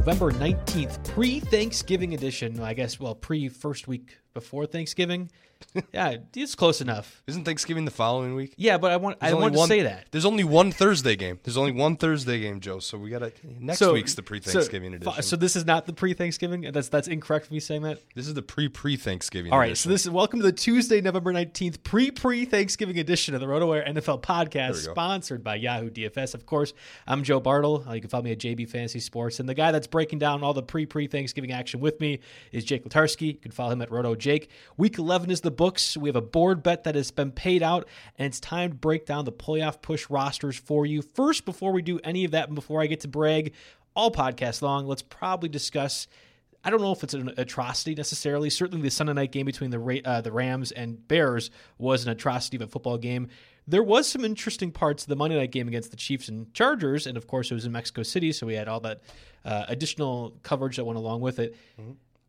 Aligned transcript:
November 0.00 0.32
19th, 0.32 1.04
pre 1.04 1.40
Thanksgiving 1.40 2.14
edition. 2.14 2.58
I 2.60 2.72
guess, 2.72 2.98
well, 2.98 3.14
pre 3.14 3.50
first 3.50 3.86
week 3.86 4.16
before 4.34 4.66
Thanksgiving. 4.66 5.30
yeah, 5.92 6.16
it's 6.34 6.54
close 6.54 6.80
enough. 6.80 7.22
Isn't 7.26 7.44
Thanksgiving 7.44 7.84
the 7.84 7.90
following 7.90 8.34
week? 8.34 8.54
Yeah, 8.56 8.78
but 8.78 8.92
I 8.92 8.96
want 8.96 9.20
There's 9.20 9.30
I 9.34 9.36
only 9.36 9.44
wanted 9.50 9.58
one- 9.58 9.68
to 9.68 9.74
say 9.74 9.82
that. 9.82 10.06
There's 10.10 10.24
only 10.24 10.42
one 10.42 10.72
Thursday 10.72 11.16
game. 11.16 11.38
There's 11.42 11.58
only 11.58 11.72
one 11.72 11.96
Thursday 11.96 12.40
game, 12.40 12.60
Joe. 12.60 12.78
So 12.78 12.96
we 12.96 13.10
got 13.10 13.18
to 13.18 13.32
next 13.58 13.78
So- 13.78 13.92
week's 13.92 14.14
the 14.14 14.22
pre-Thanksgiving 14.22 14.92
so, 14.92 14.96
edition. 14.96 15.22
So 15.22 15.36
this 15.36 15.56
is 15.56 15.66
not 15.66 15.84
the 15.84 15.92
pre-Thanksgiving. 15.92 16.62
That's 16.72 16.88
that's 16.88 17.08
incorrect 17.08 17.44
for 17.46 17.52
me 17.52 17.60
saying 17.60 17.82
that. 17.82 17.98
this 18.14 18.26
is 18.26 18.32
the 18.32 18.40
pre-pre-Thanksgiving. 18.42 19.52
All 19.52 19.58
right, 19.58 19.66
edition. 19.66 19.82
so 19.82 19.90
this 19.90 20.04
is 20.06 20.10
welcome 20.10 20.40
to 20.40 20.46
the 20.46 20.52
Tuesday, 20.52 21.02
November 21.02 21.30
19th, 21.34 21.82
pre 21.82 22.10
pre 22.10 22.46
Thanksgiving 22.46 22.98
edition 22.98 23.34
of 23.34 23.42
the 23.42 23.46
RotoWire 23.46 23.86
NFL 23.86 24.22
podcast, 24.22 24.86
go. 24.86 24.92
sponsored 24.92 25.44
by 25.44 25.56
Yahoo 25.56 25.90
DFS. 25.90 26.32
Of 26.34 26.46
course, 26.46 26.72
I'm 27.06 27.22
Joe 27.22 27.38
Bartel. 27.38 27.84
Uh, 27.86 27.92
You 27.92 28.00
can 28.00 28.08
follow 28.08 28.24
me 28.24 28.32
at 28.32 28.38
JB 28.38 28.66
Fantasy 28.70 29.00
Sports. 29.00 29.40
And 29.40 29.46
the 29.48 29.54
guy 29.54 29.72
that's 29.72 29.86
breaking 29.86 30.20
down 30.20 30.42
all 30.42 30.54
the 30.54 30.62
pre 30.62 30.86
pre 30.86 31.06
Thanksgiving 31.06 31.52
action 31.52 31.80
with 31.80 32.00
me 32.00 32.20
is 32.50 32.64
Jake 32.64 32.88
Letarski. 32.88 33.26
You 33.26 33.34
can 33.34 33.50
follow 33.52 33.72
him 33.72 33.82
at 33.82 33.90
Roto 33.90 34.14
Jake. 34.20 34.50
Week 34.76 34.98
11 34.98 35.30
is 35.30 35.40
the 35.40 35.50
books. 35.50 35.96
We 35.96 36.08
have 36.08 36.16
a 36.16 36.20
board 36.20 36.62
bet 36.62 36.84
that 36.84 36.94
has 36.94 37.10
been 37.10 37.32
paid 37.32 37.62
out, 37.62 37.88
and 38.18 38.26
it's 38.26 38.40
time 38.40 38.70
to 38.70 38.76
break 38.76 39.06
down 39.06 39.24
the 39.24 39.32
playoff 39.32 39.82
push 39.82 40.08
rosters 40.08 40.56
for 40.56 40.86
you. 40.86 41.02
First, 41.02 41.44
before 41.44 41.72
we 41.72 41.82
do 41.82 41.98
any 42.04 42.24
of 42.24 42.30
that, 42.30 42.48
and 42.48 42.54
before 42.54 42.80
I 42.80 42.86
get 42.86 43.00
to 43.00 43.08
brag 43.08 43.52
all 43.96 44.10
podcast 44.10 44.62
long, 44.62 44.86
let's 44.86 45.02
probably 45.02 45.48
discuss 45.48 46.06
I 46.62 46.68
don't 46.68 46.82
know 46.82 46.92
if 46.92 47.02
it's 47.02 47.14
an 47.14 47.32
atrocity 47.38 47.94
necessarily. 47.94 48.50
Certainly, 48.50 48.82
the 48.82 48.90
Sunday 48.90 49.14
night 49.14 49.32
game 49.32 49.46
between 49.46 49.70
the 49.70 50.02
uh, 50.04 50.20
the 50.20 50.30
Rams 50.30 50.72
and 50.72 51.06
Bears 51.08 51.50
was 51.78 52.04
an 52.04 52.10
atrocity 52.10 52.56
of 52.58 52.62
a 52.62 52.66
football 52.66 52.98
game. 52.98 53.28
There 53.66 53.82
was 53.82 54.06
some 54.06 54.24
interesting 54.24 54.70
parts 54.70 55.04
of 55.04 55.08
the 55.08 55.16
Monday 55.16 55.36
night 55.38 55.52
game 55.52 55.68
against 55.68 55.90
the 55.90 55.96
Chiefs 55.96 56.28
and 56.28 56.52
Chargers, 56.52 57.06
and 57.06 57.16
of 57.16 57.26
course, 57.26 57.50
it 57.50 57.54
was 57.54 57.64
in 57.64 57.72
Mexico 57.72 58.02
City, 58.02 58.32
so 58.32 58.46
we 58.46 58.54
had 58.54 58.68
all 58.68 58.80
that 58.80 59.00
uh, 59.44 59.64
additional 59.68 60.34
coverage 60.42 60.76
that 60.76 60.84
went 60.84 60.98
along 60.98 61.20
with 61.20 61.38
it. 61.38 61.56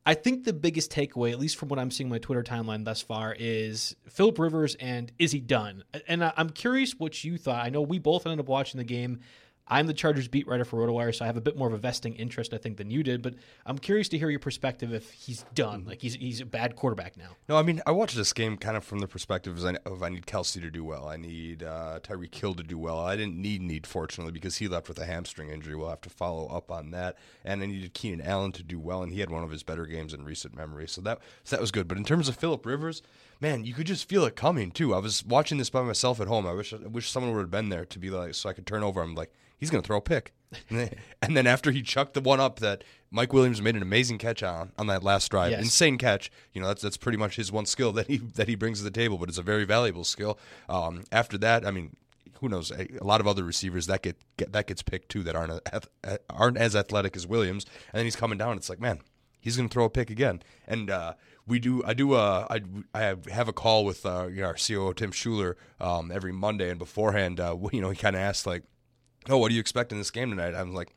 I 0.04 0.16
think 0.16 0.46
the 0.46 0.54
biggest 0.54 0.92
takeaway, 0.92 1.32
at 1.32 1.40
least 1.40 1.58
from 1.58 1.70
what 1.70 1.78
I'm 1.78 1.92
seeing 1.92 2.10
my 2.10 2.18
Twitter 2.18 2.42
timeline 2.42 2.86
thus 2.86 3.02
far, 3.02 3.36
is 3.38 3.96
Philip 4.10 4.40
Rivers 4.40 4.76
and 4.76 5.12
is 5.20 5.32
he 5.32 5.40
done? 5.40 5.84
And 6.08 6.24
I'm 6.24 6.50
curious 6.50 6.94
what 6.98 7.24
you 7.24 7.38
thought. 7.38 7.64
I 7.64 7.70
know 7.70 7.82
we 7.82 8.00
both 8.00 8.26
ended 8.26 8.40
up 8.40 8.48
watching 8.48 8.80
the 8.80 8.84
game. 8.84 9.20
I'm 9.68 9.88
the 9.88 9.94
Chargers 9.94 10.28
beat 10.28 10.48
writer 10.48 10.66
for 10.66 10.86
RotoWire, 10.86 11.16
so 11.16 11.24
I 11.24 11.28
have 11.28 11.38
a 11.38 11.42
bit 11.42 11.58
more 11.58 11.68
of 11.68 11.74
a 11.74 11.78
vesting 11.78 12.16
interest, 12.16 12.54
I 12.54 12.58
think, 12.58 12.78
than 12.78 12.92
you 12.92 13.04
did. 13.04 13.22
But 13.22 13.36
I'm 13.66 13.78
curious 13.78 14.10
to 14.10 14.18
hear 14.18 14.30
your 14.30 14.40
perspective 14.40 14.94
if 14.94 15.12
he's 15.12 15.46
done, 15.54 15.86
like 15.86 16.02
he's 16.02 16.16
he's 16.16 16.42
a 16.42 16.46
bad 16.46 16.76
quarterback 16.76 17.18
now. 17.18 17.36
No, 17.48 17.56
I 17.58 17.64
mean 17.64 17.82
I 17.86 17.92
watched 17.92 18.16
this 18.16 18.34
game 18.34 18.58
kind 18.58 18.76
of 18.76 18.84
from 18.84 19.00
the 19.00 19.08
perspective 19.08 19.58
of 19.86 20.04
I, 20.04 20.10
need 20.10 20.26
Kelce 20.26 20.62
to 20.62 20.70
do 20.70 20.84
well. 20.84 21.08
I 21.08 21.18
need 21.18 21.64
uh, 21.64 22.00
Tyreek 22.04 22.36
Hill 22.36 22.54
to 22.56 22.64
do 22.64 22.78
well. 22.78 23.00
I 23.00 23.16
didn't 23.16 23.38
need 23.38 23.62
need 23.62 23.88
fortunately 23.88 24.34
because 24.34 24.58
he 24.58 24.68
left 24.68 24.88
with 24.88 25.00
a 25.00 25.06
hamstring 25.06 25.50
injury. 25.50 25.76
We'll 25.76 25.90
have 25.90 26.02
to 26.02 26.10
follow 26.10 26.48
up 26.48 26.72
on 26.72 26.92
that. 26.92 27.18
And 27.46 27.62
I 27.62 27.66
needed 27.66 27.94
Keenan 27.94 28.22
Allen 28.22 28.52
to 28.54 28.64
do 28.64 28.80
well, 28.80 29.04
and 29.04 29.14
he 29.14 29.20
had 29.20 29.30
one 29.30 29.44
of 29.44 29.52
his 29.52 29.64
better 29.64 29.86
games 29.86 30.14
in 30.14 30.26
recent 30.26 30.56
memory. 30.56 30.88
So 30.88 31.02
that 31.02 31.20
so 31.44 31.56
that 31.56 31.62
was 31.62 31.72
good. 31.72 31.88
But 31.88 31.98
in 31.98 32.04
terms 32.04 32.28
of 32.28 32.36
Philip 32.36 32.66
Rivers, 32.66 33.02
man, 33.42 33.66
you 33.66 33.74
could 33.74 33.88
just 33.88 34.08
feel 34.08 34.24
it 34.26 34.36
coming 34.36 34.72
too. 34.72 34.94
I 34.94 35.00
was 35.00 35.26
watching 35.26 35.58
this 35.58 35.70
by 35.70 35.82
myself 35.82 36.22
at 36.22 36.28
home. 36.28 36.46
I 36.48 36.54
wish 36.54 36.74
I 36.74 36.78
wish 36.88 37.10
someone 37.10 37.34
would 37.34 37.42
have 37.42 37.52
been 37.52 37.70
there 37.70 37.86
to 37.86 38.00
be 38.00 38.10
like 38.10 38.36
so 38.36 38.50
I 38.50 38.54
could 38.54 38.68
turn 38.68 38.84
over. 38.84 39.02
I'm 39.02 39.16
like 39.16 39.34
he's 39.58 39.70
going 39.70 39.82
to 39.82 39.88
throw 39.88 39.98
a 39.98 40.02
pick. 40.02 40.32
And 40.70 40.80
then, 40.80 40.96
and 41.22 41.38
then 41.38 41.48
after 41.48 41.72
he 41.72 41.82
chucked 41.82 42.14
the 42.14 42.20
one 42.20 42.42
up 42.42 42.60
that 42.60 42.84
Mike 43.10 43.32
Williams 43.32 43.62
made 43.62 43.78
an 43.78 43.82
amazing 43.82 44.18
catch 44.18 44.44
on 44.44 44.74
on 44.78 44.88
that 44.88 45.02
last 45.02 45.32
drive, 45.32 45.52
Yes. 45.52 45.62
insane 45.62 45.98
catch. 45.98 46.30
You 46.54 46.62
know 46.62 46.68
that's 46.68 46.82
that's 46.82 46.98
pretty 46.98 47.18
much 47.18 47.38
his 47.38 47.52
one 47.54 47.66
skill 47.66 47.94
that 47.94 48.08
he 48.08 48.18
that 48.18 48.50
he 48.50 48.56
brings 48.56 48.80
to 48.80 48.84
the 48.84 48.92
table, 48.92 49.18
but 49.18 49.30
it's 49.30 49.38
a 49.38 49.44
very 49.44 49.64
valuable 49.64 50.04
skill. 50.04 50.38
Um, 50.68 51.06
after 51.10 51.38
that, 51.38 51.66
I 51.66 51.72
mean, 51.72 51.96
who 52.42 52.50
knows? 52.50 52.70
A, 52.70 52.86
a 53.00 53.04
lot 53.06 53.22
of 53.22 53.28
other 53.28 53.46
receivers 53.46 53.88
that 53.88 54.02
get, 54.02 54.18
get 54.36 54.52
that 54.52 54.68
gets 54.68 54.82
picked 54.84 55.08
too 55.08 55.24
that 55.24 55.38
aren't 55.38 55.54
a, 56.04 56.20
aren't 56.30 56.58
as 56.58 56.76
athletic 56.76 57.16
as 57.16 57.26
Williams, 57.26 57.66
and 57.94 58.00
then 58.00 58.06
he's 58.06 58.18
coming 58.18 58.38
down. 58.38 58.58
It's 58.58 58.70
like 58.70 58.82
man, 58.82 59.00
he's 59.40 59.56
going 59.56 59.70
to 59.70 59.74
throw 59.74 59.86
a 59.86 59.90
pick 59.90 60.10
again. 60.10 60.42
And 60.68 60.90
uh, 60.90 61.14
we 61.52 61.60
do, 61.60 61.84
I 61.86 61.94
do, 61.94 62.14
uh, 62.14 62.48
I, 62.50 62.62
I 62.96 63.02
have, 63.02 63.26
have 63.26 63.48
a 63.50 63.54
call 63.54 63.84
with 63.84 64.06
uh, 64.06 64.28
you 64.28 64.42
know, 64.42 64.48
our 64.48 64.56
COO 64.56 64.94
Tim 64.94 65.12
Schuler 65.12 65.58
um, 65.82 66.10
every 66.10 66.32
Monday, 66.32 66.70
and 66.70 66.80
beforehand, 66.80 67.42
uh, 67.42 67.58
you 67.74 67.82
know, 67.82 67.90
he 67.90 67.98
kind 67.98 68.16
of 68.16 68.22
asked 68.22 68.48
like, 68.48 68.64
"Oh, 69.30 69.38
what 69.38 69.50
do 69.50 69.56
you 69.56 69.60
expect 69.60 69.92
in 69.92 69.98
this 69.98 70.12
game 70.12 70.30
tonight?" 70.32 70.56
I'm 70.56 70.74
like. 70.74 70.96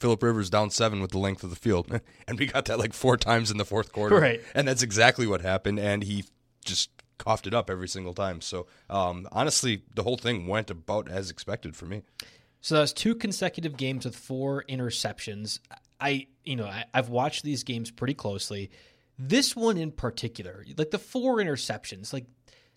Philip 0.00 0.20
Rivers 0.20 0.50
down 0.50 0.70
seven 0.70 1.00
with 1.00 1.12
the 1.12 1.18
length 1.18 1.44
of 1.44 1.50
the 1.50 1.54
field, 1.54 1.86
and 2.26 2.36
we 2.36 2.46
got 2.46 2.64
that 2.64 2.76
like 2.76 2.92
four 2.92 3.16
times 3.16 3.52
in 3.52 3.56
the 3.56 3.64
fourth 3.64 3.92
quarter, 3.92 4.18
Right. 4.18 4.40
And 4.52 4.66
that's 4.66 4.82
exactly 4.82 5.28
what 5.28 5.42
happened, 5.42 5.78
and 5.78 6.02
he 6.02 6.24
just 6.64 6.90
coughed 7.18 7.46
it 7.46 7.54
up 7.54 7.70
every 7.70 7.86
single 7.86 8.12
time. 8.12 8.40
So 8.40 8.66
um, 8.90 9.28
honestly, 9.30 9.82
the 9.94 10.02
whole 10.02 10.16
thing 10.16 10.48
went 10.48 10.70
about 10.70 11.08
as 11.08 11.30
expected 11.30 11.76
for 11.76 11.86
me. 11.86 12.02
So 12.60 12.74
that 12.74 12.80
was 12.80 12.92
two 12.92 13.14
consecutive 13.14 13.76
games 13.76 14.04
with 14.04 14.16
four 14.16 14.64
interceptions. 14.68 15.60
I, 16.00 16.26
you 16.42 16.56
know, 16.56 16.66
I, 16.66 16.84
I've 16.92 17.08
watched 17.08 17.44
these 17.44 17.62
games 17.62 17.92
pretty 17.92 18.14
closely. 18.14 18.72
This 19.18 19.54
one 19.54 19.76
in 19.76 19.92
particular, 19.92 20.64
like 20.76 20.90
the 20.90 20.98
four 20.98 21.36
interceptions, 21.36 22.12
like 22.12 22.26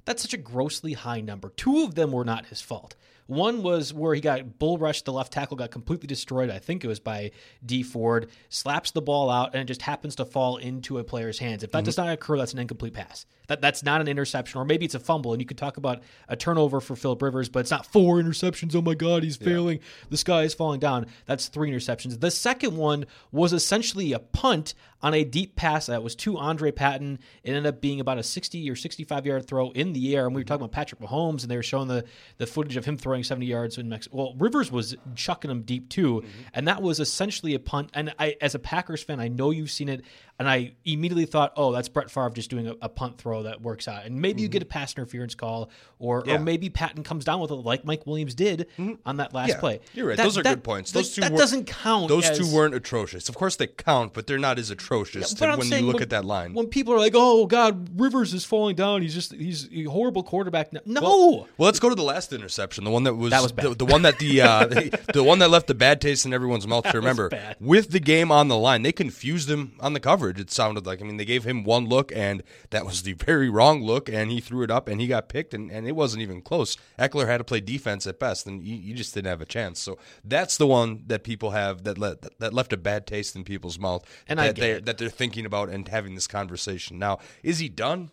that's 0.05 0.21
such 0.21 0.33
a 0.33 0.37
grossly 0.37 0.93
high 0.93 1.21
number. 1.21 1.49
Two 1.49 1.83
of 1.83 1.95
them 1.95 2.11
were 2.11 2.25
not 2.25 2.47
his 2.47 2.61
fault. 2.61 2.95
One 3.27 3.63
was 3.63 3.93
where 3.93 4.13
he 4.13 4.21
got 4.21 4.59
bull 4.59 4.77
rushed, 4.77 5.05
the 5.05 5.13
left 5.13 5.33
tackle 5.33 5.57
got 5.57 5.71
completely 5.71 6.07
destroyed. 6.07 6.49
I 6.49 6.59
think 6.59 6.83
it 6.83 6.87
was 6.87 6.99
by 6.99 7.31
D 7.65 7.81
Ford, 7.81 8.29
slaps 8.49 8.91
the 8.91 9.01
ball 9.01 9.29
out, 9.29 9.53
and 9.53 9.61
it 9.61 9.65
just 9.65 9.81
happens 9.81 10.15
to 10.17 10.25
fall 10.25 10.57
into 10.57 10.99
a 10.99 11.03
player's 11.03 11.39
hands. 11.39 11.63
If 11.63 11.71
that 11.71 11.79
mm-hmm. 11.79 11.85
does 11.85 11.97
not 11.97 12.09
occur, 12.09 12.37
that's 12.37 12.53
an 12.53 12.59
incomplete 12.59 12.93
pass. 12.93 13.25
That 13.47 13.61
that's 13.61 13.83
not 13.83 14.01
an 14.01 14.07
interception, 14.07 14.59
or 14.59 14.65
maybe 14.65 14.85
it's 14.85 14.95
a 14.95 14.99
fumble. 14.99 15.33
And 15.33 15.41
you 15.41 15.45
could 15.45 15.57
talk 15.57 15.77
about 15.77 16.03
a 16.27 16.35
turnover 16.35 16.81
for 16.81 16.95
Philip 16.95 17.21
Rivers, 17.21 17.49
but 17.49 17.59
it's 17.59 17.71
not 17.71 17.85
four 17.85 18.17
interceptions. 18.17 18.75
Oh 18.75 18.81
my 18.81 18.95
God, 18.95 19.23
he's 19.23 19.37
failing. 19.37 19.79
The 20.09 20.17
sky 20.17 20.43
is 20.43 20.53
falling 20.53 20.79
down. 20.79 21.07
That's 21.25 21.47
three 21.47 21.71
interceptions. 21.71 22.19
The 22.19 22.31
second 22.31 22.75
one 22.75 23.05
was 23.31 23.53
essentially 23.53 24.13
a 24.13 24.19
punt 24.19 24.73
on 25.05 25.13
a 25.13 25.23
deep 25.23 25.55
pass 25.55 25.85
that 25.85 26.01
was 26.01 26.15
to 26.15 26.37
Andre 26.37 26.71
Patton. 26.71 27.19
It 27.43 27.49
ended 27.49 27.67
up 27.67 27.79
being 27.79 27.99
about 27.99 28.17
a 28.17 28.23
60 28.23 28.67
or 28.69 28.75
65 28.75 29.25
yard 29.25 29.45
throw 29.45 29.69
in 29.71 29.93
the 29.93 30.15
air. 30.15 30.25
And 30.25 30.35
we 30.35 30.41
were 30.41 30.45
talking 30.45 30.63
about 30.63 30.71
Patrick 30.71 30.99
Mahomes, 30.99 31.43
and 31.43 31.51
they 31.51 31.55
were 31.55 31.63
showing 31.63 31.87
the, 31.87 32.05
the 32.37 32.47
footage 32.47 32.75
of 32.75 32.85
him 32.85 32.97
throwing 32.97 33.14
70 33.23 33.45
yards 33.45 33.77
in 33.77 33.89
Mexico. 33.89 34.17
Well, 34.17 34.35
Rivers 34.37 34.71
was 34.71 34.95
chucking 35.15 35.49
them 35.49 35.61
deep 35.61 35.89
too. 35.89 36.21
Mm-hmm. 36.21 36.41
And 36.53 36.67
that 36.67 36.81
was 36.81 36.99
essentially 36.99 37.53
a 37.53 37.59
punt. 37.59 37.89
And 37.93 38.13
I, 38.19 38.35
as 38.41 38.55
a 38.55 38.59
Packers 38.59 39.03
fan, 39.03 39.19
I 39.19 39.27
know 39.27 39.51
you've 39.51 39.71
seen 39.71 39.89
it. 39.89 40.03
And 40.37 40.49
I 40.49 40.73
immediately 40.83 41.25
thought, 41.25 41.53
oh, 41.55 41.71
that's 41.71 41.87
Brett 41.87 42.11
Favre 42.11 42.29
just 42.31 42.49
doing 42.49 42.67
a, 42.67 42.75
a 42.81 42.89
punt 42.89 43.17
throw 43.17 43.43
that 43.43 43.61
works 43.61 43.87
out. 43.87 44.03
And 44.05 44.21
maybe 44.21 44.41
you 44.41 44.49
get 44.49 44.61
a 44.61 44.65
pass 44.65 44.93
interference 44.93 45.33
call, 45.33 45.69
or, 45.97 46.23
Yeah. 46.27 46.35
or 46.35 46.39
maybe 46.39 46.69
Patton 46.69 47.03
comes 47.03 47.23
down 47.23 47.39
with 47.39 47.51
it 47.51 47.55
like 47.55 47.85
Mike 47.85 48.05
Williams 48.05 48.35
did 48.35 48.67
on 49.05 49.15
that 49.17 49.33
last 49.33 49.47
Yeah, 49.51 49.59
play. 49.61 49.79
you're 49.93 50.07
right. 50.07 50.17
That- 50.17 50.23
Those 50.23 50.37
are 50.37 50.43
that- 50.43 50.55
good 50.55 50.63
points. 50.65 50.91
Those 50.91 51.15
two 51.15 51.21
that 51.21 51.31
weren't- 51.31 51.39
doesn't 51.39 51.65
count. 51.67 52.09
Those 52.09 52.25
as- 52.29 52.37
two 52.37 52.53
weren't 52.53 52.75
atrocious. 52.75 53.29
Of 53.29 53.35
course, 53.35 53.55
they 53.55 53.67
count, 53.67 54.13
but 54.13 54.27
they're 54.27 54.37
not 54.37 54.59
as 54.59 54.69
atrocious 54.71 55.33
to- 55.35 55.45
when 55.55 55.61
saying 55.61 55.83
you 55.83 55.87
look 55.87 55.95
when- 55.95 56.03
at 56.03 56.09
that 56.09 56.25
line. 56.25 56.53
When 56.53 56.67
people 56.67 56.93
are 56.93 56.99
like, 56.99 57.13
"Oh 57.15 57.45
God, 57.45 57.97
Rivers 57.97 58.33
is 58.33 58.43
falling 58.43 58.75
down. 58.75 59.03
He's 59.03 59.13
just 59.13 59.33
he's 59.33 59.69
a 59.73 59.85
horrible 59.85 60.23
quarterback." 60.23 60.73
now." 60.73 60.81
No, 60.85 61.01
Well, 61.01 61.31
well, 61.31 61.65
let's 61.67 61.79
go 61.79 61.87
to 61.87 61.95
the 61.95 62.03
last 62.03 62.33
interception, 62.33 62.83
the 62.83 62.91
one 62.91 63.03
that 63.05 63.13
was, 63.13 63.31
That 63.31 63.41
was 63.41 63.53
bad. 63.53 63.67
The, 63.67 63.75
the 63.75 63.85
one 63.85 64.01
that 64.01 64.19
the, 64.19 64.41
uh, 64.41 64.65
the 64.67 64.99
the 65.13 65.23
one 65.23 65.39
that 65.39 65.49
left 65.49 65.67
the 65.67 65.75
bad 65.75 66.01
taste 66.01 66.25
in 66.25 66.33
everyone's 66.33 66.67
mouth. 66.67 66.83
to 66.91 66.97
remember, 66.97 67.29
bad. 67.29 67.55
with 67.61 67.91
the 67.91 68.01
game 68.01 68.33
on 68.33 68.49
the 68.49 68.57
line, 68.57 68.81
they 68.81 68.91
confused 68.91 69.49
him 69.49 69.77
on 69.79 69.93
the 69.93 69.99
coverage. 70.25 70.39
It 70.39 70.51
sounded 70.51 70.85
like 70.85 71.01
I 71.01 71.05
mean 71.05 71.17
they 71.17 71.25
gave 71.25 71.43
him 71.43 71.63
one 71.63 71.85
look, 71.87 72.11
and 72.15 72.43
that 72.71 72.85
was 72.85 73.03
the 73.03 73.13
very 73.13 73.49
wrong 73.49 73.83
look, 73.83 74.09
and 74.09 74.31
he 74.31 74.39
threw 74.39 74.63
it 74.63 74.71
up, 74.71 74.87
and 74.87 74.99
he 74.99 75.07
got 75.07 75.29
picked, 75.29 75.53
and, 75.53 75.71
and 75.71 75.87
it 75.87 75.95
wasn't 75.95 76.21
even 76.21 76.41
close. 76.41 76.77
Ekeler 76.99 77.27
had 77.27 77.37
to 77.37 77.43
play 77.43 77.59
defense 77.59 78.07
at 78.07 78.19
best, 78.19 78.47
and 78.47 78.63
you, 78.63 78.75
you 78.75 78.93
just 78.95 79.13
didn't 79.13 79.27
have 79.27 79.41
a 79.41 79.45
chance. 79.45 79.79
So 79.79 79.97
that's 80.23 80.57
the 80.57 80.67
one 80.67 81.03
that 81.07 81.23
people 81.23 81.51
have 81.51 81.83
that 81.83 81.97
let, 81.97 82.39
that 82.39 82.53
left 82.53 82.73
a 82.73 82.77
bad 82.77 83.07
taste 83.07 83.35
in 83.35 83.43
people's 83.43 83.79
mouth, 83.79 84.03
And 84.27 84.39
I 84.39 84.47
that 84.47 84.55
they 84.55 84.79
that 84.79 84.97
they're 84.97 85.09
thinking 85.09 85.45
about 85.45 85.69
and 85.69 85.87
having 85.87 86.15
this 86.15 86.27
conversation 86.27 86.99
now. 86.99 87.19
Is 87.43 87.59
he 87.59 87.69
done? 87.69 88.11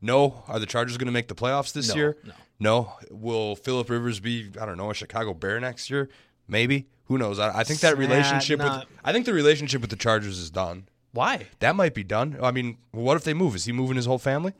No. 0.00 0.44
Are 0.46 0.58
the 0.58 0.66
Chargers 0.66 0.96
going 0.96 1.06
to 1.06 1.12
make 1.12 1.28
the 1.28 1.34
playoffs 1.34 1.72
this 1.72 1.88
No, 1.88 1.94
year? 1.94 2.16
no. 2.24 2.32
No. 2.60 2.92
Will 3.10 3.56
Philip 3.56 3.88
Rivers 3.88 4.20
be, 4.20 4.50
I 4.60 4.66
don't 4.66 4.76
know, 4.76 4.90
a 4.90 4.94
Chicago 4.94 5.34
Bear 5.34 5.60
next 5.60 5.90
year? 5.90 6.08
Maybe. 6.48 6.86
Who 7.04 7.18
knows? 7.18 7.38
I, 7.38 7.60
I 7.60 7.64
think 7.64 7.80
that 7.80 7.96
relationship 7.96 8.58
with 8.60 8.84
I 9.04 9.12
think 9.12 9.24
the 9.26 9.32
relationship 9.32 9.80
with 9.80 9.90
the 9.90 9.96
Chargers 9.96 10.38
is 10.38 10.50
done. 10.50 10.88
Why? 11.12 11.46
That 11.60 11.76
might 11.76 11.94
be 11.94 12.04
done. 12.04 12.38
I 12.42 12.50
mean, 12.50 12.78
what 12.90 13.16
if 13.16 13.24
they 13.24 13.34
move? 13.34 13.54
Is 13.54 13.64
he 13.64 13.72
moving 13.72 13.96
his 13.96 14.06
whole 14.06 14.18
family? 14.18 14.52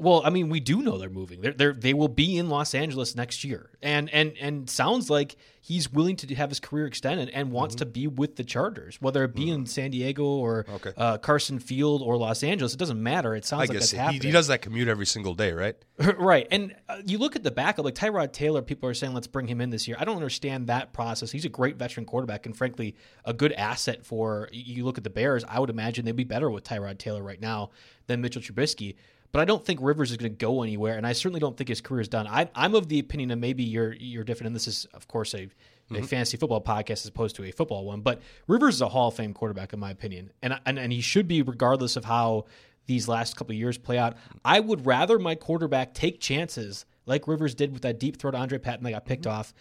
Well, 0.00 0.22
I 0.24 0.30
mean, 0.30 0.48
we 0.48 0.60
do 0.60 0.80
know 0.82 0.96
they're 0.96 1.10
moving. 1.10 1.42
They're, 1.42 1.52
they're 1.52 1.72
they 1.74 1.92
will 1.92 2.08
be 2.08 2.38
in 2.38 2.48
Los 2.48 2.74
Angeles 2.74 3.14
next 3.14 3.44
year, 3.44 3.70
and 3.82 4.08
and 4.10 4.32
and 4.40 4.68
sounds 4.68 5.10
like 5.10 5.36
he's 5.60 5.92
willing 5.92 6.16
to 6.16 6.34
have 6.34 6.48
his 6.48 6.58
career 6.58 6.86
extended 6.86 7.28
and 7.28 7.52
wants 7.52 7.74
to 7.76 7.84
be 7.86 8.06
with 8.06 8.36
the 8.36 8.42
Chargers, 8.42 8.96
whether 9.02 9.22
it 9.24 9.34
be 9.34 9.50
in 9.50 9.66
San 9.66 9.90
Diego 9.90 10.24
or 10.24 10.64
Okay. 10.70 10.92
uh, 10.96 11.18
Carson 11.18 11.58
Field 11.58 12.00
or 12.00 12.16
Los 12.16 12.42
Angeles. 12.42 12.72
It 12.72 12.78
doesn't 12.78 13.00
matter. 13.02 13.34
It 13.36 13.44
sounds 13.44 13.58
I 13.58 13.62
like 13.64 13.70
guess 13.72 13.80
that's 13.82 13.90
he, 13.90 13.96
happening. 13.98 14.22
he 14.22 14.30
does 14.30 14.46
that 14.46 14.62
commute 14.62 14.88
every 14.88 15.04
single 15.04 15.34
day, 15.34 15.52
right? 15.52 15.76
right. 16.16 16.48
And 16.50 16.74
uh, 16.88 17.02
you 17.04 17.18
look 17.18 17.36
at 17.36 17.42
the 17.42 17.50
backup, 17.50 17.84
like 17.84 17.94
Tyrod 17.94 18.32
Taylor, 18.32 18.62
people 18.62 18.88
are 18.88 18.94
saying, 18.94 19.12
let's 19.12 19.26
bring 19.26 19.46
him 19.48 19.60
in 19.60 19.68
this 19.68 19.86
year. 19.86 19.98
I 20.00 20.06
don't 20.06 20.16
understand 20.16 20.68
that 20.68 20.94
process. 20.94 21.30
He's 21.30 21.44
a 21.44 21.50
great 21.50 21.76
veteran 21.76 22.06
quarterback 22.06 22.46
and, 22.46 22.56
frankly, 22.56 22.96
a 23.26 23.34
good 23.34 23.52
asset 23.52 24.06
for. 24.06 24.48
You 24.52 24.86
look 24.86 24.96
at 24.96 25.04
the 25.04 25.10
Bears, 25.10 25.44
I 25.46 25.60
would 25.60 25.68
imagine 25.70 26.06
they'd 26.06 26.16
be 26.16 26.24
better 26.24 26.50
with 26.50 26.64
Tyrod 26.64 26.96
Taylor 26.96 27.22
right 27.22 27.40
now 27.40 27.68
than 28.06 28.22
Mitchell 28.22 28.40
Trubisky. 28.40 28.94
But 29.32 29.40
I 29.40 29.44
don't 29.44 29.64
think 29.64 29.80
Rivers 29.82 30.10
is 30.10 30.16
going 30.16 30.32
to 30.32 30.36
go 30.36 30.62
anywhere, 30.62 30.96
and 30.96 31.06
I 31.06 31.12
certainly 31.12 31.40
don't 31.40 31.56
think 31.56 31.68
his 31.68 31.80
career 31.80 32.00
is 32.00 32.08
done. 32.08 32.26
I, 32.26 32.50
I'm 32.54 32.74
of 32.74 32.88
the 32.88 32.98
opinion, 32.98 33.30
and 33.30 33.40
maybe 33.40 33.62
you're 33.62 33.92
you're 33.92 34.24
different, 34.24 34.48
and 34.48 34.56
this 34.56 34.66
is, 34.66 34.86
of 34.92 35.06
course, 35.06 35.34
a, 35.34 35.38
a 35.38 35.48
mm-hmm. 35.92 36.04
fantasy 36.04 36.36
football 36.36 36.60
podcast 36.60 36.92
as 36.92 37.06
opposed 37.06 37.36
to 37.36 37.44
a 37.44 37.50
football 37.50 37.84
one. 37.84 38.00
But 38.00 38.20
Rivers 38.48 38.76
is 38.76 38.80
a 38.80 38.88
Hall 38.88 39.08
of 39.08 39.14
Fame 39.14 39.32
quarterback, 39.32 39.72
in 39.72 39.78
my 39.80 39.90
opinion, 39.90 40.32
and 40.42 40.58
and, 40.66 40.78
and 40.78 40.92
he 40.92 41.00
should 41.00 41.28
be 41.28 41.42
regardless 41.42 41.96
of 41.96 42.04
how 42.04 42.46
these 42.86 43.06
last 43.06 43.36
couple 43.36 43.52
of 43.52 43.58
years 43.58 43.78
play 43.78 43.98
out. 43.98 44.16
I 44.44 44.58
would 44.58 44.84
rather 44.84 45.18
my 45.18 45.36
quarterback 45.36 45.94
take 45.94 46.20
chances 46.20 46.84
like 47.06 47.28
Rivers 47.28 47.54
did 47.54 47.72
with 47.72 47.82
that 47.82 48.00
deep 48.00 48.16
throw 48.16 48.32
to 48.32 48.36
Andre 48.36 48.58
Patton 48.58 48.84
that 48.84 48.90
got 48.90 49.04
picked 49.04 49.24
mm-hmm. 49.24 49.38
off 49.38 49.54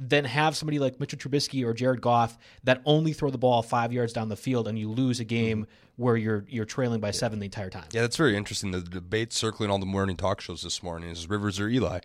than 0.00 0.24
have 0.24 0.56
somebody 0.56 0.78
like 0.78 0.98
Mitchell 0.98 1.18
Trubisky 1.18 1.64
or 1.64 1.74
Jared 1.74 2.00
Goff 2.00 2.38
that 2.64 2.80
only 2.86 3.12
throw 3.12 3.30
the 3.30 3.38
ball 3.38 3.62
five 3.62 3.92
yards 3.92 4.14
down 4.14 4.30
the 4.30 4.36
field 4.36 4.66
and 4.66 4.78
you 4.78 4.90
lose 4.90 5.20
a 5.20 5.24
game 5.24 5.66
where 5.96 6.16
you're 6.16 6.46
you're 6.48 6.64
trailing 6.64 7.00
by 7.00 7.10
seven 7.10 7.38
the 7.38 7.44
entire 7.44 7.68
time. 7.68 7.84
Yeah, 7.92 8.00
that's 8.00 8.16
very 8.16 8.34
interesting. 8.34 8.70
The 8.70 8.80
debate 8.80 9.34
circling 9.34 9.70
all 9.70 9.78
the 9.78 9.86
morning 9.86 10.16
talk 10.16 10.40
shows 10.40 10.62
this 10.62 10.82
morning 10.82 11.10
is 11.10 11.28
Rivers 11.28 11.60
or 11.60 11.68
Eli. 11.68 12.00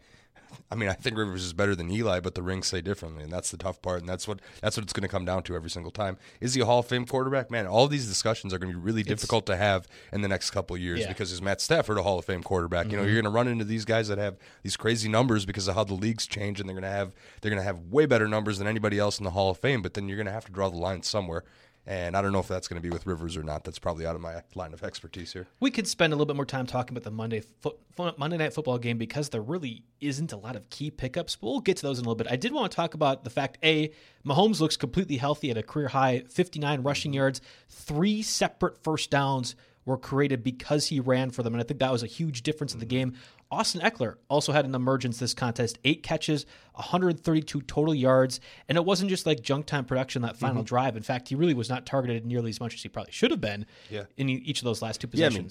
I 0.72 0.76
mean, 0.76 0.90
I 0.90 0.94
think 0.94 1.18
Rivers 1.18 1.44
is 1.44 1.54
better 1.54 1.76
than 1.76 1.92
Eli, 1.92 2.20
but 2.20 2.34
the 2.34 2.42
rings 2.42 2.68
say 2.68 2.82
differently, 2.82 3.24
and 3.24 3.32
that's 3.32 3.52
the 3.52 3.58
tough 3.58 3.82
part, 3.84 4.00
and 4.00 4.10
that's 4.10 4.28
what 4.28 4.40
that's 4.62 4.76
what 4.76 4.84
it's 4.84 4.94
going 4.94 5.04
to 5.04 5.08
come 5.08 5.24
down 5.24 5.44
to 5.44 5.56
every 5.56 5.70
single 5.70 5.92
time. 5.92 6.18
Is 6.42 6.56
he 6.56 6.62
a 6.62 6.66
Hall 6.66 6.80
of 6.80 6.88
Fame 6.88 7.06
quarterback? 7.06 7.52
Man, 7.52 7.68
all 7.68 7.88
these 7.88 8.08
discussions 8.08 8.52
are 8.52 8.58
going 8.58 8.74
to 8.74 8.78
be 8.78 8.84
really 8.84 9.04
difficult 9.04 9.46
to 9.46 9.58
have 9.58 9.88
in 10.12 10.22
the 10.22 10.28
next 10.28 10.52
couple 10.52 10.76
of 10.76 10.82
years 10.82 11.02
Yeah. 11.02 11.08
because 11.08 11.32
is 11.32 11.42
Matt 11.42 11.62
Stafford 11.62 12.00
a 12.00 12.04
Hall 12.04 12.18
of 12.18 12.26
Fame 12.26 12.42
quarterback? 12.42 12.88
You 12.88 12.98
know, 12.98 13.04
you're 13.04 13.12
mm-hmm. 13.12 13.16
going 13.16 13.26
to 13.26 13.30
run 13.30 13.48
into 13.48 13.66
these 13.66 13.86
guys 13.86 14.08
that 14.08 14.18
have 14.18 14.38
these 14.64 14.76
crazy 14.76 15.08
numbers 15.08 15.46
because 15.46 15.68
of 15.68 15.76
how 15.76 15.84
the 15.84 15.94
leagues 15.94 16.26
change, 16.26 16.60
and 16.60 16.68
they're 16.68 16.76
going 16.76 16.84
to 16.84 16.90
have 16.90 17.14
they're 17.42 17.52
going 17.52 17.62
to 17.62 17.66
have 17.66 17.80
way 17.92 18.08
better 18.08 18.28
numbers 18.28 18.58
than 18.58 18.68
anybody 18.68 18.98
else 18.98 19.20
in 19.20 19.24
the 19.24 19.32
Hall 19.32 19.52
of 19.52 19.60
Fame. 19.60 19.84
But 19.84 19.94
then 19.94 20.08
you're 20.08 20.18
going 20.18 20.26
to 20.26 20.32
have 20.32 20.46
to 20.46 20.52
draw 20.52 20.70
the 20.70 20.78
line 20.78 21.04
somewhere. 21.04 21.44
And 21.88 22.18
I 22.18 22.22
don't 22.22 22.32
know 22.32 22.40
if 22.40 22.48
that's 22.48 22.68
going 22.68 22.82
to 22.82 22.88
be 22.88 22.92
with 22.92 23.06
Rivers 23.06 23.38
or 23.38 23.44
not. 23.44 23.64
That's 23.64 23.78
probably 23.78 24.06
out 24.06 24.16
of 24.16 24.22
my 24.22 24.42
line 24.56 24.74
of 24.74 24.84
expertise 24.84 25.34
here. 25.34 25.48
We 25.60 25.70
could 25.70 25.88
spend 25.88 26.14
a 26.14 26.16
little 26.16 26.26
bit 26.26 26.36
more 26.36 26.46
time 26.46 26.66
talking 26.66 26.98
about 26.98 27.04
the 27.04 27.12
Monday 27.12 27.44
fo- 27.62 27.78
Monday 28.18 28.38
night 28.38 28.54
football 28.54 28.78
game 28.80 28.98
because 28.98 29.30
there 29.30 29.42
really 29.42 29.84
isn't 30.02 30.32
a 30.32 30.38
lot 30.38 30.56
of 30.56 30.70
key 30.70 30.90
pickups. 30.90 31.36
But 31.36 31.48
we'll 31.48 31.60
get 31.60 31.78
to 31.78 31.84
those 31.84 32.00
in 32.00 32.06
a 32.06 32.08
little 32.08 32.16
bit. 32.16 32.28
I 32.32 32.38
did 32.38 32.54
want 32.54 32.72
to 32.72 32.76
talk 32.76 32.96
about 32.96 33.24
the 33.24 33.30
fact 33.30 33.60
a 33.64 33.92
Mahomes 34.26 34.60
looks 34.60 34.78
completely 34.78 35.18
healthy 35.18 35.52
at 35.52 35.58
a 35.58 35.64
career 35.64 35.90
high 35.90 36.24
59 36.30 36.82
rushing 36.82 37.14
yards, 37.14 37.40
three 37.70 38.22
separate 38.24 38.84
first 38.84 39.12
downs 39.12 39.56
were 39.86 39.98
created 39.98 40.44
because 40.44 40.88
he 40.88 41.00
ran 41.00 41.30
for 41.30 41.44
them, 41.44 41.54
and 41.54 41.62
I 41.62 41.66
think 41.66 41.80
that 41.80 41.92
was 41.92 42.04
a 42.04 42.08
huge 42.08 42.42
difference 42.44 42.74
in 42.74 42.80
the 42.80 42.86
game. 42.86 43.14
Austin 43.52 43.82
Ekeler 43.82 44.16
also 44.28 44.52
had 44.52 44.66
an 44.66 44.74
emergence 44.74 45.20
this 45.20 45.34
contest, 45.36 45.78
eight 45.86 46.02
catches, 46.02 46.48
132 46.74 47.62
total 47.62 47.94
yards, 47.94 48.40
and 48.68 48.78
it 48.78 48.84
wasn't 48.86 49.10
just 49.10 49.26
like 49.26 49.42
junk 49.42 49.66
time 49.66 49.86
production 49.86 50.24
that 50.24 50.36
final 50.36 50.64
drive. 50.64 50.98
In 50.98 51.04
fact, 51.04 51.30
he 51.30 51.36
really 51.36 51.54
was 51.54 51.70
not 51.70 51.86
targeted 51.86 52.26
nearly 52.26 52.50
as 52.50 52.60
much 52.60 52.74
as 52.74 52.82
he 52.82 52.90
probably 52.90 53.12
should 53.12 53.32
have 53.32 53.40
been 53.42 53.66
Yeah. 53.90 54.06
in 54.18 54.30
each 54.30 54.60
of 54.60 54.66
those 54.66 54.82
last 54.82 55.02
two 55.02 55.08
Yeah, 55.14 55.28
I 55.28 55.30
mean, 55.30 55.50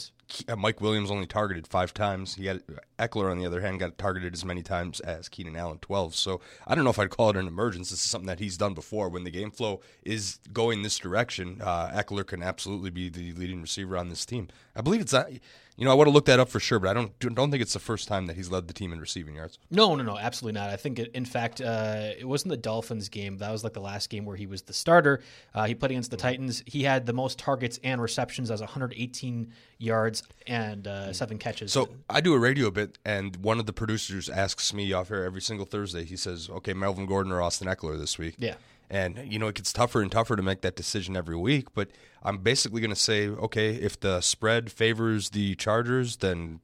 uh, 0.49 0.57
Mike 0.57 0.81
Williams 0.81 1.11
only 1.11 1.27
targeted 1.27 1.67
five 1.67 1.95
times. 1.95 2.35
He 2.35 2.47
had 2.47 2.63
Ekeler 2.99 3.31
on 3.31 3.39
the 3.39 3.47
other 3.47 3.61
hand 3.61 3.79
got 3.81 3.97
targeted 3.97 4.35
as 4.35 4.45
many 4.45 4.63
times 4.63 5.01
as 5.01 5.29
Keenan 5.29 5.57
Allen, 5.57 5.79
twelve. 5.79 6.15
So 6.15 6.41
I 6.67 6.75
don't 6.75 6.85
know 6.85 6.91
if 6.91 6.99
I'd 6.99 7.11
call 7.11 7.31
it 7.31 7.37
an 7.37 7.47
emergence. 7.47 7.91
This 7.91 8.05
is 8.05 8.11
something 8.11 8.27
that 8.27 8.41
he's 8.41 8.57
done 8.57 8.75
before. 8.75 9.09
When 9.09 9.25
the 9.25 9.31
game 9.31 9.51
flow 9.51 9.81
is 10.03 10.41
going 10.53 10.83
this 10.83 10.99
direction, 10.99 11.61
uh, 11.63 11.91
Ekeler 11.91 12.27
can 12.27 12.43
absolutely 12.43 12.91
be 12.91 13.09
the 13.09 13.33
leading 13.33 13.61
receiver 13.63 13.97
on 13.97 14.09
this 14.09 14.24
team. 14.27 14.49
I 14.77 14.81
believe 14.81 15.01
it's 15.01 15.13
not. 15.13 15.31
You 15.77 15.85
know, 15.85 15.91
I 15.91 15.95
would 15.95 16.07
have 16.07 16.15
looked 16.15 16.29
that 16.29 16.39
up 16.39 16.49
for 16.49 16.61
sure, 16.61 16.79
but 16.79 16.89
I 16.89 16.95
don't 16.95 17.19
don't 17.19 17.51
think 17.51 17.61
it's 17.61 17.73
the 17.73 17.81
first 17.81 18.07
time 18.07 18.27
that 18.27 18.37
he's 18.37 18.49
led 18.49 18.69
the 18.69 18.75
team 18.75 18.93
in 18.93 19.01
receiving 19.01 19.35
yards. 19.35 19.59
No, 19.73 19.97
no, 19.97 20.05
no, 20.05 20.17
absolutely 20.17 20.61
not. 20.61 20.71
I 20.71 20.77
think, 20.77 21.01
it, 21.01 21.11
in 21.15 21.25
fact, 21.25 21.61
uh, 21.61 22.11
it 22.17 22.29
wasn't 22.29 22.51
the 22.51 22.57
Dolphins 22.57 23.09
game. 23.09 23.39
That 23.39 23.51
was 23.51 23.65
like 23.65 23.73
the 23.73 23.81
last 23.81 24.09
game 24.09 24.25
where 24.25 24.37
he 24.37 24.47
was 24.47 24.63
the 24.63 24.73
starter. 24.73 25.21
Uh, 25.53 25.65
he 25.65 25.75
played 25.75 25.91
against 25.91 26.13
the 26.13 26.17
Titans. 26.17 26.63
He 26.65 26.85
had 26.85 27.07
the 27.07 27.13
most 27.13 27.41
targets 27.41 27.81
and 27.83 28.01
receptions 28.01 28.53
as 28.53 28.61
118 28.61 29.53
yards 29.79 30.23
and 30.47 30.87
uh, 30.87 31.13
seven 31.13 31.39
catches. 31.39 31.73
So 31.73 31.89
I 32.09 32.21
do 32.21 32.35
a 32.35 32.39
radio 32.39 32.71
bit, 32.71 32.99
and 33.05 33.35
one 33.37 33.59
of 33.59 33.67
the 33.67 33.73
producers 33.73 34.29
asks 34.29 34.73
me 34.73 34.93
off 34.93 35.09
here 35.09 35.25
every 35.25 35.41
single 35.41 35.67
Thursday. 35.67 36.05
He 36.05 36.17
says, 36.17 36.49
"Okay, 36.49 36.73
Melvin 36.73 37.07
Gordon 37.07 37.33
or 37.33 37.43
Austin 37.43 37.67
Ekeler 37.67 37.99
this 37.99 38.17
week?" 38.17 38.37
Yeah. 38.39 38.55
And 38.91 39.33
you 39.33 39.39
know 39.39 39.49
it 39.49 39.55
gets 39.55 39.73
tougher 39.73 40.03
and 40.03 40.13
tougher 40.13 40.37
to 40.37 40.43
make 40.43 40.61
that 40.61 40.77
decision 40.77 41.17
every 41.17 41.37
week. 41.37 41.75
But 41.75 41.91
I'm 42.23 42.39
basically 42.39 42.81
going 42.81 42.91
to 42.91 42.97
say, 42.97 43.29
okay, 43.29 43.75
if 43.75 43.99
the 43.99 44.21
spread 44.21 44.71
favors 44.71 45.31
the 45.31 45.55
Chargers, 45.57 46.17
then 46.17 46.61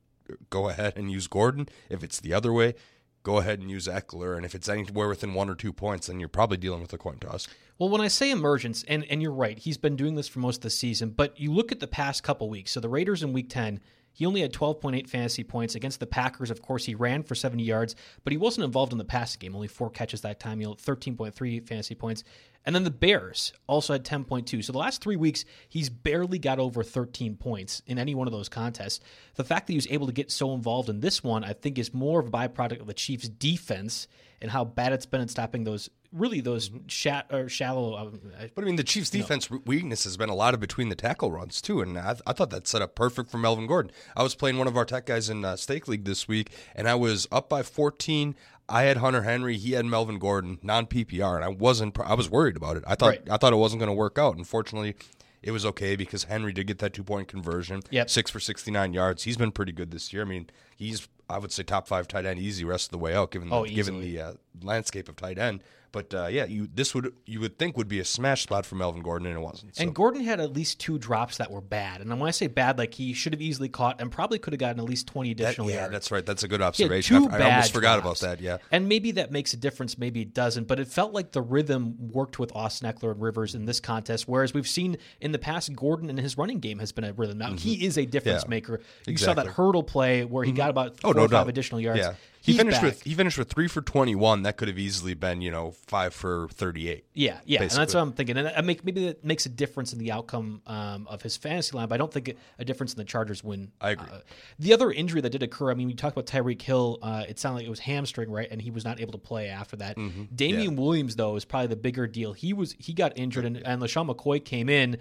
go 0.51 0.69
ahead 0.69 0.95
and 0.97 1.11
use 1.11 1.27
Gordon. 1.27 1.69
If 1.89 2.05
it's 2.05 2.21
the 2.21 2.33
other 2.33 2.53
way, 2.53 2.75
go 3.23 3.39
ahead 3.39 3.61
and 3.61 3.71
use 3.71 3.87
Ekeler. 3.87 4.37
And 4.37 4.45
if 4.45 4.55
it's 4.55 4.69
anywhere 4.69 5.09
within 5.09 5.35
one 5.35 5.49
or 5.49 5.55
two 5.55 5.73
points, 5.73 6.07
then 6.07 6.21
you're 6.21 6.29
probably 6.29 6.57
dealing 6.57 6.81
with 6.81 6.93
a 6.93 6.99
coin 6.99 7.19
toss. 7.19 7.49
Well, 7.79 7.89
when 7.89 8.01
I 8.01 8.09
say 8.09 8.31
emergence, 8.31 8.85
and, 8.89 9.07
and 9.09 9.23
you're 9.23 9.33
right, 9.33 9.59
he's 9.59 9.79
been 9.79 9.97
doing 9.97 10.15
this 10.15 10.29
for 10.29 10.39
most 10.39 10.57
of 10.57 10.63
the 10.63 10.71
season, 10.71 11.11
but 11.11 11.39
you 11.41 11.53
look 11.53 11.73
at 11.73 11.81
the 11.81 11.87
past 11.87 12.23
couple 12.23 12.49
weeks. 12.49 12.73
So 12.73 12.81
the 12.81 12.89
Raiders 12.89 13.23
in 13.23 13.33
week 13.33 13.49
10, 13.49 13.81
he 14.13 14.27
only 14.27 14.41
had 14.41 14.53
12.8 14.53 15.09
fantasy 15.09 15.45
points 15.45 15.75
against 15.75 16.01
the 16.01 16.07
Packers. 16.07 16.51
Of 16.51 16.63
course, 16.63 16.85
he 16.85 16.95
ran 16.95 17.23
for 17.23 17.35
70 17.35 17.63
yards, 17.63 17.97
but 18.25 18.33
he 18.33 18.37
wasn't 18.37 18.65
involved 18.65 18.93
in 18.93 18.99
the 18.99 19.05
passing 19.05 19.39
game. 19.39 19.55
Only 19.55 19.69
four 19.69 19.91
catches 19.91 20.21
that 20.23 20.41
time. 20.41 20.61
He 20.61 20.67
had 20.67 20.79
13.3 20.79 21.67
fantasy 21.67 21.95
points. 21.95 22.25
And 22.67 22.75
then 22.75 22.85
the 22.85 22.91
Bears 22.91 23.53
also 23.67 23.95
had 23.95 24.05
10.2. 24.05 24.63
So 24.63 24.73
the 24.73 24.79
last 24.79 25.03
three 25.03 25.17
weeks, 25.17 25.45
he's 25.69 25.89
barely 25.89 26.39
got 26.39 26.59
over 26.59 26.83
13 26.83 27.37
points 27.37 27.81
in 27.87 27.99
any 27.99 28.15
one 28.15 28.27
of 28.27 28.33
those 28.33 28.51
contests. 28.51 29.01
The 29.37 29.45
fact 29.45 29.67
that 29.67 29.73
he 29.73 29.79
was 29.79 29.87
able 29.89 30.07
to 30.07 30.13
get 30.13 30.31
so 30.31 30.53
involved 30.53 30.91
in 30.91 31.01
this 31.01 31.25
one, 31.25 31.43
I 31.43 31.55
think, 31.55 31.79
is 31.79 31.95
more 31.95 32.21
of 32.21 32.27
a 32.27 32.31
byproduct 32.31 32.81
of 32.81 32.87
the 32.87 32.95
Chiefs' 32.95 33.29
defense 33.29 34.09
and 34.43 34.51
how 34.51 34.65
bad 34.65 34.93
it's 34.93 35.07
been 35.07 35.21
at 35.23 35.31
stopping 35.31 35.65
those 35.65 35.89
really 36.13 36.41
those 36.41 36.71
sha- 36.89 37.23
or 37.31 37.49
shallow. 37.49 37.97
Um, 37.97 38.21
But 38.55 38.63
I 38.63 38.67
mean, 38.67 38.77
the 38.77 38.85
Chiefs' 38.85 39.11
defense 39.11 39.51
weakness 39.51 40.05
has 40.05 40.17
been 40.17 40.29
a 40.29 40.35
lot 40.35 40.55
of 40.55 40.61
between 40.61 40.89
the 40.89 40.95
tackle 40.97 41.31
runs 41.31 41.61
too, 41.63 41.81
and 41.81 41.99
I, 41.99 42.17
I 42.27 42.33
thought 42.33 42.51
that 42.51 42.67
set 42.67 42.83
up 42.83 42.95
perfect 42.95 43.31
for 43.31 43.39
Melvin 43.39 43.67
Gordon. 43.67 43.93
I 44.17 44.23
was 44.23 44.35
playing 44.35 44.59
one 44.59 44.67
of 44.67 44.77
our 44.77 44.85
tech 44.85 45.07
guys 45.07 45.29
in 45.31 45.45
uh, 45.45 45.57
Stake 45.57 45.87
League 45.89 46.05
this 46.05 46.27
week, 46.27 46.51
and 46.75 46.89
I 46.89 46.95
was 46.95 47.29
up 47.31 47.49
by 47.49 47.63
14. 47.63 48.35
I 48.69 48.83
had 48.83 48.99
Hunter 48.99 49.23
Henry, 49.23 49.57
he 49.57 49.73
had 49.73 49.85
Melvin 49.87 50.19
Gordon, 50.19 50.59
non 50.63 50.87
PPR, 50.87 51.35
and 51.37 51.45
I 51.45 51.49
wasn't. 51.49 51.99
I 52.01 52.15
was 52.15 52.31
worried 52.31 52.57
about 52.57 52.77
it. 52.77 52.85
I 52.87 52.95
thought 52.95 53.09
Right. 53.09 53.23
I 53.31 53.37
thought 53.37 53.53
it 53.53 53.57
wasn't 53.57 53.81
going 53.81 53.89
to 53.91 53.95
work 53.95 54.17
out. 54.19 54.37
Unfortunately, 54.37 54.95
it 55.43 55.51
was 55.51 55.65
okay 55.67 55.97
because 55.97 56.25
Henry 56.25 56.53
did 56.53 56.67
get 56.69 56.79
that 56.79 56.93
two 56.93 57.03
point 57.03 57.27
conversion. 57.29 57.83
Yep. 57.91 58.11
six 58.11 58.31
for 58.31 58.39
69 58.39 58.93
yards. 58.93 59.25
He's 59.25 59.37
been 59.37 59.51
pretty 59.53 59.73
good 59.73 59.91
this 59.91 60.13
year. 60.13 60.23
I 60.23 60.27
mean, 60.27 60.51
he's 60.77 61.09
I 61.29 61.39
would 61.39 61.51
say 61.53 61.63
top 61.65 61.89
five 61.89 62.07
tight 62.09 62.27
end 62.27 62.39
easy 62.41 62.65
rest 62.65 62.87
of 62.89 62.91
the 62.93 62.99
way 62.99 63.15
out, 63.15 63.31
given 63.33 63.49
the, 63.49 63.57
Oh, 63.57 63.65
given 63.65 64.01
the 64.01 64.21
uh, 64.21 64.33
landscape 64.63 65.09
of 65.09 65.17
tight 65.17 65.39
end. 65.39 65.63
But 65.93 66.15
uh, 66.15 66.27
yeah, 66.31 66.45
you 66.45 66.69
this 66.73 66.95
would 66.95 67.13
you 67.27 67.41
would 67.41 67.59
think 67.59 67.77
would 67.77 67.89
be 67.89 67.99
a 68.01 68.05
smash 68.05 68.43
spot 68.45 68.65
for 68.65 68.77
Melvin 68.77 69.03
Gordon, 69.03 69.27
and 69.27 69.37
it 69.37 69.41
wasn't. 69.41 69.75
So. 69.77 69.83
And 69.83 69.95
Gordon 69.95 70.23
had 70.23 70.39
at 70.41 70.53
least 70.53 70.79
two 70.79 70.99
drops 70.99 71.39
that 71.39 71.51
were 71.51 71.61
bad. 71.61 72.01
And 72.01 72.11
when 72.21 72.29
I 72.29 72.31
say 72.31 72.47
bad, 72.47 72.79
like 72.79 72.95
he 72.95 73.13
should 73.13 73.33
have 73.33 73.43
easily 73.43 73.69
caught 73.69 74.01
and 74.01 74.11
probably 74.11 74.39
could 74.39 74.53
have 74.53 74.61
gotten 74.61 74.79
at 74.79 74.85
least 74.87 75.09
20 75.09 75.35
That- 75.35 75.43
additional 75.45 75.69
yeah, 75.71 75.77
yards. 75.81 75.93
that's 75.93 76.11
right. 76.13 76.25
That's 76.25 76.43
a 76.45 76.49
good 76.49 76.63
observation. 76.63 77.17
two 77.25 77.29
I, 77.31 77.35
I 77.35 77.39
bad 77.39 77.51
almost 77.53 77.73
forgot 77.73 78.01
drops. 78.03 78.23
about 78.23 78.31
that. 78.39 78.41
Yeah. 78.43 78.59
And 78.71 78.89
maybe 78.89 79.11
that 79.13 79.33
makes 79.33 79.53
a 79.53 79.57
difference, 79.57 79.99
maybe 79.99 80.23
it 80.23 80.33
doesn't, 80.33 80.69
but 80.69 80.79
it 80.79 80.87
felt 80.89 81.13
like 81.13 81.33
the 81.33 81.43
rhythm 81.43 81.97
worked 82.13 82.39
with 82.39 82.55
Austin 82.55 82.89
Ekeler 82.93 83.11
and 83.13 83.21
Rivers 83.21 83.55
in 83.57 83.65
this 83.65 83.81
contest, 83.81 84.29
whereas 84.29 84.55
we've 84.55 84.69
seen 84.69 84.97
in 85.21 85.33
the 85.33 85.39
past 85.41 85.75
Gordon 85.75 86.09
and 86.09 86.21
his 86.21 86.39
running 86.39 86.61
game 86.61 86.79
has 86.79 86.93
been 86.93 87.05
a 87.05 87.13
rhythm. 87.13 87.39
Now, 87.39 87.53
he 87.55 87.85
is 87.85 87.99
a 87.99 88.05
difference 88.07 88.45
Mm-hmm. 88.45 88.53
Yeah, 88.53 88.57
maker. 88.57 88.81
You 89.07 89.17
saw 89.17 89.35
that 89.35 89.47
hurdle 89.47 89.83
play 89.83 90.25
where 90.25 90.45
he 90.45 90.53
got 90.53 90.71
about 90.71 90.93
Oh 91.03 91.09
four 91.13 91.15
no 91.15 91.21
or 91.23 91.29
five 91.29 91.31
doubt. 91.31 91.49
additional 91.49 91.81
yards. 91.81 91.99
Yeah. 92.01 92.15
He 92.43 92.57
finished 92.57 92.77
back. 92.77 92.85
with 92.85 93.03
he 93.03 93.15
finished 93.15 93.37
with 93.39 93.51
three 93.51 93.69
for 93.69 93.83
twenty 93.83 94.15
one. 94.15 94.43
That 94.43 94.57
could 94.57 94.69
have 94.69 94.79
easily 94.79 95.15
been 95.15 95.43
you 95.43 95.51
know 95.51 95.73
five 95.73 96.15
for 96.15 96.49
thirty 96.49 96.89
eight. 96.89 97.05
Yeah, 97.13 97.39
yeah, 97.45 97.63
and 97.63 97.71
that's 97.71 97.95
what 97.95 98.01
I'm 98.01 98.13
thinking. 98.13 98.37
And 98.39 98.49
I 98.49 98.61
make 98.63 98.85
maybe 98.85 99.07
that 99.07 99.25
makes 99.25 99.45
a 99.47 99.51
difference 99.51 99.93
in 99.93 99.99
the 99.99 100.13
outcome 100.13 100.63
um, 100.67 101.07
of 101.09 101.23
his 101.23 101.37
fantasy 101.37 101.77
line, 101.77 101.89
but 101.89 101.95
I 101.95 101.99
don't 101.99 102.13
think 102.13 102.35
a 102.59 102.65
difference 102.65 102.93
in 102.93 102.99
the 102.99 103.05
Chargers 103.05 103.45
win. 103.45 103.73
I 103.81 103.91
agree. 103.91 104.09
Uh, 104.11 104.21
the 104.59 104.73
other 104.73 104.91
injury 104.91 105.21
that 105.21 105.31
did 105.31 105.43
occur, 105.43 105.71
I 105.71 105.75
mean, 105.75 105.89
we 105.89 105.95
talked 105.95 106.17
about 106.17 106.27
Tyreek 106.27 106.63
Hill. 106.63 106.99
Uh, 107.03 107.25
it 107.29 107.39
sounded 107.39 107.59
like 107.59 107.67
it 107.67 107.71
was 107.71 107.81
hamstring, 107.81 108.31
right? 108.31 108.49
And 108.51 108.63
he 108.63 108.71
was 108.71 108.85
not 108.85 109.01
able 109.01 109.13
to 109.13 109.19
play 109.19 109.49
after 109.49 109.77
that. 109.77 109.97
Mm-hmm. 109.97 110.35
Damien 110.35 110.77
Williams, 110.77 111.17
though, 111.17 111.37
is 111.37 111.45
probably 111.45 111.69
the 111.69 111.77
bigger 111.77 112.07
deal. 112.07 112.33
He 112.33 112.53
was 112.53 112.75
he 112.79 112.95
got 112.95 113.13
injured, 113.17 113.45
and, 113.45 113.59
and 113.59 113.83
LeSean 113.83 114.09
McCoy 114.09 114.43
came 114.43 114.69
in, 114.71 114.97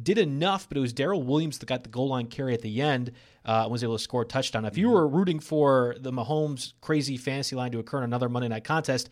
did 0.00 0.18
enough, 0.18 0.68
but 0.68 0.76
it 0.76 0.80
was 0.80 0.92
Darrel 0.92 1.22
Williams 1.22 1.58
that 1.58 1.66
got 1.66 1.84
the 1.84 1.90
goal 1.90 2.08
line 2.08 2.26
carry 2.26 2.54
at 2.54 2.62
the 2.62 2.80
end. 2.80 3.12
Uh, 3.44 3.66
was 3.70 3.82
able 3.82 3.96
to 3.96 4.02
score 4.02 4.22
a 4.22 4.24
touchdown. 4.26 4.64
If 4.64 4.78
you 4.78 4.86
Mm-hmm. 4.86 4.94
were 4.94 5.08
rooting 5.08 5.40
for 5.40 5.96
the 5.98 6.12
Mahomes 6.12 6.74
crazy 6.80 7.16
fantasy 7.16 7.56
line 7.56 7.72
to 7.72 7.78
occur 7.80 7.98
in 7.98 8.04
another 8.04 8.28
Monday 8.28 8.48
night 8.48 8.62
contest, 8.64 9.08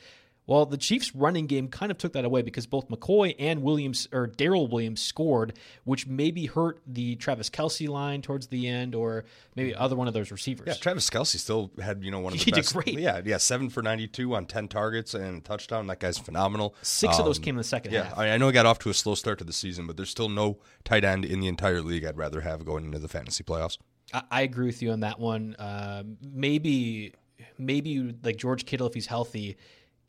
well, 0.46 0.66
the 0.66 0.78
Chiefs' 0.78 1.14
running 1.14 1.46
game 1.46 1.68
kind 1.68 1.92
of 1.92 1.98
took 1.98 2.12
that 2.14 2.24
away 2.24 2.42
because 2.42 2.66
both 2.66 2.88
McCoy 2.88 3.36
and 3.38 3.62
Williams 3.62 4.08
or 4.12 4.26
Darrel 4.26 4.66
Williams 4.68 5.00
scored, 5.00 5.56
which 5.84 6.08
maybe 6.08 6.46
hurt 6.46 6.80
the 6.88 7.14
Travis 7.16 7.48
Kelce 7.50 7.88
line 7.88 8.20
towards 8.20 8.48
the 8.48 8.66
end, 8.66 8.94
or 8.96 9.24
maybe 9.54 9.74
other 9.76 9.94
one 9.94 10.08
of 10.08 10.14
those 10.14 10.32
receivers. 10.32 10.66
Yeah, 10.66 10.74
Travis 10.74 11.08
Kelce 11.10 11.36
still 11.36 11.70
had 11.80 12.02
you 12.02 12.10
know 12.10 12.18
one 12.20 12.32
of 12.32 12.38
the 12.40 12.44
He 12.44 12.50
did 12.50 12.66
great. 12.66 12.98
Yeah, 12.98 13.20
yeah, 13.24 13.36
seven 13.36 13.68
for 13.68 13.80
ninety 13.82 14.08
two 14.08 14.34
on 14.34 14.46
ten 14.46 14.66
targets 14.66 15.14
and 15.14 15.38
a 15.38 15.40
touchdown. 15.40 15.86
That 15.88 16.00
guy's 16.00 16.18
phenomenal. 16.18 16.74
Six 16.82 17.18
of 17.18 17.24
those 17.24 17.38
Um, 17.38 17.44
came 17.44 17.54
in 17.54 17.58
the 17.58 17.64
second 17.64 17.92
Yeah, 17.92 18.04
half. 18.04 18.18
I, 18.18 18.30
I 18.30 18.36
know 18.38 18.46
he 18.48 18.52
got 18.52 18.66
off 18.66 18.78
to 18.80 18.90
a 18.90 18.94
slow 18.94 19.14
start 19.14 19.38
to 19.38 19.44
the 19.44 19.52
season, 19.52 19.86
but 19.86 19.96
there's 19.96 20.10
still 20.10 20.28
no 20.28 20.58
tight 20.84 21.04
end 21.04 21.24
in 21.24 21.38
the 21.40 21.46
entire 21.48 21.80
league 21.82 22.04
I'd 22.04 22.16
rather 22.16 22.40
have 22.40 22.64
going 22.64 22.84
into 22.86 22.98
the 22.98 23.08
fantasy 23.08 23.44
playoffs. 23.44 23.78
I, 24.12 24.22
I 24.30 24.42
agree 24.42 24.66
with 24.66 24.82
you 24.82 24.90
on 24.92 25.00
that 25.00 25.18
one. 25.18 25.56
Um, 25.58 26.16
maybe, 26.22 27.14
maybe 27.58 28.14
like 28.22 28.36
George 28.36 28.66
Kittle, 28.66 28.86
if 28.86 28.94
he's 28.94 29.06
healthy, 29.06 29.56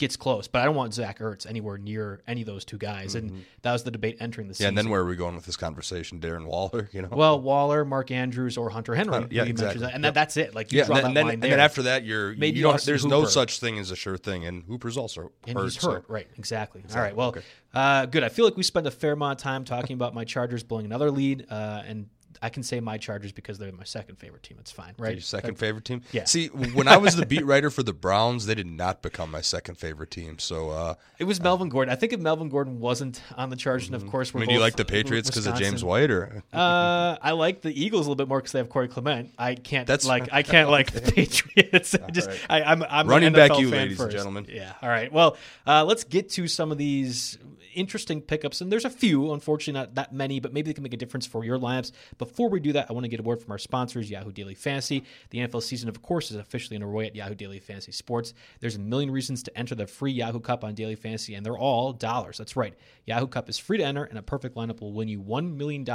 gets 0.01 0.17
close, 0.17 0.47
but 0.47 0.63
I 0.63 0.65
don't 0.65 0.75
want 0.75 0.95
Zach 0.95 1.19
Ertz 1.19 1.45
anywhere 1.47 1.77
near 1.77 2.23
any 2.27 2.41
of 2.41 2.47
those 2.47 2.65
two 2.65 2.79
guys. 2.79 3.13
And 3.13 3.45
that 3.61 3.71
was 3.71 3.83
the 3.83 3.91
debate 3.91 4.17
entering 4.19 4.47
the 4.47 4.53
Yeah, 4.53 4.55
season. 4.55 4.63
Yeah, 4.63 4.67
and 4.69 4.77
then 4.79 4.89
where 4.89 5.01
are 5.01 5.05
we 5.05 5.15
going 5.15 5.35
with 5.35 5.45
this 5.45 5.55
conversation? 5.55 6.19
Darren 6.19 6.45
Waller, 6.45 6.89
you 6.93 7.03
know? 7.03 7.09
well, 7.11 7.39
Waller, 7.39 7.85
Mark 7.85 8.09
Andrews, 8.09 8.57
or 8.57 8.71
Hunter 8.71 8.95
Henry. 8.95 9.15
Uh, 9.15 9.27
yeah, 9.29 9.43
exactly. 9.43 9.81
that. 9.81 9.93
and 9.93 10.03
that, 10.03 10.15
that's 10.15 10.37
it. 10.37 10.55
Like 10.55 10.71
you 10.71 10.79
yeah, 10.79 10.85
draw 10.85 10.95
and 10.95 11.05
that 11.05 11.13
then, 11.13 11.25
line 11.25 11.33
and 11.35 11.43
there. 11.43 11.51
then 11.51 11.59
after 11.59 11.83
that, 11.83 12.03
you're 12.03 12.33
Maybe 12.33 12.59
you 12.59 12.77
there's 12.79 13.05
no 13.05 13.25
such 13.25 13.59
thing 13.59 13.77
as 13.77 13.91
a 13.91 13.95
sure 13.95 14.17
thing, 14.17 14.43
and 14.43 14.63
Hooper's 14.63 14.97
also 14.97 15.31
and 15.45 15.55
hurt. 15.57 15.71
so- 15.73 15.91
hurt, 15.91 16.05
right? 16.09 16.27
Exactly. 16.37 16.83
All 16.95 16.99
right. 16.99 17.15
Well, 17.15 17.29
okay. 17.29 17.41
uh, 17.75 18.07
good. 18.07 18.23
I 18.23 18.29
feel 18.29 18.45
like 18.45 18.57
we 18.57 18.63
spent 18.63 18.87
a 18.87 18.91
fair 18.91 19.11
amount 19.11 19.39
of 19.39 19.43
time 19.43 19.63
talking 19.65 19.93
about 19.93 20.15
my 20.15 20.25
Chargers 20.25 20.63
blowing 20.63 20.85
another 20.85 21.11
lead, 21.11 21.45
uh, 21.51 21.83
and 21.85 22.09
I 22.41 22.49
can 22.49 22.63
say 22.63 22.79
my 22.79 22.97
Chargers 22.97 23.31
because 23.31 23.57
they're 23.59 23.71
my 23.71 23.83
second 23.83 24.15
favorite 24.17 24.41
team. 24.43 24.57
It's 24.59 24.71
fine, 24.71 24.93
right? 24.97 25.13
Your 25.13 25.21
second 25.21 25.59
favorite 25.59 25.85
team? 25.85 26.01
Yeah. 26.11 26.23
See, 26.25 26.47
when 26.47 26.87
I 26.87 26.97
was 26.97 27.15
the 27.15 27.25
beat 27.25 27.45
writer 27.45 27.69
for 27.69 27.83
the 27.83 27.93
Browns, 27.93 28.47
they 28.47 28.55
did 28.55 28.65
not 28.67 29.01
become 29.01 29.29
my 29.29 29.41
second 29.41 29.75
favorite 29.75 30.09
team. 30.11 30.39
So, 30.39 30.69
uh, 30.71 30.95
It 31.19 31.25
was 31.25 31.39
Melvin 31.41 31.69
Gordon. 31.69 31.91
I 31.91 31.95
think 31.95 32.13
if 32.13 32.19
Melvin 32.19 32.49
Gordon 32.49 32.79
wasn't 32.79 33.21
on 33.37 33.49
the 33.51 33.55
Chargers, 33.55 33.87
and 33.89 33.95
of 33.95 34.07
course, 34.07 34.29
Mm-hmm. 34.29 34.37
I 34.37 34.39
we're 34.39 34.41
mean, 34.41 34.49
do 34.49 34.53
you 34.55 34.59
like 34.59 34.75
the 34.75 34.85
Patriots 34.85 35.29
because 35.29 35.45
of 35.47 35.55
James 35.55 35.83
White, 35.83 36.09
or 36.11 36.43
Uh, 36.51 37.17
I 37.21 37.31
like 37.31 37.61
the 37.61 37.71
Eagles 37.79 38.07
a 38.07 38.09
little 38.09 38.15
bit 38.15 38.27
more 38.27 38.39
because 38.39 38.53
they 38.53 38.59
have 38.59 38.69
Corey 38.69 38.87
Clement. 38.87 39.31
I 39.37 39.55
can't 39.55 39.85
That's- 39.87 40.05
like 40.07 40.29
I 40.31 40.41
can't 40.43 40.69
like 40.69 40.91
the 40.91 41.01
Patriots. 41.01 41.95
I 42.03 42.09
just 42.11 42.29
I, 42.49 42.63
I'm 42.63 42.83
I'm 42.83 43.07
Running 43.07 43.33
back 43.33 43.59
you, 43.59 43.69
ladies 43.69 43.99
and 43.99 44.11
gentlemen. 44.11 44.47
Yeah. 44.49 44.73
All 44.81 44.89
right. 44.89 45.11
Well, 45.11 45.37
uh, 45.67 45.83
let's 45.85 46.03
get 46.03 46.29
to 46.31 46.47
some 46.47 46.71
of 46.71 46.77
these 46.77 47.37
interesting 47.73 48.21
pickups, 48.21 48.61
and 48.61 48.71
there's 48.71 48.85
a 48.85 48.89
few. 48.89 49.33
Unfortunately, 49.33 49.79
not 49.79 49.95
that 49.95 50.13
many, 50.13 50.39
but 50.39 50.53
maybe 50.53 50.69
they 50.69 50.73
can 50.73 50.83
make 50.83 50.93
a 50.93 50.97
difference 50.97 51.25
for 51.25 51.43
your 51.43 51.57
lineups. 51.57 51.91
Before 52.17 52.49
we 52.49 52.59
do 52.59 52.73
that, 52.73 52.89
I 52.89 52.93
want 52.93 53.03
to 53.05 53.09
get 53.09 53.19
a 53.19 53.23
word 53.23 53.41
from 53.41 53.51
our 53.51 53.57
sponsors, 53.57 54.09
Yahoo 54.09 54.31
Daily 54.31 54.55
Fantasy. 54.55 55.03
The 55.29 55.39
NFL 55.39 55.63
season, 55.63 55.89
of 55.89 56.01
course, 56.01 56.31
is 56.31 56.37
officially 56.37 56.75
underway 56.75 57.07
at 57.07 57.15
Yahoo 57.15 57.35
Daily 57.35 57.59
Fantasy 57.59 57.91
Sports. 57.91 58.33
There's 58.59 58.75
a 58.75 58.79
million 58.79 59.11
reasons 59.11 59.43
to 59.43 59.57
enter 59.57 59.75
the 59.75 59.87
free 59.87 60.11
Yahoo 60.11 60.39
Cup 60.39 60.63
on 60.63 60.75
Daily 60.75 60.95
Fantasy, 60.95 61.35
and 61.35 61.45
they're 61.45 61.57
all 61.57 61.93
dollars. 61.93 62.37
That's 62.37 62.55
right. 62.55 62.73
Yahoo 63.05 63.27
Cup 63.27 63.49
is 63.49 63.57
free 63.57 63.77
to 63.77 63.83
enter, 63.83 64.03
and 64.03 64.17
a 64.17 64.23
perfect 64.23 64.55
lineup 64.55 64.81
will 64.81 64.93
win 64.93 65.07
you 65.07 65.21
$1 65.21 65.55
million 65.55 65.85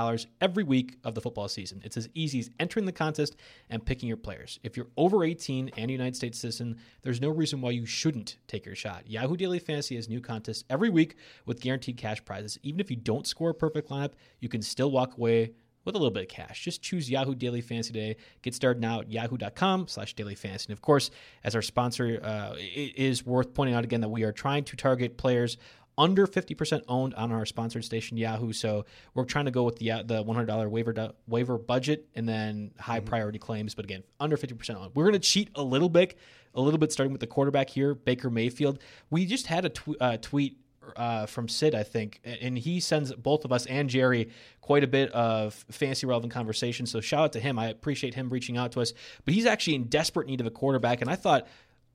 every 0.41 0.65
week 0.65 0.97
of 1.05 1.15
the 1.15 1.21
football 1.21 1.49
season. 1.49 1.81
It's 1.85 1.97
as 1.97 2.09
easy 2.15 2.41
as 2.41 2.51
entering 2.59 2.87
the 2.87 2.93
contest 2.93 3.37
and 3.71 3.85
picking 3.85 4.09
your 4.09 4.17
players. 4.17 4.59
If 4.63 4.77
you're 4.77 4.89
over 4.97 5.25
18 5.25 5.71
and 5.77 5.91
a 5.91 5.93
United 5.93 6.17
States 6.17 6.39
citizen, 6.39 6.79
there's 7.03 7.21
no 7.21 7.29
reason 7.29 7.61
why 7.61 7.71
you 7.71 7.87
shouldn't 7.87 8.37
take 8.47 8.67
your 8.67 8.75
shot. 8.75 9.09
Yahoo 9.09 9.37
Daily 9.37 9.59
Fantasy 9.59 9.97
has 9.97 10.09
new 10.09 10.21
contests 10.21 10.65
every 10.69 10.89
week 10.89 11.17
with 11.45 11.61
guaranteed 11.67 11.97
cash 11.97 12.25
prizes. 12.25 12.59
Even 12.63 12.79
if 12.79 12.91
you 12.91 12.97
don't 12.97 13.27
score 13.27 13.51
a 13.51 13.55
perfect 13.55 13.91
lineup, 13.91 14.13
you 14.39 14.49
can 14.49 14.63
still 14.63 14.93
walk 14.93 15.17
away 15.17 15.51
with 15.85 15.97
a 15.97 15.99
little 15.99 16.13
bit 16.13 16.23
of 16.23 16.29
cash. 16.29 16.63
Just 16.63 16.81
choose 16.81 17.11
Yahoo 17.11 17.35
Daily 17.35 17.61
Fantasy 17.61 17.93
today. 17.93 18.17
Get 18.43 18.55
started 18.55 18.81
now 18.81 19.01
at 19.01 19.11
yahoo.com 19.11 19.89
slash 19.89 20.15
daily 20.15 20.37
fantasy. 20.37 20.67
And 20.69 20.73
of 20.73 20.81
course, 20.81 21.11
as 21.43 21.57
our 21.57 21.63
sponsor, 21.63 22.21
uh, 22.23 22.55
it 22.57 22.97
is 22.97 23.27
worth 23.27 23.53
pointing 23.53 23.75
out 23.75 23.83
again 23.83 24.01
that 24.01 24.09
we 24.09 24.23
are 24.23 24.33
trying 24.33 24.63
to 24.65 24.77
target 24.77 25.17
players 25.17 25.59
under 25.99 26.27
50% 26.27 26.83
owned 26.89 27.15
on 27.15 27.33
our 27.33 27.45
sponsored 27.45 27.85
station 27.85 28.17
Yahoo. 28.17 28.53
So 28.53 28.85
we're 29.15 29.25
trying 29.25 29.47
to 29.47 29.51
go 29.51 29.65
with 29.65 29.77
the 29.77 29.91
uh, 29.91 30.03
the 30.05 30.23
$100 30.23 30.71
waiver 30.71 31.13
waiver 31.27 31.59
budget 31.59 32.07
and 32.15 32.29
then 32.29 32.73
high 32.79 33.01
priority 33.01 33.39
claims, 33.39 33.75
but 33.75 33.85
again, 33.85 34.05
under 34.21 34.37
50% 34.37 34.77
owned. 34.77 34.93
We're 34.95 35.05
going 35.05 35.15
to 35.15 35.19
cheat 35.19 35.51
a 35.55 35.63
little 35.63 35.89
bit, 35.89 36.17
a 36.55 36.61
little 36.61 36.79
bit 36.79 36.93
starting 36.93 37.13
with 37.13 37.21
the 37.21 37.27
quarterback 37.27 37.71
here, 37.71 37.95
Baker 37.95 38.31
Mayfield. 38.31 38.79
We 39.11 39.27
just 39.27 39.47
had 39.47 39.65
a 39.65 39.71
tw- 39.71 39.97
uh, 40.01 40.19
tweet 40.19 40.59
uh, 40.97 41.27
from 41.27 41.49
Sid, 41.49 41.75
I 41.75 41.83
think, 41.83 42.21
and 42.25 42.59
he 42.59 42.81
sends 42.81 43.13
both 43.13 43.45
of 43.45 43.53
us 43.53 43.67
and 43.67 43.89
Jerry 43.89 44.31
quite 44.61 44.85
a 44.85 44.87
bit 44.87 45.11
of 45.13 45.55
fancy 45.71 46.07
relevant 46.07 46.33
conversation. 46.33 46.87
So 46.87 47.01
shout 47.01 47.25
out 47.25 47.33
to 47.33 47.41
him. 47.41 47.59
I 47.59 47.69
appreciate 47.69 48.15
him 48.15 48.29
reaching 48.29 48.57
out 48.57 48.73
to 48.73 48.81
us. 48.81 48.93
But 49.25 49.35
he's 49.35 49.47
actually 49.47 49.77
in 49.77 49.85
desperate 49.85 50.27
need 50.27 50.41
of 50.41 50.47
a 50.47 50.51
quarterback, 50.51 51.01
and 51.01 51.11
I 51.11 51.17
thought 51.17 51.47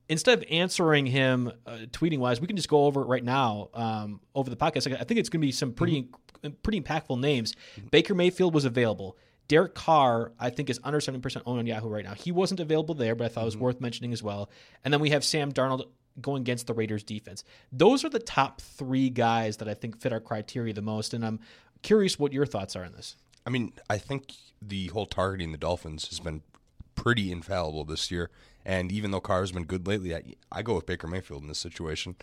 instead 0.08 0.38
of 0.38 0.44
answering 0.50 1.06
him 1.06 1.52
uh, 1.66 1.78
tweeting 1.90 2.18
wise, 2.18 2.40
we 2.40 2.46
can 2.46 2.56
just 2.56 2.68
go 2.68 2.84
over 2.84 3.02
it 3.02 3.06
right 3.06 3.24
now 3.24 3.70
um, 3.74 4.20
over 4.34 4.50
the 4.50 4.56
podcast. 4.56 4.92
I 4.92 5.04
think 5.04 5.20
it's 5.20 5.28
going 5.28 5.40
to 5.40 5.46
be 5.46 5.52
some 5.52 5.72
pretty 5.72 6.08
pretty 6.62 6.80
impactful 6.80 7.20
names. 7.20 7.54
Baker 7.90 8.14
Mayfield 8.14 8.54
was 8.54 8.64
available. 8.64 9.16
Derek 9.48 9.74
Carr, 9.74 10.32
I 10.38 10.50
think, 10.50 10.70
is 10.70 10.80
under 10.82 10.98
70% 10.98 11.42
owned 11.46 11.58
on 11.58 11.66
Yahoo 11.66 11.88
right 11.88 12.04
now. 12.04 12.14
He 12.14 12.32
wasn't 12.32 12.60
available 12.60 12.94
there, 12.94 13.14
but 13.14 13.24
I 13.24 13.28
thought 13.28 13.42
it 13.42 13.46
was 13.46 13.56
worth 13.56 13.80
mentioning 13.80 14.12
as 14.12 14.22
well. 14.22 14.48
And 14.84 14.92
then 14.92 15.00
we 15.00 15.10
have 15.10 15.24
Sam 15.24 15.52
Darnold 15.52 15.88
going 16.20 16.42
against 16.42 16.66
the 16.66 16.74
Raiders 16.74 17.02
defense. 17.02 17.44
Those 17.70 18.04
are 18.04 18.08
the 18.08 18.18
top 18.18 18.60
three 18.60 19.10
guys 19.10 19.56
that 19.58 19.68
I 19.68 19.74
think 19.74 20.00
fit 20.00 20.12
our 20.12 20.20
criteria 20.20 20.72
the 20.72 20.82
most. 20.82 21.14
And 21.14 21.24
I'm 21.24 21.40
curious 21.82 22.18
what 22.18 22.32
your 22.32 22.46
thoughts 22.46 22.76
are 22.76 22.84
on 22.84 22.92
this. 22.92 23.16
I 23.46 23.50
mean, 23.50 23.72
I 23.90 23.98
think 23.98 24.34
the 24.60 24.88
whole 24.88 25.06
targeting 25.06 25.52
the 25.52 25.58
Dolphins 25.58 26.08
has 26.08 26.20
been 26.20 26.42
pretty 26.94 27.32
infallible 27.32 27.84
this 27.84 28.10
year. 28.10 28.30
And 28.64 28.92
even 28.92 29.10
though 29.10 29.20
Carr's 29.20 29.52
been 29.52 29.64
good 29.64 29.86
lately, 29.86 30.14
I, 30.14 30.22
I 30.50 30.62
go 30.62 30.74
with 30.74 30.86
Baker 30.86 31.08
Mayfield 31.08 31.42
in 31.42 31.48
this 31.48 31.58
situation. 31.58 32.16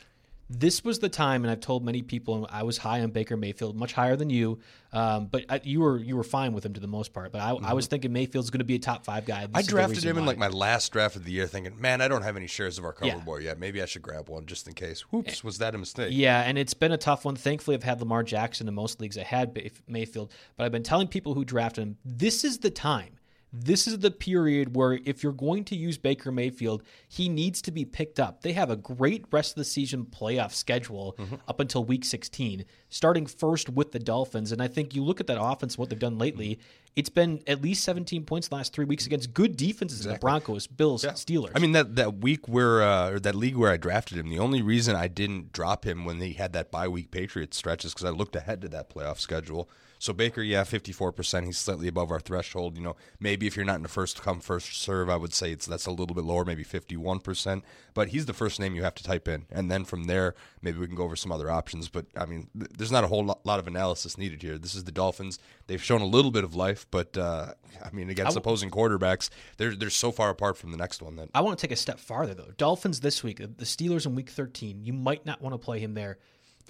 This 0.52 0.84
was 0.84 0.98
the 0.98 1.10
time, 1.10 1.44
and 1.44 1.52
I've 1.52 1.60
told 1.60 1.86
many 1.86 2.02
people 2.02 2.34
and 2.36 2.48
I 2.50 2.64
was 2.64 2.80
high 2.80 3.02
on 3.02 3.12
Baker 3.12 3.38
Mayfield, 3.38 3.76
much 3.76 3.94
higher 3.94 4.16
than 4.16 4.32
you. 4.32 4.60
Um, 4.92 5.28
but 5.28 5.46
I, 5.48 5.62
you 5.64 5.82
were 5.82 6.00
you 6.00 6.16
were 6.18 6.24
fine 6.24 6.54
with 6.54 6.66
him 6.66 6.74
to 6.74 6.80
the 6.80 6.88
most 6.88 7.14
part. 7.14 7.32
But 7.32 7.42
I, 7.42 7.52
I 7.52 7.74
was 7.74 7.86
thinking 7.86 8.12
Mayfield's 8.12 8.50
going 8.50 8.58
to 8.60 8.66
be 8.66 8.74
a 8.74 8.80
top 8.80 9.06
five 9.06 9.28
guy. 9.28 9.46
This 9.46 9.52
I 9.54 9.62
drafted 9.62 10.04
him 10.04 10.18
in 10.18 10.26
like 10.26 10.40
my 10.40 10.48
last 10.48 10.92
draft 10.92 11.16
of 11.16 11.24
the 11.24 11.32
year, 11.32 11.46
thinking, 11.46 11.80
man, 11.80 12.02
I 12.02 12.08
don't 12.08 12.24
have 12.24 12.36
any 12.36 12.48
shares 12.48 12.80
of 12.80 12.86
our 12.86 12.94
cover 12.94 13.12
Yeah. 13.12 13.20
boy 13.20 13.38
yet. 13.38 13.60
Maybe 13.60 13.80
I 13.80 13.86
should 13.86 14.02
grab 14.02 14.28
one 14.28 14.48
just 14.48 14.68
in 14.68 14.74
case. 14.74 15.02
Whoops, 15.12 15.44
was 15.44 15.60
that 15.60 15.76
a 15.76 15.78
mistake? 15.78 16.10
Yeah, 16.12 16.42
and 16.42 16.58
it's 16.58 16.74
been 16.74 16.92
a 16.92 16.98
tough 16.98 17.26
one. 17.26 17.36
Thankfully, 17.36 17.76
I've 17.76 17.84
had 17.84 18.00
Lamar 18.00 18.24
Jackson 18.24 18.68
in 18.68 18.74
most 18.74 19.00
leagues. 19.00 19.20
I 19.20 19.24
had 19.24 19.56
Mayfield, 19.88 20.32
but 20.58 20.64
I've 20.64 20.72
been 20.72 20.82
telling 20.82 21.08
people 21.08 21.36
who 21.36 21.46
drafted 21.46 21.84
him 21.84 21.98
this 22.04 22.44
is 22.44 22.58
the 22.58 22.72
time. 22.72 23.19
This 23.52 23.88
is 23.88 24.00
the 24.00 24.12
period 24.12 24.76
where 24.76 25.00
if 25.06 25.24
you're 25.24 25.34
going 25.34 25.64
to 25.66 25.76
use 25.76 25.98
Baker 25.98 26.32
Mayfield, 26.32 26.84
he 27.08 27.30
needs 27.30 27.62
to 27.64 27.72
be 27.72 27.84
picked 27.84 28.20
up. 28.20 28.42
They 28.42 28.54
have 28.54 28.70
a 28.70 28.76
great 28.76 29.26
rest 29.32 29.54
of 29.54 29.56
the 29.56 29.66
season 29.66 30.06
playoff 30.06 30.54
schedule 30.54 31.18
up 31.48 31.60
until 31.60 31.84
week 31.84 32.06
16, 32.06 32.66
starting 32.90 33.26
first 33.26 33.70
with 33.70 33.92
the 33.92 34.00
Dolphins. 34.00 34.52
And 34.52 34.62
I 34.62 34.68
think 34.68 34.94
you 34.94 35.04
look 35.04 35.20
at 35.20 35.28
that 35.28 35.42
offense, 35.42 35.78
what 35.78 35.90
they've 35.90 35.98
done 35.98 36.20
lately, 36.20 36.60
it's 36.96 37.10
been 37.10 37.42
at 37.48 37.62
least 37.62 37.84
17 37.86 38.26
points 38.26 38.50
the 38.50 38.56
last 38.56 38.74
three 38.74 38.86
weeks 38.86 39.06
against 39.06 39.34
good 39.34 39.58
defenses 39.58 40.06
in 40.06 40.14
the 40.14 40.20
Broncos, 40.20 40.68
Bills, 40.68 41.04
Steelers. 41.04 41.52
I 41.56 41.60
mean 41.60 41.72
that 41.72 41.96
that 41.96 42.18
week 42.18 42.48
where 42.48 42.82
uh, 42.82 43.12
or 43.12 43.20
that 43.20 43.36
league 43.36 43.56
where 43.56 43.72
I 43.72 43.78
drafted 43.78 44.18
him, 44.18 44.30
the 44.30 44.40
only 44.40 44.62
reason 44.62 44.96
I 44.96 45.08
didn't 45.08 45.54
drop 45.54 45.86
him 45.86 46.06
when 46.06 46.20
he 46.20 46.34
had 46.34 46.54
that 46.54 46.72
bye 46.72 46.88
week 46.88 47.10
Patriots 47.12 47.58
stretch 47.58 47.86
is 47.86 47.94
because 47.94 48.06
I 48.06 48.10
looked 48.10 48.36
ahead 48.36 48.62
to 48.62 48.70
that 48.70 48.90
playoff 48.94 49.20
schedule. 49.20 49.70
So 50.00 50.14
Baker, 50.14 50.42
yeah, 50.42 50.64
fifty 50.64 50.94
four 50.94 51.12
percent. 51.12 51.46
He's 51.46 51.58
slightly 51.58 51.90
above 51.90 52.10
our 52.10 52.22
threshold. 52.22 52.78
You 52.78 52.84
know, 52.84 52.96
maybe 53.20 53.48
if 53.48 53.58
you're 53.58 53.66
not 53.66 53.76
in 53.76 53.84
the 53.84 53.90
first 53.90 54.22
come 54.22 54.40
first 54.40 54.82
serve, 54.82 55.10
I 55.10 55.18
would 55.18 55.34
say 55.34 55.52
it's 55.52 55.66
that's 55.66 55.86
a 55.86 55.92
little 55.92 56.16
bit 56.16 56.24
lower, 56.24 56.46
maybe 56.46 56.64
fifty 56.64 56.96
one 56.96 57.20
percent. 57.20 57.66
But 57.94 58.08
he's 58.08 58.26
the 58.26 58.34
first 58.34 58.62
name 58.62 58.76
you 58.76 58.84
have 58.84 58.96
to 58.96 59.04
type 59.04 59.28
in, 59.28 59.46
and 59.52 59.70
then 59.70 59.84
from 59.84 60.06
there, 60.06 60.36
maybe 60.62 60.80
we 60.80 60.88
can 60.88 60.96
go 60.96 61.04
over 61.04 61.18
some 61.18 61.34
other 61.34 61.52
options. 61.52 61.90
But 61.90 62.06
I 62.16 62.26
mean, 62.26 62.48
th- 62.58 62.72
there's 62.78 62.94
not 62.94 63.04
a 63.04 63.08
whole 63.08 63.26
lot, 63.26 63.46
lot 63.46 63.60
of 63.60 63.68
analysis 63.68 64.18
needed 64.18 64.42
here. 64.42 64.58
This 64.58 64.74
is 64.74 64.86
the 64.86 64.92
Dolphins. 64.94 65.38
They've 65.68 65.84
shown 65.84 66.00
a 66.00 66.06
little 66.06 66.32
bit 66.32 66.46
of 66.46 66.56
life, 66.56 66.88
but 66.92 67.18
uh, 67.18 67.54
I 67.84 67.92
mean, 67.92 68.10
against 68.10 68.38
opposing 68.38 68.72
quarterbacks, 68.72 69.30
they're 69.58 69.76
they're 69.76 69.90
so 69.90 70.14
far 70.14 70.30
apart 70.30 70.58
from 70.58 70.72
the 70.72 70.78
next 70.78 71.02
one 71.02 71.18
that 71.18 71.30
I 71.34 71.42
want 71.42 71.60
to 71.60 71.68
take 71.68 71.74
a 71.74 71.80
step 71.80 72.00
farther 72.00 72.34
though. 72.34 72.54
Dolphins 72.56 73.02
this 73.02 73.22
week, 73.22 73.40
the 73.40 73.66
Steelers 73.66 74.06
in 74.06 74.16
week 74.16 74.30
13. 74.30 74.86
You 74.86 74.94
might 74.94 75.26
not 75.26 75.42
want 75.42 75.54
to 75.54 75.58
play 75.58 75.80
him 75.80 75.94
there. 75.94 76.20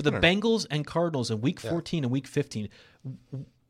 But 0.01 0.05
the 0.13 0.19
Bengals 0.27 0.65
and 0.71 0.87
Cardinals 0.87 1.29
in 1.29 1.41
week 1.41 1.59
14 1.59 2.05
and 2.05 2.11
week 2.11 2.25
15. 2.25 2.69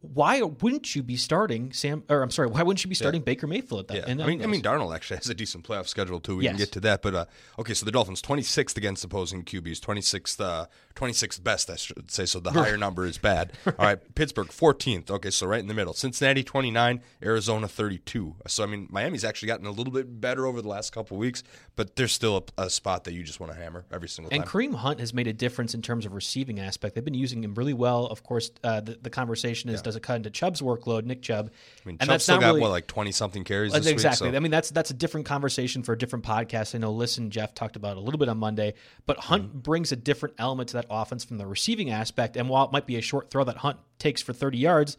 Why 0.01 0.41
wouldn't 0.41 0.95
you 0.95 1.03
be 1.03 1.17
starting 1.17 1.73
Sam 1.73 2.03
or 2.09 2.21
I'm 2.21 2.31
sorry, 2.31 2.47
why 2.47 2.63
wouldn't 2.63 2.83
you 2.85 2.89
be 2.89 2.95
starting 2.95 3.21
Baker 3.21 3.47
Mayfield 3.47 3.81
at 3.81 3.87
that? 3.89 3.97
Yeah, 4.17 4.23
I 4.23 4.27
mean, 4.27 4.41
I 4.41 4.45
mean, 4.45 4.61
Darnold 4.61 4.95
actually 4.95 5.17
has 5.17 5.29
a 5.29 5.33
decent 5.33 5.67
playoff 5.67 5.87
schedule 5.87 6.21
too. 6.21 6.37
We 6.37 6.45
Yes. 6.45 6.51
can 6.51 6.57
get 6.59 6.71
to 6.73 6.79
that, 6.81 7.01
but 7.01 7.13
uh, 7.15 7.25
okay. 7.59 7.73
So 7.73 7.85
the 7.85 7.91
Dolphins, 7.91 8.21
twenty 8.21 8.41
sixth 8.41 8.77
against 8.77 9.03
opposing 9.03 9.43
QBs, 9.43 9.81
twenty 9.81 9.99
sixth, 10.01 10.39
twenty 10.95 11.13
sixth 11.13 11.43
best, 11.43 11.69
I 11.69 11.75
should 11.75 12.09
say. 12.09 12.25
So 12.25 12.39
the 12.39 12.51
higher 12.51 12.77
number 12.77 13.05
is 13.05 13.17
bad. 13.17 13.51
All 13.65 13.73
right, 13.77 14.15
Pittsburgh 14.15 14.51
fourteenth. 14.53 15.11
Okay, 15.11 15.31
so 15.31 15.45
right 15.47 15.59
in 15.59 15.67
the 15.67 15.73
middle. 15.73 15.93
Cincinnati 15.93 16.43
twenty 16.43 16.71
nine, 16.71 17.01
Arizona 17.21 17.67
thirty 17.67 17.97
two. 17.97 18.35
So 18.47 18.63
I 18.63 18.67
mean, 18.67 18.87
Miami's 18.89 19.25
actually 19.25 19.47
gotten 19.47 19.65
a 19.65 19.71
little 19.71 19.91
bit 19.91 20.21
better 20.21 20.45
over 20.45 20.61
the 20.61 20.69
last 20.69 20.93
couple 20.93 21.17
weeks, 21.17 21.43
but 21.75 21.97
there's 21.97 22.13
still 22.13 22.45
a, 22.57 22.63
a 22.63 22.69
spot 22.69 23.03
that 23.03 23.13
you 23.13 23.23
just 23.23 23.41
want 23.41 23.51
to 23.51 23.59
hammer 23.59 23.83
every 23.91 24.07
single 24.07 24.31
And 24.31 24.45
time. 24.45 24.61
And 24.61 24.73
Kareem 24.73 24.77
Hunt 24.77 25.01
has 25.01 25.13
made 25.13 25.27
a 25.27 25.33
difference 25.33 25.73
in 25.73 25.81
terms 25.81 26.05
of 26.05 26.13
receiving 26.13 26.57
aspect. 26.59 26.95
They've 26.95 27.03
been 27.03 27.13
using 27.13 27.43
him 27.43 27.53
really 27.55 27.73
well. 27.73 28.05
Of 28.05 28.23
course, 28.23 28.49
uh, 28.63 28.79
the, 28.79 28.97
the 29.01 29.09
conversation 29.09 29.69
is 29.69 29.81
does 29.81 29.88
it 29.95 30.01
cut 30.03 30.15
into 30.17 30.29
Chubb's 30.29 30.61
workload, 30.61 31.05
Nick 31.05 31.21
Chubb? 31.21 31.49
I 31.49 31.87
mean, 31.87 31.97
and 31.99 32.09
Chubb 32.09 32.21
still 32.21 32.39
got 32.39 32.47
really, 32.47 32.61
what 32.61 32.69
like 32.71 32.87
twenty 32.87 33.11
something 33.11 33.43
carries 33.43 33.73
this 33.73 33.85
exactly. 33.87 34.27
week. 34.27 34.33
So. 34.33 34.37
I 34.37 34.39
mean, 34.39 34.51
that's 34.51 34.69
that's 34.71 34.89
a 34.91 34.93
different 34.93 35.25
conversation 35.25 35.83
for 35.83 35.93
a 35.93 35.97
different 35.97 36.25
podcast. 36.25 36.75
I 36.75 36.77
know. 36.77 36.91
Listen, 36.91 37.29
Jeff 37.29 37.53
talked 37.53 37.75
about 37.75 37.91
it 37.91 37.97
a 37.97 38.01
little 38.01 38.17
bit 38.19 38.29
on 38.29 38.37
Monday, 38.37 38.73
but 39.05 39.17
Hunt 39.17 39.49
Mm-hmm. 39.49 39.59
brings 39.59 39.91
a 39.91 39.95
different 39.95 40.35
element 40.37 40.69
to 40.69 40.73
that 40.77 40.85
offense 40.89 41.23
from 41.23 41.37
the 41.37 41.45
receiving 41.47 41.89
aspect. 41.91 42.35
And 42.37 42.49
while 42.49 42.65
it 42.65 42.71
might 42.71 42.85
be 42.85 42.97
a 42.97 43.01
short 43.01 43.29
throw 43.29 43.43
that 43.43 43.57
Hunt 43.57 43.77
takes 43.97 44.21
for 44.21 44.33
30 44.33 44.57
yards, 44.57 44.97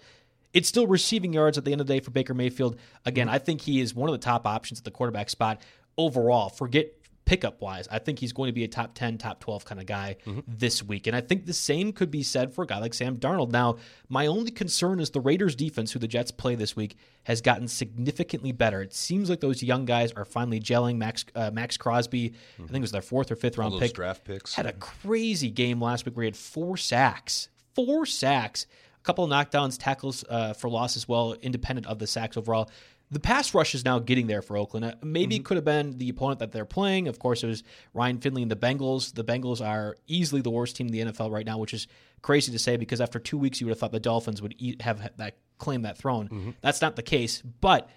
it's 0.53 0.69
still 0.69 0.87
receiving 0.87 1.33
yards 1.33 1.59
at 1.59 1.65
the 1.65 1.73
end 1.73 1.81
of 1.81 1.87
the 1.87 1.93
day 1.95 2.01
for 2.01 2.11
Baker 2.11 2.35
Mayfield. 2.35 2.77
Again, 3.05 3.27
Mm-hmm. 3.27 3.35
I 3.35 3.39
think 3.39 3.61
he 3.61 3.81
is 3.81 3.95
one 3.95 4.09
of 4.09 4.13
the 4.13 4.19
top 4.25 4.47
options 4.47 4.81
at 4.81 4.85
the 4.85 4.91
quarterback 4.91 5.31
spot 5.31 5.61
overall. 5.99 6.49
Forget 6.49 6.93
pickup 7.31 7.61
wise. 7.61 7.87
I 7.93 8.01
think 8.01 8.19
he's 8.19 8.33
going 8.33 8.49
to 8.49 8.53
be 8.53 8.65
a 8.65 8.69
top 8.69 8.93
10, 8.95 9.17
top 9.19 9.39
12 9.39 9.65
kind 9.65 9.81
of 9.81 9.87
guy 9.87 10.17
Mm-hmm. 10.27 10.41
this 10.49 10.83
week. 10.83 11.07
And 11.07 11.15
I 11.15 11.21
think 11.21 11.47
the 11.47 11.53
same 11.53 11.93
could 11.93 12.11
be 12.11 12.25
said 12.25 12.53
for 12.53 12.65
a 12.65 12.67
guy 12.67 12.79
like 12.79 12.93
Sam 12.93 13.19
Darnold. 13.19 13.53
Now, 13.53 13.77
my 14.09 14.27
only 14.27 14.51
concern 14.51 14.99
is 14.99 15.11
the 15.11 15.21
Raiders 15.21 15.55
defense, 15.55 15.93
who 15.93 16.01
the 16.01 16.09
Jets 16.09 16.33
play 16.33 16.57
this 16.57 16.75
week, 16.75 16.97
has 17.25 17.41
gotten 17.41 17.69
significantly 17.69 18.51
better. 18.51 18.83
It 18.83 18.93
seems 18.93 19.31
like 19.31 19.39
those 19.41 19.63
young 19.63 19.85
guys 19.85 20.11
are 20.13 20.25
finally 20.25 20.59
gelling. 20.59 20.97
Maxx 20.97 21.25
uh, 21.37 21.53
Maxx 21.53 21.77
Crosby, 21.77 22.35
I 22.59 22.63
think 22.67 22.77
it 22.77 22.81
was 22.81 22.91
their 22.93 23.01
fourth 23.03 23.31
or 23.31 23.37
fifth 23.37 23.59
round 23.59 23.79
pick. 23.79 23.93
draft 23.95 24.25
picks. 24.25 24.55
Had 24.55 24.67
a 24.67 24.73
crazy 24.73 25.51
game 25.51 25.81
last 25.81 26.05
week 26.07 26.17
where 26.17 26.25
he 26.25 26.29
had 26.29 26.37
four 26.37 26.77
sacks. 26.77 27.49
Four 27.77 28.07
sacks. 28.07 28.67
A 28.99 29.03
couple 29.03 29.25
of 29.25 29.31
knockdowns, 29.31 29.79
tackles 29.81 30.25
uh, 30.29 30.53
for 30.53 30.69
loss 30.69 30.95
as 30.97 31.09
well, 31.09 31.33
independent 31.41 31.87
of 31.87 31.99
the 31.99 32.07
sacks 32.07 32.37
overall. 32.37 32.69
The 33.13 33.21
pass 33.21 33.55
rush 33.55 33.75
is 33.75 33.85
now 33.85 33.99
getting 33.99 34.27
there 34.29 34.41
for 34.43 34.57
Oakland. 34.57 34.85
Uh, 34.85 34.93
Maybe 35.03 35.35
Mm-hmm. 35.35 35.41
it 35.41 35.45
could 35.45 35.57
have 35.57 35.65
been 35.65 35.99
the 35.99 36.09
opponent 36.09 36.39
that 36.41 36.53
they're 36.53 36.65
playing. 36.65 37.09
Of 37.09 37.19
course, 37.19 37.43
it 37.43 37.49
was 37.49 37.63
Ryan 37.93 38.19
Finley 38.19 38.43
and 38.43 38.51
the 38.51 38.57
Bengals. 38.57 39.15
The 39.15 39.25
Bengals 39.25 39.65
are 39.65 39.97
easily 40.07 40.43
the 40.43 40.51
worst 40.51 40.77
team 40.77 40.87
in 40.87 40.93
the 40.93 41.13
NFL 41.13 41.31
right 41.33 41.45
now, 41.45 41.59
which 41.59 41.75
is 41.75 41.87
crazy 42.23 42.53
to 42.53 42.59
say 42.59 42.77
because 42.77 43.01
after 43.01 43.19
two 43.19 43.37
weeks, 43.39 43.61
you 43.61 43.67
would 43.67 43.73
have 43.73 43.79
thought 43.81 43.91
the 43.93 43.99
Dolphins 44.01 44.41
would 44.41 44.55
eat, 44.59 44.83
have 44.83 45.11
that 45.17 45.37
claim 45.59 45.83
that 45.83 45.99
throne. 45.99 46.29
Mm-hmm. 46.29 46.51
That's 46.61 46.81
not 46.81 46.95
the 46.97 47.03
case, 47.03 47.43
but 47.43 47.89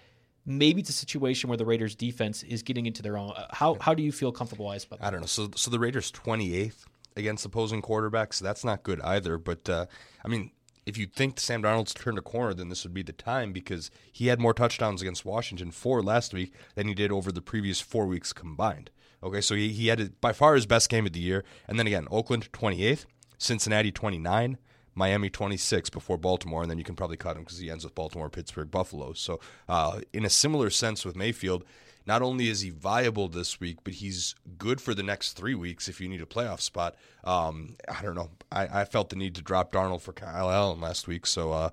maybe 0.44 0.80
it's 0.80 0.90
a 0.90 0.94
situation 0.94 1.48
where 1.48 1.56
the 1.56 1.64
Raiders' 1.64 1.94
defense 1.94 2.42
is 2.42 2.62
getting 2.64 2.86
into 2.86 3.00
their 3.02 3.16
own. 3.16 3.30
Uh, 3.36 3.46
How 3.52 3.76
how 3.80 3.94
do 3.94 4.02
you 4.02 4.10
feel 4.12 4.32
comfortable 4.32 4.66
wise 4.66 4.84
about 4.84 4.98
that? 5.00 5.06
I 5.06 5.10
don't 5.10 5.20
know. 5.20 5.26
So, 5.26 5.48
so 5.54 5.70
the 5.70 5.78
Raiders 5.78 6.10
28th 6.10 6.84
against 7.16 7.46
opposing 7.46 7.80
quarterbacks. 7.82 8.40
That's 8.40 8.64
not 8.64 8.82
good 8.82 9.00
either. 9.02 9.38
But 9.38 9.68
uh, 9.70 9.86
I 10.24 10.28
mean, 10.28 10.50
if 10.86 10.98
you 10.98 11.06
think 11.06 11.40
Sam 11.40 11.62
Darnold's 11.62 11.94
turned 11.94 12.18
a 12.18 12.22
corner, 12.22 12.54
then 12.54 12.68
this 12.68 12.84
would 12.84 12.94
be 12.94 13.02
the 13.02 13.12
time 13.12 13.52
because 13.52 13.90
he 14.12 14.26
had 14.26 14.40
more 14.40 14.54
touchdowns 14.54 15.00
against 15.00 15.24
Washington 15.24 15.70
four 15.70 16.02
last 16.02 16.34
week 16.34 16.52
than 16.74 16.88
he 16.88 16.94
did 16.94 17.10
over 17.10 17.32
the 17.32 17.42
previous 17.42 17.80
four 17.80 18.06
weeks 18.06 18.32
combined. 18.32 18.90
Okay, 19.22 19.40
so 19.40 19.54
he, 19.54 19.70
he 19.70 19.86
had 19.86 20.20
by 20.20 20.32
far 20.32 20.54
his 20.54 20.66
best 20.66 20.90
game 20.90 21.06
of 21.06 21.12
the 21.12 21.20
year. 21.20 21.44
And 21.66 21.78
then 21.78 21.86
again, 21.86 22.06
Oakland 22.10 22.52
28th, 22.52 23.06
Cincinnati 23.38 23.90
29. 23.90 24.58
Miami 24.96 25.28
26 25.28 25.90
before 25.90 26.16
Baltimore, 26.16 26.62
and 26.62 26.70
then 26.70 26.78
you 26.78 26.84
can 26.84 26.94
probably 26.94 27.16
cut 27.16 27.36
him 27.36 27.42
because 27.42 27.58
he 27.58 27.68
ends 27.68 27.82
with 27.82 27.96
Baltimore, 27.96 28.30
Pittsburgh, 28.30 28.70
Buffalo. 28.70 29.12
So, 29.12 29.40
uh, 29.68 30.02
in 30.12 30.24
a 30.24 30.30
similar 30.30 30.70
sense 30.70 31.04
with 31.04 31.16
Mayfield, 31.16 31.64
not 32.06 32.22
only 32.22 32.48
is 32.48 32.60
he 32.60 32.70
viable 32.70 33.28
this 33.28 33.60
week, 33.60 33.78
but 33.84 33.94
he's 33.94 34.34
good 34.58 34.80
for 34.80 34.94
the 34.94 35.02
next 35.02 35.32
three 35.32 35.54
weeks 35.54 35.88
if 35.88 36.00
you 36.00 36.08
need 36.08 36.20
a 36.20 36.26
playoff 36.26 36.60
spot. 36.60 36.96
Um, 37.24 37.76
I 37.88 38.02
don't 38.02 38.14
know. 38.14 38.30
I, 38.52 38.80
I 38.80 38.84
felt 38.84 39.10
the 39.10 39.16
need 39.16 39.34
to 39.36 39.42
drop 39.42 39.72
Darnold 39.72 40.02
for 40.02 40.12
Kyle 40.12 40.50
Allen 40.50 40.80
last 40.80 41.08
week, 41.08 41.26
so 41.26 41.52
uh, 41.52 41.70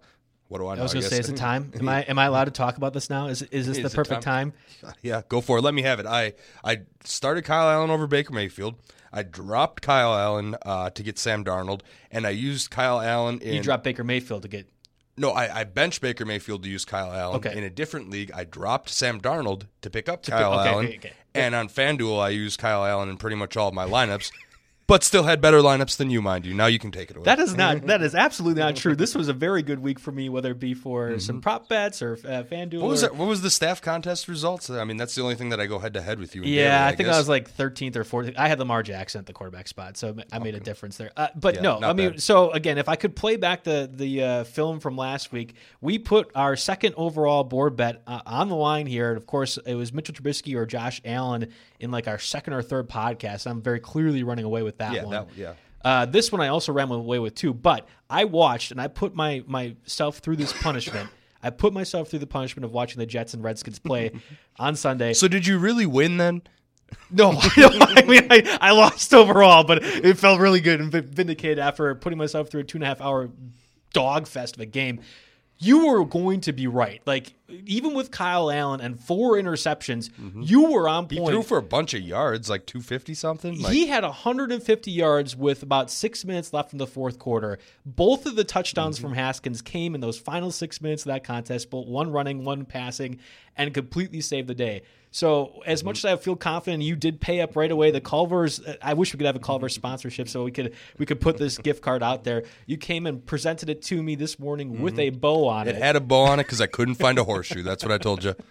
what 0.48 0.60
do 0.60 0.68
I 0.68 0.76
know? 0.76 0.82
I 0.82 0.84
was 0.84 0.94
going 0.94 1.04
to 1.04 1.10
say, 1.10 1.20
is 1.20 1.30
it 1.30 1.38
time? 1.38 1.72
Am 1.80 1.88
I 1.88 2.02
am 2.02 2.20
I 2.20 2.26
allowed 2.26 2.46
to 2.46 2.52
talk 2.52 2.76
about 2.78 2.94
this 2.94 3.10
now? 3.10 3.28
Is 3.28 3.42
is 3.42 3.68
this 3.68 3.78
Is 3.78 3.84
the 3.84 3.90
perfect 3.96 4.22
time? 4.22 4.54
Yeah, 5.02 5.22
go 5.30 5.42
for 5.42 5.60
it. 5.60 5.62
Let 5.62 5.74
me 5.74 5.84
have 5.84 6.00
it. 6.00 6.06
I 6.06 6.34
I 6.64 6.82
started 7.04 7.44
Kyle 7.44 7.70
Allen 7.70 7.90
over 7.90 8.08
Baker 8.08 8.34
Mayfield. 8.34 8.76
I 9.14 9.24
dropped 9.24 9.82
Kyle 9.82 10.14
Allen 10.14 10.56
uh, 10.64 10.90
to 10.90 11.04
get 11.04 11.20
Sam 11.20 11.44
Darnold, 11.46 11.82
and 12.10 12.26
I 12.26 12.32
used 12.32 12.72
Kyle 12.72 13.00
Allen 13.00 13.40
in. 13.40 13.54
You 13.56 13.62
dropped 13.62 13.84
Baker 13.84 14.04
Mayfield 14.04 14.42
to 14.42 14.48
get. 14.48 14.68
No, 15.22 15.30
I, 15.30 15.60
I 15.60 15.64
benched 15.66 16.02
Baker 16.02 16.26
Mayfield 16.26 16.64
to 16.64 16.70
use 16.70 16.84
Kyle 16.84 17.14
Allen. 17.14 17.36
Okay. 17.36 17.56
In 17.56 17.64
a 17.64 17.70
different 17.70 18.10
league, 18.10 18.32
I 18.34 18.44
dropped 18.44 18.90
Sam 18.90 19.22
Darnold 19.22 19.68
to 19.84 19.90
pick 19.92 20.10
up 20.10 20.26
Kyle 20.26 20.60
okay, 20.60 20.70
Allen. 20.70 20.86
okay. 20.88 21.14
And 21.36 21.54
on 21.54 21.70
FanDuel, 21.70 22.20
I 22.20 22.30
use 22.30 22.58
Kyle 22.58 22.84
Allen 22.84 23.08
in 23.08 23.18
pretty 23.18 23.36
much 23.36 23.56
all 23.56 23.68
of 23.68 23.74
my 23.76 23.86
lineups, 23.86 24.32
but 24.88 25.04
still 25.04 25.24
had 25.24 25.40
better 25.40 25.60
lineups 25.60 25.96
than 25.98 26.10
you, 26.10 26.22
mind 26.22 26.46
you. 26.46 26.54
Now 26.54 26.66
you 26.66 26.78
can 26.80 26.92
take 26.92 27.10
it 27.10 27.16
away. 27.18 27.24
That 27.24 27.40
is 27.40 27.56
not. 27.56 27.82
That 27.92 28.02
is 28.02 28.14
absolutely 28.16 28.62
not 28.62 28.76
true. 28.76 28.96
This 28.96 29.16
was 29.16 29.28
a 29.28 29.34
very 29.34 29.62
good 29.64 29.80
week 29.80 30.00
for 30.00 30.12
me, 30.12 30.28
whether 30.30 30.52
it 30.52 30.60
be 30.60 30.74
for 30.74 31.20
some 31.20 31.40
prop 31.42 31.68
bets 31.70 32.02
or 32.02 32.14
uh, 32.26 32.44
FanDuel. 32.44 32.82
what 32.82 32.90
was 32.90 33.04
or- 33.04 33.08
that? 33.08 33.16
What 33.16 33.28
was 33.28 33.42
the 33.42 33.50
staff 33.50 33.82
contest 33.82 34.28
results? 34.28 34.70
I 34.70 34.84
mean, 34.84 34.98
that's 34.98 35.16
the 35.16 35.22
only 35.22 35.36
thing 35.36 35.50
that 35.50 35.60
I 35.60 35.66
go 35.66 35.80
head 35.80 35.94
to 35.94 36.02
head 36.02 36.20
with 36.20 36.36
you. 36.36 36.44
in 36.44 36.50
Yeah, 36.50 36.80
daily, 36.80 36.94
I 36.94 36.96
think 36.96 37.10
I 37.10 37.18
was 37.18 37.30
like 37.30 37.52
13th 37.56 37.96
or 37.96 38.04
14th. 38.04 38.36
I 38.38 38.48
had 38.48 38.60
Lamar 38.60 38.84
Jackson 38.84 39.20
at 39.20 39.26
the 39.26 39.34
quarterback 39.34 39.68
spot, 39.68 39.98
so 39.98 40.16
I 40.32 40.40
made 40.40 40.56
a 40.56 40.60
difference 40.60 40.98
there. 40.98 41.12
Uh, 41.18 41.28
but 41.36 41.56
Yeah, 41.56 41.62
no, 41.62 41.80
I 41.82 41.94
mean, 41.94 42.12
bad. 42.12 42.24
so 42.24 42.52
again, 42.52 42.78
if 42.78 42.88
I 42.90 42.96
could 42.96 43.16
play 43.16 43.36
back 43.38 43.64
the 43.64 43.90
the 43.92 44.24
uh, 44.24 44.44
film 44.46 44.80
from 44.80 44.98
last 44.98 45.32
week, 45.32 45.56
we 45.80 46.00
put 46.00 46.32
our 46.36 46.56
second 46.56 46.96
overall 46.98 47.44
board 47.44 47.76
bet 47.76 48.02
uh, 48.08 48.22
on 48.26 48.50
the 48.50 48.56
line 48.56 48.86
here, 48.88 49.10
and 49.10 49.18
of 49.18 49.26
course, 49.26 49.58
it 49.66 49.76
was 49.76 49.94
Mitchell 49.94 50.16
Trubisky 50.16 50.56
or 50.56 50.66
Josh 50.66 51.02
Allen 51.06 51.52
in 51.82 51.92
like 51.92 52.08
our 52.08 52.20
second 52.20 52.54
or 52.54 52.62
third 52.62 52.88
podcast. 52.90 53.46
I'm 53.50 53.62
very 53.62 53.80
clearly 53.80 54.24
running 54.24 54.46
away 54.46 54.64
with 54.64 54.78
that 54.78 54.94
Yeah, 54.94 55.04
one. 55.04 55.12
that- 55.12 55.28
yeah. 55.36 55.54
Uh, 55.84 56.06
this 56.06 56.32
one 56.32 56.42
I 56.42 56.50
also 56.50 56.72
ran 56.72 56.92
away 56.92 57.18
with 57.18 57.34
too, 57.34 57.54
but 57.56 57.88
I 58.10 58.26
watched 58.26 58.70
and 58.72 58.80
I 58.80 58.88
put 58.88 59.16
my 59.16 59.44
myself 59.48 60.20
through 60.20 60.36
this 60.36 60.54
punishment. 60.54 61.10
I 61.42 61.50
put 61.50 61.74
myself 61.74 62.08
through 62.10 62.20
the 62.20 62.28
punishment 62.28 62.66
of 62.66 62.72
watching 62.72 63.00
the 63.00 63.08
Jets 63.08 63.34
and 63.34 63.44
Redskins 63.44 63.80
play 63.80 64.12
on 64.60 64.76
Sunday. 64.76 65.14
So 65.14 65.28
did 65.28 65.48
you 65.48 65.58
really 65.58 65.86
win 65.88 66.18
then? 66.18 66.44
No, 67.10 67.32
I 67.40 68.04
mean 68.06 68.28
I, 68.30 68.58
I 68.60 68.72
lost 68.72 69.14
overall, 69.14 69.64
but 69.64 69.82
it 69.82 70.18
felt 70.18 70.40
really 70.42 70.60
good 70.60 70.82
and 70.82 70.92
vindicated 70.92 71.58
after 71.58 71.96
putting 71.96 72.18
myself 72.20 72.50
through 72.50 72.62
a 72.62 72.64
two 72.66 72.78
and 72.78 72.84
a 72.84 72.88
half 72.88 73.00
hour 73.00 73.30
dog 73.94 74.28
fest 74.28 74.56
of 74.56 74.62
a 74.62 74.66
game. 74.66 75.00
You 75.64 75.86
were 75.88 76.04
going 76.06 76.42
to 76.42 76.52
be 76.54 76.66
right. 76.68 77.02
Like 77.06 77.34
even 77.66 77.94
with 77.94 78.10
Kyle 78.12 78.50
Allen 78.50 78.82
and 78.82 79.00
four 79.00 79.34
interceptions, 79.34 80.10
you 80.42 80.72
were 80.72 80.88
on 80.90 81.04
point. 81.08 81.20
He 81.20 81.26
threw 81.28 81.44
for 81.44 81.58
a 81.58 81.62
bunch 81.62 81.94
of 81.94 82.02
yards, 82.02 82.50
like 82.50 82.66
250 82.66 83.14
something. 83.14 83.62
Like, 83.62 83.74
he 83.74 83.88
had 83.88 84.04
150 84.04 84.90
yards 84.90 85.36
with 85.36 85.62
about 85.62 85.92
six 85.92 86.26
minutes 86.26 86.54
left 86.54 86.72
in 86.72 86.80
the 86.80 86.88
fourth 86.88 87.20
quarter. 87.20 87.60
Both 87.86 88.26
of 88.26 88.36
the 88.36 88.44
touchdowns 88.44 88.98
Mm-hmm. 88.98 89.08
from 89.08 89.14
Haskins 89.14 89.62
came 89.62 89.94
in 89.96 90.02
those 90.02 90.18
final 90.18 90.50
six 90.52 90.82
minutes 90.82 91.04
of 91.04 91.10
that 91.10 91.24
contest, 91.24 91.70
but 91.70 91.88
one 91.88 92.12
running, 92.12 92.44
one 92.46 92.66
passing, 92.66 93.20
and 93.56 93.74
completely 93.74 94.22
saved 94.22 94.48
the 94.48 94.56
day. 94.56 94.82
So, 95.14 95.62
as 95.66 95.80
mm-hmm. 95.80 95.88
much 95.88 95.98
as 96.00 96.06
I 96.06 96.16
feel 96.16 96.38
confident 96.38 96.84
you 96.84 96.96
did 96.96 97.20
pay 97.20 97.42
up 97.42 97.58
right 97.58 97.70
away, 97.70 97.92
the 97.92 98.00
Culvers. 98.00 98.62
Uh, 98.62 98.76
I 98.82 98.94
wish 98.94 99.14
we 99.14 99.18
could 99.18 99.26
have 99.26 99.36
a 99.36 99.40
Culver's 99.40 99.76
sponsorship 99.76 100.30
so 100.30 100.46
we 100.46 100.52
could 100.52 100.74
we 100.98 101.06
could 101.06 101.20
put 101.20 101.38
this 101.38 101.58
gift 101.58 101.82
card 101.82 102.02
out 102.02 102.24
there. 102.24 102.44
You 102.66 102.78
came 102.78 103.06
and 103.06 103.24
presented 103.26 103.70
it 103.70 103.82
to 103.84 104.02
me 104.02 104.16
this 104.16 104.40
morning 104.40 104.82
with 104.82 104.94
mm-hmm. 104.94 105.02
a 105.02 105.10
bow 105.10 105.48
on 105.48 105.68
it 105.68 105.76
it. 105.76 105.82
had 105.82 105.98
a 105.98 106.00
bow 106.00 106.24
on 106.24 106.40
it 106.40 106.44
because 106.44 106.62
I 106.62 106.68
couldn't 106.68 106.96
find 106.96 107.20
a 107.20 107.26
horseshoe. 107.26 107.62
That's 107.62 107.84
what 107.84 107.92
I 107.92 107.98
told 107.98 108.24
you. 108.24 108.36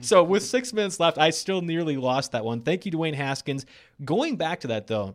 So 0.00 0.24
with 0.24 0.42
six 0.42 0.72
minutes 0.72 0.98
left, 0.98 1.16
I 1.16 1.30
still 1.30 1.60
nearly 1.60 1.96
lost 1.96 2.32
that 2.32 2.44
one. 2.44 2.62
Thank 2.62 2.86
you, 2.86 2.90
Dwayne 2.90 3.14
Haskins. 3.14 3.66
Going 4.04 4.34
back 4.34 4.58
to 4.60 4.66
that 4.66 4.88
though, 4.88 5.14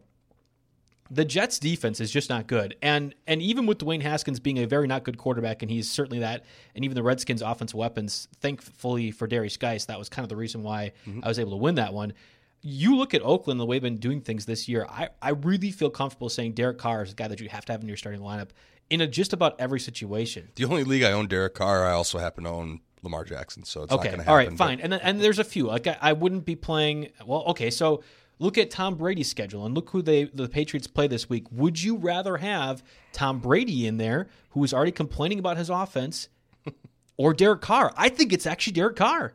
the 1.10 1.26
Jets 1.26 1.60
defense 1.60 2.00
is 2.00 2.12
just 2.12 2.30
not 2.30 2.48
good. 2.48 2.76
And 2.82 3.13
and 3.28 3.41
even 3.41 3.65
with 3.65 3.78
Dwayne 3.78 4.02
Haskins 4.02 4.39
being 4.39 4.60
a 4.60 4.65
very 4.65 4.88
not 4.88 5.04
good 5.04 5.18
quarterback, 5.18 5.62
and 5.62 5.70
he's 5.70 5.89
certainly 5.89 6.20
that, 6.20 6.46
and 6.74 6.84
even 6.84 6.96
the 6.96 7.04
Redskins 7.04 7.41
offensive 7.41 7.78
weapons, 7.78 8.28
thankfully 8.39 9.12
for 9.12 9.28
Derrius 9.28 9.60
Guice, 9.60 9.86
that 9.86 10.00
was 10.00 10.10
kind 10.10 10.24
of 10.24 10.30
the 10.30 10.36
reason 10.36 10.63
why 10.63 10.94
mm-hmm. 11.08 11.20
I 11.24 11.28
was 11.28 11.39
able 11.39 11.52
to 11.52 11.58
win 11.58 11.76
that 11.76 11.94
one. 11.94 12.13
You 12.62 12.96
look 12.96 13.13
at 13.13 13.22
Oakland, 13.22 13.60
the 13.60 13.65
way 13.65 13.76
they've 13.76 13.84
been 13.84 13.98
doing 13.98 14.22
things 14.22 14.46
this 14.46 14.68
year, 14.68 14.88
I, 14.89 15.10
I 15.22 15.32
really 15.32 15.70
feel 15.70 15.91
comfortable 15.91 16.30
saying 16.30 16.54
Derek 16.54 16.80
Carr 16.80 17.04
is 17.04 17.12
a 17.12 17.15
guy 17.15 17.28
that 17.28 17.39
you 17.39 17.48
have 17.50 17.63
to 17.65 17.74
have 17.74 17.82
in 17.82 17.88
your 17.88 17.98
starting 17.98 18.22
lineup 18.22 18.50
in 18.89 19.02
a, 19.02 19.08
just 19.08 19.34
about 19.34 19.56
every 19.60 19.80
situation. 19.80 20.50
The 20.56 20.65
only 20.65 20.84
league 20.84 21.04
I 21.04 21.12
own 21.12 21.28
Derek 21.28 21.54
Carr, 21.54 21.86
I 21.86 21.91
also 21.91 22.18
happen 22.18 22.46
to 22.46 22.50
own 22.50 22.80
Lamar 23.04 23.24
Jackson, 23.24 23.63
so 23.63 23.84
it's 23.84 23.91
not 23.91 24.00
Okay, 24.00 24.10
going 24.10 24.18
to 24.20 24.24
happen. 24.24 24.32
all 24.32 24.36
right, 24.36 24.50
but- 24.50 24.58
fine. 24.58 24.80
And 24.80 24.94
then, 24.94 25.00
and 25.04 25.22
there's 25.22 25.39
a 25.39 25.44
few. 25.44 25.68
Like 25.68 25.86
I, 25.86 25.98
I 26.02 26.13
wouldn't 26.13 26.46
be 26.46 26.56
playing. 26.56 27.10
Well, 27.26 27.44
okay, 27.50 27.70
so 27.70 28.04
look 28.39 28.58
at 28.58 28.71
Tom 28.71 28.95
Brady's 28.95 29.30
schedule 29.30 29.65
and 29.65 29.76
look 29.76 29.89
who 29.89 30.02
they 30.02 30.26
the 30.26 30.48
Patriots 30.48 30.88
play 30.88 31.08
this 31.08 31.30
week. 31.30 31.52
Would 31.52 31.82
you 31.82 31.98
rather 31.98 32.38
have 32.38 32.84
Tom 33.13 33.39
Brady 33.39 33.88
in 33.88 33.98
there, 33.98 34.28
who 34.52 34.63
is 34.63 34.74
already 34.74 34.91
complaining 34.91 35.39
about 35.39 35.58
his 35.58 35.69
offense, 35.69 36.30
or 37.17 37.34
Derek 37.34 37.62
Carr? 37.62 37.93
I 37.95 38.10
think 38.10 38.34
it's 38.34 38.45
actually 38.45 38.74
Derek 38.74 38.95
Carr. 38.95 39.34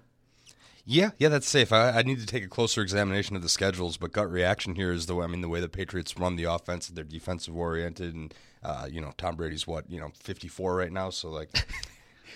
Yeah, 0.84 1.10
yeah, 1.18 1.28
that's 1.28 1.48
safe. 1.48 1.72
I, 1.72 1.90
I 1.90 2.02
need 2.02 2.18
to 2.20 2.26
take 2.26 2.42
a 2.42 2.48
closer 2.48 2.82
examination 2.82 3.36
of 3.36 3.42
the 3.42 3.48
schedules, 3.48 3.96
but 3.96 4.12
gut 4.12 4.30
reaction 4.30 4.74
here 4.74 4.92
is 4.92 5.06
the 5.06 5.14
way 5.14 5.24
I 5.24 5.28
mean 5.28 5.40
the 5.40 5.48
way 5.48 5.60
the 5.60 5.68
Patriots 5.68 6.18
run 6.18 6.36
the 6.36 6.44
offense. 6.44 6.88
They're 6.88 7.04
defensive 7.04 7.56
oriented, 7.56 8.14
and 8.14 8.34
uh, 8.62 8.88
you 8.90 9.00
know 9.00 9.12
Tom 9.16 9.36
Brady's 9.36 9.66
what 9.66 9.90
you 9.90 10.00
know 10.00 10.10
fifty 10.18 10.48
four 10.48 10.74
right 10.76 10.92
now, 10.92 11.10
so 11.10 11.30
like. 11.30 11.50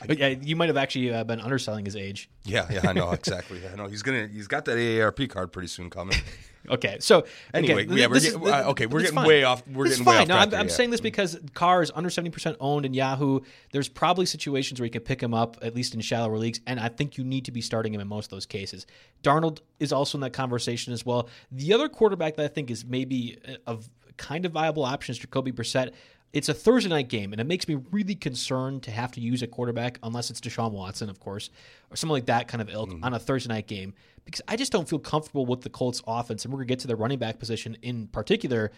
But 0.04 0.18
yeah, 0.18 0.26
you 0.28 0.56
might 0.56 0.68
have 0.68 0.76
actually 0.76 1.14
uh, 1.14 1.22
been 1.22 1.40
underselling 1.40 1.84
his 1.84 1.94
age. 1.94 2.28
Yeah, 2.42 2.66
yeah, 2.68 2.80
I 2.88 2.92
know 2.92 3.12
exactly. 3.12 3.62
I 3.72 3.76
know 3.76 3.86
he's 3.86 4.02
gonna 4.02 4.26
he's 4.26 4.48
got 4.48 4.64
that 4.64 4.76
AARP 4.76 5.30
card 5.30 5.52
pretty 5.52 5.68
soon 5.68 5.88
coming. 5.88 6.16
Okay, 6.70 6.96
so 7.00 7.26
Anyway, 7.52 7.82
again, 7.82 7.96
yeah, 7.98 8.06
we're 8.06 8.14
this 8.14 8.28
is- 8.28 8.36
uh, 8.36 8.64
okay, 8.70 8.86
we're 8.86 9.00
getting 9.00 9.14
fine. 9.16 9.26
way 9.26 9.42
off- 9.44 9.66
we're 9.68 9.86
It's 9.86 9.96
getting 9.98 10.10
way 10.10 10.18
off 10.18 10.28
No, 10.28 10.36
I'm, 10.36 10.54
I'm 10.54 10.68
saying 10.68 10.90
this 10.90 11.00
because 11.00 11.38
Carr 11.52 11.82
is 11.82 11.92
under 11.94 12.08
seventy 12.10 12.30
percent 12.30 12.56
owned 12.60 12.86
in 12.86 12.94
Yahoo. 12.94 13.40
There's 13.72 13.88
probably 13.88 14.26
situations 14.26 14.80
where 14.80 14.86
you 14.86 14.90
can 14.90 15.02
pick 15.02 15.22
him 15.22 15.34
up 15.34 15.58
at 15.62 15.74
least 15.74 15.94
in 15.94 16.00
shallower 16.00 16.38
leagues, 16.38 16.60
and 16.66 16.80
I 16.80 16.88
think 16.88 17.18
you 17.18 17.24
need 17.24 17.44
to 17.46 17.52
be 17.52 17.60
starting 17.60 17.92
him 17.94 18.00
in 18.00 18.08
most 18.08 18.26
of 18.26 18.30
those 18.30 18.46
cases. 18.46 18.86
Darnold 19.22 19.60
is 19.78 19.92
also 19.92 20.16
in 20.18 20.22
that 20.22 20.32
conversation 20.32 20.92
as 20.92 21.04
well. 21.04 21.28
The 21.52 21.72
other 21.74 21.88
quarterback 21.88 22.36
that 22.36 22.44
I 22.44 22.48
think 22.48 22.70
is 22.70 22.84
maybe 22.84 23.38
a, 23.66 23.74
a 23.74 23.78
kind 24.16 24.46
of 24.46 24.52
viable 24.52 24.84
option 24.84 25.12
is 25.12 25.18
Jacoby 25.18 25.52
Brissett. 25.52 25.92
It's 26.34 26.48
a 26.48 26.54
Thursday 26.54 26.90
night 26.90 27.08
game, 27.08 27.32
and 27.32 27.40
it 27.40 27.44
makes 27.44 27.68
me 27.68 27.76
really 27.92 28.16
concerned 28.16 28.82
to 28.82 28.90
have 28.90 29.12
to 29.12 29.20
use 29.20 29.40
a 29.42 29.46
quarterback, 29.46 30.00
unless 30.02 30.30
it's 30.30 30.40
Deshaun 30.40 30.72
Watson, 30.72 31.08
of 31.08 31.20
course, 31.20 31.48
or 31.90 31.96
someone 31.96 32.16
like 32.16 32.26
that 32.26 32.48
kind 32.48 32.60
of 32.60 32.68
ilk 32.68 32.90
mm-hmm. 32.90 33.04
on 33.04 33.14
a 33.14 33.20
Thursday 33.20 33.48
night 33.48 33.68
game, 33.68 33.94
because 34.24 34.42
I 34.48 34.56
just 34.56 34.72
don't 34.72 34.88
feel 34.88 34.98
comfortable 34.98 35.46
with 35.46 35.60
the 35.60 35.70
Colts 35.70 36.02
offense. 36.08 36.44
And 36.44 36.52
we're 36.52 36.58
going 36.58 36.66
to 36.66 36.72
get 36.72 36.80
to 36.80 36.88
the 36.88 36.96
running 36.96 37.20
back 37.20 37.38
position 37.38 37.76
in 37.82 38.08
particular 38.08 38.72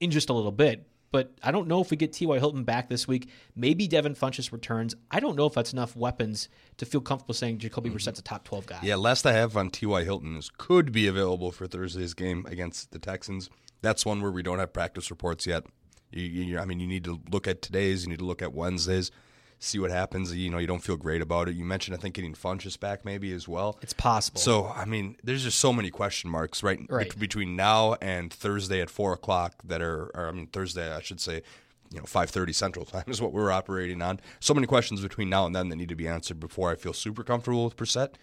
in 0.00 0.10
just 0.10 0.28
a 0.28 0.34
little 0.34 0.52
bit. 0.52 0.86
But 1.10 1.32
I 1.42 1.50
don't 1.50 1.66
know 1.66 1.80
if 1.80 1.90
we 1.90 1.96
get 1.96 2.12
T.Y. 2.12 2.38
Hilton 2.38 2.64
back 2.64 2.90
this 2.90 3.08
week. 3.08 3.30
Maybe 3.56 3.88
Devin 3.88 4.14
Funchess 4.14 4.52
returns. 4.52 4.94
I 5.10 5.18
don't 5.20 5.34
know 5.34 5.46
if 5.46 5.54
that's 5.54 5.72
enough 5.72 5.96
weapons 5.96 6.50
to 6.76 6.84
feel 6.84 7.00
comfortable 7.00 7.32
saying 7.32 7.56
Jacoby 7.56 7.88
mm-hmm. 7.88 7.94
Brissett's 7.94 8.18
a 8.18 8.22
top 8.22 8.44
12 8.44 8.66
guy. 8.66 8.80
Yeah, 8.82 8.96
last 8.96 9.24
I 9.24 9.32
have 9.32 9.56
on 9.56 9.70
T.Y. 9.70 10.04
Hilton 10.04 10.36
is 10.36 10.50
could 10.58 10.92
be 10.92 11.06
available 11.06 11.52
for 11.52 11.66
Thursday's 11.66 12.12
game 12.12 12.44
against 12.46 12.92
the 12.92 12.98
Texans. 12.98 13.48
That's 13.80 14.04
one 14.04 14.20
where 14.20 14.30
we 14.30 14.42
don't 14.42 14.58
have 14.58 14.74
practice 14.74 15.10
reports 15.10 15.46
yet. 15.46 15.64
You, 16.10 16.22
you, 16.22 16.58
I 16.58 16.64
mean, 16.64 16.80
you 16.80 16.86
need 16.86 17.04
to 17.04 17.20
look 17.30 17.46
at 17.46 17.62
today's, 17.62 18.04
you 18.04 18.10
need 18.10 18.18
to 18.20 18.24
look 18.24 18.40
at 18.42 18.52
Wednesdays, 18.54 19.10
see 19.58 19.78
what 19.78 19.90
happens. 19.90 20.34
You 20.34 20.50
know, 20.50 20.58
you 20.58 20.66
don't 20.66 20.82
feel 20.82 20.96
great 20.96 21.20
about 21.20 21.48
it. 21.48 21.54
You 21.56 21.64
mentioned, 21.64 21.96
I 21.96 22.00
think, 22.00 22.14
getting 22.14 22.34
Funchess 22.34 22.78
back 22.78 23.04
maybe 23.04 23.32
as 23.32 23.46
well. 23.48 23.78
It's 23.82 23.92
possible. 23.92 24.40
So, 24.40 24.68
I 24.68 24.84
mean, 24.84 25.16
there's 25.22 25.42
just 25.44 25.58
so 25.58 25.72
many 25.72 25.90
question 25.90 26.30
marks 26.30 26.62
right, 26.62 26.80
Right. 26.88 27.08
bet- 27.10 27.18
between 27.18 27.56
now 27.56 27.94
and 28.00 28.32
Thursday 28.32 28.80
at 28.80 28.88
four 28.90 29.12
o'clock 29.12 29.56
that 29.64 29.82
are, 29.82 30.06
or 30.14 30.28
I 30.28 30.32
mean, 30.32 30.46
Thursday, 30.46 30.90
I 30.92 31.00
should 31.02 31.20
say, 31.20 31.42
you 31.90 31.98
know, 31.98 32.04
five 32.04 32.28
thirty 32.30 32.52
Central 32.52 32.84
Time 32.84 33.04
is 33.08 33.20
what 33.22 33.32
we're 33.32 33.50
operating 33.50 34.00
on. 34.02 34.20
So 34.40 34.52
many 34.54 34.66
questions 34.66 35.00
between 35.00 35.28
now 35.30 35.46
and 35.46 35.54
then 35.56 35.68
that 35.70 35.76
need 35.76 35.88
to 35.88 35.96
be 35.96 36.06
answered 36.06 36.38
before 36.38 36.70
I 36.70 36.76
feel 36.76 36.92
super 36.92 37.24
comfortable 37.24 37.64
with 37.64 37.76
Brissett. 37.76 38.14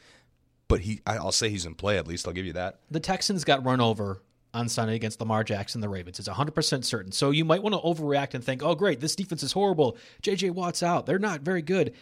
But 0.67 0.81
he, 0.81 1.01
I'll 1.05 1.31
say 1.31 1.49
he's 1.49 1.65
in 1.65 1.75
play 1.75 1.97
at 1.97 2.07
least. 2.07 2.27
I'll 2.27 2.33
give 2.33 2.45
you 2.45 2.53
that. 2.53 2.79
the 2.89 2.99
Texans 2.99 3.43
got 3.43 3.63
run 3.65 3.81
over 3.81 4.21
on 4.55 4.69
Sunday 4.69 4.95
against 4.95 5.19
Lamar 5.19 5.43
Jackson 5.43 5.79
and 5.79 5.83
the 5.83 5.89
Ravens. 5.89 6.17
It's 6.17 6.29
100% 6.29 6.85
certain. 6.85 7.11
So 7.11 7.31
you 7.31 7.43
might 7.43 7.61
want 7.61 7.75
to 7.75 7.81
overreact 7.81 8.33
and 8.33 8.43
think, 8.43 8.63
oh, 8.63 8.73
great, 8.73 9.01
this 9.01 9.15
defense 9.15 9.43
is 9.43 9.51
horrible. 9.51 9.97
JJ 10.23 10.51
Watt's 10.51 10.81
out. 10.81 11.05
They're 11.05 11.19
not 11.19 11.41
very 11.41 11.61
good. 11.61 11.93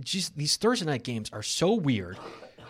Just 0.00 0.36
these 0.36 0.56
Thursday 0.56 0.84
night 0.84 1.04
games 1.04 1.30
are 1.32 1.42
so 1.44 1.72
weird. 1.72 2.18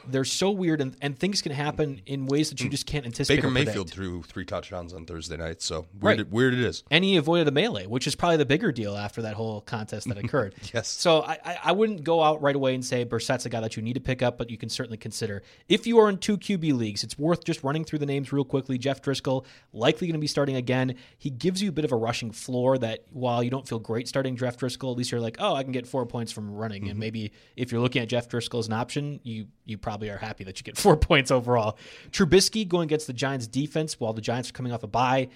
They're 0.06 0.24
so 0.24 0.50
weird, 0.50 0.80
and, 0.80 0.96
and 1.00 1.18
things 1.18 1.42
can 1.42 1.52
happen 1.52 2.00
in 2.06 2.26
ways 2.26 2.50
that 2.50 2.60
you 2.60 2.66
hmm. 2.66 2.72
just 2.72 2.86
can't 2.86 3.04
anticipate. 3.06 3.36
Baker. 3.36 3.50
Mayfield 3.50 3.90
threw 3.90 4.22
three 4.22 4.44
touchdowns 4.44 4.92
on 4.92 5.06
Thursday 5.06 5.36
night. 5.36 5.62
So 5.62 5.86
Right. 6.00 6.16
weird, 6.16 6.20
it, 6.20 6.30
weird 6.30 6.54
it 6.54 6.60
is. 6.60 6.84
and 6.90 7.04
he 7.04 7.16
avoided 7.16 7.48
a 7.48 7.50
melee, 7.50 7.86
which 7.86 8.06
is 8.06 8.14
probably 8.14 8.36
the 8.36 8.46
bigger 8.46 8.72
deal 8.72 8.96
after 8.96 9.22
that 9.22 9.34
whole 9.34 9.60
contest 9.60 10.08
that 10.08 10.18
occurred. 10.18 10.54
Yes. 10.72 10.88
So 10.88 11.22
I, 11.22 11.38
I- 11.44 11.58
I 11.64 11.72
wouldn't 11.72 12.02
go 12.02 12.22
out 12.22 12.42
right 12.42 12.54
away 12.54 12.74
and 12.74 12.84
say 12.84 13.04
Brissett's 13.04 13.46
a 13.46 13.48
guy 13.48 13.60
that 13.60 13.76
you 13.76 13.82
need 13.82 13.94
to 13.94 14.00
pick 14.00 14.22
up, 14.22 14.38
but 14.38 14.50
you 14.50 14.56
can 14.56 14.68
certainly 14.68 14.96
consider. 14.96 15.42
If 15.68 15.86
you 15.86 15.98
are 15.98 16.08
in 16.08 16.18
two 16.18 16.38
QB 16.38 16.74
leagues, 16.74 17.04
it's 17.04 17.18
worth 17.18 17.44
just 17.44 17.62
running 17.62 17.84
through 17.84 18.00
the 18.00 18.06
names 18.06 18.32
real 18.32 18.44
quickly. 18.44 18.78
Jeff 18.78 19.02
Driskel, 19.02 19.44
likely 19.72 20.06
going 20.06 20.14
to 20.14 20.20
be 20.20 20.26
starting 20.26 20.56
again. 20.56 20.96
He 21.18 21.30
gives 21.30 21.62
you 21.62 21.68
a 21.68 21.72
bit 21.72 21.84
of 21.84 21.92
a 21.92 21.96
rushing 21.96 22.32
floor 22.32 22.78
that 22.78 23.04
while 23.10 23.42
you 23.42 23.50
don't 23.50 23.66
feel 23.66 23.78
great 23.78 24.08
starting 24.08 24.36
Jeff 24.36 24.56
Driskel, 24.56 24.90
at 24.92 24.98
least 24.98 25.12
you're 25.12 25.20
like, 25.20 25.36
oh, 25.38 25.54
I 25.54 25.62
can 25.62 25.72
get 25.72 25.86
four 25.86 26.06
points 26.06 26.32
from 26.32 26.50
running. 26.50 26.82
And 26.82 26.92
mm-hmm. 26.92 27.00
maybe 27.00 27.32
if 27.56 27.72
you're 27.72 27.80
looking 27.80 28.02
at 28.02 28.08
Jeff 28.08 28.28
Driskel 28.28 28.58
as 28.58 28.66
an 28.66 28.72
option, 28.72 29.20
you 29.22 29.46
you 29.64 29.78
probably 29.78 29.91
are 30.00 30.18
happy 30.18 30.44
that 30.44 30.58
you 30.58 30.64
get 30.64 30.76
four 30.78 30.96
points 30.96 31.30
overall. 31.30 31.78
Trubisky 32.10 32.66
going 32.66 32.88
against 32.88 33.06
the 33.06 33.12
Giants 33.12 33.46
defense 33.46 33.98
while 33.98 34.12
the 34.12 34.22
Giants 34.22 34.50
are 34.50 34.52
coming 34.52 34.72
off 34.72 34.82
a 34.82 34.86
bye 34.86 35.28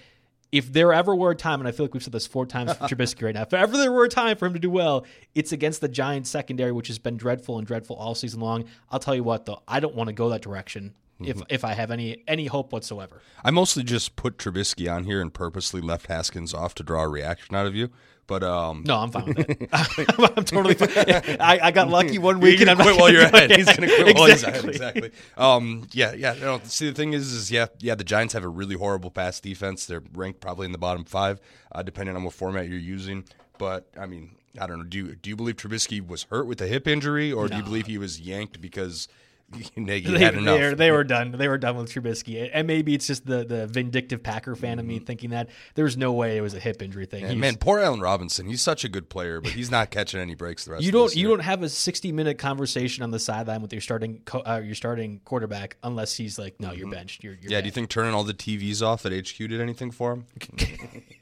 if 0.51 0.71
there 0.71 0.93
ever 0.93 1.15
were 1.15 1.31
a 1.31 1.35
time, 1.35 1.59
and 1.59 1.67
I 1.67 1.71
feel 1.71 1.85
like 1.85 1.93
we've 1.93 2.03
said 2.03 2.13
this 2.13 2.27
four 2.27 2.45
times 2.45 2.73
for 2.73 2.83
Trubisky 2.87 3.23
right 3.23 3.35
now, 3.35 3.41
if 3.41 3.53
ever 3.53 3.75
there 3.77 3.91
were 3.91 4.05
a 4.05 4.09
time 4.09 4.37
for 4.37 4.45
him 4.45 4.53
to 4.53 4.59
do 4.59 4.69
well, 4.69 5.05
it's 5.35 5.51
against 5.51 5.81
the 5.81 5.89
Giants 5.89 6.29
secondary, 6.29 6.71
which 6.71 6.87
has 6.87 6.99
been 6.99 7.17
dreadful 7.17 7.57
and 7.57 7.67
dreadful 7.67 7.95
all 7.95 8.15
season 8.15 8.39
long. 8.39 8.65
I'll 8.89 8.99
tell 8.99 9.15
you 9.15 9.23
what, 9.23 9.45
though, 9.45 9.61
I 9.67 9.79
don't 9.79 9.95
want 9.95 10.07
to 10.07 10.13
go 10.13 10.29
that 10.29 10.41
direction 10.41 10.93
if 11.19 11.41
if 11.49 11.63
I 11.63 11.73
have 11.73 11.91
any 11.91 12.23
any 12.27 12.47
hope 12.47 12.71
whatsoever. 12.71 13.21
I 13.43 13.51
mostly 13.51 13.83
just 13.83 14.15
put 14.15 14.37
Trubisky 14.37 14.91
on 14.93 15.03
here 15.03 15.21
and 15.21 15.33
purposely 15.33 15.81
left 15.81 16.07
Haskins 16.07 16.53
off 16.53 16.75
to 16.75 16.83
draw 16.83 17.03
a 17.03 17.07
reaction 17.07 17.55
out 17.55 17.65
of 17.65 17.75
you. 17.75 17.89
But 18.27 18.43
um, 18.43 18.83
No, 18.85 18.97
I'm 18.97 19.09
fine 19.09 19.25
with 19.25 19.49
it. 19.49 19.69
I'm 19.71 20.43
totally 20.43 20.73
fine. 20.73 21.37
I, 21.39 21.59
I 21.63 21.71
got 21.71 21.87
lucky 21.87 22.17
one 22.17 22.41
week, 22.41 22.59
and 22.59 22.69
I'm 22.69 22.75
quit 22.75 22.97
while 22.97 23.09
you're 23.09 23.21
ahead. 23.21 23.51
He's 23.51 23.65
gonna 23.65 23.87
quit 23.87 24.17
while 24.17 24.25
he's 24.27 24.43
ahead. 24.43 24.65
Exactly. 24.65 25.07
Exactly. 25.07 25.11
Um, 25.37 25.87
yeah, 25.93 26.13
yeah. 26.13 26.33
No, 26.33 26.59
see, 26.65 26.89
the 26.89 26.93
thing 26.93 27.13
is, 27.13 27.31
is 27.31 27.49
yeah, 27.49 27.67
yeah. 27.79 27.95
The 27.95 28.03
Giants 28.03 28.33
have 28.33 28.43
a 28.43 28.49
really 28.49 28.75
horrible 28.75 29.11
pass 29.11 29.39
defense. 29.39 29.85
They're 29.85 30.03
ranked 30.13 30.41
probably 30.41 30.65
in 30.65 30.73
the 30.73 30.77
bottom 30.77 31.05
five, 31.05 31.39
uh, 31.71 31.83
depending 31.83 32.17
on 32.17 32.23
what 32.25 32.33
format 32.33 32.67
you're 32.67 32.79
using. 32.79 33.23
But 33.57 33.87
I 33.97 34.05
mean, 34.07 34.35
I 34.59 34.67
don't 34.67 34.79
know. 34.79 34.83
Do 34.83 34.97
you, 34.97 35.15
do 35.15 35.29
you 35.29 35.37
believe 35.37 35.55
Trubisky 35.55 36.05
was 36.05 36.23
hurt 36.23 36.47
with 36.47 36.61
a 36.61 36.67
hip 36.67 36.85
injury, 36.85 37.31
or 37.31 37.47
do 37.47 37.55
you 37.55 37.63
believe 37.63 37.85
he 37.87 37.97
was 37.97 38.19
yanked 38.19 38.59
because 38.59 39.07
Nagy 39.77 40.11
They, 40.11 40.19
had 40.19 40.35
enough? 40.35 40.77
they, 40.77 40.91
were 40.91 41.03
done. 41.03 41.31
They 41.31 41.47
were 41.47 41.57
done 41.57 41.77
with 41.77 41.91
Trubisky, 41.91 42.49
and 42.51 42.67
maybe 42.67 42.93
it's 42.93 43.07
just 43.07 43.25
the 43.25 43.45
the 43.45 43.67
vindictive 43.67 44.21
Packer 44.21 44.55
fan 44.55 44.77
of 44.77 44.85
me 44.85 44.99
thinking 44.99 45.29
that 45.29 45.49
there's 45.75 45.95
no 45.95 46.11
way 46.11 46.37
it 46.37 46.41
was 46.41 46.53
a 46.53 46.59
hip 46.59 46.81
injury 46.81 47.05
thing. 47.05 47.23
And 47.23 47.39
man, 47.39 47.55
poor 47.55 47.79
Allen 47.79 48.01
Robinson. 48.01 48.47
He's 48.47 48.61
such 48.61 48.83
a 48.83 48.89
good 48.89 49.09
player, 49.09 49.39
but 49.39 49.51
he's 49.51 49.71
not 49.71 49.89
catching 49.89 50.19
any 50.19 50.35
breaks 50.35 50.65
the 50.65 50.71
rest. 50.71 50.83
You 50.83 50.91
don't 50.91 51.15
you 51.15 51.21
year. 51.21 51.29
don't 51.29 51.43
have 51.45 51.63
a 51.63 51.69
60 51.69 52.11
minute 52.11 52.37
conversation 52.37 53.03
on 53.03 53.11
the 53.11 53.19
sideline 53.19 53.61
with 53.61 53.71
your 53.71 53.81
starting 53.81 54.21
co- 54.25 54.43
uh, 54.45 54.61
your 54.63 54.75
starting 54.75 55.21
quarterback 55.23 55.77
unless 55.83 56.15
he's 56.15 56.37
like 56.37 56.59
no 56.59 56.71
you're 56.73 56.89
benched 56.89 57.23
you're, 57.23 57.33
you're 57.33 57.43
Mm-hmm. 57.43 57.51
Yeah. 57.51 57.61
Do 57.61 57.65
you 57.67 57.71
think 57.71 57.89
turning 57.89 58.13
all 58.13 58.23
the 58.23 58.33
TVs 58.33 58.81
off 58.81 59.05
at 59.05 59.13
HQ 59.13 59.37
did 59.37 59.61
anything 59.61 59.91
for 59.91 60.11
him? 60.13 60.25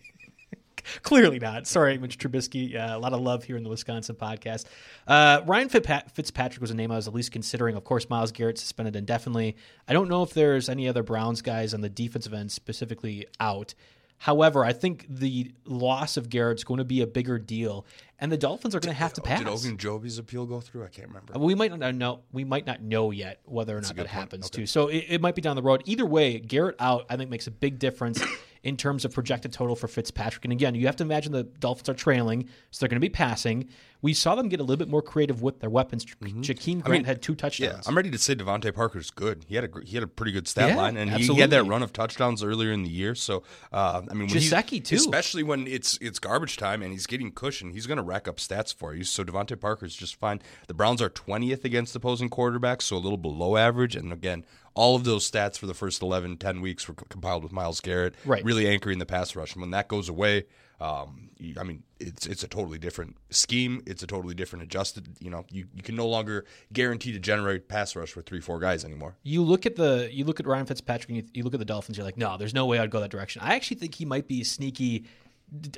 clearly 1.02 1.40
not. 1.40 1.68
Sorry 1.68 1.98
Mitch 1.98 2.18
Trubisky. 2.18 2.76
Uh, 2.76 2.98
a 2.98 3.00
lot 3.00 3.14
of 3.14 3.22
love 3.22 3.44
here 3.44 3.58
in 3.58 3.64
the 3.64 3.70
Wisconsin 3.70 4.16
podcast. 4.16 4.66
Uh, 5.08 5.42
Ryan 5.46 5.70
Fitzpat- 5.70 6.12
Fitzpatrick 6.12 6.62
was 6.62 6.72
a 6.72 6.76
name 6.76 6.92
I 6.92 6.96
was 6.96 7.08
at 7.08 7.14
least 7.14 7.32
considering. 7.32 7.76
Of 7.76 7.84
course 7.84 8.10
Myles 8.10 8.32
Garrett 8.32 8.58
suspended 8.58 8.96
indefinitely. 8.96 9.56
I 9.88 9.94
don't 9.94 10.10
know 10.10 10.24
if 10.24 10.34
there's 10.34 10.70
any 10.70 10.88
other 10.88 11.04
Browns 11.04 11.42
guys 11.42 11.74
on 11.74 11.82
the 11.82 11.90
defensive 11.90 12.34
end 12.34 12.52
specifically 12.52 13.28
out. 13.40 13.74
However, 14.18 14.64
I 14.64 14.74
think 14.74 15.06
the 15.10 15.52
loss 15.66 16.18
of 16.18 16.30
Garrett's 16.30 16.64
going 16.64 16.78
to 16.78 16.86
be 16.86 17.02
a 17.02 17.08
bigger 17.08 17.38
deal, 17.38 17.86
and 18.20 18.32
the 18.32 18.38
Dolphins 18.38 18.74
are 18.76 18.80
going 18.80 18.94
to 18.94 19.00
have 19.00 19.14
to 19.14 19.22
pass. 19.22 19.40
Did 19.40 19.48
Ogunjobi's 19.48 20.18
appeal 20.18 20.46
go 20.46 20.60
through? 20.62 20.84
I 20.86 20.88
can't 20.88 21.08
remember. 21.08 21.38
We 21.38 21.56
might 21.56 21.78
not 21.78 21.96
know. 21.96 22.22
We 22.32 22.44
might 22.44 22.66
not 22.66 22.82
know 22.82 23.12
yet 23.12 23.42
whether 23.46 23.78
or 23.78 23.82
not 23.82 23.90
that 23.90 23.98
point. 23.98 24.10
happens 24.10 24.46
Okay. 24.48 24.62
too. 24.62 24.66
So 24.66 24.88
it, 24.88 25.06
it 25.10 25.22
might 25.22 25.36
be 25.36 25.42
down 25.42 25.56
the 25.56 25.62
road. 25.64 25.84
Either 25.86 26.06
way, 26.06 26.40
Garrett 26.40 26.76
out, 26.80 27.06
I 27.10 27.18
think 27.18 27.30
makes 27.30 27.48
a 27.48 27.52
big 27.52 27.78
difference 27.80 28.22
in 28.64 28.78
terms 28.78 29.06
of 29.06 29.14
projected 29.14 29.54
total 29.54 29.76
for 29.76 29.88
Fitzpatrick. 29.88 30.44
And 30.46 30.52
again, 30.52 30.76
you 30.76 30.86
have 30.88 30.96
to 30.98 31.04
imagine 31.04 31.32
the 31.34 31.44
Dolphins 31.44 31.90
are 31.90 31.94
trailing, 31.94 32.50
so 32.72 32.80
they're 32.80 32.90
going 32.90 33.00
to 33.02 33.06
be 33.06 33.10
passing. 33.10 33.70
We 34.02 34.14
saw 34.14 34.36
them 34.36 34.50
get 34.50 34.60
a 34.60 34.64
little 34.64 34.78
bit 34.78 34.88
more 34.90 35.02
creative 35.02 35.42
with 35.42 35.60
their 35.62 35.70
weapons. 35.70 36.06
Jakeem 36.06 36.84
Grant 36.84 37.08
had 37.08 37.24
two 37.24 37.32
Yeah, 37.34 37.38
touchdowns. 37.38 37.88
I'm 37.88 37.96
ready 37.98 38.12
to 38.12 38.20
say 38.20 38.36
DeVante 38.36 38.72
Parker's 38.74 39.10
good. 39.10 39.46
He 39.48 39.56
had 39.56 39.64
a 39.64 39.70
he 39.84 39.96
had 39.96 40.04
a 40.04 40.08
pretty 40.08 40.32
good 40.32 40.48
stat 40.48 40.70
Yeah, 40.70 40.76
line, 40.76 40.96
and 40.98 41.10
he, 41.10 41.26
he 41.26 41.40
had 41.40 41.50
that 41.50 41.64
run 41.64 41.82
of 41.82 41.92
touchdowns 41.92 42.44
earlier 42.44 42.72
in 42.72 42.84
the 42.84 42.90
year. 42.90 43.16
So, 43.16 43.42
uh, 43.72 44.04
I 44.10 44.14
mean, 44.14 44.30
Gesicki, 44.30 44.84
too. 44.84 44.96
especially 44.96 45.42
when 45.42 45.66
it's 45.66 45.98
it's 46.02 46.20
garbage 46.20 46.58
time 46.58 46.84
and 46.84 46.92
he's 46.92 47.08
getting 47.08 47.32
cushion, 47.32 47.72
he's 47.72 47.88
going 47.88 47.98
to 47.98 48.04
rack 48.06 48.28
up 48.28 48.38
stats 48.38 48.74
for 48.74 48.94
you. 48.94 49.04
So 49.04 49.24
DeVante 49.24 49.60
Parker's 49.60 49.96
just 49.96 50.16
fine. 50.16 50.42
The 50.68 50.74
Browns 50.74 51.02
are 51.02 51.10
20th 51.10 51.66
against 51.66 51.96
opposing 51.96 52.30
quarterbacks, 52.30 52.84
so 52.84 52.96
a 52.96 53.00
little 53.00 53.18
below 53.18 53.58
average. 53.58 53.96
And 53.96 54.14
again, 54.14 54.46
all 54.74 54.96
of 54.96 55.04
those 55.04 55.30
stats 55.30 55.58
for 55.58 55.66
the 55.68 55.74
first 55.74 56.02
11, 56.02 56.38
10 56.38 56.62
weeks 56.62 56.88
were 56.88 56.94
compiled 56.94 57.44
with 57.44 57.52
Myles 57.52 57.82
Garrett, 57.82 58.16
Right. 58.26 58.44
really 58.44 58.68
anchoring 58.68 59.00
the 59.00 59.06
pass 59.06 59.36
rush. 59.36 59.54
And 59.54 59.62
when 59.62 59.72
that 59.72 59.88
goes 59.88 60.10
away, 60.10 60.46
um, 60.82 61.30
I 61.58 61.64
mean, 61.64 61.84
it's 62.02 62.26
it's 62.28 62.44
a 62.44 62.50
totally 62.50 62.78
different 62.78 63.16
scheme. 63.30 63.82
It's 63.86 64.04
a 64.04 64.08
totally 64.08 64.36
different 64.36 64.64
adjusted. 64.64 65.08
You 65.22 65.30
know, 65.30 65.46
you, 65.50 65.68
you 65.74 65.82
can 65.82 65.96
no 65.96 66.06
longer 66.06 66.44
guarantee 66.74 67.14
to 67.14 67.20
generate 67.20 67.70
pass 67.70 67.96
rush 67.96 68.14
with 68.18 68.26
three, 68.26 68.42
four 68.42 68.60
guys 68.60 68.84
anymore. 68.84 69.16
you 69.24 69.42
look 69.42 69.66
at 69.66 69.78
the 69.78 70.10
you 70.12 70.26
look 70.26 70.42
at 70.42 70.46
Ryan 70.46 70.66
Fitzpatrick 70.66 71.08
and 71.10 71.18
you, 71.18 71.24
you 71.34 71.44
look 71.44 71.54
at 71.54 71.60
the 71.60 71.66
Dolphins. 71.66 71.98
You're 71.98 72.06
like, 72.06 72.18
no, 72.18 72.38
there's 72.38 72.54
no 72.54 72.66
way 72.66 72.78
I'd 72.80 72.90
go 72.92 73.00
that 73.00 73.10
direction. 73.12 73.42
I 73.42 73.56
actually 73.56 73.78
think 73.78 73.96
he 73.96 74.04
might 74.04 74.28
be 74.28 74.44
sneaky, 74.44 75.06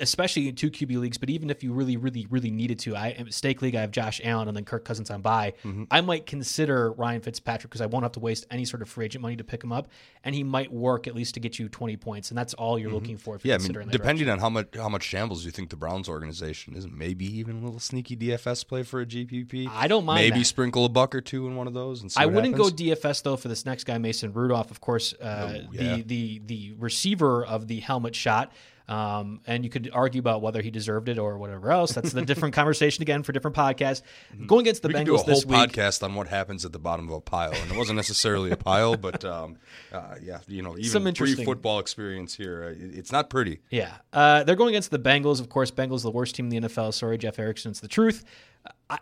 especially 0.00 0.48
in 0.48 0.54
two 0.54 0.70
QB 0.70 0.98
leagues. 0.98 1.18
But 1.18 1.30
even 1.30 1.50
if 1.50 1.62
you 1.62 1.72
really, 1.72 1.96
really, 1.96 2.26
really 2.30 2.50
needed 2.50 2.78
to, 2.80 2.96
I 2.96 3.08
in 3.10 3.30
stake 3.30 3.62
league 3.62 3.74
I 3.74 3.80
have 3.82 3.90
Josh 3.90 4.20
Allen 4.24 4.48
and 4.48 4.56
then 4.56 4.64
Kirk 4.64 4.84
Cousins 4.84 5.10
on 5.10 5.20
bye. 5.22 5.54
I 5.90 6.00
might 6.00 6.26
consider 6.26 6.92
Ryan 6.92 7.20
Fitzpatrick 7.20 7.70
because 7.70 7.80
I 7.80 7.86
won't 7.86 8.02
have 8.04 8.12
to 8.12 8.20
waste 8.20 8.46
any 8.50 8.64
sort 8.64 8.82
of 8.82 8.88
free 8.88 9.04
agent 9.04 9.22
money 9.22 9.36
to 9.36 9.44
pick 9.44 9.62
him 9.62 9.72
up, 9.72 9.88
and 10.24 10.34
he 10.34 10.42
might 10.42 10.72
work 10.72 11.06
at 11.06 11.14
least 11.14 11.34
to 11.34 11.40
get 11.40 11.58
you 11.58 11.68
20 11.68 11.96
points, 11.96 12.30
and 12.30 12.38
that's 12.38 12.54
all 12.54 12.78
you're 12.78 12.90
looking 12.90 13.16
for. 13.18 13.38
Yeah, 13.42 13.56
I 13.56 13.58
mean, 13.58 13.88
depending 13.90 14.28
on 14.28 14.38
how 14.38 14.50
much 14.50 14.68
how 14.74 14.88
much 14.88 15.02
shambles 15.04 15.44
you 15.44 15.50
think 15.50 15.70
the 15.70 15.76
Browns 15.76 16.08
organization 16.08 16.74
is, 16.74 16.86
maybe 16.88 17.24
even 17.38 17.56
a 17.56 17.64
little 17.64 17.80
sneaky 17.80 18.16
DFS 18.16 18.66
play 18.66 18.82
for 18.82 19.00
a 19.00 19.06
GPP. 19.06 19.68
I 19.70 19.86
don't 19.88 20.04
mind 20.04 20.20
Maybe 20.22 20.40
that. 20.40 20.44
sprinkle 20.46 20.84
a 20.84 20.88
buck 20.88 21.14
or 21.14 21.20
two 21.20 21.46
in 21.46 21.56
one 21.56 21.66
of 21.66 21.74
those. 21.74 22.00
And 22.02 22.10
see 22.10 22.20
I 22.20 22.26
wouldn't 22.26 22.56
happens. 22.56 22.70
go 22.72 22.84
DFS 22.84 23.22
though 23.22 23.36
for 23.36 23.48
this 23.48 23.64
next 23.66 23.84
guy, 23.84 23.98
Mason 23.98 24.32
Rudolph. 24.32 24.70
Of 24.70 24.80
course, 24.80 25.14
uh, 25.20 25.60
Oh, 25.64 25.68
yeah. 25.72 25.96
the 25.96 26.02
the 26.02 26.42
the 26.46 26.74
receiver 26.78 27.44
of 27.44 27.68
the 27.68 27.80
helmet 27.80 28.14
shot. 28.14 28.52
Um, 28.88 29.40
and 29.46 29.64
you 29.64 29.70
could 29.70 29.90
argue 29.92 30.18
about 30.18 30.40
whether 30.40 30.62
he 30.62 30.70
deserved 30.70 31.10
it 31.10 31.18
or 31.18 31.36
whatever 31.36 31.70
else. 31.70 31.92
That's 31.92 32.14
a 32.14 32.24
different 32.24 32.54
conversation 32.60 33.02
again 33.02 33.22
for 33.22 33.32
different 33.32 33.54
podcasts. 33.56 34.00
Going 34.46 34.62
against 34.62 34.80
the. 34.82 34.88
We 34.88 34.94
could 34.94 35.04
do 35.04 35.14
a 35.14 35.18
Bengals 35.18 35.24
whole 35.24 35.34
this 35.34 35.44
week. 35.44 35.58
podcast 35.58 36.02
on 36.02 36.14
what 36.14 36.28
happens 36.28 36.64
at 36.64 36.72
the 36.72 36.78
bottom 36.78 37.06
of 37.08 37.14
a 37.14 37.20
pile, 37.20 37.52
and 37.52 37.70
it 37.70 37.76
wasn't 37.76 37.96
necessarily 37.96 38.50
a 38.50 38.56
pile, 38.56 38.96
but 39.08 39.24
um, 39.24 39.56
uh, 39.92 40.14
yeah, 40.22 40.38
you 40.46 40.62
know, 40.62 40.72
even 40.78 40.84
Some 40.90 41.06
interesting- 41.06 41.36
pre-football 41.36 41.80
experience 41.80 42.34
here, 42.34 42.64
uh, 42.64 42.98
it's 42.98 43.12
not 43.12 43.28
pretty. 43.28 43.60
Yeah, 43.70 43.92
uh, 44.12 44.44
they're 44.44 44.56
going 44.56 44.70
against 44.70 44.90
the 44.90 44.98
Bengals. 44.98 45.38
Of 45.40 45.50
course, 45.50 45.70
Bengals 45.70 46.02
the 46.02 46.10
worst 46.10 46.34
team 46.34 46.50
in 46.50 46.62
the 46.62 46.68
NFL. 46.68 46.94
Sorry, 46.94 47.18
Jeff 47.18 47.38
Erickson. 47.38 47.70
It's 47.72 47.80
the 47.80 47.88
truth. 47.88 48.24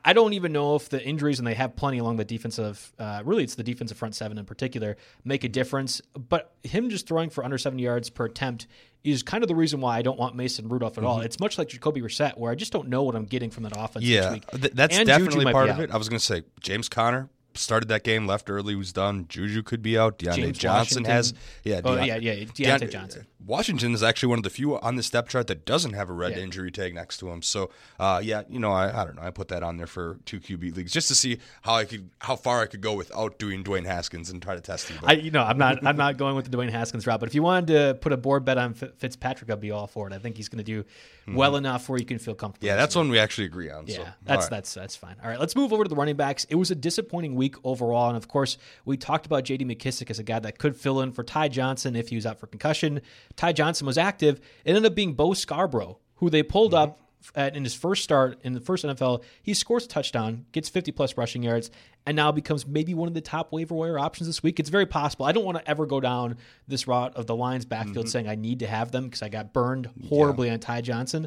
I, 0.04 0.12
don't 0.14 0.32
even 0.32 0.52
know 0.52 0.74
if 0.74 0.88
the 0.88 1.00
injuries, 1.00 1.38
and 1.38 1.46
they 1.46 1.54
have 1.54 1.76
plenty 1.76 1.98
along 1.98 2.16
the 2.16 2.24
defensive. 2.24 2.92
Uh, 2.98 3.22
really, 3.24 3.44
it's 3.44 3.54
the 3.54 3.62
defensive 3.62 3.96
front 3.96 4.16
seven 4.16 4.36
in 4.36 4.44
particular 4.44 4.96
make 5.24 5.44
a 5.44 5.48
difference. 5.48 6.00
But 6.14 6.52
him 6.64 6.90
just 6.90 7.06
throwing 7.06 7.30
for 7.30 7.44
under 7.44 7.56
seventy 7.56 7.84
yards 7.84 8.10
per 8.10 8.24
attempt 8.24 8.66
is 9.04 9.22
kind 9.22 9.44
of 9.44 9.48
the 9.48 9.54
reason 9.54 9.80
why 9.80 9.96
I 9.96 10.02
don't 10.02 10.18
want 10.18 10.34
Mason 10.34 10.68
Rudolph 10.68 10.98
at 10.98 11.04
all. 11.04 11.20
It's 11.20 11.38
much 11.38 11.58
like 11.58 11.68
Jacoby 11.68 12.00
Brissett, 12.00 12.36
where 12.36 12.50
I 12.50 12.56
just 12.56 12.72
don't 12.72 12.88
know 12.88 13.04
what 13.04 13.14
I'm 13.14 13.26
getting 13.26 13.50
from 13.50 13.62
that 13.62 13.74
offense 13.76 14.04
Yeah, 14.04 14.32
week. 14.32 14.50
th- 14.50 14.72
that's 14.72 14.98
And 14.98 15.06
definitely 15.06 15.52
part 15.52 15.68
of 15.68 15.78
it. 15.78 15.92
I 15.92 15.96
was 15.96 16.08
going 16.08 16.18
to 16.18 16.24
say 16.24 16.42
James 16.58 16.88
Conner 16.88 17.28
started 17.56 17.88
that 17.88 18.04
game, 18.04 18.26
left 18.26 18.48
early, 18.50 18.74
was 18.74 18.92
done. 18.92 19.26
Juju 19.28 19.62
could 19.62 19.82
be 19.82 19.98
out. 19.98 20.18
Diontae 20.18 20.34
James 20.36 20.58
Johnson 20.58 21.02
Washington. 21.04 21.12
has, 21.12 21.34
yeah, 21.64 21.80
Oh, 21.84 21.94
yeah, 22.02 22.16
yeah, 22.16 22.34
Diontae 22.34 22.80
Deont- 22.80 22.90
Johnson. 22.90 23.26
Washington 23.44 23.94
is 23.94 24.02
actually 24.02 24.28
one 24.30 24.38
of 24.40 24.42
the 24.42 24.50
few 24.50 24.76
on 24.80 24.96
the 24.96 25.02
step 25.04 25.28
chart 25.28 25.46
that 25.46 25.64
doesn't 25.64 25.92
have 25.92 26.10
a 26.10 26.12
red 26.12 26.32
Yeah. 26.32 26.38
injury 26.42 26.72
tag 26.72 26.94
next 26.96 27.18
to 27.18 27.30
him. 27.30 27.42
So, 27.42 27.70
uh, 28.00 28.20
yeah, 28.24 28.42
you 28.48 28.58
know, 28.58 28.72
I, 28.72 29.02
I 29.02 29.04
don't 29.04 29.14
know. 29.14 29.22
I 29.22 29.30
put 29.30 29.46
that 29.48 29.62
on 29.62 29.76
there 29.76 29.86
for 29.86 30.18
two 30.24 30.40
QB 30.40 30.74
leagues 30.74 30.90
just 30.90 31.06
to 31.08 31.14
see 31.14 31.38
how 31.62 31.74
I 31.74 31.84
could, 31.84 32.10
how 32.20 32.34
far 32.34 32.60
I 32.62 32.66
could 32.66 32.80
go 32.80 32.94
without 32.94 33.38
doing 33.38 33.62
Dwayne 33.62 33.84
Haskins 33.86 34.30
and 34.30 34.42
try 34.42 34.56
to 34.56 34.60
test 34.60 34.88
him. 34.88 34.98
I, 35.04 35.12
you 35.12 35.30
know, 35.30 35.42
I'm 35.44 35.58
not, 35.58 35.86
I'm 35.86 35.96
not 35.96 36.16
going 36.16 36.34
with 36.34 36.50
the 36.50 36.56
Dwayne 36.56 36.70
Haskins 36.70 37.06
route. 37.06 37.20
But 37.20 37.28
if 37.28 37.36
you 37.36 37.42
wanted 37.44 37.68
to 37.68 37.94
put 38.00 38.12
a 38.12 38.16
board 38.16 38.44
bet 38.44 38.58
on 38.58 38.74
Fi- 38.74 38.90
Fitzpatrick, 38.98 39.48
I'd 39.48 39.60
be 39.60 39.70
all 39.70 39.86
for 39.86 40.08
it. 40.08 40.12
I 40.12 40.18
think 40.18 40.36
he's 40.36 40.48
going 40.48 40.58
to 40.58 40.64
do 40.64 40.84
well 41.28 41.56
enough 41.56 41.88
where 41.88 41.98
you 41.98 42.04
can 42.06 42.18
feel 42.18 42.34
comfortable. 42.34 42.66
Mm-hmm. 42.66 42.74
yeah, 42.74 42.76
that's 42.76 42.94
one 42.94 43.08
we 43.08 43.18
actually 43.18 43.46
agree 43.46 43.70
on. 43.70 43.86
Yeah, 43.86 43.96
so, 43.96 44.06
that's 44.24 44.42
right. 44.44 44.50
that's 44.50 44.74
that's 44.74 44.96
fine. 44.96 45.16
All 45.22 45.28
right, 45.28 45.40
let's 45.40 45.56
move 45.56 45.72
over 45.72 45.82
to 45.84 45.88
the 45.88 45.96
running 45.96 46.16
backs. 46.16 46.44
It 46.48 46.54
was 46.54 46.70
a 46.70 46.74
disappointing 46.74 47.34
week 47.34 47.56
overall, 47.64 48.08
and 48.08 48.16
of 48.16 48.28
course, 48.28 48.58
we 48.84 48.96
talked 48.96 49.26
about 49.26 49.44
J.D. 49.44 49.64
McKissic 49.64 50.10
as 50.10 50.18
a 50.18 50.22
guy 50.22 50.38
that 50.38 50.58
could 50.58 50.76
fill 50.76 51.00
in 51.00 51.12
for 51.12 51.24
Ty 51.24 51.48
Johnson 51.48 51.96
if 51.96 52.08
he 52.10 52.14
was 52.16 52.26
out 52.26 52.38
for 52.38 52.46
concussion. 52.46 53.00
Ty 53.36 53.52
Johnson 53.52 53.86
was 53.86 53.98
active. 53.98 54.40
It 54.64 54.70
ended 54.70 54.86
up 54.86 54.94
being 54.94 55.14
Bo 55.14 55.34
Scarborough, 55.34 55.98
who 56.16 56.30
they 56.30 56.42
pulled 56.42 56.72
Mm-hmm. 56.72 56.90
up 56.92 56.98
in 57.34 57.64
his 57.64 57.74
first 57.74 58.04
start 58.04 58.38
in 58.42 58.52
the 58.52 58.60
first 58.60 58.84
NFL. 58.84 59.22
He 59.42 59.54
scores 59.54 59.84
a 59.84 59.88
touchdown, 59.88 60.46
gets 60.52 60.68
50 60.68 60.92
plus 60.92 61.16
rushing 61.16 61.42
yards, 61.42 61.70
and 62.06 62.14
now 62.16 62.30
becomes 62.32 62.66
maybe 62.66 62.94
one 62.94 63.08
of 63.08 63.14
the 63.14 63.20
top 63.20 63.52
waiver 63.52 63.74
wire 63.74 63.98
options 63.98 64.28
this 64.28 64.42
week. 64.42 64.60
It's 64.60 64.70
very 64.70 64.86
possible. 64.86 65.26
I 65.26 65.32
don't 65.32 65.44
want 65.44 65.58
to 65.58 65.68
ever 65.68 65.86
go 65.86 66.00
down 66.00 66.36
this 66.68 66.86
route 66.86 67.16
of 67.16 67.26
the 67.26 67.34
Lions 67.34 67.64
backfield 67.64 68.06
Mm-hmm. 68.06 68.10
saying 68.10 68.28
I 68.28 68.34
need 68.36 68.60
to 68.60 68.66
have 68.66 68.92
them 68.92 69.04
because 69.04 69.22
I 69.22 69.28
got 69.28 69.52
burned 69.52 69.88
horribly 70.08 70.50
on 70.50 70.60
Ty 70.60 70.82
Johnson. 70.82 71.26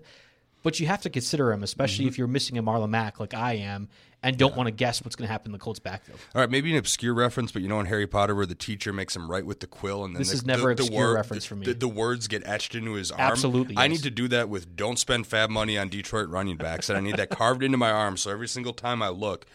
But 0.62 0.80
you 0.80 0.88
have 0.88 1.02
to 1.04 1.10
consider 1.10 1.52
him, 1.52 1.64
especially 1.64 2.06
Mm-hmm. 2.06 2.10
if 2.10 2.18
you're 2.18 2.28
missing 2.28 2.58
a 2.58 2.64
Marlon 2.64 2.90
Mack 2.90 3.20
like 3.20 3.34
I 3.34 3.54
am, 3.54 3.88
and 4.22 4.38
don't 4.38 4.58
want 4.58 4.68
to 4.68 4.72
guess 4.72 5.02
what's 5.02 5.16
going 5.16 5.28
to 5.28 5.32
happen 5.32 5.48
in 5.48 5.52
the 5.54 5.58
Colts 5.60 5.80
backfield. 5.80 6.20
All 6.36 6.42
right, 6.42 6.50
maybe 6.50 6.70
an 6.72 6.78
obscure 6.78 7.14
reference, 7.14 7.54
but 7.54 7.62
you 7.62 7.70
know 7.70 7.80
in 7.80 7.86
Harry 7.86 8.06
Potter 8.06 8.36
where 8.36 8.46
the 8.46 8.56
teacher 8.56 8.92
makes 8.92 9.16
him 9.16 9.32
write 9.32 9.46
with 9.46 9.62
the 9.62 9.68
quill, 9.68 10.04
and 10.04 10.14
then 10.14 10.20
This 10.20 10.30
the, 10.32 10.36
is 10.36 10.46
never 10.46 10.76
the, 10.76 10.84
the 10.84 10.84
obscure 10.84 11.08
word- 11.08 11.14
reference 11.14 11.44
the, 11.46 11.48
for 11.50 11.56
me. 11.56 11.66
The, 11.68 11.74
the 11.76 11.88
words 11.88 12.28
get 12.28 12.46
etched 12.46 12.76
into 12.76 12.94
his 12.94 13.10
arm. 13.12 13.22
Absolutely, 13.22 13.76
I 13.78 13.88
need 13.88 14.04
to 14.04 14.10
do 14.12 14.28
that 14.28 14.50
with 14.50 14.76
"Don't 14.76 15.00
spend 15.00 15.30
FAAB 15.30 15.50
money 15.50 15.78
on 15.78 15.88
Detroit 15.88 16.28
running 16.28 16.58
backs," 16.58 16.90
and 16.90 16.98
I 16.98 17.02
need 17.02 17.16
that 17.16 17.30
carved 17.30 17.64
into 17.64 17.78
my 17.78 17.92
arm. 17.92 18.18
So 18.18 18.30
every 18.30 18.50
single 18.50 18.74
time 18.74 19.02
I 19.02 19.08
look, 19.08 19.46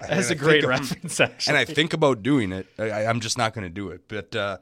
That's 0.00 0.30
a 0.30 0.34
great 0.34 0.64
of- 0.64 0.70
reference, 0.70 1.20
actually. 1.20 1.52
and 1.56 1.58
I 1.58 1.64
think 1.72 1.92
about 1.92 2.24
doing 2.24 2.50
it. 2.50 2.66
I, 2.76 2.90
I- 2.90 3.06
I'm 3.08 3.20
just 3.20 3.38
not 3.38 3.54
going 3.54 3.64
to 3.64 3.70
do 3.72 3.90
it. 3.90 4.08
But 4.08 4.34
uh, 4.34 4.58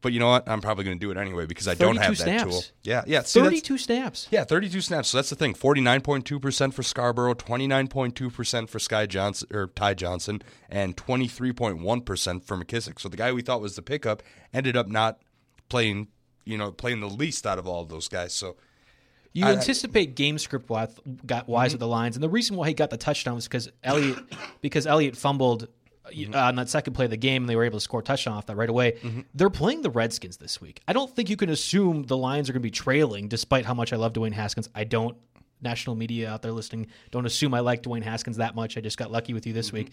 but 0.00 0.12
you 0.12 0.20
know 0.20 0.28
what? 0.28 0.48
I'm 0.48 0.60
probably 0.60 0.84
going 0.84 0.98
to 0.98 1.00
do 1.04 1.10
it 1.10 1.16
anyway 1.16 1.46
because 1.46 1.66
I 1.68 1.74
don't 1.74 1.96
32 1.96 2.02
have 2.02 2.16
that 2.18 2.24
snaps. 2.24 2.44
tool. 2.50 2.62
Yeah, 2.84 3.02
yeah. 3.06 3.22
see, 3.22 3.40
32 3.40 3.78
snaps. 3.78 4.28
yeah, 4.30 4.44
32 4.44 4.80
snaps. 4.80 5.08
So 5.08 5.18
that's 5.18 5.30
the 5.30 5.36
thing. 5.36 5.54
49.2% 5.54 6.72
for 6.72 6.82
Scarborough, 6.82 7.34
29.2% 7.34 8.68
for 8.68 8.78
Sky 8.78 9.06
Johnson 9.06 9.48
or 9.52 9.66
Ty 9.68 9.94
Johnson, 9.94 10.42
and 10.68 10.96
23.1% 10.96 12.42
for 12.44 12.56
McKissic. 12.56 13.00
So 13.00 13.08
the 13.08 13.16
guy 13.16 13.32
we 13.32 13.42
thought 13.42 13.60
was 13.60 13.76
the 13.76 13.82
pickup 13.82 14.22
ended 14.52 14.76
up 14.76 14.88
not 14.88 15.18
playing, 15.68 16.08
you 16.44 16.56
know, 16.58 16.72
playing 16.72 17.00
the 17.00 17.08
least 17.08 17.46
out 17.46 17.58
of 17.58 17.66
all 17.66 17.82
of 17.82 17.88
those 17.88 18.08
guys. 18.08 18.32
So 18.32 18.56
You 19.32 19.46
I- 19.46 19.52
anticipate 19.52 20.14
game 20.16 20.38
script 20.38 20.70
wise, 20.70 20.94
got 21.26 21.42
Mm-hmm. 21.44 21.52
wise 21.52 21.72
with 21.72 21.80
the 21.80 21.86
lines, 21.88 22.16
and 22.16 22.22
the 22.22 22.28
reason 22.28 22.56
why 22.56 22.68
he 22.68 22.74
got 22.74 22.90
the 22.90 22.96
touchdown 22.96 23.34
was 23.34 23.44
because 23.46 23.68
Elliott 23.84 24.18
because 24.62 24.86
Elliott 24.86 25.16
fumbled 25.16 25.68
Mm-hmm. 26.12 26.34
on 26.34 26.56
that 26.56 26.68
second 26.68 26.94
play 26.94 27.04
of 27.06 27.10
the 27.10 27.16
game, 27.16 27.42
and 27.44 27.48
they 27.50 27.56
were 27.56 27.64
able 27.64 27.78
to 27.78 27.84
score 27.84 28.00
a 28.00 28.02
touchdown 28.02 28.34
off 28.34 28.46
that 28.46 28.56
right 28.56 28.68
away. 28.68 28.92
Mm-hmm. 29.02 29.20
They're 29.34 29.50
playing 29.50 29.82
the 29.82 29.90
Redskins 29.90 30.36
this 30.38 30.60
week. 30.60 30.80
I 30.88 30.92
don't 30.92 31.14
think 31.14 31.28
you 31.30 31.36
can 31.36 31.50
assume 31.50 32.04
the 32.04 32.16
Lions 32.16 32.48
are 32.48 32.52
going 32.52 32.60
to 32.62 32.66
be 32.66 32.70
trailing, 32.70 33.28
despite 33.28 33.64
how 33.66 33.74
much 33.74 33.92
I 33.92 33.96
love 33.96 34.12
Dwayne 34.12 34.32
Haskins. 34.32 34.68
I 34.74 34.84
don't. 34.84 35.16
National 35.60 35.96
media 35.96 36.30
out 36.30 36.40
there 36.42 36.52
listening, 36.52 36.86
don't 37.10 37.26
assume 37.26 37.52
I 37.52 37.58
like 37.60 37.82
Dwayne 37.82 38.04
Haskins 38.04 38.36
that 38.36 38.54
much. 38.54 38.76
I 38.76 38.80
just 38.80 38.96
got 38.96 39.10
lucky 39.10 39.34
with 39.34 39.44
you 39.44 39.50
Mm-hmm. 39.52 39.58
this 39.58 39.72
week. 39.72 39.90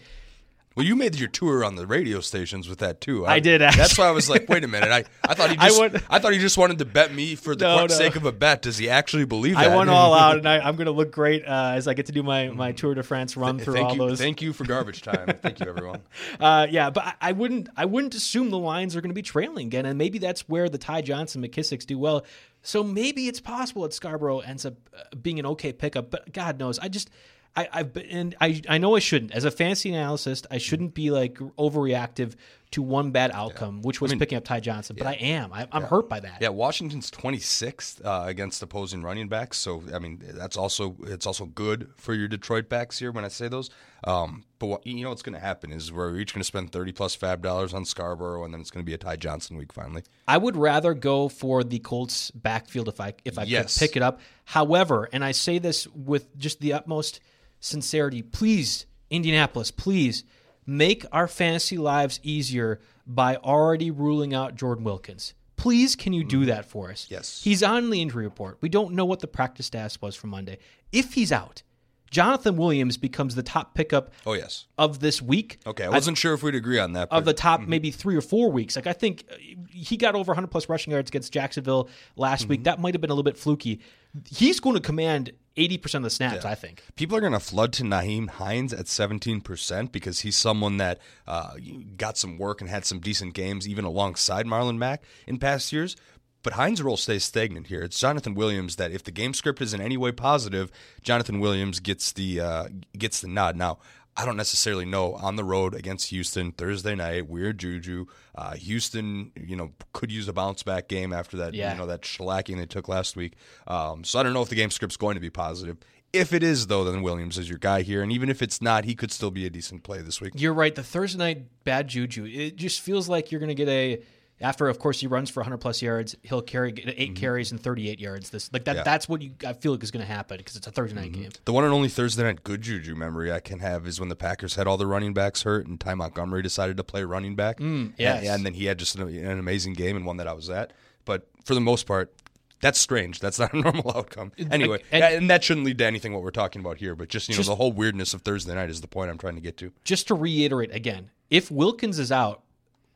Well, 0.76 0.84
you 0.84 0.94
made 0.94 1.14
your 1.14 1.28
tour 1.28 1.64
on 1.64 1.76
the 1.76 1.86
radio 1.86 2.20
stations 2.20 2.68
with 2.68 2.80
that 2.80 3.00
too. 3.00 3.26
I 3.26 3.40
did, 3.40 3.62
actually. 3.62 3.78
That's 3.80 3.96
why 3.96 4.08
I 4.08 4.10
was 4.10 4.28
like, 4.28 4.46
wait 4.46 4.62
a 4.62 4.68
minute. 4.68 4.90
I, 4.90 5.04
I 5.26 5.32
thought 5.32 5.48
he 5.48 5.56
just 5.60 5.78
I, 5.78 5.80
went- 5.80 5.94
thought 6.22 6.32
he 6.34 6.38
just 6.38 6.58
wanted 6.58 6.78
to 6.80 6.84
bet 6.84 7.14
me 7.14 7.34
for 7.34 7.56
the 7.56 7.64
No, 7.64 7.80
no. 7.80 7.86
sake 7.88 8.14
of 8.14 8.26
a 8.26 8.32
bet. 8.32 8.60
Does 8.60 8.76
he 8.76 8.90
actually 8.90 9.24
believe 9.24 9.54
that? 9.54 9.70
I 9.70 9.74
went 9.74 9.88
all 9.88 10.12
out, 10.12 10.36
and 10.36 10.46
I, 10.46 10.58
I'm 10.68 10.76
going 10.76 10.84
to 10.84 10.92
look 10.92 11.12
great 11.12 11.46
uh, 11.46 11.72
as 11.74 11.88
I 11.88 11.94
get 11.94 12.04
to 12.06 12.12
do 12.12 12.22
my, 12.22 12.50
my 12.50 12.72
Tour 12.72 12.92
de 12.94 13.02
France 13.02 13.38
run 13.38 13.58
through 13.58 13.72
thank 13.72 13.88
all 13.88 13.92
you, 13.94 14.08
those. 14.08 14.18
thank 14.18 14.42
you 14.42 14.52
for 14.52 14.64
garbage 14.64 15.00
time. 15.00 15.26
thank 15.42 15.60
you, 15.60 15.66
everyone. 15.66 16.02
Uh, 16.38 16.66
yeah, 16.68 16.90
but 16.90 17.06
I, 17.06 17.14
I 17.22 17.32
wouldn't 17.32 17.70
I 17.74 17.86
wouldn't 17.86 18.14
assume 18.14 18.50
the 18.50 18.58
lines 18.58 18.94
are 18.96 19.00
going 19.00 19.08
to 19.10 19.14
be 19.14 19.22
trailing 19.22 19.68
again, 19.68 19.86
and 19.86 19.96
maybe 19.96 20.18
that's 20.18 20.46
where 20.46 20.68
the 20.68 20.78
Ty 20.78 21.00
Johnson 21.00 21.42
McKissics 21.42 21.86
do 21.86 21.98
well. 21.98 22.26
So 22.60 22.82
maybe 22.82 23.28
it's 23.28 23.40
possible 23.40 23.82
that 23.84 23.94
Scarborough 23.94 24.40
ends 24.40 24.66
up 24.66 24.74
uh, 24.94 25.16
being 25.22 25.38
an 25.38 25.46
okay 25.46 25.72
pickup, 25.72 26.10
but 26.10 26.34
God 26.34 26.58
knows, 26.58 26.78
I 26.78 26.88
just. 26.88 27.08
I, 27.56 27.68
I've 27.72 27.92
been, 27.94 28.06
and 28.06 28.36
I, 28.40 28.60
I 28.68 28.78
know 28.78 28.94
I 28.96 28.98
shouldn't. 28.98 29.32
As 29.32 29.44
a 29.44 29.50
fantasy 29.50 29.94
analyst, 29.94 30.46
I 30.50 30.58
shouldn't 30.58 30.92
be 30.94 31.10
like 31.10 31.34
overreactive 31.58 32.34
to 32.72 32.82
one 32.82 33.12
bad 33.12 33.30
outcome, 33.32 33.80
which 33.82 34.00
was 34.00 34.12
picking 34.14 34.36
up 34.36 34.44
Ty 34.44 34.60
Johnson. 34.60 34.96
But 34.98 35.06
I 35.06 35.12
am. 35.14 35.52
I, 35.52 35.66
I'm 35.72 35.84
hurt 35.84 36.08
by 36.08 36.20
that. 36.20 36.38
Yeah, 36.42 36.48
Washington's 36.50 37.10
26th 37.12 38.04
uh, 38.04 38.24
against 38.26 38.60
opposing 38.62 39.02
running 39.02 39.28
backs. 39.28 39.56
So 39.58 39.82
I 39.94 39.98
mean, 39.98 40.20
that's 40.22 40.56
also 40.56 40.96
it's 41.04 41.26
also 41.26 41.46
good 41.46 41.90
for 41.96 42.12
your 42.12 42.28
Detroit 42.28 42.68
backs 42.68 42.98
here 42.98 43.12
when 43.12 43.24
I 43.24 43.28
say 43.28 43.48
those. 43.48 43.70
Um, 44.04 44.44
but 44.58 44.66
what, 44.66 44.86
you 44.86 45.02
know 45.04 45.10
what's 45.10 45.22
going 45.22 45.34
to 45.34 45.40
happen 45.40 45.72
is 45.72 45.92
we're 45.92 46.16
each 46.18 46.34
going 46.34 46.40
to 46.40 46.46
spend 46.46 46.72
30 46.72 46.92
plus 46.92 47.16
FAAB 47.16 47.40
dollars 47.40 47.72
on 47.72 47.84
Scarborough, 47.84 48.44
and 48.44 48.52
then 48.52 48.60
it's 48.60 48.70
going 48.70 48.84
to 48.84 48.86
be 48.86 48.94
a 48.94 48.98
Ty 48.98 49.16
Johnson 49.16 49.56
week 49.56 49.72
finally. 49.72 50.02
I 50.28 50.36
would 50.38 50.56
rather 50.56 50.92
go 50.92 51.28
for 51.28 51.64
the 51.64 51.78
Colts 51.78 52.30
backfield 52.32 52.88
if 52.88 53.00
I 53.00 53.14
if 53.24 53.38
I 53.38 53.44
Yes. 53.44 53.78
could 53.78 53.86
pick 53.88 53.96
it 53.96 54.02
up. 54.02 54.20
However, 54.44 55.08
and 55.12 55.24
I 55.24 55.32
say 55.32 55.58
this 55.58 55.86
with 55.88 56.36
just 56.36 56.60
the 56.60 56.72
utmost 56.74 57.20
sincerity, 57.60 58.22
please, 58.22 58.86
Indianapolis, 59.10 59.70
please 59.70 60.24
make 60.66 61.04
our 61.12 61.28
fantasy 61.28 61.78
lives 61.78 62.20
easier 62.22 62.80
by 63.06 63.36
already 63.36 63.90
ruling 63.90 64.34
out 64.34 64.56
Jordan 64.56 64.84
Wilkins. 64.84 65.34
Please, 65.56 65.96
can 65.96 66.12
you 66.12 66.22
do 66.24 66.44
that 66.46 66.64
for 66.66 66.90
us? 66.90 67.04
Mm-hmm. 67.04 67.14
Yes. 67.14 67.40
He's 67.42 67.62
on 67.62 67.90
the 67.90 68.02
injury 68.02 68.24
report. 68.24 68.58
We 68.60 68.68
don't 68.68 68.94
know 68.94 69.04
what 69.04 69.20
the 69.20 69.26
practice 69.26 69.66
status 69.66 70.00
was 70.02 70.14
for 70.14 70.26
Monday. 70.26 70.58
If 70.92 71.14
he's 71.14 71.32
out, 71.32 71.62
Jonathan 72.10 72.56
Williams 72.56 72.96
becomes 72.96 73.34
the 73.34 73.42
top 73.42 73.74
pickup 73.74 74.12
Oh 74.26 74.34
yes. 74.34 74.66
of 74.78 75.00
this 75.00 75.20
week. 75.22 75.58
Okay, 75.66 75.84
I 75.84 75.88
wasn't 75.88 76.18
sure 76.18 76.34
if 76.34 76.42
we'd 76.42 76.54
agree 76.54 76.78
on 76.78 76.92
that. 76.92 77.08
of 77.10 77.24
the 77.24 77.30
but- 77.30 77.36
top 77.36 77.62
maybe 77.62 77.90
three 77.90 78.14
or 78.16 78.20
four 78.20 78.50
weeks. 78.52 78.76
Like 78.76 78.86
I 78.86 78.92
think 78.92 79.24
uh, 79.30 79.36
he 79.70 79.96
got 79.96 80.14
over 80.14 80.30
100 80.30 80.46
plus 80.48 80.68
rushing 80.68 80.92
yards 80.92 81.10
against 81.10 81.32
Jacksonville 81.32 81.88
last 82.16 82.42
Mm-hmm. 82.42 82.48
week. 82.50 82.64
That 82.64 82.80
might 82.80 82.94
have 82.94 83.00
been 83.00 83.10
a 83.10 83.14
little 83.14 83.24
bit 83.24 83.36
fluky. 83.38 83.80
He's 84.28 84.60
going 84.60 84.74
to 84.76 84.80
command 84.82 85.32
80% 85.56 85.94
of 85.96 86.02
the 86.02 86.10
snaps, 86.10 86.44
I 86.44 86.54
think. 86.54 86.82
People 86.96 87.16
are 87.16 87.20
going 87.20 87.32
to 87.32 87.40
flood 87.40 87.72
to 87.74 87.82
Nyheim 87.82 88.28
Hines 88.28 88.72
at 88.72 88.86
17% 88.86 89.90
because 89.90 90.20
he's 90.20 90.36
someone 90.36 90.76
that 90.76 90.98
uh, 91.26 91.54
got 91.96 92.18
some 92.18 92.38
work 92.38 92.60
and 92.60 92.68
had 92.68 92.84
some 92.84 93.00
decent 93.00 93.34
games 93.34 93.66
even 93.66 93.84
alongside 93.84 94.46
Marlon 94.46 94.76
Mack 94.76 95.02
in 95.26 95.38
past 95.38 95.72
years. 95.72 95.96
But 96.42 96.52
Hines' 96.52 96.80
role 96.80 96.96
stays 96.96 97.24
stagnant 97.24 97.66
here. 97.66 97.82
It's 97.82 97.98
Jonathan 97.98 98.34
Williams 98.34 98.76
that 98.76 98.92
if 98.92 99.02
the 99.02 99.10
game 99.10 99.34
script 99.34 99.60
is 99.60 99.74
in 99.74 99.80
any 99.80 99.96
way 99.96 100.12
positive, 100.12 100.70
Jonathan 101.02 101.40
Williams 101.40 101.80
gets 101.80 102.12
the 102.12 102.38
uh, 102.38 102.68
gets 102.96 103.20
the 103.20 103.26
nod. 103.26 103.56
Now, 103.56 103.78
I 104.16 104.24
don't 104.24 104.36
necessarily 104.36 104.84
know 104.86 105.14
on 105.14 105.36
the 105.36 105.44
road 105.44 105.74
against 105.74 106.08
Houston 106.08 106.52
Thursday 106.52 106.94
night, 106.94 107.28
weird 107.28 107.58
juju. 107.58 108.06
Uh, 108.34 108.54
Houston, 108.54 109.32
you 109.36 109.56
know, 109.56 109.72
could 109.92 110.10
use 110.10 110.26
a 110.28 110.32
bounce 110.32 110.62
back 110.62 110.88
game 110.88 111.12
after 111.12 111.36
that, 111.38 111.52
Yeah. 111.54 111.72
you 111.72 111.78
know, 111.78 111.86
that 111.86 112.02
shellacking 112.02 112.56
they 112.56 112.66
took 112.66 112.88
last 112.88 113.16
week. 113.16 113.34
Um, 113.66 114.04
so 114.04 114.18
I 114.18 114.22
don't 114.22 114.32
know 114.32 114.42
if 114.42 114.48
the 114.48 114.54
game 114.54 114.70
script's 114.70 114.96
going 114.96 115.14
to 115.16 115.20
be 115.20 115.30
positive. 115.30 115.76
If 116.12 116.32
it 116.32 116.42
is, 116.42 116.68
though, 116.68 116.84
then 116.84 117.02
Williams 117.02 117.36
is 117.36 117.48
your 117.48 117.58
guy 117.58 117.82
here, 117.82 118.02
and 118.02 118.10
even 118.10 118.30
if 118.30 118.40
it's 118.40 118.62
not, 118.62 118.84
he 118.84 118.94
could 118.94 119.12
still 119.12 119.30
be 119.30 119.44
a 119.44 119.50
decent 119.50 119.82
play 119.82 120.00
this 120.00 120.18
week. 120.20 120.32
You're 120.36 120.54
right. 120.54 120.74
The 120.74 120.82
Thursday 120.84 121.18
night 121.18 121.64
bad 121.64 121.88
juju, 121.88 122.24
it 122.24 122.56
just 122.56 122.80
feels 122.80 123.08
like 123.08 123.30
you're 123.30 123.40
going 123.40 123.48
to 123.48 123.54
get 123.54 123.68
a. 123.68 124.02
After, 124.38 124.68
of 124.68 124.78
course, 124.78 125.00
he 125.00 125.06
runs 125.06 125.30
for 125.30 125.40
100 125.40 125.56
plus 125.58 125.80
yards. 125.80 126.14
He'll 126.22 126.42
carry 126.42 126.70
get 126.70 126.92
8 126.94 127.14
carries 127.16 127.52
and 127.52 127.60
38 127.60 127.98
yards. 127.98 128.28
This 128.28 128.52
like 128.52 128.64
that. 128.64 128.72
Mm-hmm. 128.72 128.78
Yeah. 128.80 128.82
That's 128.84 129.08
what 129.08 129.22
you. 129.22 129.30
I 129.46 129.54
feel 129.54 129.72
like 129.72 129.82
is 129.82 129.90
going 129.90 130.04
to 130.06 130.12
happen 130.12 130.36
because 130.36 130.56
it's 130.56 130.66
a 130.66 130.70
Thursday 130.70 131.00
night 131.00 131.12
game. 131.12 131.30
The 131.46 131.52
one 131.54 131.64
and 131.64 131.72
only 131.72 131.88
Thursday 131.88 132.22
night 132.22 132.44
good 132.44 132.60
juju 132.60 132.94
memory 132.94 133.32
I 133.32 133.40
can 133.40 133.60
have 133.60 133.86
is 133.86 133.98
when 133.98 134.10
the 134.10 134.16
Packers 134.16 134.54
had 134.56 134.66
all 134.66 134.76
the 134.76 134.86
running 134.86 135.14
backs 135.14 135.42
hurt, 135.42 135.66
and 135.66 135.80
Ty 135.80 135.94
Montgomery 135.94 136.42
decided 136.42 136.76
to 136.76 136.84
play 136.84 137.02
running 137.02 137.34
back. 137.34 137.60
Mm, 137.60 137.94
yes. 137.96 138.18
and, 138.24 138.28
and 138.28 138.46
then 138.46 138.52
he 138.54 138.66
had 138.66 138.78
just 138.78 138.94
an, 138.96 139.08
an 139.08 139.38
amazing 139.38 139.72
game 139.72 139.96
and 139.96 140.04
one 140.04 140.18
that 140.18 140.28
I 140.28 140.34
was 140.34 140.50
at. 140.50 140.72
But 141.06 141.26
for 141.46 141.54
the 141.54 141.60
most 141.62 141.86
part, 141.86 142.12
that's 142.60 142.78
strange. 142.78 143.20
That's 143.20 143.38
not 143.40 143.54
a 143.54 143.58
normal 143.58 143.90
outcome. 143.96 144.32
Anyway, 144.50 144.82
and- 144.92 145.02
and, 145.02 145.30
that 145.30 145.44
shouldn't 145.44 145.64
lead 145.64 145.78
to 145.78 145.86
anything 145.86 146.12
what 146.12 146.22
we're 146.22 146.30
talking 146.30 146.60
about 146.60 146.76
here. 146.76 146.94
But 146.94 147.08
just 147.08 147.28
you 147.30 147.34
know, 147.34 147.38
Just- 147.38 147.48
the 147.48 147.56
whole 147.56 147.72
weirdness 147.72 148.12
of 148.12 148.20
Thursday 148.20 148.54
night 148.54 148.68
is 148.68 148.82
the 148.82 148.86
point 148.88 149.10
I'm 149.10 149.16
trying 149.18 149.36
to 149.36 149.40
get 149.40 149.56
to. 149.58 149.72
just 149.84 150.08
to 150.08 150.14
reiterate 150.14 150.74
again, 150.74 151.08
if 151.30 151.50
Wilkins 151.50 151.98
is 151.98 152.12
out, 152.12 152.42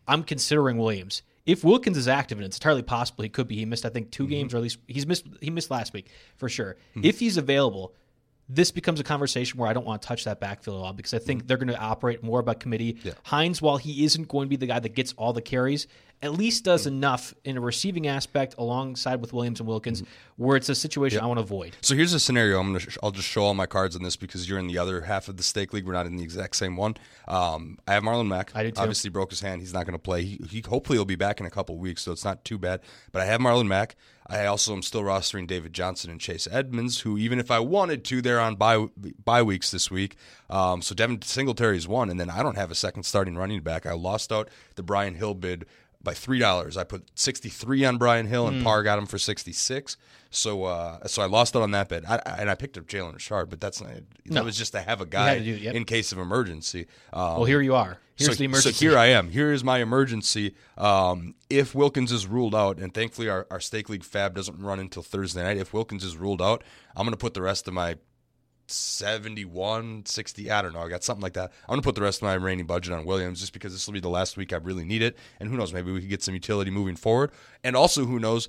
I'm 0.07 0.22
considering 0.22 0.76
Williams. 0.76 1.22
If 1.46 1.64
Wilkins 1.64 1.96
is 1.96 2.09
active, 2.09 2.38
and 2.38 2.44
it's 2.44 2.59
entirely 2.59 2.83
possible 2.83 3.22
he 3.22 3.29
could 3.29 3.48
be, 3.48 3.57
he 3.57 3.64
missed 3.64 3.87
I 3.87 3.88
think 3.88 4.11
2 4.11 4.24
mm-hmm. 4.24 4.31
games 4.31 4.55
or 4.55 4.59
at 4.59 4.62
least 4.62 4.79
he's 4.87 5.07
missed 5.07 5.26
he 5.40 5.50
missed 5.50 5.70
last 5.70 5.92
week 5.92 6.11
for 6.37 6.48
sure. 6.48 6.76
Mm-hmm. 6.90 7.05
If 7.05 7.18
he's 7.18 7.37
available, 7.37 7.94
this 8.48 8.70
becomes 8.70 8.98
a 8.98 9.05
conversation 9.05 9.59
where 9.59 9.68
I 9.68 9.72
don't 9.72 9.87
want 9.87 10.03
to 10.03 10.09
touch 10.09 10.24
that 10.24 10.40
backfield 10.40 10.83
at 10.83 10.87
all 10.87 10.92
because 10.92 11.14
I 11.14 11.18
think 11.18 11.40
mm-hmm. 11.40 11.46
they're 11.46 11.57
going 11.57 11.68
to 11.68 11.79
operate 11.79 12.22
more 12.22 12.42
by 12.42 12.55
committee. 12.55 12.98
Hines, 13.24 13.62
while 13.62 13.76
he 13.76 14.05
isn't 14.05 14.29
going 14.29 14.46
to 14.46 14.50
be 14.50 14.57
the 14.57 14.66
guy 14.66 14.81
that 14.81 14.94
gets 14.94 15.12
all 15.14 15.33
the 15.33 15.42
carries, 15.42 15.87
at 16.22 16.33
least 16.33 16.64
does 16.64 16.87
enough 16.87 17.33
in 17.44 17.56
a 17.56 17.61
receiving 17.61 18.06
aspect 18.06 18.54
alongside 18.59 19.20
with 19.20 19.33
Williams 19.33 19.61
and 19.61 19.68
Wilkins, 19.68 20.02
where 20.37 20.56
it's 20.56 20.68
a 20.68 20.74
situation 20.74 21.20
I 21.20 21.26
want 21.26 21.38
to 21.38 21.42
avoid. 21.42 21.76
So 21.80 21.94
here's 21.94 22.12
a 22.12 22.20
scenario. 22.20 22.61
I'm 22.61 22.68
gonna. 22.68 22.80
Sh- 22.80 22.98
I'll 23.02 23.11
just 23.11 23.28
show 23.28 23.42
all 23.42 23.54
my 23.54 23.66
cards 23.66 23.96
on 23.96 24.02
this 24.02 24.16
because 24.16 24.48
you're 24.48 24.59
in 24.59 24.66
the 24.66 24.78
other 24.78 25.02
half 25.02 25.28
of 25.28 25.37
the 25.37 25.42
stake 25.42 25.72
league. 25.72 25.87
We're 25.87 25.94
not 25.94 26.06
in 26.06 26.16
the 26.16 26.22
exact 26.22 26.56
same 26.56 26.76
one. 26.76 26.96
Um, 27.26 27.78
I 27.88 27.94
have 27.94 28.02
Marlon 28.02 28.28
Mack. 28.28 28.52
I 28.54 28.64
do 28.64 28.70
too. 28.70 28.80
Obviously 28.80 29.11
broke 29.11 29.30
his 29.30 29.40
hand. 29.40 29.61
He's 29.62 29.72
not 29.72 29.87
going 29.87 29.98
to 29.98 30.02
play. 30.02 30.24
He, 30.24 30.40
he 30.48 30.62
hopefully 30.66 30.98
he'll 30.98 31.04
be 31.04 31.16
back 31.16 31.40
in 31.40 31.46
a 31.46 31.50
couple 31.50 31.76
weeks, 31.78 32.02
so 32.02 32.12
it's 32.12 32.24
not 32.24 32.44
too 32.44 32.59
bad. 32.59 32.80
But 33.12 33.22
I 33.22 33.24
have 33.24 33.40
Marlon 33.40 33.66
Mack. 33.66 33.96
I 34.26 34.46
also 34.46 34.72
am 34.72 34.83
still 34.83 35.02
rostering 35.02 35.48
David 35.48 35.72
Johnson 35.72 36.09
and 36.09 36.20
Chase 36.20 36.46
Edmonds, 36.52 37.00
who 37.00 37.18
even 37.18 37.40
if 37.40 37.50
I 37.50 37.59
wanted 37.59 38.04
to, 38.04 38.22
they're 38.22 38.38
on 38.38 38.54
bye 38.54 38.87
bye 39.24 39.42
weeks 39.42 39.70
this 39.72 39.90
week. 39.90 40.16
Um, 40.48 40.83
so 40.83 40.94
Devin 40.94 41.22
Singletary 41.22 41.76
is 41.76 41.88
one, 41.88 42.11
and 42.11 42.20
then 42.20 42.30
I 42.30 42.42
don't 42.42 42.56
have 42.56 42.70
a 42.70 42.76
second 42.76 43.02
starting 43.02 43.37
running 43.37 43.61
back. 43.62 43.87
I 43.87 43.92
lost 43.92 44.30
out 44.30 44.48
the 44.76 44.85
Brian 44.85 45.16
Hill 45.16 45.35
bid 45.35 45.66
by 46.02 46.14
three 46.14 46.38
dollars. 46.38 46.76
I 46.76 46.84
put 46.84 47.10
sixty 47.14 47.48
three 47.48 47.84
on 47.84 47.98
Brian 47.98 48.26
Hill, 48.26 48.48
and 48.48 48.62
Parr 48.64 48.82
got 48.82 48.98
him 48.98 49.06
for 49.06 49.18
sixty 49.18 49.52
six. 49.52 49.96
So, 50.30 50.64
uh, 50.64 51.06
so 51.08 51.22
I 51.22 51.26
lost 51.26 51.56
out 51.56 51.62
on 51.62 51.72
that 51.72 51.88
bet, 51.88 52.08
I, 52.08 52.16
and 52.38 52.48
I 52.48 52.54
picked 52.54 52.78
up 52.78 52.86
Jalen 52.86 53.14
Richard, 53.14 53.50
but 53.50 53.60
that's 53.60 53.80
not. 53.80 53.90
That 54.26 54.44
was 54.44 54.56
just 54.56 54.72
to 54.72 54.80
have 54.80 55.00
a 55.00 55.06
guy 55.06 55.40
do 55.40 55.44
yep. 55.44 55.74
in 55.74 55.84
case 55.84 56.12
of 56.12 56.18
emergency. 56.18 56.86
Um, 57.12 57.34
Well, 57.34 57.44
here 57.44 57.60
you 57.60 57.74
are. 57.74 57.98
Here's 58.14 58.32
so, 58.32 58.38
the 58.38 58.44
emergency. 58.44 58.72
So 58.72 58.90
here 58.90 58.98
I 58.98 59.06
am. 59.06 59.30
Here 59.30 59.52
is 59.52 59.64
my 59.64 59.78
emergency. 59.78 60.54
Um, 60.78 61.34
if 61.48 61.74
Wilkins 61.74 62.12
is 62.12 62.26
ruled 62.26 62.54
out, 62.54 62.78
and 62.78 62.94
thankfully 62.94 63.28
our, 63.28 63.46
our 63.50 63.60
stake 63.60 63.88
league 63.88 64.02
FAAB 64.02 64.34
doesn't 64.34 64.60
run 64.60 64.78
until 64.78 65.02
Thursday 65.02 65.42
night. 65.42 65.56
If 65.56 65.72
Wilkins 65.72 66.04
is 66.04 66.16
ruled 66.16 66.42
out, 66.42 66.62
I'm 66.94 67.04
going 67.04 67.12
to 67.12 67.18
put 67.18 67.34
the 67.34 67.42
rest 67.42 67.66
of 67.66 67.74
my 67.74 67.96
71, 68.72 70.06
60, 70.06 70.50
I 70.50 70.62
don't 70.62 70.72
know. 70.72 70.80
I 70.80 70.88
got 70.88 71.04
something 71.04 71.22
like 71.22 71.35
that. 71.35 71.52
I'm 71.62 71.72
going 71.72 71.80
to 71.80 71.85
put 71.85 71.94
the 71.94 72.02
rest 72.02 72.18
of 72.18 72.22
my 72.24 72.35
remaining 72.35 72.66
budget 72.66 72.92
on 72.92 73.04
Williams 73.04 73.40
just 73.40 73.52
because 73.52 73.72
this 73.72 73.87
will 73.87 73.94
be 73.94 74.00
the 74.00 74.09
last 74.09 74.37
week 74.37 74.52
I 74.52 74.56
really 74.56 74.85
need 74.85 75.02
it. 75.02 75.16
And 75.38 75.48
who 75.48 75.56
knows, 75.56 75.72
maybe 75.72 75.92
we 75.92 76.00
could 76.00 76.09
get 76.09 76.22
some 76.22 76.35
utility 76.35 76.70
moving 76.70 76.96
forward. 76.96 77.30
And 77.64 77.76
also, 77.76 78.04
who 78.04 78.18
knows, 78.18 78.48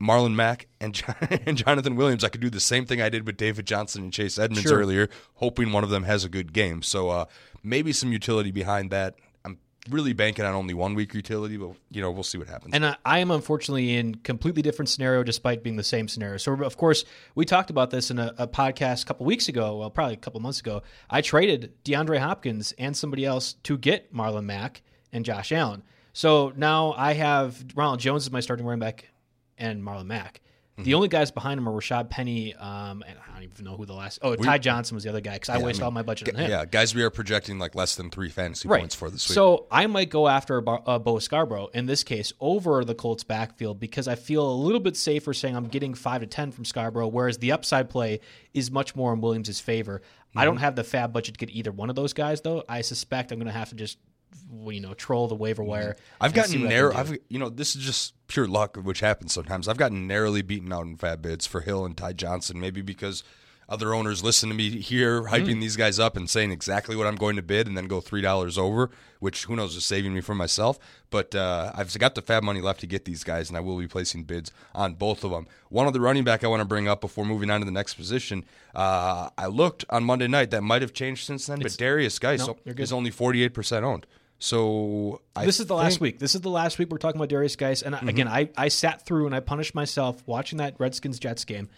Marlon 0.00 0.34
Mack 0.34 0.66
and, 0.80 0.94
John, 0.96 1.14
and 1.46 1.56
Jonathan 1.56 1.96
Williams, 1.96 2.24
I 2.24 2.28
could 2.28 2.40
do 2.40 2.50
the 2.50 2.60
same 2.60 2.86
thing 2.86 3.00
I 3.00 3.08
did 3.08 3.26
with 3.26 3.36
David 3.36 3.66
Johnson 3.66 4.04
and 4.04 4.12
Chase 4.12 4.38
Edmonds 4.38 4.68
Sure. 4.68 4.78
earlier, 4.78 5.08
hoping 5.34 5.72
one 5.72 5.84
of 5.84 5.90
them 5.90 6.04
has 6.04 6.24
a 6.24 6.28
good 6.28 6.52
game. 6.52 6.82
So 6.82 7.08
uh, 7.10 7.24
maybe 7.62 7.92
some 7.92 8.12
utility 8.12 8.50
behind 8.50 8.90
that. 8.90 9.14
Really 9.90 10.12
banking 10.12 10.44
on 10.44 10.54
only 10.54 10.74
one 10.74 10.94
week 10.94 11.12
utility, 11.12 11.56
but 11.56 11.72
you 11.90 12.00
know 12.00 12.10
we'll 12.12 12.22
see 12.22 12.38
what 12.38 12.46
happens. 12.48 12.72
And 12.72 12.86
I, 12.86 12.96
I 13.04 13.18
am 13.18 13.32
unfortunately 13.32 13.96
in 13.96 14.14
completely 14.14 14.62
different 14.62 14.88
scenario, 14.88 15.24
despite 15.24 15.64
being 15.64 15.74
the 15.74 15.82
same 15.82 16.06
scenario. 16.06 16.36
So, 16.36 16.52
of 16.62 16.76
course, 16.76 17.04
we 17.34 17.44
talked 17.44 17.68
about 17.68 17.90
this 17.90 18.10
in 18.10 18.20
a, 18.20 18.32
a 18.38 18.46
podcast 18.46 19.02
a 19.02 19.06
couple 19.06 19.26
weeks 19.26 19.48
ago. 19.48 19.78
Well, 19.78 19.90
probably 19.90 20.14
a 20.14 20.18
couple 20.18 20.38
months 20.38 20.60
ago. 20.60 20.82
I 21.10 21.20
traded 21.20 21.72
DeAndre 21.84 22.18
Hopkins 22.18 22.72
and 22.78 22.96
somebody 22.96 23.24
else 23.24 23.54
to 23.64 23.76
get 23.76 24.14
Marlon 24.14 24.44
Mack 24.44 24.82
and 25.12 25.24
Josh 25.24 25.50
Allen. 25.50 25.82
So 26.12 26.52
now 26.56 26.94
I 26.96 27.14
have 27.14 27.64
Ronald 27.74 27.98
Jones 27.98 28.26
as 28.26 28.32
my 28.32 28.40
starting 28.40 28.64
running 28.64 28.80
back 28.80 29.08
and 29.58 29.82
Marlon 29.82 30.06
Mack. 30.06 30.40
Mm-hmm. 30.82 30.90
The 30.90 30.94
only 30.94 31.08
guys 31.08 31.30
behind 31.30 31.58
him 31.58 31.68
are 31.68 31.72
Rashaad 31.72 32.10
Penny, 32.10 32.54
um, 32.54 33.02
and 33.06 33.18
I 33.18 33.34
don't 33.34 33.42
even 33.44 33.64
know 33.64 33.76
who 33.76 33.86
the 33.86 33.94
last. 33.94 34.18
Oh, 34.22 34.34
Ty 34.36 34.58
Johnson 34.58 34.94
was 34.94 35.04
the 35.04 35.10
other 35.10 35.20
guy 35.20 35.34
because 35.34 35.48
I 35.48 35.58
Yeah, 35.58 35.64
wasted 35.64 35.80
mean, 35.80 35.84
all 35.86 35.90
my 35.92 36.02
budget 36.02 36.28
on 36.34 36.40
him. 36.40 36.50
Yeah, 36.50 36.64
guys, 36.64 36.94
we 36.94 37.02
are 37.02 37.10
projecting 37.10 37.58
like 37.58 37.74
less 37.74 37.96
than 37.96 38.10
three 38.10 38.28
fantasy 38.28 38.68
right. 38.68 38.80
points 38.80 38.94
for 38.94 39.10
this 39.10 39.28
week. 39.28 39.34
So 39.34 39.66
I 39.70 39.86
might 39.86 40.10
go 40.10 40.28
after 40.28 40.56
a 40.56 40.62
Bar- 40.62 40.82
uh, 40.86 40.98
Bo 40.98 41.18
Scarborough 41.18 41.68
in 41.74 41.86
this 41.86 42.04
case 42.04 42.32
over 42.40 42.84
the 42.84 42.94
Colts 42.94 43.24
backfield 43.24 43.80
because 43.80 44.08
I 44.08 44.14
feel 44.14 44.48
a 44.50 44.54
little 44.54 44.80
bit 44.80 44.96
safer 44.96 45.32
saying 45.32 45.56
I'm 45.56 45.68
getting 45.68 45.94
five 45.94 46.20
to 46.20 46.26
ten 46.26 46.52
from 46.52 46.64
Scarborough, 46.64 47.08
whereas 47.08 47.38
the 47.38 47.52
upside 47.52 47.88
play 47.88 48.20
is 48.54 48.70
much 48.70 48.94
more 48.94 49.12
in 49.12 49.20
Williams' 49.20 49.60
favor. 49.60 50.02
I 50.34 50.44
don't 50.46 50.56
have 50.56 50.76
the 50.76 50.82
FAAB 50.82 51.12
budget 51.12 51.34
to 51.34 51.46
get 51.46 51.54
either 51.54 51.72
one 51.72 51.90
of 51.90 51.96
those 51.96 52.12
guys 52.14 52.40
though. 52.40 52.64
I 52.68 52.80
suspect 52.80 53.32
I'm 53.32 53.38
going 53.38 53.46
to 53.46 53.52
have 53.52 53.68
to 53.68 53.74
just 53.74 53.98
you 54.66 54.80
know 54.80 54.94
troll 54.94 55.28
the 55.28 55.34
waiver 55.34 55.62
wire. 55.62 55.96
I've 56.20 56.34
gotten 56.34 56.62
what 56.62 56.66
I 56.66 56.68
can 56.68 56.68
narrow. 56.68 56.94
I've 56.94 57.18
you 57.28 57.38
know 57.38 57.48
this 57.48 57.76
is 57.76 57.84
just 57.84 58.14
pure 58.26 58.46
luck, 58.46 58.76
which 58.76 59.00
happens 59.00 59.32
sometimes. 59.32 59.68
I've 59.68 59.76
gotten 59.76 60.06
narrowly 60.06 60.42
beaten 60.42 60.72
out 60.72 60.86
in 60.86 60.96
FAAB 60.96 61.22
bids 61.22 61.46
for 61.46 61.60
Hill 61.60 61.84
and 61.84 61.96
Ty 61.96 62.14
Johnson, 62.14 62.60
maybe 62.60 62.82
because 62.82 63.22
other 63.68 63.94
owners 63.94 64.22
listen 64.22 64.50
to 64.50 64.54
me 64.54 64.80
here 64.80 65.22
hyping 65.22 65.60
these 65.60 65.76
guys 65.76 65.98
up 65.98 66.16
and 66.16 66.28
saying 66.28 66.50
exactly 66.50 66.94
what 66.94 67.06
I'm 67.06 67.14
going 67.16 67.36
to 67.36 67.42
bid, 67.42 67.66
and 67.66 67.76
then 67.76 67.86
go 67.86 68.00
three 68.00 68.20
dollars 68.20 68.58
over, 68.58 68.90
which 69.18 69.44
who 69.44 69.56
knows 69.56 69.74
is 69.76 69.84
saving 69.84 70.12
me 70.12 70.20
from 70.20 70.36
myself. 70.36 70.78
But 71.10 71.34
uh, 71.34 71.72
I've 71.74 71.96
got 71.98 72.14
the 72.14 72.22
FAAB 72.22 72.42
money 72.42 72.60
left 72.60 72.80
to 72.80 72.86
get 72.86 73.04
these 73.06 73.24
guys, 73.24 73.48
and 73.48 73.56
I 73.56 73.60
will 73.60 73.78
be 73.78 73.86
placing 73.86 74.24
bids 74.24 74.52
on 74.74 74.94
both 74.94 75.24
of 75.24 75.30
them. 75.30 75.46
One 75.70 75.86
of 75.86 75.94
the 75.94 76.00
running 76.00 76.24
back 76.24 76.44
I 76.44 76.48
want 76.48 76.60
to 76.60 76.66
bring 76.66 76.86
up 76.86 77.00
before 77.00 77.24
moving 77.24 77.50
on 77.50 77.60
to 77.60 77.64
the 77.64 77.72
next 77.72 77.94
position. 77.94 78.44
Uh, 78.74 79.30
I 79.38 79.46
looked 79.46 79.84
on 79.88 80.04
Monday 80.04 80.28
night. 80.28 80.50
That 80.50 80.62
might 80.62 80.82
have 80.82 80.92
changed 80.92 81.24
since 81.24 81.46
then, 81.46 81.60
but 81.60 81.72
Derrius 81.72 82.20
Guice 82.20 82.46
No, 82.46 82.56
is 82.66 82.92
only 82.92 83.10
48 83.10 83.54
percent 83.54 83.84
owned. 83.84 84.06
So 84.42 85.20
I 85.36 85.46
this 85.46 85.60
is 85.60 85.66
the 85.66 85.76
last 85.76 86.00
week. 86.00 86.18
This 86.18 86.34
is 86.34 86.40
the 86.40 86.50
last 86.50 86.76
week 86.76 86.90
we're 86.90 86.98
talking 86.98 87.20
about 87.20 87.28
Derrius 87.28 87.56
Guice. 87.56 87.80
And 87.80 87.94
I 87.94 87.98
mm-hmm. 87.98 88.08
again, 88.08 88.26
I, 88.26 88.50
I 88.56 88.68
sat 88.68 89.06
through 89.06 89.26
and 89.26 89.34
I 89.36 89.38
punished 89.38 89.72
myself 89.72 90.20
watching 90.26 90.58
that 90.58 90.74
Redskins 90.80 91.20
Jets 91.20 91.44
game. 91.44 91.68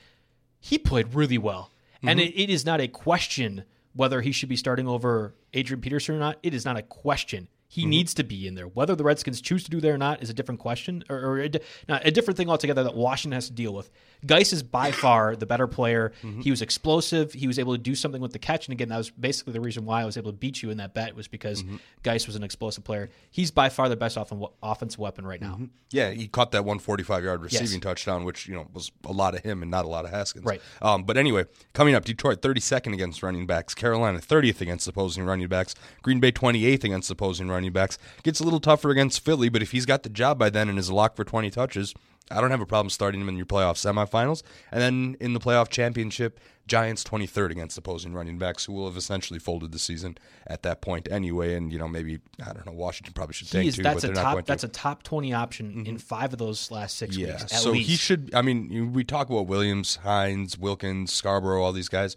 He 0.61 0.79
played 0.79 1.13
really 1.13 1.37
well. 1.37 1.71
And 2.03 2.19
mm-hmm. 2.19 2.27
it, 2.27 2.45
it 2.45 2.49
is 2.49 2.65
not 2.65 2.81
a 2.81 2.89
question 2.89 3.65
whether 3.93 4.23
he 4.23 4.33
should 4.33 4.49
be 4.49 4.57
starting 4.57 4.89
over 4.89 5.35
Adrian 5.53 5.83
Peterson 5.83 6.15
or 6.15 6.19
not. 6.19 6.39
It 6.43 6.55
is 6.55 6.65
not 6.65 6.79
a 6.79 6.83
question. 6.83 7.49
He 7.75 7.83
mm-hmm. 7.83 7.91
needs 7.91 8.15
to 8.15 8.23
be 8.23 8.47
in 8.47 8.55
there. 8.55 8.69
Whether 8.69 8.95
the 8.95 9.03
Redskins 9.03 9.41
choose 9.41 9.65
to 9.65 9.71
do 9.71 9.81
that 9.81 9.91
or 9.91 9.99
not 9.99 10.23
is 10.23 10.31
a 10.31 10.33
different 10.33 10.61
question, 10.61 11.03
or, 11.11 11.17
or 11.17 11.41
a, 11.41 11.51
not, 11.89 12.07
a 12.07 12.13
different 12.13 12.37
thing 12.37 12.49
altogether 12.49 12.85
that 12.85 12.95
Washington 12.95 13.35
has 13.35 13.49
to 13.49 13.53
deal 13.53 13.75
with. 13.75 13.91
Guice 14.25 14.53
is 14.53 14.63
by 14.63 14.93
far 14.93 15.35
the 15.35 15.45
better 15.45 15.67
player. 15.67 16.13
Mm-hmm. 16.23 16.43
He 16.43 16.53
was 16.53 16.63
explosive. 16.63 17.33
He 17.33 17.49
was 17.49 17.59
able 17.59 17.73
to 17.73 17.79
do 17.79 17.97
something 17.97 18.23
with 18.23 18.33
the 18.33 18.39
catch, 18.39 18.69
and 18.69 18.73
again, 18.73 18.91
that 18.91 18.99
was 18.99 19.11
basically 19.11 19.55
the 19.55 19.61
reason 19.61 19.85
why 19.87 20.03
I 20.03 20.05
was 20.05 20.17
able 20.17 20.31
to 20.31 20.37
beat 20.37 20.63
you 20.63 20.71
in 20.71 20.77
that 20.77 20.95
bet 20.95 21.17
was 21.17 21.27
because 21.27 21.65
mm-hmm. 21.65 21.79
Guice 22.05 22.29
was 22.29 22.37
an 22.37 22.45
explosive 22.45 22.85
player. 22.85 23.11
He's 23.33 23.51
by 23.51 23.71
far 23.71 23.89
the 23.89 23.97
best 23.97 24.17
off- 24.17 24.33
offensive 24.63 25.01
weapon 25.01 25.27
right 25.27 25.41
now. 25.41 25.59
Yeah, 25.91 26.11
he 26.11 26.29
caught 26.29 26.53
that 26.53 26.65
145 26.65 27.25
yard 27.25 27.43
receiving 27.43 27.81
touchdown, 27.81 28.23
which 28.23 28.47
you 28.47 28.55
know 28.55 28.69
was 28.73 28.93
a 29.05 29.13
lot 29.13 29.35
of 29.35 29.43
him 29.43 29.63
and 29.63 29.71
not 29.71 29.85
a 29.85 29.89
lot 29.89 30.05
of 30.05 30.13
Haskins. 30.13 30.45
Right. 30.45 30.61
Um, 30.81 31.03
but 31.03 31.17
anyway, 31.17 31.47
coming 31.73 31.97
up, 31.97 32.05
Detroit 32.05 32.41
32nd 32.41 32.95
against 32.95 33.21
running 33.21 33.47
backs, 33.47 33.75
Carolina 33.75 34.21
30th 34.21 34.61
against 34.61 34.87
opposing 34.87 35.25
running 35.25 35.49
backs, 35.49 35.75
Green 36.03 36.21
Bay 36.21 36.31
28th 36.31 36.85
against 36.85 37.11
opposing 37.11 37.49
running 37.49 37.64
backs. 37.71 37.99
Gets 38.23 38.41
a 38.41 38.45
little 38.45 38.61
tougher 38.61 38.91
against 38.91 39.25
Philly, 39.25 39.49
but 39.49 39.63
if 39.63 39.73
he's 39.73 39.87
got 39.87 40.03
the 40.03 40.09
job 40.09 40.39
by 40.39 40.51
then 40.51 40.69
and 40.69 40.79
is 40.79 40.91
locked 40.91 41.17
for 41.17 41.25
20 41.25 41.51
touches, 41.51 41.95
I 42.31 42.41
don't 42.41 42.51
have 42.51 42.61
a 42.61 42.67
problem 42.67 42.89
starting 42.91 43.21
him 43.21 43.29
in 43.29 43.37
your 43.37 43.47
playoff 43.47 43.75
semifinals. 43.75 44.43
And 44.73 44.81
then 44.81 45.17
in 45.21 45.35
the 45.35 45.41
playoff 45.41 45.69
championship, 45.69 46.41
Giants 46.67 47.05
23rd 47.05 47.51
against 47.51 47.77
opposing 47.77 48.15
running 48.15 48.39
backs, 48.39 48.65
who 48.65 48.73
will 48.73 48.87
have 48.87 48.97
essentially 48.97 49.39
folded 49.39 49.73
the 49.73 49.79
season 49.79 50.17
at 50.47 50.63
that 50.63 50.81
point 50.81 51.07
anyway. 51.11 51.55
And 51.55 51.71
you 51.71 51.79
know 51.79 51.87
maybe 51.87 52.21
I 52.41 52.55
don't 52.55 52.65
know 52.65 52.73
Washington 52.73 53.13
probably 53.13 53.35
should 53.35 53.51
take 53.51 53.75
two, 53.75 53.83
that's 53.83 54.03
but 54.03 54.11
a 54.11 54.15
top 54.15 54.33
going 54.33 54.45
to. 54.45 54.47
that's 54.47 54.65
a 54.65 54.69
top 54.69 55.03
twenty 55.03 55.35
option 55.35 55.73
in 55.73 55.85
mm-hmm. 55.85 55.97
five 55.97 56.33
of 56.33 56.39
those 56.39 56.71
last 56.71 56.97
six 56.97 57.17
Yeah, 57.17 57.33
weeks. 57.33 57.43
At 57.43 57.51
so 57.51 57.73
least. 57.73 57.91
he 57.91 57.97
should. 57.97 58.31
I 58.35 58.41
mean, 58.41 58.95
we 58.95 59.05
talk 59.05 59.29
about 59.29 59.47
Williams, 59.47 59.97
Hines, 59.97 60.57
Wilkins, 60.59 61.13
Scarborough, 61.13 61.63
all 61.63 61.73
these 61.73 61.91
guys. 61.91 62.17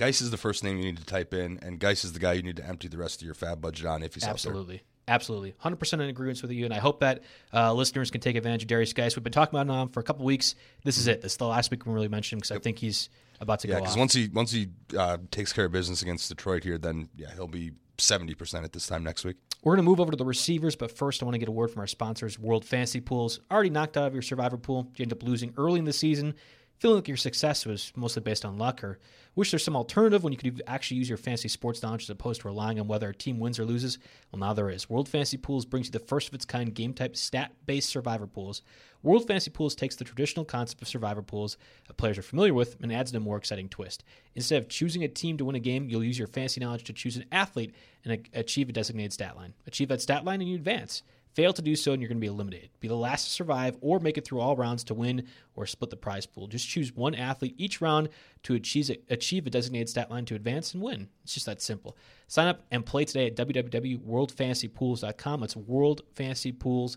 Guice 0.00 0.22
is 0.22 0.30
the 0.30 0.38
first 0.38 0.64
name 0.64 0.78
you 0.78 0.84
need 0.84 0.96
to 0.96 1.04
type 1.04 1.34
in, 1.34 1.58
and 1.60 1.78
Guice 1.78 2.06
is 2.06 2.14
the 2.14 2.18
guy 2.18 2.32
you 2.32 2.42
need 2.42 2.56
to 2.56 2.66
empty 2.66 2.88
the 2.88 2.96
rest 2.96 3.20
of 3.20 3.26
your 3.26 3.34
FAAB 3.34 3.60
budget 3.60 3.84
on 3.84 4.02
if 4.02 4.14
he's 4.14 4.24
Absolutely. 4.24 4.80
Absolutely. 5.06 5.54
100% 5.62 5.92
in 5.92 6.00
agreement 6.00 6.40
with 6.40 6.50
you. 6.52 6.64
And 6.64 6.72
I 6.72 6.78
hope 6.78 7.00
that 7.00 7.22
uh, 7.52 7.74
listeners 7.74 8.10
can 8.10 8.22
take 8.22 8.34
advantage 8.34 8.62
of 8.62 8.68
Derrius 8.68 8.94
Guice. 8.94 9.14
We've 9.14 9.22
been 9.22 9.30
talking 9.30 9.58
about 9.58 9.70
him 9.70 9.88
for 9.88 10.00
a 10.00 10.02
couple 10.02 10.24
weeks. 10.24 10.54
This 10.84 10.96
is 10.96 11.06
it. 11.06 11.20
This 11.20 11.32
is 11.32 11.36
the 11.36 11.46
last 11.46 11.70
week 11.70 11.84
we 11.84 11.92
really 11.92 12.08
mention 12.08 12.36
him 12.36 12.38
because 12.38 12.52
I 12.52 12.60
think 12.60 12.78
he's 12.78 13.10
about 13.40 13.60
to 13.60 13.68
out 13.68 13.70
there. 13.70 13.70
Yeah, 13.72 13.78
go 13.78 13.82
because 13.82 13.96
off. 13.96 13.98
once 13.98 14.14
he 14.14 14.28
once 14.28 14.52
he 14.52 14.68
uh, 14.96 15.18
takes 15.30 15.52
care 15.52 15.66
of 15.66 15.72
business 15.72 16.00
against 16.00 16.30
Detroit 16.30 16.64
here, 16.64 16.78
then 16.78 17.10
yeah, 17.14 17.34
he'll 17.34 17.46
be 17.46 17.72
seventy 17.98 18.34
percent 18.34 18.64
at 18.64 18.72
this 18.72 18.86
time 18.86 19.04
next 19.04 19.26
week. 19.26 19.36
We're 19.62 19.74
going 19.74 19.84
to 19.84 19.90
move 19.90 20.00
over 20.00 20.12
to 20.12 20.16
the 20.16 20.24
receivers, 20.24 20.76
but 20.76 20.96
first 20.96 21.22
I 21.22 21.26
want 21.26 21.34
to 21.34 21.38
get 21.38 21.48
a 21.48 21.52
word 21.52 21.70
from 21.70 21.80
our 21.80 21.86
sponsors, 21.86 22.38
World 22.38 22.64
Fantasy 22.64 23.00
Pools. 23.00 23.40
Already 23.50 23.68
knocked 23.68 23.98
out 23.98 24.06
of 24.06 24.14
your 24.14 24.22
survivor 24.22 24.56
pool. 24.56 24.90
You 24.96 25.02
end 25.02 25.12
up 25.12 25.22
losing 25.22 25.52
early 25.58 25.78
in 25.78 25.84
the 25.84 25.92
season. 25.92 26.34
Feeling 26.80 26.96
like 26.96 27.08
your 27.08 27.18
success 27.18 27.66
was 27.66 27.92
mostly 27.94 28.22
based 28.22 28.42
on 28.42 28.56
luck, 28.56 28.82
or 28.82 28.98
wish 29.34 29.50
there's 29.50 29.62
some 29.62 29.76
alternative 29.76 30.24
when 30.24 30.32
you 30.32 30.38
could 30.38 30.62
actually 30.66 30.96
use 30.96 31.10
your 31.10 31.18
fantasy 31.18 31.46
sports 31.46 31.82
knowledge 31.82 32.04
as 32.04 32.08
opposed 32.08 32.40
to 32.40 32.48
relying 32.48 32.80
on 32.80 32.88
whether 32.88 33.10
a 33.10 33.14
team 33.14 33.38
wins 33.38 33.58
or 33.58 33.66
loses? 33.66 33.98
Well, 34.32 34.40
now 34.40 34.54
there 34.54 34.70
is. 34.70 34.88
World 34.88 35.06
Fantasy 35.06 35.36
Pools 35.36 35.66
brings 35.66 35.88
you 35.88 35.92
the 35.92 35.98
first 35.98 36.28
of 36.28 36.34
its 36.34 36.46
kind 36.46 36.72
game 36.72 36.94
type 36.94 37.18
stat 37.18 37.52
based 37.66 37.90
survivor 37.90 38.26
pools. 38.26 38.62
World 39.02 39.26
Fantasy 39.26 39.50
Pools 39.50 39.74
takes 39.74 39.96
the 39.96 40.04
traditional 40.04 40.46
concept 40.46 40.80
of 40.80 40.88
survivor 40.88 41.20
pools 41.20 41.58
that 41.86 41.98
players 41.98 42.16
are 42.16 42.22
familiar 42.22 42.54
with 42.54 42.80
and 42.80 42.90
adds 42.90 43.10
in 43.10 43.16
a 43.18 43.20
more 43.20 43.36
exciting 43.36 43.68
twist. 43.68 44.02
Instead 44.34 44.62
of 44.62 44.70
choosing 44.70 45.04
a 45.04 45.08
team 45.08 45.36
to 45.36 45.44
win 45.44 45.56
a 45.56 45.60
game, 45.60 45.90
you'll 45.90 46.02
use 46.02 46.18
your 46.18 46.28
fantasy 46.28 46.62
knowledge 46.62 46.84
to 46.84 46.94
choose 46.94 47.16
an 47.16 47.26
athlete 47.30 47.74
and 48.06 48.26
achieve 48.32 48.70
a 48.70 48.72
designated 48.72 49.12
stat 49.12 49.36
line. 49.36 49.52
Achieve 49.66 49.88
that 49.88 50.00
stat 50.00 50.24
line 50.24 50.40
and 50.40 50.48
you 50.48 50.56
advance. 50.56 51.02
Fail 51.34 51.52
to 51.52 51.62
do 51.62 51.76
so 51.76 51.92
and 51.92 52.02
you're 52.02 52.08
going 52.08 52.18
to 52.18 52.20
be 52.20 52.26
eliminated. 52.26 52.70
Be 52.80 52.88
the 52.88 52.96
last 52.96 53.24
to 53.24 53.30
survive 53.30 53.76
or 53.80 54.00
make 54.00 54.18
it 54.18 54.24
through 54.24 54.40
all 54.40 54.56
rounds 54.56 54.82
to 54.84 54.94
win 54.94 55.28
or 55.54 55.66
split 55.66 55.90
the 55.90 55.96
prize 55.96 56.26
pool. 56.26 56.48
Just 56.48 56.68
choose 56.68 56.94
one 56.94 57.14
athlete 57.14 57.54
each 57.56 57.80
round 57.80 58.08
to 58.42 58.54
achieve, 58.54 59.46
a 59.46 59.50
designated 59.50 59.88
stat 59.88 60.10
line 60.10 60.24
to 60.24 60.34
advance 60.34 60.74
and 60.74 60.82
win. 60.82 61.08
It's 61.22 61.34
just 61.34 61.46
that 61.46 61.62
simple. 61.62 61.96
Sign 62.26 62.48
up 62.48 62.62
and 62.70 62.84
play 62.84 63.04
today 63.04 63.28
at 63.28 63.36
www.worldfantasypools.com. 63.36 65.42
It's 65.42 65.54
worldfantasypools.com. 65.54 66.96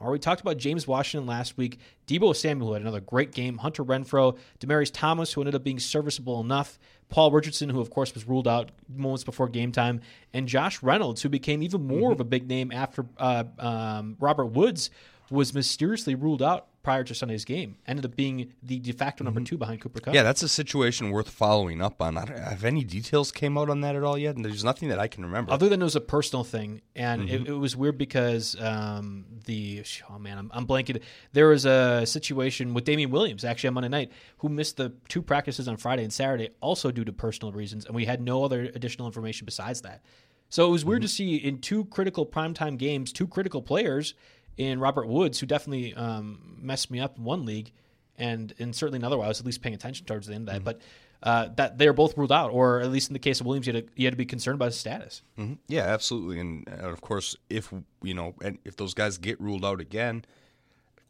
Right, 0.00 0.10
we 0.10 0.18
talked 0.18 0.40
about 0.40 0.58
James 0.58 0.86
Washington 0.86 1.26
last 1.26 1.56
week. 1.56 1.78
Deebo 2.06 2.36
Samuel 2.36 2.74
had 2.74 2.82
another 2.82 3.00
great 3.00 3.32
game. 3.32 3.58
Hunter 3.58 3.84
Renfrow, 3.84 4.36
Demaryius 4.60 4.90
Thomas, 4.92 5.32
who 5.32 5.40
ended 5.40 5.54
up 5.54 5.64
being 5.64 5.78
serviceable 5.78 6.40
enough. 6.40 6.78
Paul 7.08 7.30
Richardson, 7.30 7.68
who 7.68 7.80
of 7.80 7.90
course 7.90 8.12
was 8.14 8.26
ruled 8.26 8.48
out 8.48 8.70
moments 8.88 9.24
before 9.24 9.48
game 9.48 9.72
time, 9.72 10.00
and 10.32 10.48
Josh 10.48 10.82
Reynolds, 10.82 11.22
who 11.22 11.28
became 11.28 11.62
even 11.62 11.86
more 11.86 12.12
of 12.12 12.20
a 12.20 12.24
big 12.24 12.48
name 12.48 12.72
after 12.72 13.06
uh, 13.18 13.44
um, 13.58 14.16
Robert 14.18 14.46
Woods 14.46 14.90
was 15.30 15.54
mysteriously 15.54 16.14
ruled 16.14 16.42
out 16.42 16.66
prior 16.86 17.02
to 17.02 17.16
Sunday's 17.16 17.44
game. 17.44 17.74
Ended 17.88 18.04
up 18.04 18.14
being 18.14 18.52
the 18.62 18.78
de 18.78 18.92
facto 18.92 19.24
number 19.24 19.40
two 19.40 19.58
behind 19.58 19.80
Cooper 19.80 19.98
Kupp. 19.98 20.14
Yeah, 20.14 20.22
that's 20.22 20.44
a 20.44 20.48
situation 20.48 21.10
worth 21.10 21.28
following 21.28 21.82
up 21.82 22.00
on. 22.00 22.16
I 22.16 22.24
don't, 22.24 22.38
have 22.38 22.62
any 22.62 22.84
details 22.84 23.32
came 23.32 23.58
out 23.58 23.68
on 23.68 23.80
that 23.80 23.96
at 23.96 24.04
all 24.04 24.16
yet? 24.16 24.36
And 24.36 24.44
there's 24.44 24.62
nothing 24.62 24.88
that 24.90 25.00
I 25.00 25.08
can 25.08 25.24
remember. 25.24 25.50
Other 25.50 25.68
than 25.68 25.80
it 25.80 25.84
was 25.84 25.96
a 25.96 26.00
personal 26.00 26.44
thing, 26.44 26.82
and 26.94 27.22
Mm-hmm. 27.22 27.34
it, 27.34 27.48
it 27.48 27.54
was 27.54 27.74
weird 27.74 27.98
because 27.98 28.54
um, 28.60 29.24
the 29.46 29.82
oh 30.08 30.20
man, 30.20 30.38
I'm, 30.38 30.50
I'm 30.54 30.64
blanking. 30.64 31.02
There 31.32 31.48
was 31.48 31.64
a 31.66 32.06
situation 32.06 32.72
with 32.72 32.84
Damien 32.84 33.10
Williams 33.10 33.42
actually 33.44 33.66
on 33.66 33.74
Monday 33.74 33.88
night 33.88 34.12
who 34.38 34.48
missed 34.48 34.76
the 34.76 34.92
two 35.08 35.22
practices 35.22 35.66
on 35.66 35.78
Friday 35.78 36.04
and 36.04 36.12
Saturday, 36.12 36.50
also 36.60 36.92
due 36.92 37.04
to 37.04 37.12
personal 37.12 37.50
reasons, 37.50 37.84
and 37.84 37.96
we 37.96 38.04
had 38.04 38.20
no 38.20 38.44
other 38.44 38.70
additional 38.76 39.08
information 39.08 39.44
besides 39.44 39.80
that. 39.80 40.04
So 40.48 40.68
it 40.68 40.70
was 40.70 40.84
weird 40.84 41.02
to 41.02 41.08
see 41.08 41.34
in 41.34 41.58
two 41.58 41.86
critical 41.86 42.24
primetime 42.24 42.78
games, 42.78 43.12
two 43.12 43.26
critical 43.26 43.60
players 43.60 44.14
in 44.56 44.80
Robert 44.80 45.06
Woods, 45.08 45.38
who 45.40 45.46
definitely 45.46 45.94
um, 45.94 46.56
messed 46.60 46.90
me 46.90 47.00
up 47.00 47.18
in 47.18 47.24
one 47.24 47.44
league, 47.44 47.72
and 48.16 48.54
and 48.58 48.74
certainly 48.74 48.96
in 48.96 49.02
another 49.02 49.18
one, 49.18 49.26
I 49.26 49.28
was 49.28 49.40
at 49.40 49.46
least 49.46 49.62
paying 49.62 49.74
attention 49.74 50.06
towards 50.06 50.26
the 50.26 50.34
end 50.34 50.48
of 50.48 50.54
that, 50.54 50.64
but. 50.64 50.80
Uh, 51.22 51.48
that 51.56 51.78
they're 51.78 51.94
both 51.94 52.16
ruled 52.18 52.30
out, 52.30 52.52
or 52.52 52.78
at 52.80 52.90
least 52.90 53.08
in 53.08 53.14
the 53.14 53.18
case 53.18 53.40
of 53.40 53.46
Williams, 53.46 53.66
you 53.66 53.72
had 53.72 53.86
to, 53.86 53.92
you 53.96 54.06
had 54.06 54.12
to 54.12 54.18
be 54.18 54.26
concerned 54.26 54.56
about 54.56 54.66
his 54.66 54.76
status. 54.78 55.22
Mhm. 55.38 55.56
Yeah, 55.66 55.80
absolutely. 55.84 56.38
And, 56.38 56.68
and 56.68 56.82
of 56.82 57.00
course, 57.00 57.34
if 57.48 57.72
you 58.02 58.12
know, 58.12 58.34
and 58.42 58.58
if 58.66 58.76
those 58.76 58.92
guys 58.92 59.16
get 59.16 59.40
ruled 59.40 59.64
out 59.64 59.80
again, 59.80 60.26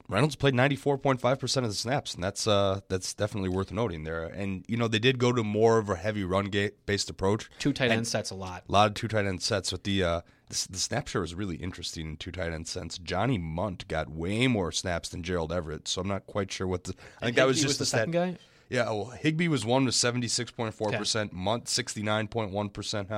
Reynolds 0.09 0.37
played 0.37 0.55
ninety 0.55 0.77
four 0.77 0.99
point 0.99 1.21
five 1.21 1.39
percent 1.39 1.65
of 1.65 1.71
the 1.73 1.77
snaps, 1.77 2.15
and 2.15 2.23
that's 2.23 2.47
uh 2.47 2.81
that's 2.89 3.13
definitely 3.15 3.49
worth 3.49 3.73
noting 3.73 4.05
there. 4.05 4.25
And 4.25 4.65
you 4.69 4.77
know, 4.77 4.89
they 4.89 4.99
did 4.99 5.19
go 5.19 5.33
to 5.33 5.43
more 5.43 5.79
of 5.79 5.89
a 5.89 5.97
heavy 5.97 6.25
run 6.25 6.47
gate 6.47 6.87
based 6.87 7.11
approach. 7.11 7.51
Two 7.59 7.73
tight 7.73 7.91
end 7.91 8.07
sets 8.07 8.31
a 8.31 8.35
lot. 8.35 8.65
A 8.69 8.73
lot 8.73 8.89
of 8.89 8.95
two 8.95 9.09
tight 9.09 9.27
end 9.27 9.43
sets, 9.43 9.71
but 9.71 9.85
the 9.85 10.03
uh 10.03 10.21
the, 10.49 10.67
the 10.71 10.79
snap 10.79 11.09
share 11.09 11.21
was 11.21 11.35
really 11.35 11.57
interesting 11.57 12.07
in 12.07 12.17
two 12.17 12.31
tight 12.31 12.53
end 12.53 12.69
sets. 12.69 12.99
Johnny 12.99 13.37
Mundt 13.37 13.89
got 13.89 14.09
way 14.09 14.47
more 14.47 14.71
snaps 14.71 15.09
than 15.09 15.23
Gerald 15.23 15.53
Everett, 15.53 15.89
so 15.89 16.01
I'm 16.01 16.09
not 16.09 16.27
quite 16.27 16.53
sure 16.53 16.67
what 16.67 16.85
the. 16.85 16.95
I 17.21 17.25
think 17.25 17.37
that 17.37 17.47
was 17.47 17.57
just 17.57 17.69
was 17.69 17.79
the 17.79 17.87
stat- 17.87 18.01
second 18.01 18.13
guy? 18.13 18.39
Yeah, 18.69 18.85
well, 18.85 19.07
Higbee 19.07 19.49
was 19.49 19.65
one 19.65 19.85
with 19.85 19.95
seventy 19.95 20.29
six 20.29 20.51
point 20.51 20.75
four 20.75 20.91
percent, 20.91 21.33
Munt 21.33 21.69
sixty 21.69 22.03
nine 22.03 22.27
point 22.27 22.51
one 22.51 22.69
percent, 22.69 23.09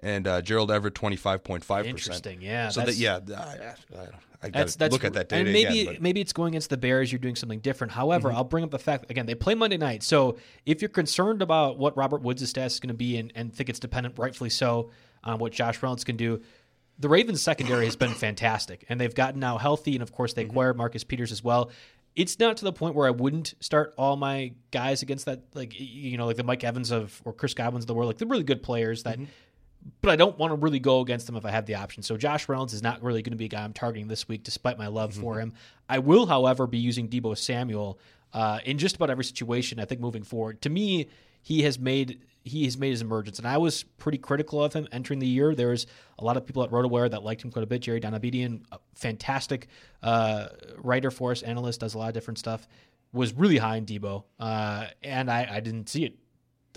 and 0.00 0.26
uh, 0.26 0.42
Gerald 0.42 0.70
Everett 0.70 0.94
twenty 0.94 1.16
five 1.16 1.42
point 1.44 1.64
five 1.64 1.84
percent. 1.84 2.26
Interesting, 2.26 2.40
yeah, 2.42 2.68
So 2.68 2.80
that 2.82 2.94
yeah, 2.96 3.20
I, 3.36 3.98
I, 3.98 4.08
I 4.42 4.50
That's 4.50 4.76
that's 4.76 4.92
look 4.92 5.04
at 5.04 5.14
that 5.14 5.28
data 5.30 5.42
and 5.44 5.52
maybe 5.52 5.80
again. 5.88 5.96
maybe 6.00 6.20
it's 6.20 6.32
going 6.34 6.52
against 6.52 6.68
the 6.70 6.76
Bears. 6.76 7.10
You're 7.10 7.18
doing 7.18 7.36
something 7.36 7.60
different. 7.60 7.92
However, 7.92 8.28
Mm-hmm. 8.28 8.36
I'll 8.38 8.44
bring 8.44 8.64
up 8.64 8.70
the 8.70 8.78
fact 8.78 9.10
again 9.10 9.24
they 9.26 9.34
play 9.34 9.54
Monday 9.54 9.76
night. 9.78 10.02
So 10.02 10.36
if 10.66 10.82
you're 10.82 10.88
concerned 10.90 11.40
about 11.42 11.78
what 11.78 11.96
Robert 11.96 12.20
Woods' 12.22 12.46
status 12.48 12.74
is 12.74 12.80
going 12.80 12.88
to 12.88 12.94
be 12.94 13.16
and, 13.16 13.32
and 13.34 13.54
think 13.54 13.68
it's 13.70 13.78
dependent, 13.80 14.18
rightfully 14.18 14.50
so, 14.50 14.90
on 15.22 15.38
what 15.38 15.52
Josh 15.52 15.82
Reynolds 15.82 16.04
can 16.04 16.16
do, 16.16 16.42
the 16.98 17.08
Ravens 17.08 17.40
secondary 17.40 17.86
has 17.86 17.96
been 17.96 18.12
fantastic, 18.26 18.84
and 18.90 19.00
they've 19.00 19.14
gotten 19.14 19.40
now 19.40 19.56
healthy, 19.58 19.94
and 19.94 20.02
of 20.02 20.12
course 20.12 20.34
they 20.34 20.42
Mm-hmm. 20.42 20.50
acquired 20.50 20.76
Marcus 20.76 21.04
Peters 21.04 21.32
as 21.32 21.42
well. 21.42 21.70
It's 22.14 22.38
not 22.38 22.56
to 22.58 22.64
the 22.64 22.72
point 22.72 22.94
where 22.94 23.08
I 23.08 23.10
wouldn't 23.10 23.54
start 23.60 23.92
all 23.98 24.14
my 24.14 24.52
guys 24.70 25.02
against 25.02 25.24
that, 25.24 25.40
like 25.54 25.72
you 25.80 26.16
know, 26.16 26.26
like 26.26 26.36
the 26.36 26.44
Mike 26.44 26.62
Evans 26.62 26.90
of 26.92 27.20
or 27.24 27.32
Chris 27.32 27.54
Godwins 27.54 27.84
of 27.84 27.88
the 27.88 27.94
world, 27.94 28.08
like 28.08 28.18
they're 28.18 28.28
really 28.28 28.44
good 28.44 28.62
players 28.62 29.02
that 29.04 29.16
Mm-hmm. 29.16 29.24
But 30.00 30.10
I 30.10 30.16
don't 30.16 30.38
want 30.38 30.50
to 30.52 30.56
really 30.56 30.78
go 30.78 31.00
against 31.00 31.28
him 31.28 31.36
if 31.36 31.44
I 31.44 31.50
have 31.50 31.66
the 31.66 31.74
option. 31.74 32.02
So 32.02 32.16
Josh 32.16 32.48
Reynolds 32.48 32.72
is 32.72 32.82
not 32.82 33.02
really 33.02 33.22
going 33.22 33.32
to 33.32 33.36
be 33.36 33.46
a 33.46 33.48
guy 33.48 33.62
I'm 33.62 33.72
targeting 33.72 34.08
this 34.08 34.26
week, 34.28 34.42
despite 34.42 34.78
my 34.78 34.86
love 34.86 35.14
for 35.14 35.38
him. 35.38 35.52
I 35.88 35.98
will, 35.98 36.26
however, 36.26 36.66
be 36.66 36.78
using 36.78 37.08
Deebo 37.08 37.36
Samuel 37.36 37.98
uh, 38.32 38.60
in 38.64 38.78
just 38.78 38.96
about 38.96 39.10
every 39.10 39.24
situation. 39.24 39.78
I 39.78 39.84
think 39.84 40.00
moving 40.00 40.22
forward, 40.22 40.62
to 40.62 40.70
me, 40.70 41.08
he 41.42 41.62
has 41.62 41.78
made 41.78 42.20
he 42.46 42.64
has 42.64 42.76
made 42.76 42.90
his 42.90 43.00
emergence, 43.00 43.38
and 43.38 43.48
I 43.48 43.56
was 43.56 43.84
pretty 43.84 44.18
critical 44.18 44.62
of 44.62 44.74
him 44.74 44.86
entering 44.92 45.18
the 45.18 45.26
year. 45.26 45.54
There 45.54 45.68
was 45.68 45.86
a 46.18 46.24
lot 46.24 46.36
of 46.36 46.44
people 46.44 46.62
at 46.62 46.70
RotoWire 46.70 47.10
that 47.10 47.22
liked 47.22 47.42
him 47.42 47.50
quite 47.50 47.62
a 47.62 47.66
bit. 47.66 47.80
Jerry 47.80 48.00
Donabedian, 48.00 48.62
fantastic 48.94 49.68
uh, 50.02 50.48
writer 50.76 51.10
for 51.10 51.30
us, 51.32 51.40
analyst, 51.42 51.80
does 51.80 51.94
a 51.94 51.98
lot 51.98 52.08
of 52.08 52.14
different 52.14 52.38
stuff. 52.38 52.66
Was 53.14 53.32
really 53.32 53.56
high 53.56 53.76
in 53.76 53.86
Deebo, 53.86 54.24
uh, 54.40 54.86
and 55.02 55.30
I, 55.30 55.48
I 55.52 55.60
didn't 55.60 55.88
see 55.88 56.04
it 56.04 56.18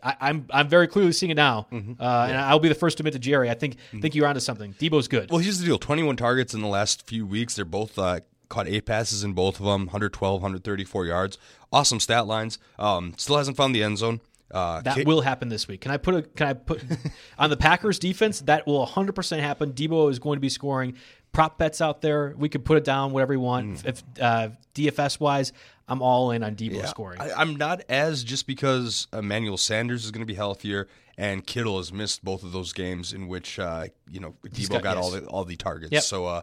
I, 0.03 0.15
I'm 0.21 0.45
I'm 0.51 0.67
very 0.67 0.87
clearly 0.87 1.11
seeing 1.11 1.31
it 1.31 1.35
now, 1.35 1.67
uh, 1.71 1.75
and 1.75 2.37
I'll 2.37 2.59
be 2.59 2.69
the 2.69 2.75
first 2.75 2.97
to 2.97 3.01
admit 3.01 3.13
to 3.13 3.19
Jerry. 3.19 3.49
I 3.49 3.53
think 3.53 3.77
think 4.01 4.15
you're 4.15 4.27
onto 4.27 4.39
something. 4.39 4.73
Deebo's 4.73 5.07
good. 5.07 5.29
Well, 5.29 5.39
here's 5.39 5.59
the 5.59 5.65
deal: 5.65 5.77
21 5.77 6.15
targets 6.15 6.53
in 6.53 6.61
the 6.61 6.67
last 6.67 7.05
few 7.07 7.25
weeks. 7.25 7.55
They're 7.55 7.65
both 7.65 7.97
uh, 7.97 8.19
caught 8.49 8.67
eight 8.67 8.85
passes 8.85 9.23
in 9.23 9.33
both 9.33 9.59
of 9.59 9.65
them, 9.65 9.85
112, 9.87 10.41
134 10.41 11.05
yards. 11.05 11.37
Awesome 11.71 11.99
stat 11.99 12.27
lines. 12.27 12.59
Um, 12.79 13.13
still 13.17 13.37
hasn't 13.37 13.57
found 13.57 13.75
the 13.75 13.83
end 13.83 13.97
zone. 13.97 14.21
Uh, 14.51 14.81
that 14.81 15.05
will 15.05 15.21
happen 15.21 15.49
this 15.49 15.67
week. 15.67 15.81
Can 15.81 15.91
I 15.91 15.97
put 15.97 16.15
a 16.15 16.21
can 16.21 16.47
I 16.47 16.53
put 16.53 16.83
on 17.39 17.49
the 17.49 17.57
Packers 17.57 17.99
defense? 17.99 18.41
That 18.41 18.65
will 18.65 18.79
100 18.79 19.13
percent 19.13 19.41
happen. 19.41 19.73
Deebo 19.73 20.09
is 20.09 20.19
going 20.19 20.37
to 20.37 20.41
be 20.41 20.49
scoring. 20.49 20.95
Prop 21.33 21.57
bets 21.57 21.81
out 21.81 22.01
there. 22.01 22.33
We 22.37 22.49
could 22.49 22.65
put 22.65 22.77
it 22.77 22.83
down 22.83 23.11
whatever 23.11 23.33
you 23.33 23.39
want. 23.39 23.85
If 23.85 24.03
uh, 24.19 24.49
DFS 24.73 25.19
wise, 25.19 25.51
I'm 25.87 26.01
all 26.01 26.31
in 26.31 26.43
on 26.43 26.55
Deebo 26.55 26.87
scoring. 26.87 27.19
I, 27.19 27.33
I'm 27.33 27.57
not 27.57 27.83
as 27.89 28.23
just 28.23 28.47
because 28.47 29.07
Emmanuel 29.11 29.57
Sanders 29.57 30.05
is 30.05 30.11
going 30.11 30.21
to 30.21 30.25
be 30.25 30.35
healthier 30.35 30.87
and 31.17 31.45
Kittle 31.45 31.77
has 31.77 31.91
missed 31.91 32.23
both 32.23 32.43
of 32.43 32.51
those 32.51 32.73
games 32.73 33.11
in 33.11 33.27
which 33.27 33.57
uh, 33.57 33.87
you 34.09 34.19
know 34.19 34.35
Deebo 34.45 34.69
got- 34.69 34.83
got, 34.83 34.97
all 34.97 35.11
the 35.11 35.25
all 35.25 35.43
the 35.45 35.55
targets. 35.55 35.91
Yep. 35.91 36.03
So 36.03 36.25
uh, 36.25 36.41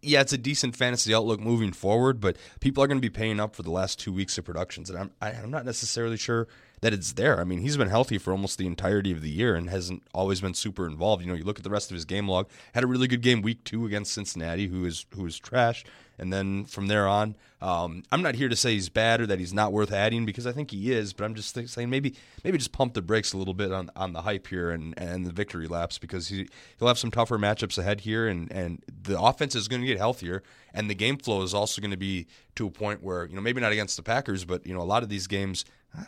yeah, 0.00 0.20
it's 0.20 0.32
a 0.32 0.38
decent 0.38 0.76
fantasy 0.76 1.12
outlook 1.14 1.40
moving 1.40 1.72
forward, 1.72 2.20
but 2.20 2.36
people 2.60 2.82
are 2.84 2.86
going 2.86 2.98
to 2.98 3.02
be 3.02 3.10
paying 3.10 3.40
up 3.40 3.56
for 3.56 3.62
the 3.62 3.70
last 3.70 3.98
two 3.98 4.12
weeks 4.12 4.38
of 4.38 4.44
productions, 4.44 4.90
and 4.90 4.98
I'm 4.98 5.10
I, 5.20 5.30
I'm 5.32 5.50
not 5.50 5.64
necessarily 5.64 6.16
sure 6.16 6.46
that 6.82 6.92
it's 6.92 7.12
there. 7.12 7.40
I 7.40 7.44
mean, 7.44 7.60
he's 7.60 7.76
been 7.76 7.88
healthy 7.88 8.18
for 8.18 8.32
almost 8.32 8.58
the 8.58 8.66
entirety 8.66 9.12
of 9.12 9.22
the 9.22 9.30
year 9.30 9.54
and 9.54 9.70
hasn't 9.70 10.02
always 10.12 10.40
been 10.40 10.52
super 10.52 10.86
involved. 10.86 11.22
You 11.22 11.28
know, 11.28 11.36
you 11.36 11.44
look 11.44 11.58
at 11.58 11.64
the 11.64 11.70
rest 11.70 11.90
of 11.90 11.94
his 11.94 12.04
game 12.04 12.28
log. 12.28 12.48
Had 12.74 12.82
a 12.82 12.88
really 12.88 13.06
good 13.06 13.22
game 13.22 13.40
week 13.40 13.62
two 13.64 13.86
against 13.86 14.12
Cincinnati, 14.12 14.66
who 14.66 14.84
is 14.84 15.06
who 15.14 15.24
is 15.24 15.38
trash. 15.38 15.84
And 16.18 16.32
then 16.32 16.66
from 16.66 16.88
there 16.88 17.08
on, 17.08 17.36
um, 17.60 18.02
I'm 18.12 18.22
not 18.22 18.34
here 18.34 18.48
to 18.48 18.56
say 18.56 18.74
he's 18.74 18.88
bad 18.88 19.20
or 19.20 19.26
that 19.26 19.38
he's 19.38 19.54
not 19.54 19.72
worth 19.72 19.92
adding 19.92 20.26
because 20.26 20.46
I 20.46 20.52
think 20.52 20.70
he 20.72 20.92
is. 20.92 21.12
But 21.12 21.24
I'm 21.24 21.34
just 21.34 21.56
saying 21.68 21.88
maybe 21.88 22.14
maybe 22.44 22.58
just 22.58 22.72
pump 22.72 22.94
the 22.94 23.02
brakes 23.02 23.32
a 23.32 23.38
little 23.38 23.54
bit 23.54 23.72
on, 23.72 23.90
on 23.94 24.12
the 24.12 24.22
hype 24.22 24.48
here 24.48 24.70
and, 24.70 24.94
and 24.98 25.24
the 25.24 25.32
victory 25.32 25.68
laps 25.68 25.98
because 25.98 26.28
he 26.28 26.48
he'll 26.78 26.88
have 26.88 26.98
some 26.98 27.12
tougher 27.12 27.38
matchups 27.38 27.78
ahead 27.78 28.00
here 28.00 28.26
and, 28.26 28.50
and 28.52 28.82
the 28.88 29.20
offense 29.20 29.54
is 29.54 29.68
going 29.68 29.82
to 29.82 29.86
get 29.86 29.98
healthier 29.98 30.42
and 30.74 30.90
the 30.90 30.94
game 30.94 31.16
flow 31.16 31.42
is 31.42 31.54
also 31.54 31.80
going 31.80 31.92
to 31.92 31.96
be 31.96 32.26
to 32.56 32.66
a 32.66 32.70
point 32.70 33.02
where 33.02 33.26
you 33.26 33.34
know 33.34 33.40
maybe 33.40 33.60
not 33.60 33.72
against 33.72 33.96
the 33.96 34.02
Packers 34.02 34.44
but 34.44 34.66
you 34.66 34.74
know 34.74 34.80
a 34.80 34.84
lot 34.84 35.02
of 35.02 35.08
these 35.08 35.26
games 35.26 35.64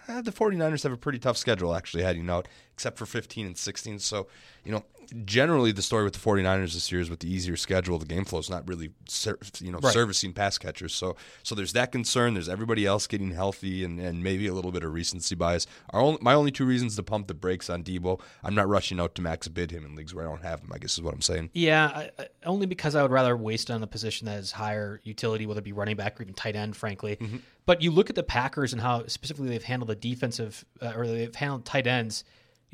uh, 0.08 0.22
the 0.22 0.32
49ers 0.32 0.82
have 0.82 0.92
a 0.92 0.96
pretty 0.96 1.18
tough 1.18 1.36
schedule 1.36 1.74
actually 1.74 2.02
heading 2.02 2.28
out 2.30 2.48
except 2.74 2.98
for 2.98 3.06
15 3.06 3.46
and 3.46 3.56
16 3.56 3.98
so 4.00 4.26
you 4.64 4.72
know 4.72 4.82
generally 5.24 5.70
the 5.70 5.82
story 5.82 6.02
with 6.02 6.14
the 6.14 6.18
49ers 6.18 6.72
this 6.74 6.90
year 6.90 7.00
is 7.00 7.08
with 7.10 7.20
the 7.20 7.32
easier 7.32 7.56
schedule 7.56 7.98
the 7.98 8.06
game 8.06 8.24
flow 8.24 8.38
is 8.40 8.50
not 8.50 8.66
really 8.66 8.90
ser- 9.08 9.38
you 9.60 9.70
know 9.70 9.78
Right. 9.78 9.92
servicing 9.92 10.32
pass 10.32 10.58
catchers 10.58 10.94
so 10.94 11.14
so 11.42 11.54
there's 11.54 11.72
that 11.74 11.92
concern 11.92 12.34
there's 12.34 12.48
everybody 12.48 12.84
else 12.86 13.06
getting 13.06 13.30
healthy 13.30 13.84
and, 13.84 14.00
and 14.00 14.22
maybe 14.24 14.46
a 14.48 14.54
little 14.54 14.72
bit 14.72 14.82
of 14.82 14.92
recency 14.92 15.34
bias 15.34 15.66
Our 15.90 16.00
only, 16.00 16.18
my 16.20 16.34
only 16.34 16.50
two 16.50 16.64
reasons 16.64 16.96
to 16.96 17.02
pump 17.02 17.28
the 17.28 17.34
brakes 17.34 17.70
on 17.70 17.84
Deebo 17.84 18.20
I'm 18.42 18.54
not 18.54 18.66
rushing 18.68 18.98
out 18.98 19.14
to 19.16 19.22
max 19.22 19.46
bid 19.46 19.70
him 19.70 19.84
in 19.84 19.94
leagues 19.94 20.14
where 20.14 20.26
I 20.26 20.28
don't 20.28 20.42
have 20.42 20.60
him 20.60 20.72
I 20.72 20.78
guess 20.78 20.94
is 20.94 21.02
what 21.02 21.14
I'm 21.14 21.22
saying 21.22 21.50
Yeah, 21.52 21.86
I, 21.94 22.10
I, 22.18 22.26
only 22.44 22.66
because 22.66 22.94
I 22.94 23.02
would 23.02 23.10
rather 23.12 23.36
waste 23.36 23.70
on 23.70 23.82
a 23.82 23.86
position 23.86 24.24
that 24.26 24.32
has 24.32 24.52
higher 24.52 25.00
utility, 25.04 25.46
whether 25.46 25.58
it 25.60 25.64
be 25.64 25.72
running 25.72 25.96
back 25.96 26.18
or 26.18 26.22
even 26.22 26.34
tight 26.34 26.56
end, 26.56 26.76
frankly. 26.76 27.16
Mm-hmm. 27.16 27.36
But 27.66 27.80
you 27.82 27.90
look 27.90 28.10
at 28.10 28.16
the 28.16 28.22
Packers 28.22 28.72
and 28.72 28.82
how 28.82 29.06
specifically 29.06 29.48
they've 29.48 29.62
handled 29.62 29.88
the 29.88 29.94
defensive, 29.94 30.64
uh, 30.82 30.92
or 30.96 31.06
they've 31.06 31.34
handled 31.34 31.64
tight 31.64 31.86
ends. 31.86 32.24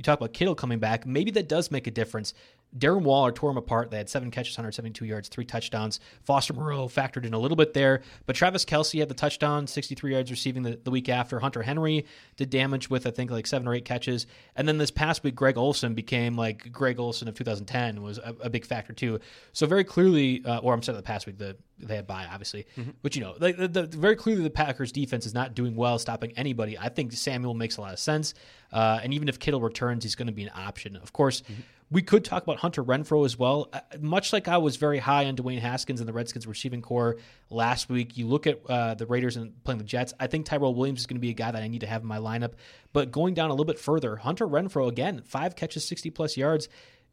You 0.00 0.02
talk 0.02 0.18
about 0.18 0.32
Kittle 0.32 0.54
coming 0.54 0.78
back. 0.78 1.04
Maybe 1.04 1.30
that 1.32 1.46
does 1.46 1.70
make 1.70 1.86
a 1.86 1.90
difference. 1.90 2.32
Darren 2.76 3.02
Waller 3.02 3.32
tore 3.32 3.50
him 3.50 3.56
apart. 3.56 3.90
They 3.90 3.96
had 3.96 4.08
seven 4.08 4.30
catches, 4.30 4.56
172 4.56 5.04
yards, 5.04 5.28
three 5.28 5.44
touchdowns. 5.44 6.00
Foster 6.22 6.52
Moreau 6.52 6.86
factored 6.88 7.24
in 7.24 7.34
a 7.34 7.38
little 7.38 7.56
bit 7.56 7.74
there, 7.74 8.02
but 8.26 8.36
Travis 8.36 8.64
Kelce 8.64 8.98
had 8.98 9.08
the 9.08 9.14
touchdown, 9.14 9.66
63 9.66 10.12
yards 10.12 10.30
receiving 10.30 10.62
the, 10.62 10.78
the 10.82 10.90
week 10.90 11.08
after. 11.08 11.40
Hunter 11.40 11.62
Henry 11.62 12.06
did 12.36 12.50
damage 12.50 12.88
with, 12.88 13.06
I 13.06 13.10
think, 13.10 13.30
like 13.30 13.46
seven 13.46 13.66
or 13.66 13.74
eight 13.74 13.84
catches. 13.84 14.26
And 14.54 14.68
then 14.68 14.78
this 14.78 14.90
past 14.90 15.24
week, 15.24 15.34
Greg 15.34 15.56
Olsen 15.56 15.94
became 15.94 16.36
like 16.36 16.70
Greg 16.70 17.00
Olsen 17.00 17.28
of 17.28 17.34
2010 17.34 18.02
was 18.02 18.18
a, 18.18 18.34
a 18.42 18.50
big 18.50 18.64
factor 18.64 18.92
too. 18.92 19.18
So 19.52 19.66
very 19.66 19.84
clearly, 19.84 20.44
uh, 20.44 20.58
or 20.58 20.72
I'm 20.72 20.82
sorry, 20.82 20.96
the 20.96 21.02
past 21.02 21.26
week, 21.26 21.38
the 21.38 21.56
they 21.82 21.96
had 21.96 22.06
bye, 22.06 22.26
obviously. 22.30 22.66
But 23.02 23.16
you 23.16 23.22
know, 23.22 23.34
like 23.40 23.56
the, 23.56 23.68
the, 23.68 23.82
very 23.84 24.16
clearly, 24.16 24.42
the 24.42 24.50
Packers 24.50 24.92
defense 24.92 25.26
is 25.26 25.34
not 25.34 25.54
doing 25.54 25.74
well 25.74 25.98
stopping 25.98 26.32
anybody. 26.36 26.78
I 26.78 26.88
think 26.88 27.12
Samuel 27.12 27.54
makes 27.54 27.78
a 27.78 27.80
lot 27.80 27.92
of 27.92 27.98
sense. 27.98 28.34
Uh, 28.72 29.00
and 29.02 29.14
even 29.14 29.28
if 29.28 29.38
Kittle 29.38 29.60
returns, 29.60 30.04
he's 30.04 30.14
going 30.14 30.26
to 30.26 30.32
be 30.32 30.44
an 30.44 30.50
option. 30.54 30.96
Of 30.96 31.12
course, 31.12 31.42
we 31.90 32.02
could 32.02 32.24
talk 32.24 32.42
about 32.44 32.58
Hunter 32.58 32.84
Renfrow 32.84 33.24
as 33.24 33.38
well. 33.38 33.68
Uh, 33.72 33.80
much 34.00 34.32
like 34.32 34.46
I 34.46 34.58
was 34.58 34.76
very 34.76 34.98
high 34.98 35.26
on 35.26 35.36
Dwayne 35.36 35.58
Haskins 35.58 36.00
and 36.00 36.08
the 36.08 36.12
Redskins 36.12 36.46
receiving 36.46 36.82
core 36.82 37.16
last 37.50 37.88
week, 37.88 38.16
you 38.16 38.26
look 38.26 38.46
at 38.46 38.60
uh, 38.68 38.94
the 38.94 39.06
Raiders 39.06 39.36
and 39.36 39.62
playing 39.64 39.78
the 39.78 39.84
Jets. 39.84 40.14
I 40.20 40.28
think 40.28 40.46
Tyrell 40.46 40.74
Williams 40.74 41.00
is 41.00 41.06
going 41.06 41.16
to 41.16 41.20
be 41.20 41.30
a 41.30 41.34
guy 41.34 41.50
that 41.50 41.62
I 41.62 41.68
need 41.68 41.80
to 41.80 41.86
have 41.86 42.02
in 42.02 42.08
my 42.08 42.18
lineup. 42.18 42.52
But 42.92 43.10
going 43.10 43.34
down 43.34 43.50
a 43.50 43.52
little 43.52 43.64
bit 43.64 43.78
further, 43.78 44.16
Hunter 44.16 44.46
Renfrow 44.46 44.88
again, 44.88 45.22
five 45.24 45.56
catches, 45.56 45.86
sixty 45.86 46.10
plus 46.10 46.36
yards. 46.36 46.68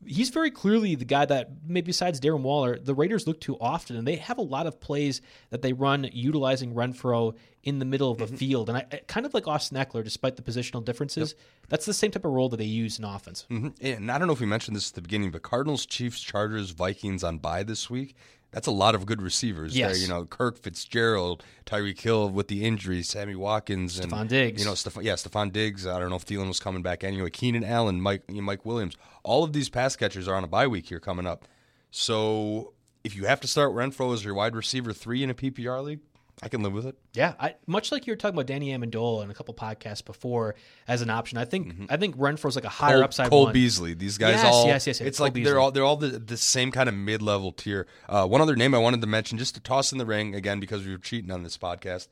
He's 0.05 0.29
very 0.29 0.51
clearly 0.51 0.95
the 0.95 1.05
guy 1.05 1.25
that, 1.25 1.49
maybe 1.65 1.87
besides 1.87 2.19
Darren 2.19 2.41
Waller, 2.41 2.77
the 2.77 2.93
Raiders 2.93 3.25
look 3.25 3.41
to 3.41 3.57
often, 3.59 3.95
and 3.95 4.07
they 4.07 4.15
have 4.17 4.37
a 4.37 4.43
lot 4.43 4.67
of 4.67 4.79
plays 4.79 5.21
that 5.49 5.61
they 5.61 5.73
run 5.73 6.07
utilizing 6.13 6.73
Renfrow 6.75 7.35
in 7.63 7.79
the 7.79 7.85
middle 7.85 8.11
of 8.11 8.17
the 8.19 8.27
field, 8.27 8.69
and 8.69 8.77
I 8.77 8.83
kind 9.07 9.25
of 9.25 9.33
like 9.33 9.45
Austin 9.47 9.77
Ekeler, 9.77 10.03
despite 10.03 10.37
the 10.37 10.41
positional 10.41 10.85
differences. 10.85 11.35
That's 11.67 11.85
the 11.85 11.93
same 11.93 12.11
type 12.11 12.23
of 12.23 12.31
role 12.31 12.47
that 12.49 12.57
they 12.57 12.63
use 12.63 12.97
in 12.97 13.03
offense. 13.03 13.45
Mhm. 13.49 13.73
And 13.81 14.09
I 14.09 14.17
don't 14.17 14.27
know 14.27 14.33
if 14.33 14.39
we 14.39 14.45
mentioned 14.45 14.77
this 14.77 14.89
at 14.91 14.95
the 14.95 15.01
beginning, 15.01 15.31
but 15.31 15.41
Cardinals, 15.41 15.85
Chiefs, 15.85 16.21
Chargers, 16.21 16.69
Vikings 16.69 17.25
on 17.25 17.39
bye 17.39 17.63
this 17.63 17.89
week. 17.89 18.15
That's 18.51 18.67
a 18.67 18.71
lot 18.71 18.95
of 18.95 19.05
good 19.05 19.21
receivers 19.21 19.75
there. 19.89 19.97
You 20.01 20.07
know, 20.07 20.25
Kirk 20.25 20.57
Fitzgerald, 20.57 21.43
Tyreek 21.65 21.99
Hill 21.99 22.29
with 22.29 22.47
the 22.47 22.63
injury, 22.63 23.03
Sammy 23.03 23.35
Watkins, 23.35 23.99
and 23.99 24.11
Stefon 24.11 24.27
Diggs. 24.27 24.61
You 24.61 24.67
know, 24.67 24.73
Steph- 24.73 25.03
yeah, 25.03 25.13
Stefon 25.13 25.51
Diggs. 25.51 25.85
I 25.85 25.99
don't 25.99 26.09
know 26.09 26.15
if 26.15 26.25
Thielen 26.25 26.47
was 26.47 26.59
coming 26.59 26.81
back 26.81 27.03
anyway. 27.03 27.29
Keenan 27.29 27.63
Allen, 27.63 28.01
Mike, 28.01 28.23
you 28.29 28.35
know, 28.35 28.41
Mike 28.41 28.65
Williams. 28.65 28.95
All 29.23 29.43
of 29.43 29.53
these 29.53 29.69
pass 29.69 29.95
catchers 29.95 30.27
are 30.27 30.35
on 30.35 30.43
a 30.43 30.47
bye 30.47 30.67
week 30.67 30.87
here 30.87 30.99
coming 30.99 31.27
up. 31.27 31.45
So 31.91 32.73
if 33.03 33.15
you 33.15 33.25
have 33.25 33.39
to 33.41 33.47
start 33.47 33.73
Renfrow 33.73 34.13
as 34.13 34.23
your 34.23 34.33
wide 34.33 34.55
receiver 34.55 34.93
three 34.93 35.23
in 35.23 35.29
a 35.29 35.33
PPR 35.33 35.83
league, 35.83 35.99
I 36.43 36.49
can 36.49 36.61
live 36.61 36.73
with 36.73 36.85
it. 36.85 36.95
Yeah, 37.13 37.33
I, 37.39 37.55
much 37.65 37.91
like 37.91 38.05
you 38.05 38.13
were 38.13 38.17
talking 38.17 38.35
about 38.35 38.45
Danny 38.45 38.69
Amendola 38.69 39.23
in 39.23 39.31
a 39.31 39.33
couple 39.33 39.53
podcasts 39.55 40.05
before 40.05 40.53
as 40.87 41.01
an 41.01 41.09
option. 41.09 41.39
I 41.39 41.45
think 41.45 41.73
I 41.89 41.97
think 41.97 42.15
Renfrow's 42.15 42.55
like 42.55 42.63
a 42.65 42.69
higher 42.69 42.95
Cole, 42.97 43.03
upside 43.03 43.29
Cole 43.29 43.43
one. 43.45 43.53
Beasley. 43.53 43.95
These 43.95 44.19
guys 44.19 44.35
Yes, 44.35 44.45
all 44.45 44.67
yes, 44.67 44.85
yes, 44.85 44.99
yes, 44.99 45.07
It's 45.07 45.17
Cole 45.17 45.25
like 45.25 45.33
Beasley. 45.33 45.49
they're 45.51 45.59
all 45.59 45.71
they're 45.71 45.83
all 45.83 45.97
the, 45.97 46.09
the 46.19 46.37
same 46.37 46.71
kind 46.71 46.87
of 46.87 46.93
mid 46.95 47.23
level 47.23 47.51
tier. 47.51 47.87
Uh, 48.07 48.27
one 48.27 48.39
other 48.41 48.55
name 48.55 48.75
I 48.75 48.77
wanted 48.77 49.01
to 49.01 49.07
mention, 49.07 49.39
just 49.39 49.55
to 49.55 49.61
toss 49.61 49.91
in 49.91 49.97
the 49.97 50.05
ring 50.05 50.35
again 50.35 50.59
because 50.59 50.85
we 50.85 50.91
were 50.91 50.99
cheating 50.99 51.31
on 51.31 51.41
this 51.41 51.57
podcast. 51.57 52.07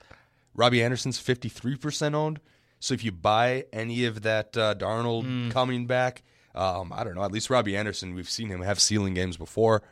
Robbie 0.56 0.82
Anderson's 0.84 1.20
fifty 1.20 1.50
three 1.50 1.76
percent 1.76 2.16
owned. 2.16 2.40
So 2.80 2.94
if 2.96 3.04
you 3.04 3.12
buy 3.12 3.66
any 3.72 4.06
of 4.06 4.24
that 4.24 4.58
uh, 4.58 4.74
Darnold 4.76 5.24
Hmm. 5.24 5.50
coming 5.50 5.86
back, 5.86 6.24
um, 6.56 6.92
I 6.94 7.04
don't 7.04 7.14
know. 7.16 7.24
At 7.24 7.32
least 7.32 7.50
Robbie 7.52 7.76
Anderson, 7.78 8.16
we've 8.16 8.30
seen 8.30 8.50
him 8.50 8.62
have 8.62 8.80
ceiling 8.80 9.14
games 9.14 9.38
before. 9.38 9.84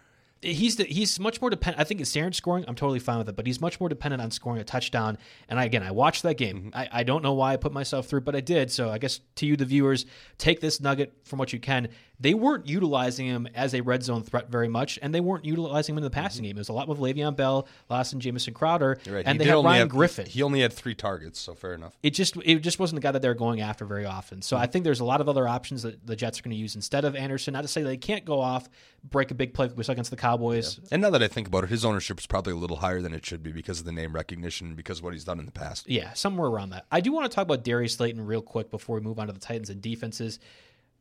He's 0.43 0.75
the, 0.75 0.83
he's 0.83 1.19
much 1.19 1.41
more 1.41 1.49
dependent. 1.49 1.81
I 1.81 1.83
think 1.83 1.99
in 1.99 2.05
standard 2.05 2.35
scoring, 2.35 2.65
I'm 2.67 2.75
totally 2.75 2.99
fine 2.99 3.17
with 3.17 3.29
it, 3.29 3.35
but 3.35 3.47
he's 3.47 3.61
much 3.61 3.79
more 3.79 3.89
dependent 3.89 4.21
on 4.21 4.31
scoring 4.31 4.59
a 4.59 4.63
touchdown. 4.63 5.17
And 5.49 5.59
I, 5.59 5.65
again, 5.65 5.83
I 5.83 5.91
watched 5.91 6.23
that 6.23 6.35
game. 6.35 6.57
Mm-hmm. 6.57 6.75
I, 6.75 6.89
I 6.91 7.03
don't 7.03 7.23
know 7.23 7.33
why 7.33 7.53
I 7.53 7.57
put 7.57 7.71
myself 7.71 8.07
through, 8.07 8.21
but 8.21 8.35
I 8.35 8.41
did. 8.41 8.71
So 8.71 8.89
I 8.89 8.97
guess 8.97 9.19
to 9.35 9.45
you, 9.45 9.55
the 9.55 9.65
viewers, 9.65 10.05
take 10.37 10.59
this 10.59 10.79
nugget 10.79 11.13
from 11.23 11.39
what 11.39 11.53
you 11.53 11.59
can. 11.59 11.89
They 12.19 12.33
weren't 12.35 12.67
utilizing 12.67 13.25
him 13.25 13.47
as 13.55 13.73
a 13.73 13.81
red 13.81 14.03
zone 14.03 14.23
threat 14.23 14.49
very 14.49 14.67
much, 14.69 14.97
and 15.01 15.13
they 15.13 15.19
weren't 15.19 15.43
utilizing 15.45 15.93
him 15.93 15.97
in 15.97 16.03
the 16.03 16.09
passing 16.09 16.43
game. 16.43 16.55
It 16.55 16.59
was 16.61 16.69
a 16.69 16.73
lot 16.73 16.87
with 16.87 16.99
Le'Veon 16.99 17.35
Bell, 17.35 17.67
Lawson, 17.89 18.19
Jamison 18.19 18.53
Crowder, 18.53 18.95
Mm-hmm. 19.03 19.13
Right. 19.13 19.25
and 19.25 19.39
He 19.41 19.45
they 19.45 19.49
had 19.51 19.63
Ryan 19.63 19.79
have- 19.81 19.89
Griffin. 19.89 20.25
He 20.27 20.41
only 20.43 20.61
had 20.61 20.71
three 20.71 20.95
targets, 20.95 21.39
so 21.39 21.53
fair 21.55 21.73
enough. 21.73 21.97
it 22.03 22.11
just 22.11 22.37
it 22.45 22.59
just 22.59 22.79
wasn't 22.79 23.01
the 23.01 23.05
guy 23.05 23.11
that 23.11 23.21
they're 23.21 23.33
going 23.33 23.61
after 23.61 23.83
very 23.85 24.05
often. 24.05 24.41
So 24.41 24.55
Mm-hmm. 24.55 24.63
I 24.63 24.67
think 24.67 24.83
there's 24.85 24.99
a 24.99 25.05
lot 25.05 25.21
of 25.21 25.27
other 25.27 25.47
options 25.47 25.81
that 25.83 26.05
the 26.05 26.15
Jets 26.15 26.39
are 26.39 26.43
going 26.43 26.51
to 26.55 26.57
use 26.57 26.75
instead 26.75 27.03
of 27.03 27.15
Anderson. 27.15 27.53
Not 27.53 27.61
to 27.63 27.67
say 27.67 27.81
they 27.81 27.97
can't 27.97 28.23
go 28.23 28.39
off, 28.39 28.69
break 29.03 29.31
a 29.31 29.33
big 29.33 29.53
play 29.53 29.67
like 29.67 29.75
we 29.77 29.83
saw 29.83 29.91
against 29.93 30.11
the 30.11 30.15
Cowboys. 30.17 30.79
And 30.91 31.01
now 31.01 31.09
that 31.09 31.23
I 31.23 31.27
think 31.27 31.47
about 31.47 31.63
it, 31.65 31.71
his 31.71 31.83
ownership 31.83 32.19
is 32.19 32.27
probably 32.27 32.53
a 32.53 32.57
little 32.57 32.77
higher 32.77 33.01
than 33.01 33.13
it 33.13 33.25
should 33.25 33.43
be 33.43 33.51
because 33.51 33.79
of 33.79 33.85
the 33.85 33.91
name 33.91 34.13
recognition 34.13 34.75
because 34.75 34.99
of 34.99 35.03
what 35.03 35.13
he's 35.13 35.23
done 35.25 35.39
in 35.39 35.45
the 35.45 35.51
past. 35.51 35.89
Yeah, 35.89 36.13
somewhere 36.13 36.47
around 36.47 36.69
that. 36.69 36.85
I 36.91 37.01
do 37.01 37.11
want 37.11 37.29
to 37.29 37.35
talk 37.35 37.43
about 37.43 37.63
Darius 37.63 37.95
Slayton 37.95 38.25
real 38.25 38.41
quick 38.41 38.69
before 38.71 38.95
we 38.95 39.01
move 39.01 39.19
on 39.19 39.27
to 39.27 39.33
the 39.33 39.39
Titans 39.39 39.69
and 39.69 39.81
defenses. 39.81 40.39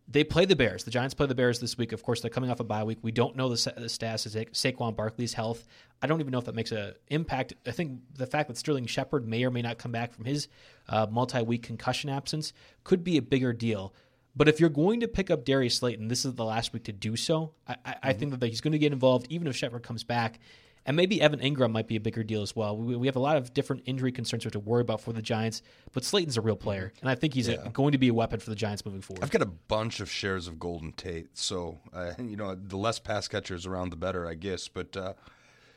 They 0.08 0.24
play 0.24 0.44
the 0.44 0.56
Bears. 0.56 0.84
The 0.84 0.90
Giants 0.90 1.14
play 1.14 1.26
the 1.26 1.34
Bears 1.34 1.60
this 1.60 1.78
week. 1.78 1.92
Of 1.92 2.02
course, 2.02 2.20
they're 2.20 2.30
coming 2.30 2.50
off 2.50 2.60
a 2.60 2.64
bye 2.64 2.84
week. 2.84 2.98
We 3.02 3.12
don't 3.12 3.36
know 3.36 3.48
the, 3.48 3.72
the 3.76 3.88
status 3.88 4.26
of 4.26 4.32
Sa- 4.32 4.70
Saquon 4.70 4.94
Barkley's 4.94 5.32
health. 5.32 5.66
I 6.02 6.06
don't 6.06 6.20
even 6.20 6.32
know 6.32 6.38
if 6.38 6.44
that 6.46 6.54
makes 6.54 6.72
an 6.72 6.94
impact. 7.08 7.54
I 7.66 7.70
think 7.70 8.00
the 8.16 8.26
fact 8.26 8.48
that 8.48 8.56
Sterling 8.58 8.86
Shepard 8.86 9.26
may 9.26 9.44
or 9.44 9.50
may 9.50 9.62
not 9.62 9.78
come 9.78 9.92
back 9.92 10.12
from 10.12 10.24
his 10.24 10.48
uh, 10.88 11.06
multi-week 11.10 11.62
concussion 11.62 12.10
absence 12.10 12.52
could 12.84 13.04
be 13.04 13.16
a 13.16 13.22
bigger 13.22 13.52
deal. 13.52 13.94
But 14.34 14.48
if 14.48 14.60
you're 14.60 14.70
going 14.70 15.00
to 15.00 15.08
pick 15.08 15.30
up 15.30 15.44
Darius 15.44 15.76
Slayton, 15.76 16.08
this 16.08 16.24
is 16.24 16.34
the 16.34 16.44
last 16.44 16.72
week 16.72 16.84
to 16.84 16.92
do 16.92 17.16
so. 17.16 17.52
I, 17.68 17.76
I, 17.84 17.94
I 18.02 18.12
think 18.12 18.38
that 18.38 18.46
he's 18.46 18.60
going 18.60 18.72
to 18.72 18.78
get 18.78 18.92
involved, 18.92 19.26
even 19.30 19.46
if 19.46 19.56
Shepard 19.56 19.82
comes 19.82 20.04
back. 20.04 20.40
And 20.84 20.96
maybe 20.96 21.20
Evan 21.20 21.40
Engram 21.40 21.70
might 21.70 21.86
be 21.86 21.96
a 21.96 22.00
bigger 22.00 22.24
deal 22.24 22.42
as 22.42 22.56
well. 22.56 22.76
We, 22.76 22.96
we 22.96 23.06
have 23.06 23.16
a 23.16 23.20
lot 23.20 23.36
of 23.36 23.54
different 23.54 23.82
injury 23.86 24.10
concerns 24.10 24.44
we 24.44 24.46
have 24.48 24.52
to 24.52 24.58
worry 24.58 24.82
about 24.82 25.00
for 25.00 25.12
the 25.12 25.22
Giants, 25.22 25.62
but 25.92 26.04
Slayton's 26.04 26.36
a 26.36 26.40
real 26.40 26.56
player, 26.56 26.92
and 27.00 27.08
I 27.08 27.14
think 27.14 27.34
he's 27.34 27.48
a, 27.48 27.70
going 27.72 27.92
to 27.92 27.98
be 27.98 28.08
a 28.08 28.14
weapon 28.14 28.40
for 28.40 28.50
the 28.50 28.56
Giants 28.56 28.84
moving 28.84 29.00
forward. 29.00 29.22
I've 29.22 29.30
got 29.30 29.42
a 29.42 29.46
bunch 29.46 30.00
of 30.00 30.10
shares 30.10 30.48
of 30.48 30.58
Golden 30.58 30.92
Tate, 30.92 31.28
so 31.34 31.78
uh, 31.92 32.12
you 32.18 32.36
know 32.36 32.54
the 32.54 32.76
less 32.76 32.98
pass 32.98 33.28
catchers 33.28 33.66
around, 33.66 33.90
the 33.90 33.96
better, 33.96 34.26
I 34.26 34.34
guess. 34.34 34.68
But 34.68 34.96
uh, 34.96 35.12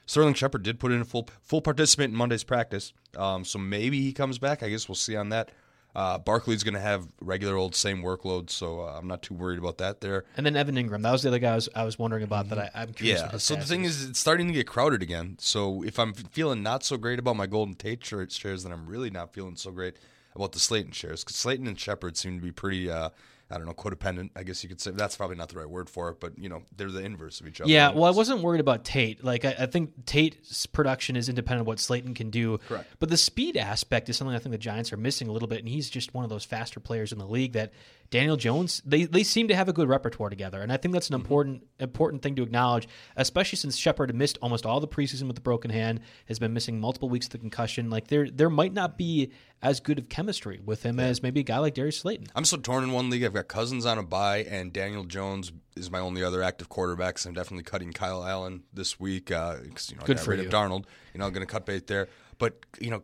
Sterling 0.06 0.34
Shepard 0.34 0.64
did 0.64 0.80
put 0.80 0.92
in 0.92 1.02
a 1.02 1.06
full 1.06 1.30
full 1.42 1.62
participant 1.62 2.12
in 2.12 2.18
Monday's 2.18 2.44
practice, 2.44 2.94
um, 3.16 3.46
so 3.46 3.60
maybe 3.60 4.02
he 4.02 4.12
comes 4.12 4.40
back. 4.40 4.64
I 4.64 4.70
guess 4.70 4.90
we'll 4.90 4.96
see 4.96 5.16
on 5.16 5.30
that. 5.30 5.52
Uh, 5.96 6.18
Barkley's 6.18 6.64
going 6.64 6.74
to 6.74 6.80
have 6.82 7.08
regular 7.22 7.56
old 7.56 7.74
same 7.74 8.04
workload, 8.04 8.50
so 8.50 8.82
uh, 8.82 8.98
I'm 8.98 9.08
not 9.08 9.22
too 9.22 9.34
worried 9.34 9.60
about 9.60 9.78
that 9.78 10.02
there. 10.02 10.26
and 10.36 10.46
then 10.46 10.58
Evan 10.58 10.76
Engram, 10.76 11.02
that 11.04 11.12
was 11.12 11.22
the 11.24 11.30
other 11.30 11.40
guy 11.40 11.54
I 11.54 11.56
was, 11.56 11.70
I 11.74 11.84
was 11.86 11.98
wondering 11.98 12.24
about 12.24 12.50
that 12.50 12.60
I, 12.60 12.70
I'm 12.76 12.94
curious. 12.94 13.22
Yeah. 13.22 13.38
So 13.38 13.56
the 13.56 13.64
thing 13.64 13.86
is, 13.86 14.10
it's 14.10 14.20
starting 14.20 14.48
to 14.48 14.54
get 14.54 14.68
crowded 14.68 15.02
again. 15.02 15.38
So 15.40 15.84
if 15.84 15.98
I'm 15.98 16.14
feeling 16.14 16.62
not 16.62 16.84
so 16.84 16.98
great 16.98 17.18
about 17.18 17.38
my 17.38 17.48
Golden 17.48 17.76
Tate 17.76 18.04
shares, 18.04 18.64
then 18.64 18.74
I'm 18.74 18.88
really 18.88 19.10
not 19.10 19.34
feeling 19.34 19.56
so 19.56 19.72
great 19.72 19.96
about 20.36 20.52
the 20.52 20.60
Slayton 20.60 20.92
shares 20.92 21.24
because 21.24 21.38
Slayton 21.38 21.66
and 21.66 21.80
Shepard 21.80 22.18
seem 22.18 22.40
to 22.40 22.44
be 22.44 22.52
pretty, 22.52 22.90
uh, 22.90 23.10
I 23.52 23.58
don't 23.58 23.68
know, 23.68 23.74
codependent. 23.74 24.32
I 24.36 24.42
guess 24.42 24.64
you 24.64 24.70
could 24.70 24.82
say 24.82 24.92
that's 24.92 25.16
probably 25.16 25.36
not 25.36 25.50
the 25.50 25.60
right 25.60 25.70
word 25.70 25.88
for 25.88 26.10
it, 26.10 26.20
but 26.20 26.38
you 26.40 26.50
know, 26.50 26.64
they're 26.76 26.90
the 26.90 27.04
inverse 27.04 27.42
of 27.42 27.48
each 27.48 27.62
other. 27.62 27.70
Yeah, 27.70 27.92
well, 27.92 28.06
I 28.06 28.10
wasn't 28.10 28.42
worried 28.42 28.60
about 28.60 28.84
Tate. 28.84 29.24
Like, 29.24 29.46
I, 29.46 29.56
I 29.60 29.66
think 29.68 30.06
Tate's 30.08 30.66
production 30.66 31.16
is 31.16 31.30
independent 31.30 31.62
of 31.62 31.68
what 31.68 31.80
Slayton 31.80 32.16
can 32.16 32.32
do. 32.32 32.58
Correct. 32.68 32.88
But 32.98 33.10
the 33.10 33.18
speed 33.18 33.56
aspect 33.56 34.10
is 34.10 34.18
something 34.18 34.36
I 34.36 34.40
think 34.40 34.52
the 34.52 34.58
Giants 34.58 34.92
are 34.92 34.98
missing 34.98 35.28
a 35.28 35.32
little 35.32 35.48
bit, 35.48 35.60
and 35.60 35.70
he's 35.70 35.92
just 35.92 36.14
one 36.14 36.24
of 36.24 36.32
those 36.32 36.44
faster 36.44 36.80
players 36.80 37.12
in 37.12 37.20
the 37.20 37.28
league 37.28 37.54
that 37.54 37.72
Daniel 38.10 38.38
Jones, 38.38 38.82
they, 38.86 39.06
they 39.06 39.24
seem 39.24 39.48
to 39.48 39.56
have 39.56 39.68
a 39.68 39.74
good 39.74 39.90
repertoire 39.90 40.30
together, 40.30 40.62
and 40.62 40.72
I 40.72 40.78
think 40.78 40.94
that's 40.94 41.10
an 41.10 41.16
mm-hmm. 41.16 41.22
important 41.22 41.68
important 41.80 42.22
thing 42.22 42.36
to 42.36 42.44
acknowledge, 42.44 42.88
especially 43.16 43.58
since 43.58 43.76
Shepard 43.76 44.14
missed 44.16 44.38
almost 44.42 44.66
all 44.66 44.80
the 44.80 44.88
preseason 44.88 45.24
with 45.24 45.36
the 45.36 45.42
broken 45.42 45.72
hand, 45.72 46.02
has 46.28 46.40
been 46.40 46.54
missing 46.54 46.80
multiple 46.80 47.10
weeks 47.10 47.26
of 47.28 47.32
the 47.32 47.38
concussion. 47.40 47.90
Like 47.90 48.08
there 48.08 48.30
there 48.30 48.50
might 48.50 48.74
not 48.74 48.98
be 48.98 49.32
as 49.62 49.80
good 49.80 49.98
of 49.98 50.10
chemistry 50.10 50.60
with 50.64 50.84
him 50.84 51.00
as 51.00 51.24
maybe 51.24 51.40
a 51.40 51.44
guy 51.44 51.58
like 51.58 51.74
Darius 51.74 51.98
Slayton. 51.98 52.28
I'm 52.36 52.46
so 52.46 52.58
torn 52.58 52.84
in 52.84 52.92
one 52.92 53.10
league. 53.10 53.24
I've 53.24 53.34
got 53.34 53.48
Cousins 53.48 53.86
on 53.86 53.98
a 53.98 54.04
bye, 54.04 54.44
and 54.44 54.72
Daniel 54.72 55.04
Jones 55.04 55.52
is 55.76 55.90
my 55.90 56.00
only 56.00 56.24
other 56.24 56.44
active 56.44 56.70
quarterback. 56.70 57.18
So 57.18 57.30
I'm 57.30 57.34
definitely 57.36 57.64
cutting 57.64 57.92
Kyle 57.92 58.24
Allen 58.24 58.64
this 58.74 59.00
week 59.00 59.32
uh, 59.32 59.58
because 59.64 59.90
you 59.90 59.98
know 59.98 60.04
Good 60.04 60.18
I 60.18 60.20
got 60.20 60.26
for 60.26 60.32
rid 60.32 60.40
you. 60.42 60.46
of 60.48 60.54
Darnold. 60.54 60.86
You 61.14 61.20
know, 61.20 61.26
I'm 61.26 61.34
going 61.34 61.46
to 61.46 61.52
cut 61.52 61.66
bait 61.66 61.88
there. 61.88 62.08
But 62.38 62.66
you 62.80 62.92
know, 62.92 63.02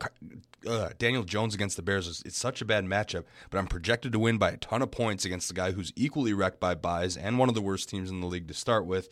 uh, 0.68 0.90
Daniel 0.98 1.24
Jones 1.24 1.56
against 1.56 1.76
the 1.76 1.82
Bears 1.82 2.08
is 2.08 2.22
it's 2.26 2.38
such 2.38 2.62
a 2.62 2.66
bad 2.66 2.86
matchup. 2.86 3.24
But 3.50 3.58
I'm 3.58 3.68
projected 3.68 4.12
to 4.14 4.20
win 4.20 4.38
by 4.38 4.52
a 4.52 4.58
ton 4.58 4.82
of 4.82 4.92
points 4.92 5.26
against 5.26 5.48
the 5.48 5.54
guy 5.54 5.72
who's 5.72 5.94
equally 5.96 6.34
wrecked 6.34 6.60
by 6.60 6.76
buys 6.76 7.18
and 7.18 7.38
one 7.40 7.50
of 7.50 7.56
the 7.56 7.62
worst 7.62 7.90
teams 7.90 8.10
in 8.10 8.20
the 8.20 8.28
league 8.28 8.48
to 8.48 8.54
start 8.54 8.86
with. 8.86 9.10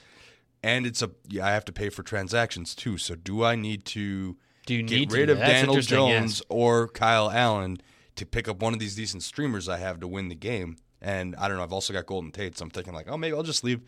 And 0.62 0.86
it's 0.86 1.02
a 1.02 1.12
yeah, 1.28 1.48
I 1.48 1.52
have 1.52 1.66
to 1.66 1.72
pay 1.72 1.90
for 1.90 2.04
transactions 2.04 2.76
too. 2.76 2.98
So 2.98 3.16
do 3.16 3.44
I 3.44 3.56
need 3.56 3.86
to 3.86 4.38
Do 4.66 4.76
you 4.76 4.84
get 4.84 5.00
need 5.00 5.10
to 5.10 5.16
rid 5.16 5.26
do 5.28 5.32
of? 5.34 5.38
That's 5.40 5.52
Daniel 5.52 5.74
interesting, 5.76 6.08
yes. 6.08 6.20
Jones 6.20 6.42
or 6.50 6.88
Kyle 6.90 7.32
Allen 7.32 7.78
to 8.16 8.26
pick 8.26 8.50
up 8.50 8.62
one 8.62 8.74
of 8.74 8.80
these 8.80 8.96
decent 8.96 9.24
streamers 9.24 9.70
I 9.70 9.78
have 9.78 10.00
to 10.02 10.08
win 10.08 10.28
the 10.28 10.36
game. 10.36 10.78
And 11.02 11.34
I 11.38 11.48
don't 11.48 11.56
know. 11.56 11.64
I've 11.64 11.72
also 11.72 11.94
got 11.94 12.06
Golden 12.06 12.32
Tate, 12.32 12.58
so 12.58 12.64
I'm 12.64 12.70
thinking 12.70 12.94
like, 12.94 13.10
oh, 13.10 13.16
maybe 13.16 13.34
I'll 13.34 13.44
just 13.44 13.64
leave 13.64 13.80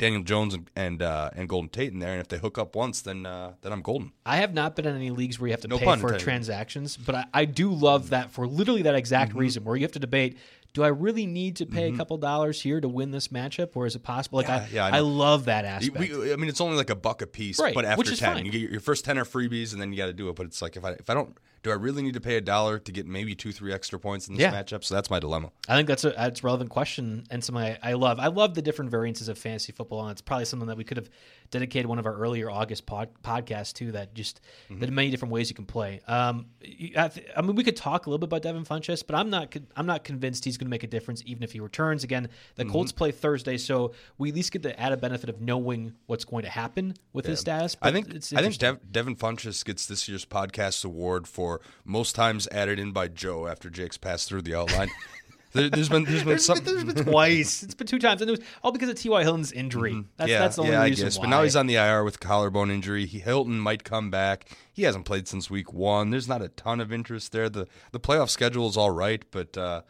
Daniel 0.00 0.22
Jones 0.22 0.54
and 0.54 0.68
and, 0.74 1.02
uh, 1.02 1.30
and 1.36 1.48
Golden 1.48 1.68
Tate 1.68 1.92
in 1.92 2.00
there, 2.00 2.10
and 2.12 2.20
if 2.20 2.26
they 2.28 2.38
hook 2.38 2.58
up 2.58 2.74
once, 2.74 3.00
then 3.02 3.24
uh, 3.26 3.52
then 3.62 3.72
I'm 3.72 3.82
golden. 3.82 4.10
I 4.26 4.38
have 4.38 4.52
not 4.54 4.74
been 4.74 4.86
in 4.86 4.96
any 4.96 5.10
leagues 5.10 5.38
where 5.38 5.46
you 5.48 5.52
have 5.52 5.60
to 5.60 5.68
No 5.68 5.78
pay 5.78 5.84
for 5.84 5.92
intended. 5.92 6.20
transactions, 6.20 6.96
but 6.96 7.14
I, 7.14 7.24
I 7.32 7.44
do 7.44 7.70
love 7.70 8.10
that 8.10 8.32
for 8.32 8.46
literally 8.46 8.82
that 8.82 8.94
exact 8.96 9.30
Mm-hmm. 9.30 9.38
reason 9.38 9.64
where 9.64 9.76
you 9.76 9.82
have 9.82 9.92
to 9.92 9.98
debate. 10.00 10.38
Do 10.72 10.84
I 10.84 10.88
really 10.88 11.26
need 11.26 11.56
to 11.56 11.66
pay 11.66 11.86
a 11.86 11.88
mm-hmm. 11.88 11.96
couple 11.96 12.16
dollars 12.18 12.60
here 12.62 12.80
to 12.80 12.88
win 12.88 13.10
this 13.10 13.28
matchup, 13.28 13.70
or 13.74 13.86
is 13.86 13.96
it 13.96 14.02
possible? 14.04 14.36
Like 14.38 14.46
Yeah, 14.46 14.56
I, 14.56 14.68
yeah, 14.72 14.86
I 14.86 14.96
I, 14.98 15.00
love 15.00 15.46
that 15.46 15.64
aspect. 15.64 15.98
we- 15.98 16.32
I 16.32 16.36
mean, 16.36 16.48
it's 16.48 16.60
only 16.60 16.76
like 16.76 16.90
a 16.90 16.94
buck 16.94 17.22
a 17.22 17.26
piece, 17.26 17.58
Right, 17.58 17.74
but 17.74 17.84
after 17.84 18.14
ten, 18.14 18.34
fine. 18.34 18.46
you 18.46 18.52
get 18.52 18.60
your, 18.60 18.70
your 18.70 18.80
first 18.80 19.04
ten 19.04 19.18
are 19.18 19.24
freebies, 19.24 19.72
and 19.72 19.82
then 19.82 19.92
you 19.92 19.98
got 19.98 20.06
to 20.06 20.12
do 20.12 20.28
it. 20.28 20.36
But 20.36 20.46
it's 20.46 20.62
like 20.62 20.76
if 20.76 20.84
I 20.84 20.90
if 20.92 21.10
I 21.10 21.14
don't, 21.14 21.36
do 21.62 21.70
I 21.70 21.74
really 21.74 22.02
need 22.02 22.14
to 22.14 22.20
pay 22.20 22.36
a 22.36 22.40
dollar 22.40 22.78
to 22.78 22.92
get 22.92 23.06
maybe 23.06 23.34
two 23.34 23.50
three 23.52 23.72
extra 23.72 23.98
points 23.98 24.28
in 24.28 24.34
this 24.34 24.42
Yeah. 24.42 24.52
matchup? 24.52 24.84
So 24.84 24.94
that's 24.94 25.10
my 25.10 25.18
dilemma. 25.18 25.50
I 25.68 25.76
think 25.76 25.88
that's 25.88 26.04
a 26.04 26.10
that's 26.10 26.40
a 26.40 26.46
relevant 26.46 26.70
question 26.70 27.24
and 27.30 27.42
something 27.42 27.64
I, 27.64 27.78
I 27.82 27.92
love. 27.94 28.20
I 28.20 28.28
love 28.28 28.54
the 28.54 28.62
different 28.62 28.92
variances 28.92 29.28
of 29.28 29.38
fantasy 29.38 29.72
football, 29.72 30.02
and 30.02 30.12
it's 30.12 30.22
probably 30.22 30.44
something 30.44 30.68
that 30.68 30.76
we 30.76 30.84
could 30.84 30.98
have 30.98 31.10
dedicated 31.50 31.86
one 31.86 31.98
of 31.98 32.06
our 32.06 32.14
earlier 32.14 32.50
August 32.50 32.86
pod, 32.86 33.08
podcasts 33.22 33.72
to. 33.74 33.92
That 33.92 34.14
just 34.14 34.40
Mm-hmm. 34.70 34.80
the 34.80 34.90
many 34.90 35.10
different 35.10 35.32
ways 35.32 35.48
you 35.50 35.54
can 35.56 35.66
play. 35.66 36.00
Um, 36.06 36.46
I, 36.96 37.08
th- 37.08 37.26
I 37.36 37.42
mean, 37.42 37.56
we 37.56 37.64
could 37.64 37.76
talk 37.76 38.06
a 38.06 38.10
little 38.10 38.18
bit 38.18 38.26
about 38.28 38.42
Devin 38.42 38.64
Funchess, 38.64 39.04
but 39.06 39.16
I'm 39.16 39.30
not 39.30 39.50
con- 39.50 39.66
I'm 39.76 39.86
not 39.86 40.04
convinced 40.04 40.44
he's 40.44 40.56
going 40.56 40.66
to 40.66 40.70
make 40.70 40.82
a 40.84 40.86
difference 40.86 41.22
even 41.26 41.42
if 41.42 41.52
he 41.52 41.60
returns. 41.60 42.04
Again, 42.04 42.28
the 42.54 42.62
Mm-hmm. 42.64 42.72
Colts 42.72 42.92
play 42.92 43.10
Thursday, 43.10 43.56
so 43.56 43.92
we 44.18 44.28
at 44.30 44.34
least 44.34 44.52
get 44.52 44.62
the 44.62 44.78
added 44.78 45.00
benefit 45.00 45.28
of 45.28 45.40
knowing 45.40 45.94
what's 46.06 46.24
going 46.24 46.44
to 46.44 46.50
happen 46.50 46.94
with 47.12 47.26
his 47.26 47.40
status. 47.40 47.76
I 47.82 47.90
think 47.90 48.14
it's 48.14 48.32
I 48.32 48.42
think. 48.42 48.56
Dev, 48.58 48.78
Devin 48.92 49.16
Funchess 49.16 49.64
gets 49.64 49.86
this 49.86 50.08
year's 50.08 50.24
podcast 50.24 50.84
award 50.84 51.26
for 51.26 51.60
most 51.84 52.14
times 52.14 52.46
added 52.52 52.78
in 52.78 52.92
by 52.92 53.08
Joe 53.08 53.46
after 53.46 53.68
Jake's 53.70 53.98
passed 53.98 54.28
through 54.28 54.42
the 54.42 54.54
outline. 54.54 54.90
there, 55.52 55.68
has 55.72 55.88
been 55.88 56.04
there's 56.04 56.20
been 56.20 56.28
There's 56.28 56.44
some 56.44 56.58
been, 56.60 56.64
there's 56.64 56.84
been 56.84 57.04
twice. 57.04 57.62
It's 57.62 57.74
been 57.74 57.86
two 57.86 57.98
times, 57.98 58.20
and 58.20 58.30
it 58.30 58.38
was 58.38 58.46
all 58.62 58.72
because 58.72 58.88
of 58.88 58.96
T.Y. 58.96 59.22
Hilton's 59.22 59.52
injury. 59.52 60.04
That's, 60.16 60.30
yeah, 60.30 60.38
that's 60.38 60.56
the 60.56 60.62
only 60.62 60.74
yeah, 60.74 60.84
reason 60.84 61.04
I 61.04 61.08
guess. 61.08 61.18
why. 61.18 61.24
But 61.24 61.30
now 61.30 61.42
he's 61.42 61.56
on 61.56 61.66
the 61.66 61.76
IR 61.76 62.04
with 62.04 62.20
collarbone 62.20 62.70
injury. 62.70 63.06
He, 63.06 63.18
Hilton 63.18 63.58
might 63.58 63.84
come 63.84 64.10
back. 64.10 64.48
He 64.72 64.84
hasn't 64.84 65.04
played 65.04 65.26
since 65.28 65.50
week 65.50 65.72
one. 65.72 66.10
There's 66.10 66.28
not 66.28 66.42
a 66.42 66.48
ton 66.48 66.80
of 66.80 66.92
interest 66.92 67.32
there. 67.32 67.48
the 67.48 67.66
The 67.92 68.00
playoff 68.00 68.30
schedule 68.30 68.68
is 68.68 68.76
all 68.76 68.90
right, 68.90 69.24
but 69.30 69.56
uh, 69.58 69.82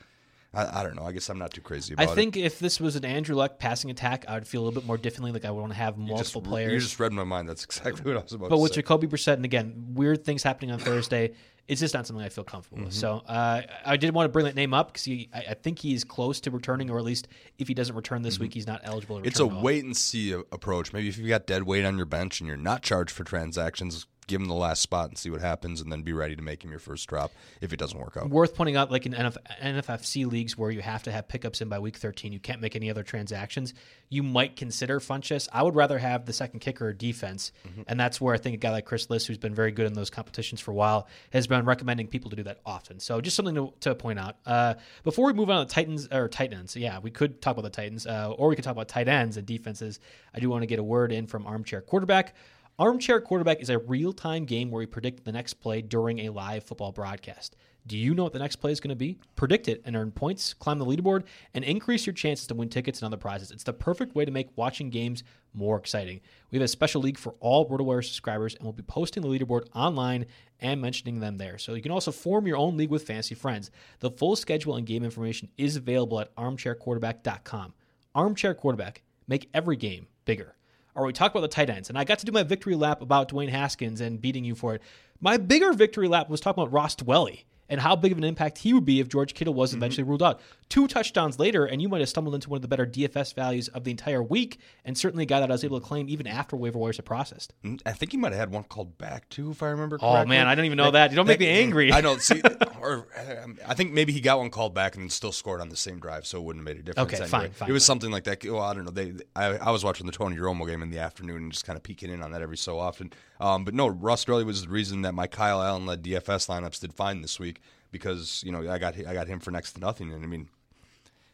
I, 0.53 0.81
I 0.81 0.83
don't 0.83 0.97
know. 0.97 1.05
I 1.05 1.13
guess 1.13 1.29
I'm 1.29 1.39
not 1.39 1.53
too 1.53 1.61
crazy 1.61 1.95
about 1.95 2.03
it. 2.09 2.11
I 2.11 2.15
think 2.15 2.37
if 2.37 2.59
this 2.59 2.81
was 2.81 2.97
an 2.97 3.05
Andrew 3.05 3.37
Luck 3.37 3.59
passing 3.59 3.91
attack, 3.91 4.25
I 4.27 4.35
would 4.35 4.47
feel 4.47 4.63
a 4.63 4.65
little 4.65 4.81
bit 4.81 4.87
more 4.87 4.99
differently. 4.99 5.31
Like 5.33 5.45
I 5.45 5.51
would 5.51 5.61
want 5.61 5.73
to 5.73 5.79
have 5.79 5.97
You 5.97 6.09
just, 6.09 6.35
multiple 6.35 6.43
You 6.43 6.49
players. 6.49 6.83
just 6.83 6.99
read 6.99 7.13
my 7.13 7.25
mind. 7.25 7.49
That's 7.49 7.65
exactly 7.65 8.03
what 8.13 8.19
I 8.19 8.23
was 8.25 8.33
about 8.33 8.51
but 8.51 8.59
with 8.59 8.73
say. 8.73 8.81
Jacoby 8.83 9.07
Brissett, 9.07 9.35
and 9.35 9.45
again, 9.45 9.75
weird 9.95 10.25
things 10.25 10.43
happening 10.43 10.73
on 10.73 10.79
Thursday, 10.81 11.33
it's 11.69 11.81
just 11.81 11.95
not 11.95 12.05
something 12.05 12.25
I 12.25 12.31
feel 12.31 12.43
comfortable 12.43 12.79
Mm-hmm. 12.79 12.87
with. 12.87 12.95
So 12.95 13.23
uh, 13.29 13.63
I 13.87 13.97
did 13.97 14.13
want 14.13 14.25
to 14.25 14.29
bring 14.29 14.45
that 14.47 14.57
name 14.57 14.75
up 14.75 14.93
because 14.93 15.07
I, 15.09 15.51
I 15.51 15.55
think 15.55 15.79
he's 15.79 16.03
close 16.03 16.41
to 16.41 16.51
returning, 16.51 16.91
or 16.91 16.99
at 16.99 17.05
least 17.05 17.29
if 17.59 17.69
he 17.69 17.75
doesn't 17.75 17.95
return 17.95 18.23
this 18.23 18.41
week, 18.41 18.53
he's 18.53 18.67
not 18.67 18.81
eligible 18.83 19.19
to 19.19 19.23
return. 19.23 19.47
Mm-hmm. 19.47 19.55
It's 19.57 19.61
a 19.61 19.65
wait 19.65 19.85
and 19.85 19.97
see 19.97 20.33
approach. 20.33 20.93
Maybe 20.93 21.09
if 21.09 21.17
you've 21.17 21.29
got 21.29 21.47
dead 21.47 21.63
weight 21.63 21.85
on 21.85 21.97
your 21.97 22.07
bench 22.07 22.41
and 22.41 22.49
you're 22.49 22.57
not 22.57 22.83
charged 22.83 23.13
for 23.13 23.23
transactions, 23.23 24.07
give 24.31 24.41
him 24.41 24.49
the 24.49 24.55
last 24.55 24.81
spot 24.81 25.09
and 25.11 25.19
see 25.19 25.29
what 25.29 25.41
happens, 25.43 25.81
and 25.81 25.93
then 25.93 26.03
be 26.03 26.13
ready 26.13 26.35
to 26.37 26.43
make 26.43 26.65
him 26.65 26.71
your 26.71 26.79
first 26.81 27.07
drop 27.09 27.33
if 27.61 27.73
it 27.73 27.79
doesn't 27.79 27.99
work 27.99 28.17
out. 28.17 28.31
Worth 28.31 28.55
pointing 28.55 28.77
out, 28.77 28.91
like 28.91 29.05
in 29.07 29.13
NF- 29.13 29.37
NFFC 29.63 30.27
leagues 30.31 30.57
where 30.57 30.71
you 30.71 30.81
have 30.81 31.03
to 31.05 31.13
have 31.13 31.29
pickups 31.29 31.61
in 31.61 31.69
by 31.69 31.79
week 31.79 31.97
13, 31.97 32.33
you 32.33 32.41
can't 32.41 32.61
make 32.61 32.75
any 32.77 32.91
other 32.91 33.03
transactions. 33.03 33.75
You 34.09 34.23
might 34.23 34.57
consider 34.57 35.01
Funchess. 35.01 35.49
I 35.53 35.63
would 35.63 35.75
rather 35.75 35.99
have 35.99 36.27
the 36.27 36.33
second 36.33 36.61
kicker 36.61 36.89
or 36.89 36.93
defense, 36.93 37.53
Mm-hmm. 37.67 37.83
and 37.89 37.99
that's 38.01 38.21
where 38.21 38.35
I 38.35 38.39
think 38.39 38.55
a 38.55 38.57
guy 38.59 38.71
like 38.71 38.85
Chris 38.87 39.11
Liss, 39.11 39.27
who's 39.27 39.39
been 39.39 39.55
very 39.55 39.71
good 39.73 39.87
in 39.87 39.93
those 39.93 40.11
competitions 40.11 40.61
for 40.61 40.71
a 40.71 40.75
while, 40.75 41.09
has 41.33 41.47
been 41.47 41.65
recommending 41.65 42.07
people 42.07 42.31
to 42.31 42.37
do 42.37 42.43
that 42.45 42.59
often. 42.65 43.01
So 43.01 43.21
just 43.21 43.37
something 43.37 43.55
to, 43.55 43.73
to 43.81 43.95
point 43.95 44.19
out. 44.19 44.37
Uh, 44.47 44.75
before 45.05 45.27
we 45.27 45.33
move 45.33 45.51
on 45.51 45.67
to 45.67 45.73
Titans 45.73 46.09
or 46.11 46.29
tight 46.29 46.53
ends, 46.53 46.75
yeah, 46.77 46.99
we 47.01 47.11
could 47.11 47.43
talk 47.43 47.53
about 47.57 47.63
the 47.65 47.71
Titans, 47.71 48.07
uh, 48.07 48.31
or 48.37 48.49
we 48.49 48.57
could 48.57 48.65
talk 48.65 48.73
about 48.73 48.89
tight 48.89 49.09
ends 49.09 49.37
and 49.37 49.47
defenses. 49.47 50.01
I 50.35 50.41
do 50.41 50.49
want 50.49 50.63
to 50.63 50.67
get 50.67 50.79
a 50.79 50.83
word 50.85 51.13
in 51.13 51.27
from 51.27 51.47
Armchair 51.47 51.81
Quarterback. 51.81 52.35
Armchair 52.81 53.21
Quarterback 53.21 53.61
is 53.61 53.69
a 53.69 53.79
real 53.79 54.11
time 54.11 54.47
game 54.47 54.71
where 54.71 54.79
we 54.79 54.87
predict 54.87 55.27
the 55.27 55.33
next 55.33 55.53
play 55.55 55.83
during 55.83 56.21
a 56.21 56.31
live 56.31 56.65
football 56.65 56.93
broadcast. 56.93 57.55
Do 57.87 57.95
you 57.95 58.15
know 58.15 58.23
what 58.23 58.33
the 58.33 58.39
next 58.39 58.57
play 58.57 58.73
is 58.73 58.81
going 58.81 58.89
to 58.89 58.97
be? 58.97 59.19
Predict 59.37 59.69
it 59.69 59.83
and 59.85 59.95
earn 59.95 60.11
points, 60.11 60.55
climb 60.55 60.79
the 60.79 60.87
leaderboard, 60.87 61.25
and 61.53 61.63
increase 61.63 62.07
your 62.07 62.15
chances 62.15 62.47
to 62.47 62.55
win 62.55 62.71
tickets 62.71 63.03
and 63.03 63.07
other 63.07 63.21
prizes. 63.21 63.51
It's 63.51 63.65
the 63.65 63.75
perfect 63.75 64.15
way 64.15 64.25
to 64.25 64.31
make 64.31 64.57
watching 64.57 64.89
games 64.89 65.25
more 65.53 65.77
exciting. 65.77 66.23
We 66.51 66.57
have 66.57 66.65
a 66.65 66.69
special 66.69 67.03
league 67.03 67.19
for 67.19 67.35
all 67.41 67.69
RotoWire 67.69 68.03
subscribers, 68.03 68.55
and 68.55 68.65
we'll 68.65 68.73
be 68.73 68.83
posting 68.83 69.23
the 69.23 69.29
leaderboard 69.29 69.67
online 69.75 70.25
and 70.59 70.81
mentioning 70.81 71.21
them 71.21 71.37
there. 71.37 71.59
So 71.59 71.75
you 71.75 71.83
can 71.83 71.93
also 71.93 72.13
form 72.13 72.47
your 72.47 72.57
own 72.57 72.79
league 72.79 72.89
with 72.89 73.07
fancy 73.07 73.35
friends. 73.35 73.71
The 73.99 74.11
full 74.11 74.37
schedule 74.37 74.77
and 74.77 74.87
game 74.87 75.05
information 75.05 75.51
is 75.59 75.77
available 75.77 76.19
at 76.19 76.35
armchairquarterback.com. 76.35 77.75
Armchair 78.15 78.55
Quarterback. 78.55 79.03
Make 79.29 79.51
every 79.53 79.77
game 79.77 80.07
bigger. 80.25 80.55
Right, 80.95 81.07
we 81.07 81.13
talked 81.13 81.35
about 81.35 81.43
the 81.43 81.49
tight 81.49 81.71
ends, 81.71 81.89
and 81.89 81.99
I 81.99 82.05
got 82.05 82.19
to 82.19 82.27
do 82.27 82.33
my 82.33 82.43
victory 82.43 82.75
lap 82.75 83.01
about 83.01 83.31
Dwayne 83.31 83.49
Haskins 83.49 84.01
and 84.01 84.21
beating 84.21 84.45
you 84.45 84.55
for 84.55 84.75
it. 84.75 84.83
My 85.21 85.37
bigger 85.37 85.73
victory 85.73 86.09
lap 86.09 86.29
was 86.29 86.41
talking 86.41 86.63
about 86.63 86.73
Ross 86.73 86.97
Dwelley 86.97 87.45
and 87.69 87.81
how 87.81 87.95
big 87.95 88.13
of 88.13 88.19
an 88.19 88.25
impact 88.25 88.59
he 88.59 88.73
would 88.73 88.85
be 88.85 89.01
if 89.01 89.09
George 89.09 89.35
Kittle 89.35 89.55
was 89.55 89.73
eventually 89.73 90.03
ruled 90.03 90.23
out. 90.23 90.41
Two 90.71 90.87
touchdowns 90.87 91.41
later, 91.41 91.65
and 91.65 91.83
you 91.83 91.89
might 91.89 91.99
have 91.99 92.09
stumbled 92.09 92.33
into 92.33 92.49
one 92.49 92.57
of 92.57 92.63
the 92.63 92.69
better 92.69 92.87
DFS 92.87 93.35
values 93.35 93.67
of 93.67 93.83
the 93.83 93.91
entire 93.91 94.23
week, 94.23 94.61
and 94.85 94.97
certainly 94.97 95.25
a 95.25 95.27
guy 95.27 95.41
that 95.41 95.51
I 95.51 95.53
was 95.53 95.65
able 95.65 95.81
to 95.81 95.85
claim 95.85 96.09
even 96.09 96.29
after 96.29 96.55
waiver 96.55 96.79
wires 96.79 96.97
are 97.01 97.03
processed. 97.03 97.53
Mm, 97.65 97.83
I 97.85 97.91
think 97.91 98.13
he 98.13 98.17
might 98.17 98.31
have 98.31 98.39
had 98.39 98.53
one 98.53 98.63
called 98.63 98.97
back 98.97 99.29
too, 99.29 99.51
if 99.51 99.65
I 99.65 99.71
remember 99.71 99.99
Oh, 100.01 100.25
man, 100.25 100.47
I 100.47 100.55
don't 100.55 100.67
even 100.67 100.77
know 100.77 100.93
that. 100.93 101.11
You 101.11 101.17
don't 101.17 101.27
make 101.27 101.41
me 101.41 101.49
angry. 101.49 101.91
I 101.91 102.01
don't 102.11 102.23
see, 102.23 102.41
or 102.81 103.09
um, 103.43 103.59
I 103.67 103.75
think 103.75 103.93
maybe 103.93 104.13
he 104.13 104.21
got 104.21 104.39
one 104.39 104.49
called 104.51 104.73
back 104.73 104.95
and 104.95 105.11
still 105.11 105.33
scored 105.33 105.61
on 105.61 105.71
the 105.71 105.77
same 105.77 105.99
drive, 105.99 106.25
so 106.25 106.39
it 106.39 106.45
wouldn't 106.45 106.65
have 106.65 106.77
made 106.77 106.81
a 106.81 106.85
difference. 106.85 107.09
Okay, 107.09 107.17
anyway. 107.17 107.29
fine, 107.29 107.51
fine, 107.51 107.69
It 107.69 107.73
was 107.73 107.83
fine. 107.83 107.87
something 107.87 108.13
like 108.13 108.23
that. 108.25 108.45
Well, 108.45 108.61
I 108.61 108.73
don't 108.73 108.85
know. 108.85 108.93
They, 108.93 109.15
I, 109.35 109.47
I 109.57 109.71
was 109.73 109.83
watching 109.83 110.07
the 110.07 110.13
Tony 110.13 110.37
Romo 110.37 110.69
game 110.69 110.83
in 110.83 110.91
the 110.91 111.01
afternoon 111.01 111.39
and 111.39 111.53
just 111.53 111.65
kind 111.65 111.77
of 111.77 111.83
peeking 111.83 112.13
in 112.13 112.23
on 112.23 112.31
that 112.31 112.43
every 112.43 112.57
so 112.57 112.79
often. 112.79 113.13
Um, 113.41 113.65
but 113.65 113.75
no, 113.75 113.89
Russ 113.89 114.25
Dwelley 114.25 114.47
was 114.47 114.63
the 114.63 114.69
reason 114.69 115.03
that 115.03 115.15
my 115.15 115.27
Kyle 115.27 115.61
Allen 115.61 115.85
led 115.85 116.05
DFS 116.05 116.49
lineups 116.49 116.79
did 116.79 116.95
fine 116.95 117.23
this 117.23 117.41
week 117.41 117.61
because 117.91 118.41
you 118.47 118.53
know 118.53 118.71
I 118.71 118.79
got 118.79 118.95
I 119.05 119.15
got 119.15 119.27
him 119.27 119.41
for 119.41 119.51
next 119.51 119.73
to 119.73 119.81
nothing, 119.81 120.13
and 120.13 120.23
I 120.23 120.29
mean. 120.29 120.49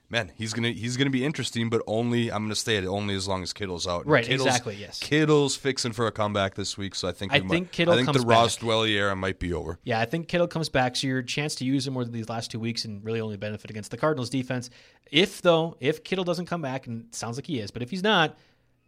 Man, 0.09 0.31
he's 0.37 0.53
gonna 0.53 0.71
he's 0.71 0.97
gonna 0.97 1.11
be 1.11 1.25
interesting, 1.25 1.69
but 1.69 1.83
only 1.89 2.31
I'm 2.31 2.45
gonna 2.45 2.55
stay 2.55 2.77
at 2.77 2.85
it 2.85 2.87
only 2.87 3.15
as 3.17 3.27
long 3.27 3.43
as 3.43 3.53
Kittle's 3.53 3.89
out. 3.89 4.03
And 4.03 4.13
Right, 4.13 4.25
Kittle's- 4.25 4.47
exactly, 4.47 4.77
yes. 4.77 5.01
Kittle's 5.01 5.57
fixing 5.57 5.91
for 5.93 6.07
a 6.07 6.13
comeback 6.13 6.55
this 6.55 6.79
week, 6.79 6.95
so 6.95 7.09
I 7.09 7.13
think 7.13 7.33
I 7.33 7.39
we 7.39 7.43
might- 7.43 7.51
think 7.55 7.73
Kittle 7.73 7.95
I 7.95 7.97
think 7.97 8.07
comes 8.07 8.21
the 8.21 8.27
Ross 8.27 8.57
back. 8.57 8.65
Dwelley 8.65 8.91
era 8.91 9.17
might 9.17 9.41
be 9.41 9.53
over. 9.53 9.81
Yeah, 9.83 9.99
I 9.99 10.05
think 10.05 10.29
Kittle 10.29 10.47
comes 10.47 10.69
back, 10.69 10.95
so 10.95 11.09
your 11.09 11.23
chance 11.23 11.57
to 11.57 11.65
use 11.65 11.87
him 11.87 11.97
over 11.97 12.05
these 12.09 12.29
last 12.29 12.53
two 12.53 12.61
weeks 12.61 12.85
and 12.85 13.05
really 13.05 13.21
only 13.21 13.37
benefit 13.37 13.69
against 13.69 13.91
the 13.91 13.97
Cardinals 13.97 14.31
defense. 14.31 14.71
If 15.11 15.43
though, 15.43 15.77
if 15.81 16.05
Kittle 16.05 16.25
doesn't 16.25 16.47
come 16.47 16.63
back, 16.63 16.87
and 16.87 17.07
it 17.07 17.15
sounds 17.15 17.37
like 17.37 17.47
he 17.47 17.59
is, 17.59 17.73
but 17.73 17.83
if 17.83 17.91
he's 17.91 18.03
not, 18.05 18.37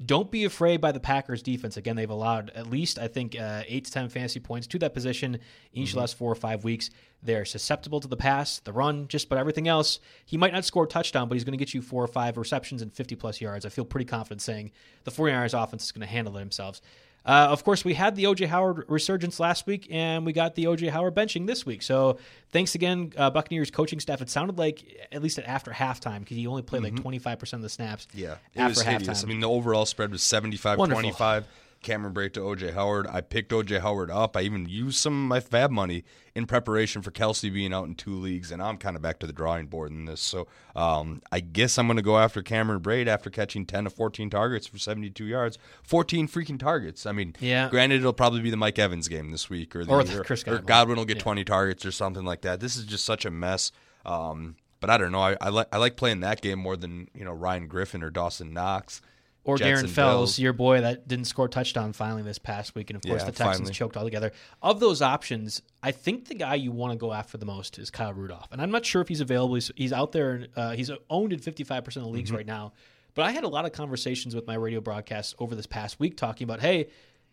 don't 0.04 0.30
be 0.30 0.44
afraid 0.44 0.80
by 0.80 0.92
the 0.92 1.00
Packers 1.00 1.42
defense. 1.42 1.76
Again, 1.76 1.96
they've 1.96 2.08
allowed 2.08 2.50
at 2.54 2.70
least 2.70 2.98
I 2.98 3.08
think 3.08 3.38
uh, 3.38 3.62
eight 3.66 3.86
to 3.86 3.90
ten 3.90 4.08
fantasy 4.08 4.38
points 4.38 4.66
to 4.68 4.78
that 4.78 4.94
position 4.94 5.40
each 5.72 5.92
the 5.92 5.98
last 5.98 6.16
four 6.16 6.30
or 6.30 6.36
five 6.36 6.62
weeks. 6.64 6.90
They're 7.20 7.44
susceptible 7.44 7.98
to 8.00 8.06
the 8.06 8.16
pass, 8.16 8.60
the 8.60 8.72
run, 8.72 9.08
just 9.08 9.26
about 9.26 9.40
everything 9.40 9.66
else. 9.66 9.98
He 10.24 10.36
might 10.36 10.52
not 10.52 10.64
score 10.64 10.84
a 10.84 10.86
touchdown, 10.86 11.28
but 11.28 11.34
he's 11.34 11.42
going 11.42 11.58
to 11.58 11.58
get 11.58 11.74
you 11.74 11.82
four 11.82 12.04
or 12.04 12.06
five 12.06 12.36
receptions 12.36 12.80
and 12.80 12.92
50 12.92 13.16
plus 13.16 13.40
yards. 13.40 13.66
I 13.66 13.70
feel 13.70 13.84
pretty 13.84 14.04
confident 14.04 14.40
saying 14.40 14.70
the 15.02 15.10
49ers 15.10 15.60
offense 15.60 15.84
is 15.84 15.92
going 15.92 16.06
to 16.06 16.12
handle 16.12 16.36
it 16.36 16.40
themselves. 16.40 16.80
Uh, 17.26 17.48
of 17.50 17.62
course, 17.62 17.84
we 17.84 17.92
had 17.92 18.16
the 18.16 18.24
OJ 18.24 18.46
Howard 18.46 18.84
resurgence 18.88 19.38
last 19.38 19.66
week, 19.66 19.86
and 19.90 20.24
we 20.24 20.32
got 20.32 20.54
the 20.54 20.64
OJ 20.64 20.88
Howard 20.90 21.14
benching 21.14 21.46
this 21.46 21.66
week. 21.66 21.82
So 21.82 22.18
thanks 22.52 22.74
again, 22.74 23.12
uh, 23.18 23.28
Buccaneers 23.28 23.70
coaching 23.70 24.00
staff. 24.00 24.22
It 24.22 24.30
sounded 24.30 24.56
like 24.58 25.08
at 25.12 25.22
least 25.22 25.38
at 25.38 25.44
after 25.44 25.70
halftime 25.70 26.20
because 26.20 26.36
he 26.38 26.46
only 26.46 26.62
played 26.62 26.82
like 26.82 26.96
twenty 26.96 27.18
five 27.18 27.38
percent 27.38 27.58
of 27.58 27.62
the 27.64 27.68
snaps. 27.68 28.08
Yeah, 28.14 28.36
it 28.54 28.60
after 28.60 28.68
was 28.70 28.82
hideous. 28.82 29.20
halftime. 29.20 29.24
I 29.24 29.28
mean, 29.28 29.40
the 29.40 29.48
overall 29.48 29.84
spread 29.84 30.10
was 30.10 30.22
75 30.22 30.78
Wonderful. 30.78 31.02
25. 31.02 31.46
Cameron 31.82 32.12
Brate 32.14 32.32
to 32.34 32.40
OJ 32.40 32.74
Howard. 32.74 33.06
I 33.06 33.20
picked 33.20 33.52
OJ 33.52 33.80
Howard 33.80 34.10
up. 34.10 34.36
I 34.36 34.42
even 34.42 34.68
used 34.68 34.98
some 34.98 35.12
of 35.24 35.28
my 35.28 35.40
FAAB 35.40 35.70
money 35.70 36.04
in 36.34 36.46
preparation 36.46 37.02
for 37.02 37.10
Kelce 37.10 37.52
being 37.52 37.72
out 37.72 37.86
in 37.86 37.94
two 37.94 38.14
leagues, 38.14 38.50
and 38.50 38.62
I'm 38.62 38.76
kind 38.78 38.96
of 38.96 39.02
back 39.02 39.18
to 39.20 39.26
the 39.26 39.32
drawing 39.32 39.66
board 39.66 39.90
in 39.92 40.04
this. 40.04 40.20
So 40.20 40.46
um, 40.76 41.22
I 41.30 41.40
guess 41.40 41.78
I'm 41.78 41.86
going 41.86 41.96
to 41.96 42.02
go 42.02 42.18
after 42.18 42.42
Cameron 42.42 42.80
Brate 42.80 43.06
after 43.06 43.30
catching 43.30 43.64
10 43.64 43.84
to 43.84 43.90
14 43.90 44.30
targets 44.30 44.66
for 44.66 44.78
72 44.78 45.24
yards. 45.24 45.58
14 45.82 46.28
freaking 46.28 46.58
targets. 46.58 47.06
I 47.06 47.12
mean, 47.12 47.34
Yeah. 47.40 47.68
granted, 47.68 48.00
it'll 48.00 48.12
probably 48.12 48.40
be 48.40 48.50
the 48.50 48.56
Mike 48.56 48.78
Evans 48.78 49.08
game 49.08 49.30
this 49.30 49.48
week, 49.48 49.74
or, 49.76 49.84
the, 49.84 49.90
Or 49.92 50.02
the 50.04 50.24
Chris 50.24 50.42
Godwin. 50.42 50.64
Godwin 50.64 50.96
will 50.98 51.04
get 51.04 51.18
20 51.20 51.44
targets 51.44 51.86
or 51.86 51.92
something 51.92 52.24
like 52.24 52.42
that. 52.42 52.60
This 52.60 52.76
is 52.76 52.84
just 52.84 53.04
such 53.04 53.24
a 53.24 53.30
mess. 53.30 53.70
Um, 54.04 54.56
but 54.80 54.90
I 54.90 54.98
don't 54.98 55.10
know. 55.12 55.20
I, 55.22 55.36
I 55.40 55.48
like 55.48 55.66
I 55.72 55.76
like 55.78 55.96
playing 55.96 56.20
that 56.20 56.40
game 56.40 56.60
more 56.60 56.76
than 56.76 57.08
you 57.12 57.24
know 57.24 57.32
Ryan 57.32 57.66
Griffin 57.66 58.02
or 58.04 58.10
Dawson 58.10 58.52
Knox 58.52 59.00
or 59.44 59.56
Jets 59.56 59.82
Darren 59.82 59.88
Fells, 59.88 60.18
Bills. 60.18 60.38
your 60.38 60.52
boy 60.52 60.80
that 60.82 61.08
didn't 61.08 61.24
score 61.26 61.46
a 61.46 61.48
touchdown 61.48 61.92
finally 61.92 62.22
this 62.22 62.38
past 62.38 62.74
week, 62.74 62.90
and 62.90 62.96
of 62.96 63.02
course 63.02 63.22
Yeah, 63.22 63.26
the 63.26 63.32
Texans 63.32 63.56
finally. 63.58 63.72
choked 63.74 63.96
altogether. 63.96 64.32
Of 64.62 64.80
those 64.80 65.00
options, 65.00 65.62
I 65.82 65.90
think 65.92 66.26
the 66.28 66.34
guy 66.34 66.56
you 66.56 66.70
want 66.72 66.92
to 66.92 66.98
go 66.98 67.12
after 67.12 67.38
the 67.38 67.46
most 67.46 67.78
is 67.78 67.90
Kyle 67.90 68.12
Rudolph, 68.12 68.48
and 68.52 68.60
I'm 68.60 68.70
not 68.70 68.84
sure 68.84 69.00
if 69.00 69.08
he's 69.08 69.20
available. 69.22 69.54
He's, 69.54 69.70
he's 69.76 69.92
out 69.92 70.12
there. 70.12 70.46
Uh, 70.54 70.72
he's 70.72 70.90
owned 71.08 71.32
in 71.32 71.38
55 71.38 71.84
percent 71.84 72.04
of 72.06 72.12
leagues 72.12 72.28
Mm-hmm. 72.30 72.36
right 72.36 72.46
now. 72.46 72.72
But 73.14 73.24
I 73.24 73.30
had 73.32 73.42
a 73.44 73.48
lot 73.48 73.64
of 73.64 73.72
conversations 73.72 74.34
with 74.34 74.46
my 74.46 74.54
radio 74.54 74.80
broadcasts 74.80 75.34
over 75.38 75.54
this 75.56 75.66
past 75.66 75.98
week 75.98 76.16
talking 76.16 76.44
about, 76.44 76.60
hey, 76.60 76.88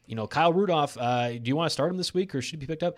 you 0.07 0.15
know, 0.15 0.25
Kyle 0.25 0.51
Rudolph, 0.53 0.97
uh, 0.97 1.29
do 1.33 1.41
you 1.43 1.55
want 1.55 1.67
to 1.67 1.73
start 1.73 1.91
him 1.91 1.97
this 1.97 2.13
week 2.13 2.33
or 2.33 2.41
should 2.41 2.59
he 2.59 2.65
be 2.65 2.71
picked 2.71 2.81
up? 2.83 2.97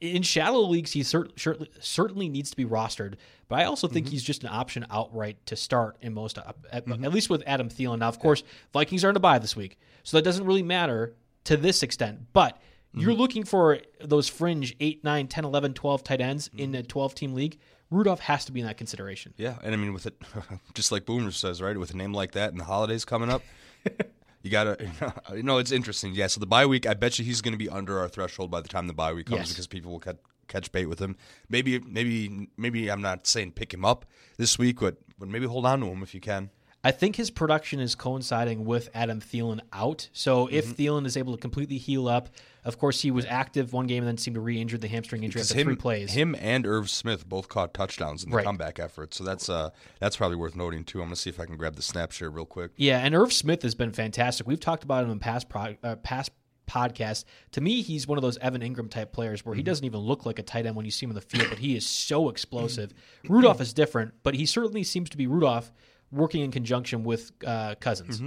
In 0.00 0.22
shallow 0.22 0.60
leagues, 0.60 0.92
he 0.92 1.02
cer- 1.02 1.28
cer- 1.36 1.58
certainly 1.80 2.28
needs 2.28 2.50
to 2.50 2.56
be 2.56 2.64
rostered, 2.64 3.14
but 3.48 3.58
I 3.60 3.64
also 3.64 3.88
think 3.88 4.06
Mm-hmm. 4.06 4.12
he's 4.12 4.22
just 4.22 4.42
an 4.44 4.50
option 4.50 4.86
outright 4.90 5.44
to 5.46 5.56
start 5.56 5.96
in 6.02 6.14
most, 6.14 6.38
at, 6.38 6.54
at 6.72 7.12
least 7.12 7.30
with 7.30 7.42
Adam 7.46 7.68
Thielen. 7.68 7.98
Now, 8.00 8.08
of 8.08 8.18
course, 8.18 8.42
Vikings 8.72 9.04
are 9.04 9.10
in 9.10 9.16
a 9.16 9.20
bye 9.20 9.38
this 9.38 9.56
week, 9.56 9.78
so 10.02 10.16
that 10.16 10.22
doesn't 10.22 10.44
really 10.44 10.62
matter 10.62 11.14
to 11.44 11.56
this 11.56 11.82
extent, 11.82 12.20
but 12.32 12.58
you're 12.94 13.10
Mm-hmm. 13.12 13.20
looking 13.20 13.44
for 13.44 13.78
those 14.00 14.28
fringe 14.28 14.74
8, 14.80 15.04
9, 15.04 15.28
10, 15.28 15.44
11, 15.44 15.74
12 15.74 16.04
tight 16.04 16.20
ends 16.20 16.50
in 16.56 16.74
a 16.74 16.82
12 16.82 17.14
team 17.14 17.34
league. 17.34 17.58
Rudolph 17.90 18.20
has 18.20 18.44
to 18.46 18.52
be 18.52 18.60
in 18.60 18.66
that 18.66 18.76
consideration. 18.78 19.32
Yeah, 19.36 19.56
and 19.62 19.74
I 19.74 19.76
mean 19.76 19.92
with 19.94 20.06
it, 20.06 20.20
just 20.74 20.90
like 20.92 21.04
Boomer 21.06 21.30
says, 21.30 21.60
right? 21.62 21.76
With 21.78 21.92
a 21.92 21.96
name 21.96 22.12
like 22.12 22.32
that 22.32 22.50
and 22.50 22.60
the 22.60 22.64
holidays 22.64 23.04
coming 23.04 23.30
up, 23.30 23.42
you 24.42 24.50
gotta, 24.50 24.76
you 25.34 25.42
know, 25.42 25.58
it's 25.58 25.72
interesting. 25.72 26.14
Yeah, 26.14 26.26
so 26.28 26.40
the 26.40 26.46
bye 26.46 26.66
week, 26.66 26.86
I 26.86 26.94
bet 26.94 27.18
you 27.18 27.24
he's 27.24 27.40
going 27.40 27.52
to 27.52 27.58
be 27.58 27.68
under 27.68 27.98
our 27.98 28.08
threshold 28.08 28.50
by 28.50 28.60
the 28.60 28.68
time 28.68 28.86
the 28.86 28.92
bye 28.94 29.12
week 29.12 29.26
comes 29.26 29.38
Yes. 29.40 29.48
because 29.50 29.66
people 29.66 29.90
will 29.92 30.00
catch, 30.00 30.18
catch 30.46 30.70
bait 30.72 30.86
with 30.86 30.98
him. 30.98 31.16
Maybe, 31.48 31.78
maybe, 31.80 32.48
maybe 32.56 32.90
I'm 32.90 33.02
not 33.02 33.26
saying 33.26 33.52
pick 33.52 33.72
him 33.74 33.84
up 33.84 34.04
this 34.36 34.58
week, 34.58 34.80
but 34.80 34.96
but 35.18 35.28
maybe 35.28 35.46
hold 35.46 35.66
on 35.66 35.80
to 35.80 35.86
him 35.86 36.02
if 36.02 36.14
you 36.14 36.20
can. 36.20 36.50
I 36.84 36.92
think 36.92 37.16
his 37.16 37.30
production 37.30 37.80
is 37.80 37.94
coinciding 37.96 38.64
with 38.64 38.88
Adam 38.94 39.20
Thielen 39.20 39.60
out. 39.72 40.08
So 40.12 40.46
if 40.46 40.64
Mm-hmm. 40.66 40.82
Thielen 40.82 41.06
is 41.06 41.16
able 41.16 41.34
to 41.34 41.40
completely 41.40 41.76
heal 41.76 42.06
up, 42.06 42.28
of 42.64 42.78
course 42.78 43.00
he 43.00 43.10
was 43.10 43.24
active 43.26 43.72
one 43.72 43.86
game 43.88 44.04
and 44.04 44.08
then 44.08 44.16
seemed 44.16 44.36
to 44.36 44.40
re-injure 44.40 44.78
the 44.78 44.86
hamstring 44.86 45.24
injury 45.24 45.40
Because 45.40 45.50
after 45.50 45.60
him, 45.60 45.66
three 45.66 45.76
plays. 45.76 46.12
him 46.12 46.36
and 46.38 46.64
Irv 46.66 46.88
Smith 46.88 47.28
both 47.28 47.48
caught 47.48 47.74
touchdowns 47.74 48.22
in 48.22 48.30
the 48.30 48.36
Right. 48.36 48.44
comeback 48.46 48.78
effort, 48.78 49.12
so 49.12 49.24
that's 49.24 49.48
uh 49.48 49.70
that's 49.98 50.16
probably 50.16 50.36
worth 50.36 50.54
noting 50.54 50.84
too. 50.84 51.00
I'm 51.00 51.06
gonna 51.06 51.16
see 51.16 51.30
if 51.30 51.40
I 51.40 51.46
can 51.46 51.56
grab 51.56 51.74
the 51.74 51.82
snap 51.82 52.12
share 52.12 52.30
real 52.30 52.46
quick. 52.46 52.70
Yeah, 52.76 52.98
and 53.00 53.12
Irv 53.14 53.32
Smith 53.32 53.62
has 53.62 53.74
been 53.74 53.90
fantastic. 53.92 54.46
We've 54.46 54.60
talked 54.60 54.84
about 54.84 55.04
him 55.04 55.10
in 55.10 55.18
past 55.18 55.48
pro, 55.48 55.74
uh, 55.82 55.96
past 55.96 56.30
podcasts. 56.68 57.24
To 57.52 57.60
me, 57.60 57.80
he's 57.82 58.06
one 58.06 58.18
of 58.18 58.22
those 58.22 58.36
Evan 58.38 58.60
Engram 58.60 58.90
type 58.90 59.10
players 59.12 59.44
where 59.44 59.54
he 59.54 59.62
doesn't 59.62 59.84
even 59.86 60.00
look 60.00 60.26
like 60.26 60.38
a 60.38 60.42
tight 60.42 60.66
end 60.66 60.76
when 60.76 60.84
you 60.84 60.90
see 60.90 61.06
him 61.06 61.10
in 61.10 61.14
the 61.16 61.20
field, 61.22 61.46
but 61.48 61.58
he 61.58 61.74
is 61.76 61.86
so 61.86 62.28
explosive. 62.30 62.92
Rudolph 63.28 63.60
is 63.60 63.72
different, 63.72 64.12
but 64.22 64.34
he 64.34 64.46
certainly 64.46 64.84
seems 64.84 65.08
to 65.10 65.16
be 65.16 65.26
Rudolph 65.26 65.72
working 66.10 66.42
in 66.42 66.50
conjunction 66.50 67.04
with 67.04 67.32
uh, 67.46 67.74
Cousins. 67.80 68.20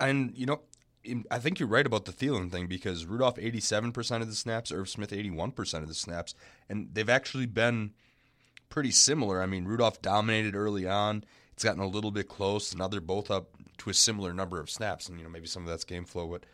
And 0.00 0.32
you 0.36 0.46
know, 0.46 0.60
I 1.30 1.38
think 1.38 1.58
you're 1.58 1.68
right 1.68 1.86
about 1.86 2.04
the 2.04 2.12
Thielen 2.12 2.50
thing 2.50 2.66
because 2.66 3.06
Rudolph 3.06 3.36
87% 3.36 4.20
of 4.20 4.28
the 4.28 4.34
snaps, 4.34 4.70
Irv 4.70 4.88
Smith 4.88 5.10
81% 5.10 5.82
of 5.82 5.88
the 5.88 5.94
snaps, 5.94 6.34
and 6.68 6.88
they've 6.92 7.08
actually 7.08 7.46
been 7.46 7.92
pretty 8.68 8.90
similar. 8.90 9.42
I 9.42 9.46
mean, 9.46 9.64
Rudolph 9.64 10.00
dominated 10.00 10.54
early 10.54 10.86
on. 10.86 11.24
It's 11.52 11.64
gotten 11.64 11.82
a 11.82 11.86
little 11.86 12.10
bit 12.10 12.28
close. 12.28 12.74
Now 12.74 12.88
they're 12.88 13.00
both 13.00 13.30
up 13.30 13.50
to 13.78 13.90
a 13.90 13.94
similar 13.94 14.32
number 14.32 14.60
of 14.60 14.70
snaps, 14.70 15.08
and 15.08 15.18
you 15.18 15.24
know 15.24 15.30
maybe 15.30 15.46
some 15.46 15.62
of 15.62 15.68
that's 15.68 15.84
game 15.84 16.04
flow, 16.04 16.26
but 16.26 16.44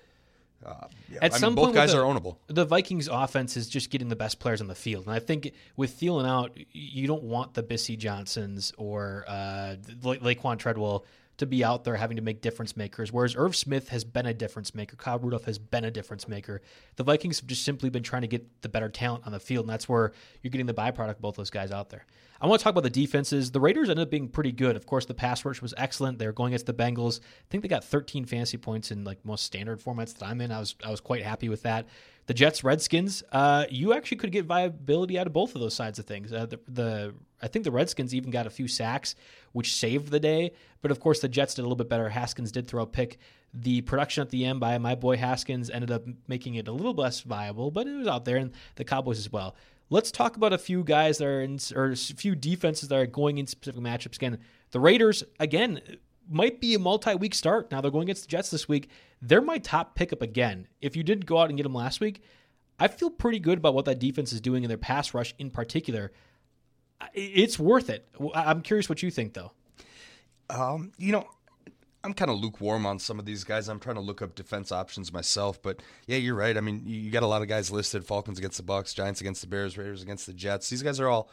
uh, 0.65 0.89
yeah, 1.11 1.19
At 1.23 1.33
I 1.33 1.35
mean, 1.35 1.41
some 1.41 1.55
both 1.55 1.67
point, 1.67 1.77
guys 1.77 1.95
with 1.95 2.03
are 2.03 2.05
ownable. 2.05 2.37
The 2.49 2.65
Vikings 2.65 3.09
offense 3.09 3.57
is 3.57 3.69
just 3.69 3.91
getting 3.91 4.09
the 4.09 4.17
best 4.17 4.41
players 4.41 4.61
on 4.61 4.67
the 4.67 4.75
field, 4.75 5.07
and 5.07 5.15
I 5.15 5.19
think 5.21 5.53
with 5.77 5.99
Thielen 6.01 6.27
out, 6.29 6.57
you 6.73 7.07
don't 7.07 7.23
want 7.23 7.55
the 7.55 7.63
Bisi 7.63 7.97
Johnsons 7.97 8.73
or 8.77 9.25
uh, 9.29 9.77
La- 10.03 10.15
Laquan 10.17 10.59
Treadwell 10.59 11.05
to 11.39 11.47
be 11.47 11.65
out 11.65 11.85
there 11.85 11.97
having 11.97 12.17
to 12.17 12.23
make 12.23 12.41
difference 12.43 12.77
makers. 12.77 13.13
Whereas 13.13 13.35
Irv 13.37 13.57
Smith 13.57 13.89
has 13.89 14.05
been 14.05 14.27
a 14.27 14.35
difference 14.35 14.75
maker, 14.75 14.97
Kyle 14.97 15.19
Rudolph 15.19 15.45
has 15.47 15.59
been 15.59 15.85
a 15.85 15.91
difference 15.91 16.29
maker. 16.29 16.61
The 16.97 17.05
Vikings 17.05 17.41
have 17.41 17.49
just 17.49 17.65
simply 17.65 17.91
been 17.91 18.03
trying 18.03 18.23
to 18.23 18.29
get 18.29 18.63
the 18.63 18.69
better 18.69 18.89
talent 18.89 19.25
on 19.25 19.33
the 19.33 19.41
field, 19.41 19.65
and 19.65 19.73
that's 19.73 19.89
where 19.89 20.13
you're 20.43 20.51
getting 20.51 20.67
the 20.67 20.75
byproduct 20.75 21.11
of 21.11 21.21
both 21.21 21.37
those 21.37 21.51
guys 21.51 21.71
out 21.71 21.91
there. 21.91 22.05
I 22.41 22.47
want 22.47 22.61
to 22.61 22.65
talk 22.65 22.73
about 22.73 22.85
the 22.85 22.91
defenses. 22.91 23.51
The 23.51 23.61
Raiders 23.61 23.89
ended 23.89 24.05
up 24.05 24.11
being 24.11 24.29
pretty 24.29 24.53
good. 24.53 24.77
Of 24.77 24.87
course, 24.87 25.07
the 25.07 25.15
pass 25.15 25.45
rush 25.45 25.61
was 25.61 25.75
excellent. 25.77 26.19
They 26.19 26.27
were 26.27 26.33
going 26.33 26.53
against 26.53 26.67
the 26.67 26.75
Bengals. 26.75 27.21
I 27.21 27.47
think 27.51 27.63
they 27.63 27.69
got 27.69 27.83
13 27.85 28.27
fantasy 28.27 28.59
points 28.59 28.91
in 28.91 29.05
like 29.05 29.25
most 29.25 29.45
standard 29.45 29.81
formats 29.81 30.17
that 30.19 30.27
I'm 30.27 30.41
in. 30.41 30.53
I 30.53 30.61
was 30.61 30.77
I 30.85 30.91
was 30.91 31.01
quite 31.01 31.23
happy 31.23 31.49
with 31.49 31.63
that. 31.63 31.87
The 32.29 32.35
Jets 32.35 32.63
Redskins, 32.63 33.23
uh, 33.33 33.65
you 33.71 33.95
actually 33.95 34.19
could 34.19 34.33
get 34.33 34.45
viability 34.45 35.19
out 35.19 35.27
of 35.27 35.33
both 35.33 35.55
of 35.55 35.63
those 35.63 35.73
sides 35.73 35.99
of 35.99 36.05
things. 36.05 36.31
Uh, 36.31 36.45
the, 36.45 36.61
the 36.69 37.15
I 37.41 37.49
think 37.49 37.65
the 37.65 37.71
Redskins 37.71 38.15
even 38.15 38.31
got 38.31 38.47
a 38.47 38.51
few 38.51 38.69
sacks, 38.69 39.15
which 39.53 39.75
saved 39.75 40.11
the 40.11 40.21
day. 40.21 40.53
But 40.83 40.91
of 40.91 41.01
course, 41.01 41.21
the 41.21 41.29
Jets 41.31 41.55
did 41.55 41.63
a 41.63 41.65
little 41.65 41.75
bit 41.75 41.89
better. 41.89 42.11
Haskins 42.11 42.53
did 42.53 42.69
throw 42.69 42.83
a 42.83 42.87
pick. 42.87 43.17
The 43.55 43.81
production 43.81 44.21
at 44.21 44.29
the 44.29 44.45
end 44.45 44.61
by 44.61 44.77
my 44.77 44.95
boy 44.95 45.17
Haskins 45.17 45.71
ended 45.71 45.91
up 45.91 46.05
making 46.27 46.57
it 46.57 46.69
a 46.69 46.73
little 46.73 46.93
less 46.93 47.23
viable, 47.23 47.71
but 47.71 47.87
it 47.87 47.97
was 47.97 48.07
out 48.07 48.27
there, 48.27 48.37
and 48.37 48.53
the 48.75 48.85
Cowboys 48.85 49.19
as 49.19 49.33
well. 49.33 49.57
Let's 49.89 50.11
talk 50.11 50.37
about 50.37 50.53
a 50.53 50.59
few 50.59 50.85
guys 50.85 51.17
that 51.17 51.27
are 51.27 51.41
in, 51.41 51.59
or 51.75 51.93
a 51.93 51.97
few 51.97 52.35
defenses 52.35 52.91
that 52.91 52.97
are 52.97 53.07
going 53.07 53.39
in 53.39 53.47
specific 53.47 53.81
matchups. 53.81 54.17
Again, 54.17 54.39
the 54.73 54.81
Raiders, 54.81 55.25
again, 55.41 55.81
might 56.29 56.61
be 56.61 56.75
a 56.75 56.79
multi-week 56.79 57.35
start. 57.35 57.71
Now 57.71 57.81
they're 57.81 57.91
going 57.91 58.05
against 58.05 58.23
the 58.23 58.29
Jets 58.29 58.51
this 58.51 58.69
week. 58.69 58.91
They're 59.21 59.41
my 59.41 59.59
top 59.59 59.95
pickup 59.95 60.23
again. 60.23 60.69
If 60.81 60.97
you 60.97 61.03
didn't 61.03 61.27
go 61.27 61.39
out 61.39 61.49
and 61.49 61.57
get 61.57 61.65
them 61.65 61.75
last 61.75 62.01
week, 62.01 62.23
I 62.79 62.89
feel 62.89 63.11
pretty 63.11 63.41
good 63.41 63.59
about 63.59 63.75
what 63.75 63.87
that 63.87 63.99
defense 63.99 64.33
is 64.33 64.41
doing 64.41 64.63
in 64.63 64.69
their 64.69 64.79
pass 64.79 65.15
rush 65.15 65.35
in 65.39 65.51
particular. 65.51 66.13
It's 67.15 67.59
worth 67.59 67.91
it. 67.91 68.09
I'm 68.35 68.63
curious 68.63 68.89
what 68.89 69.03
you 69.03 69.11
think, 69.11 69.35
though. 69.35 69.53
Um, 70.51 70.93
you 70.99 71.13
know, 71.13 71.29
I'm 72.05 72.15
kind 72.15 72.31
of 72.31 72.39
lukewarm 72.39 72.87
on 72.87 72.99
some 72.99 73.19
of 73.19 73.25
these 73.25 73.45
guys. 73.45 73.69
I'm 73.69 73.81
trying 73.81 73.97
to 73.97 74.01
look 74.01 74.23
up 74.23 74.35
defense 74.35 74.71
options 74.71 75.13
myself, 75.13 75.61
but 75.61 75.83
yeah, 76.07 76.17
you're 76.17 76.35
right. 76.35 76.57
I 76.57 76.61
mean, 76.61 76.83
you 76.87 77.11
got 77.11 77.23
a 77.23 77.27
lot 77.27 77.43
of 77.43 77.49
guys 77.49 77.71
listed: 77.71 78.05
Falcons 78.05 78.39
against 78.39 78.57
the 78.57 78.63
Bucks, 78.63 78.95
Giants 78.95 79.21
against 79.21 79.41
the 79.41 79.49
Bears, 79.49 79.77
Raiders 79.77 80.03
against 80.03 80.27
the 80.27 80.33
Jets. 80.33 80.71
These 80.71 80.83
guys 80.83 81.01
are 81.01 81.09
all 81.09 81.29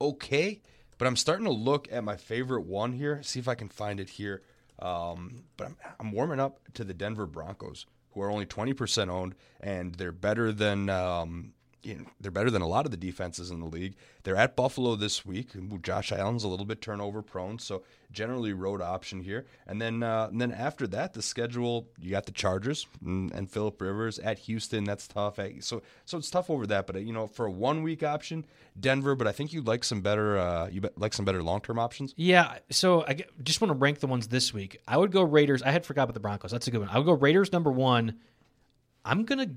okay, 0.00 0.62
but 0.98 1.06
I'm 1.06 1.16
starting 1.16 1.46
to 1.46 1.52
look 1.52 1.88
at 1.90 2.04
my 2.04 2.16
favorite 2.16 2.62
one 2.62 2.92
here. 2.92 3.22
See 3.22 3.40
if 3.40 3.48
I 3.48 3.54
can 3.54 3.68
find 3.68 4.00
it 4.00 4.10
here. 4.10 4.42
Um, 4.78 5.44
but 5.56 5.68
I'm, 5.68 5.76
I'm 6.00 6.12
warming 6.12 6.40
up 6.40 6.60
to 6.74 6.84
the 6.84 6.94
Denver 6.94 7.26
Broncos, 7.26 7.86
who 8.12 8.22
are 8.22 8.30
only 8.30 8.46
20% 8.46 9.08
owned, 9.08 9.34
and 9.60 9.94
they're 9.94 10.12
better 10.12 10.52
than 10.52 10.88
um, 10.90 11.52
you 11.84 11.96
know, 11.96 12.04
they're 12.20 12.30
better 12.30 12.50
than 12.50 12.62
a 12.62 12.66
lot 12.66 12.84
of 12.84 12.90
the 12.90 12.96
defenses 12.96 13.50
in 13.50 13.60
the 13.60 13.66
league. 13.66 13.94
They're 14.22 14.36
at 14.36 14.56
Buffalo 14.56 14.96
this 14.96 15.24
week. 15.24 15.50
Josh 15.82 16.12
Allen's 16.12 16.44
a 16.44 16.48
little 16.48 16.64
bit 16.64 16.80
turnover 16.80 17.20
prone, 17.22 17.58
so 17.58 17.82
generally 18.10 18.52
road 18.52 18.80
option 18.80 19.20
here. 19.20 19.44
And 19.66 19.80
then 19.82 20.02
uh, 20.02 20.28
and 20.30 20.40
then 20.40 20.52
after 20.52 20.86
that, 20.88 21.12
the 21.12 21.22
schedule 21.22 21.88
you 22.00 22.10
got 22.10 22.26
the 22.26 22.32
Chargers 22.32 22.86
and, 23.04 23.30
and 23.32 23.50
Philip 23.50 23.80
Rivers 23.80 24.18
at 24.18 24.38
Houston. 24.40 24.84
That's 24.84 25.06
tough. 25.06 25.38
So 25.60 25.82
so 26.06 26.18
it's 26.18 26.30
tough 26.30 26.48
over 26.48 26.66
that. 26.68 26.86
But 26.86 26.96
uh, 26.96 27.00
you 27.00 27.12
know, 27.12 27.26
for 27.26 27.46
a 27.46 27.50
one 27.50 27.82
week 27.82 28.02
option, 28.02 28.46
Denver. 28.78 29.14
But 29.14 29.26
I 29.26 29.32
think 29.32 29.52
you'd 29.52 29.66
like 29.66 29.84
some 29.84 30.00
better 30.00 30.38
uh, 30.38 30.68
you 30.68 30.82
like 30.96 31.12
some 31.12 31.24
better 31.24 31.42
long 31.42 31.60
term 31.60 31.78
options. 31.78 32.14
Yeah, 32.16 32.58
so 32.70 33.04
I 33.06 33.24
just 33.42 33.60
want 33.60 33.70
to 33.70 33.78
rank 33.78 34.00
the 34.00 34.06
ones 34.06 34.28
this 34.28 34.54
week. 34.54 34.80
I 34.88 34.96
would 34.96 35.12
go 35.12 35.22
Raiders. 35.22 35.62
I 35.62 35.70
had 35.70 35.84
forgot 35.84 36.04
about 36.04 36.14
the 36.14 36.20
Broncos. 36.20 36.50
That's 36.50 36.66
a 36.66 36.70
good 36.70 36.80
one. 36.80 36.88
I 36.88 36.98
would 36.98 37.06
go 37.06 37.12
Raiders 37.12 37.52
number 37.52 37.70
one. 37.70 38.18
I'm 39.04 39.24
gonna 39.24 39.50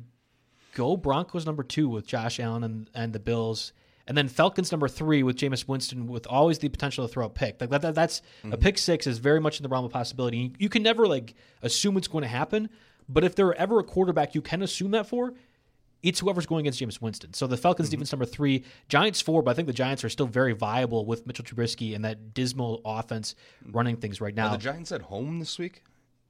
go 0.78 0.96
Broncos 0.96 1.46
number 1.46 1.64
two 1.64 1.90
with 1.90 2.06
Josh 2.06 2.40
Allen 2.40 2.64
and, 2.64 2.90
and 2.94 3.12
the 3.12 3.20
Bills, 3.20 3.74
and 4.08 4.16
then 4.16 4.28
Falcons 4.28 4.72
number 4.72 4.88
three 4.88 5.24
with 5.24 5.36
Jameis 5.36 5.68
Winston 5.68 6.08
with 6.08 6.28
always 6.28 6.60
the 6.60 6.70
potential 6.70 7.06
to 7.06 7.12
throw 7.12 7.26
a 7.26 7.30
pick. 7.30 7.60
Like 7.60 7.72
that, 7.72 7.82
that- 7.82 7.96
that's 7.96 8.22
a 8.44 8.48
mm-hmm. 8.48 8.62
pick 8.62 8.78
six 8.78 9.08
is 9.08 9.18
very 9.18 9.42
much 9.42 9.60
in 9.60 9.64
the 9.64 9.70
realm 9.70 9.84
of 9.84 9.92
possibility. 9.92 10.38
You, 10.38 10.52
you 10.60 10.70
can 10.70 10.84
never 10.84 11.08
like 11.08 11.34
assume 11.64 11.98
it's 11.98 12.08
going 12.08 12.22
to 12.22 12.28
happen, 12.28 12.70
but 13.10 13.24
if 13.24 13.36
there 13.36 13.48
are 13.48 13.56
ever 13.56 13.80
a 13.80 13.84
quarterback 13.84 14.36
you 14.36 14.42
can 14.42 14.62
assume 14.62 14.92
that 14.92 15.08
for, 15.08 15.34
it's 16.04 16.20
whoever's 16.20 16.46
going 16.46 16.62
against 16.62 16.80
Jameis 16.80 17.02
Winston. 17.02 17.34
So 17.34 17.48
the 17.48 17.58
Falcons 17.58 17.88
mm-hmm. 17.90 17.96
defense 17.96 18.12
number 18.12 18.26
three, 18.26 18.64
Giants 18.88 19.20
four, 19.20 19.42
but 19.42 19.52
I 19.52 19.54
think 19.56 19.68
the 19.68 19.74
Giants 19.74 20.04
are 20.04 20.10
still 20.10 20.28
very 20.28 20.54
viable 20.54 21.06
with 21.06 21.26
Mitchell 21.26 21.44
Trubisky 21.44 21.96
and 21.96 22.06
that 22.06 22.36
dismal 22.36 22.82
offense 22.86 23.34
mm. 23.66 23.74
running 23.74 23.98
things 23.98 24.22
right 24.22 24.36
now. 24.36 24.50
Are 24.50 24.58
the 24.58 24.64
Giants 24.64 24.92
at 24.92 25.02
home 25.02 25.40
this 25.40 25.58
week? 25.58 25.84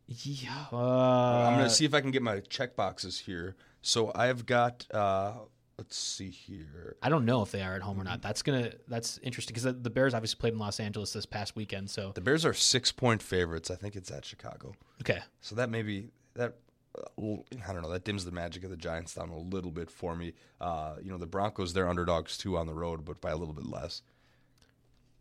Yeah, 0.08 0.68
uh, 0.72 0.78
I'm 0.78 1.54
gonna 1.56 1.66
uh, 1.66 1.70
see 1.70 1.84
if 1.84 1.94
I 1.94 2.00
can 2.00 2.12
get 2.12 2.22
my 2.22 2.40
check 2.40 2.78
boxes 2.78 3.20
here. 3.20 3.58
So 3.82 4.12
I've 4.16 4.46
got. 4.46 4.86
Uh, 4.94 5.34
let's 5.78 5.96
see 5.96 6.30
here. 6.30 6.96
I 7.02 7.10
don't 7.10 7.26
know 7.26 7.42
if 7.44 7.52
they 7.52 7.62
are 7.62 7.76
at 7.76 7.82
home 7.82 8.00
or 8.00 8.04
not. 8.04 8.22
That's 8.22 8.42
gonna 8.42 8.72
that's 8.88 9.20
interesting 9.20 9.54
because 9.54 9.64
the, 9.64 9.74
the 9.74 9.90
Bears 9.90 10.14
obviously 10.14 10.40
played 10.40 10.54
in 10.54 10.60
Los 10.60 10.80
Angeles 10.80 11.14
this 11.14 11.26
past 11.26 11.56
weekend. 11.56 11.90
So 11.90 12.12
The 12.14 12.22
Bears 12.22 12.46
are 12.46 12.54
six 12.54 12.92
point 12.92 13.22
favorites. 13.22 13.70
I 13.72 13.76
think 13.76 13.96
it's 13.96 14.12
at 14.12 14.26
Chicago. 14.26 14.74
okay, 15.02 15.20
So 15.42 15.56
that 15.56 15.70
maybe 15.70 16.10
that 16.34 16.56
uh, 16.98 17.36
I 17.68 17.74
don't 17.74 17.82
know. 17.82 17.92
That 17.92 18.04
dims 18.04 18.26
the 18.26 18.32
magic 18.32 18.64
of 18.64 18.70
the 18.70 18.78
Giants 18.78 19.14
down 19.14 19.30
a 19.30 19.38
little 19.38 19.72
bit 19.72 19.92
for 19.92 20.16
me. 20.16 20.34
Uh, 20.60 20.96
you 21.02 21.12
know, 21.12 21.18
the 21.18 21.28
Broncos 21.28 21.74
they're 21.74 21.90
underdogs 21.90 22.38
too 22.38 22.58
on 22.58 22.68
the 22.68 22.74
road, 22.74 23.06
but 23.06 23.22
by 23.22 23.32
a 23.32 23.38
little 23.38 23.54
bit 23.54 23.66
less. 23.66 24.02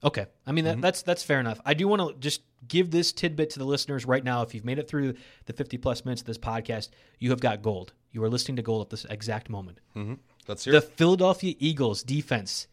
Okay, 0.04 0.26
I 0.46 0.52
mean 0.52 0.64
that, 0.66 0.80
that's 0.80 1.02
that's 1.02 1.22
fair 1.22 1.40
enough. 1.40 1.60
I 1.64 1.74
do 1.74 1.88
want 1.88 2.02
to 2.02 2.18
just 2.20 2.42
give 2.68 2.90
this 2.90 3.12
tidbit 3.12 3.50
to 3.50 3.58
the 3.58 3.64
listeners 3.64 4.04
right 4.04 4.22
now. 4.22 4.42
If 4.42 4.54
you've 4.54 4.64
made 4.64 4.78
it 4.78 4.88
through 4.88 5.14
the 5.46 5.52
50 5.52 5.78
plus 5.78 6.04
minutes 6.04 6.20
of 6.22 6.26
this 6.26 6.38
podcast, 6.38 6.90
you 7.18 7.30
have 7.30 7.40
got 7.40 7.62
gold. 7.62 7.92
You 8.12 8.22
are 8.24 8.30
listening 8.30 8.56
to 8.56 8.62
gold 8.62 8.82
at 8.82 8.90
this 8.90 9.04
exact 9.06 9.50
moment. 9.50 9.80
Mm-hmm. 9.94 10.14
Let's 10.48 10.64
hear. 10.64 10.72
The 10.72 10.78
it. 10.78 10.92
Philadelphia 10.96 11.54
Eagles 11.58 12.02
defense 12.02 12.66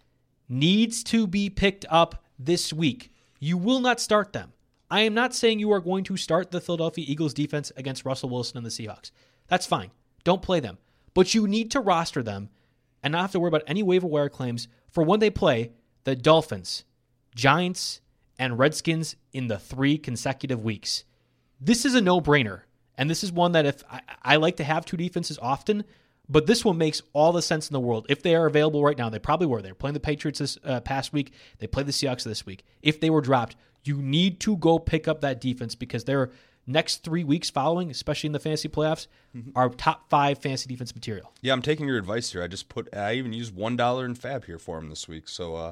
needs 0.48 1.04
to 1.06 1.28
be 1.28 1.50
picked 1.50 1.86
up 1.90 2.24
this 2.38 2.72
week. 2.72 3.12
You 3.40 3.58
will 3.58 3.80
not 3.80 4.00
start 4.00 4.34
them. 4.34 4.54
I 4.90 5.02
am 5.02 5.14
not 5.14 5.34
saying 5.34 5.60
you 5.60 5.72
are 5.72 5.80
going 5.80 6.04
to 6.06 6.18
start 6.18 6.52
the 6.52 6.62
Philadelphia 6.62 7.06
Eagles 7.08 7.34
defense 7.34 7.72
against 7.76 8.06
Russell 8.06 8.30
Wilson 8.30 8.58
and 8.58 8.66
the 8.66 8.70
Seahawks. 8.70 9.12
That's 9.48 9.66
fine. 9.66 9.92
Don't 10.24 10.42
play 10.42 10.60
them. 10.60 10.78
But 11.14 11.34
you 11.34 11.48
need 11.48 11.72
to 11.72 11.80
roster 11.80 12.22
them 12.22 12.50
and 13.02 13.12
not 13.12 13.22
have 13.22 13.32
to 13.32 13.40
worry 13.40 13.50
about 13.50 13.64
any 13.68 13.84
waiver 13.84 14.08
wire 14.08 14.30
claims 14.30 14.68
for 14.90 15.04
when 15.04 15.20
they 15.20 15.30
play 15.30 15.72
the 16.04 16.16
Dolphins, 16.16 16.84
Giants, 17.36 18.02
and 18.38 18.60
Redskins 18.60 19.16
in 19.32 19.48
the 19.48 19.58
three 19.58 19.98
consecutive 19.98 20.64
weeks. 20.64 21.04
This 21.60 21.86
is 21.86 21.96
a 21.96 22.02
no 22.02 22.22
brainer. 22.22 22.62
And 22.98 23.10
this 23.10 23.24
is 23.24 23.32
one 23.32 23.54
that 23.54 23.66
if 23.66 23.84
I, 23.90 24.02
I 24.22 24.36
like 24.38 24.58
to 24.58 24.64
have 24.64 24.86
two 24.86 24.98
defenses 24.98 25.40
often, 25.42 25.84
but 26.30 26.46
this 26.46 26.64
one 26.64 26.78
makes 26.78 27.02
all 27.12 27.32
the 27.32 27.42
sense 27.42 27.70
in 27.70 27.74
the 27.74 27.80
world. 27.80 28.06
If 28.10 28.24
they 28.24 28.36
are 28.36 28.46
available 28.46 28.84
right 28.84 28.98
now, 28.98 29.10
they 29.10 29.20
probably 29.20 29.48
were. 29.48 29.62
They 29.62 29.72
were 29.72 29.76
playing 29.76 29.96
the 29.96 30.00
Patriots 30.00 30.40
this 30.40 30.58
uh, 30.64 30.80
past 30.82 31.12
week. 31.12 31.34
They 31.60 31.68
played 31.68 31.86
the 31.86 31.92
Seahawks 31.92 32.24
this 32.24 32.46
week. 32.46 32.64
If 32.82 33.00
they 33.00 33.10
were 33.10 33.22
dropped, 33.22 33.56
you 33.84 33.98
need 33.98 34.40
to 34.42 34.56
go 34.58 34.80
pick 34.80 35.08
up 35.08 35.22
that 35.22 35.42
defense 35.42 35.76
because 35.76 36.06
their 36.06 36.32
next 36.66 37.04
three 37.04 37.24
weeks 37.24 37.50
following, 37.50 37.92
especially 37.92 38.28
in 38.28 38.32
the 38.32 38.40
fantasy 38.40 38.70
playoffs, 38.70 39.08
are 39.56 39.70
top 39.70 40.10
five 40.10 40.38
fantasy 40.38 40.70
defense 40.70 40.96
material. 40.96 41.34
Yeah, 41.42 41.54
I'm 41.54 41.62
taking 41.62 41.88
your 41.88 41.98
advice 41.98 42.32
here. 42.32 42.42
I 42.44 42.48
just 42.48 42.70
put. 42.70 42.96
I 42.96 43.14
even 43.16 43.34
used 43.34 43.54
one 43.54 43.76
dollar 43.76 44.06
in 44.06 44.16
FAAB 44.16 44.46
here 44.46 44.60
for 44.60 44.78
him 44.78 44.90
this 44.90 45.08
week. 45.08 45.28
So, 45.28 45.56
uh, 45.56 45.72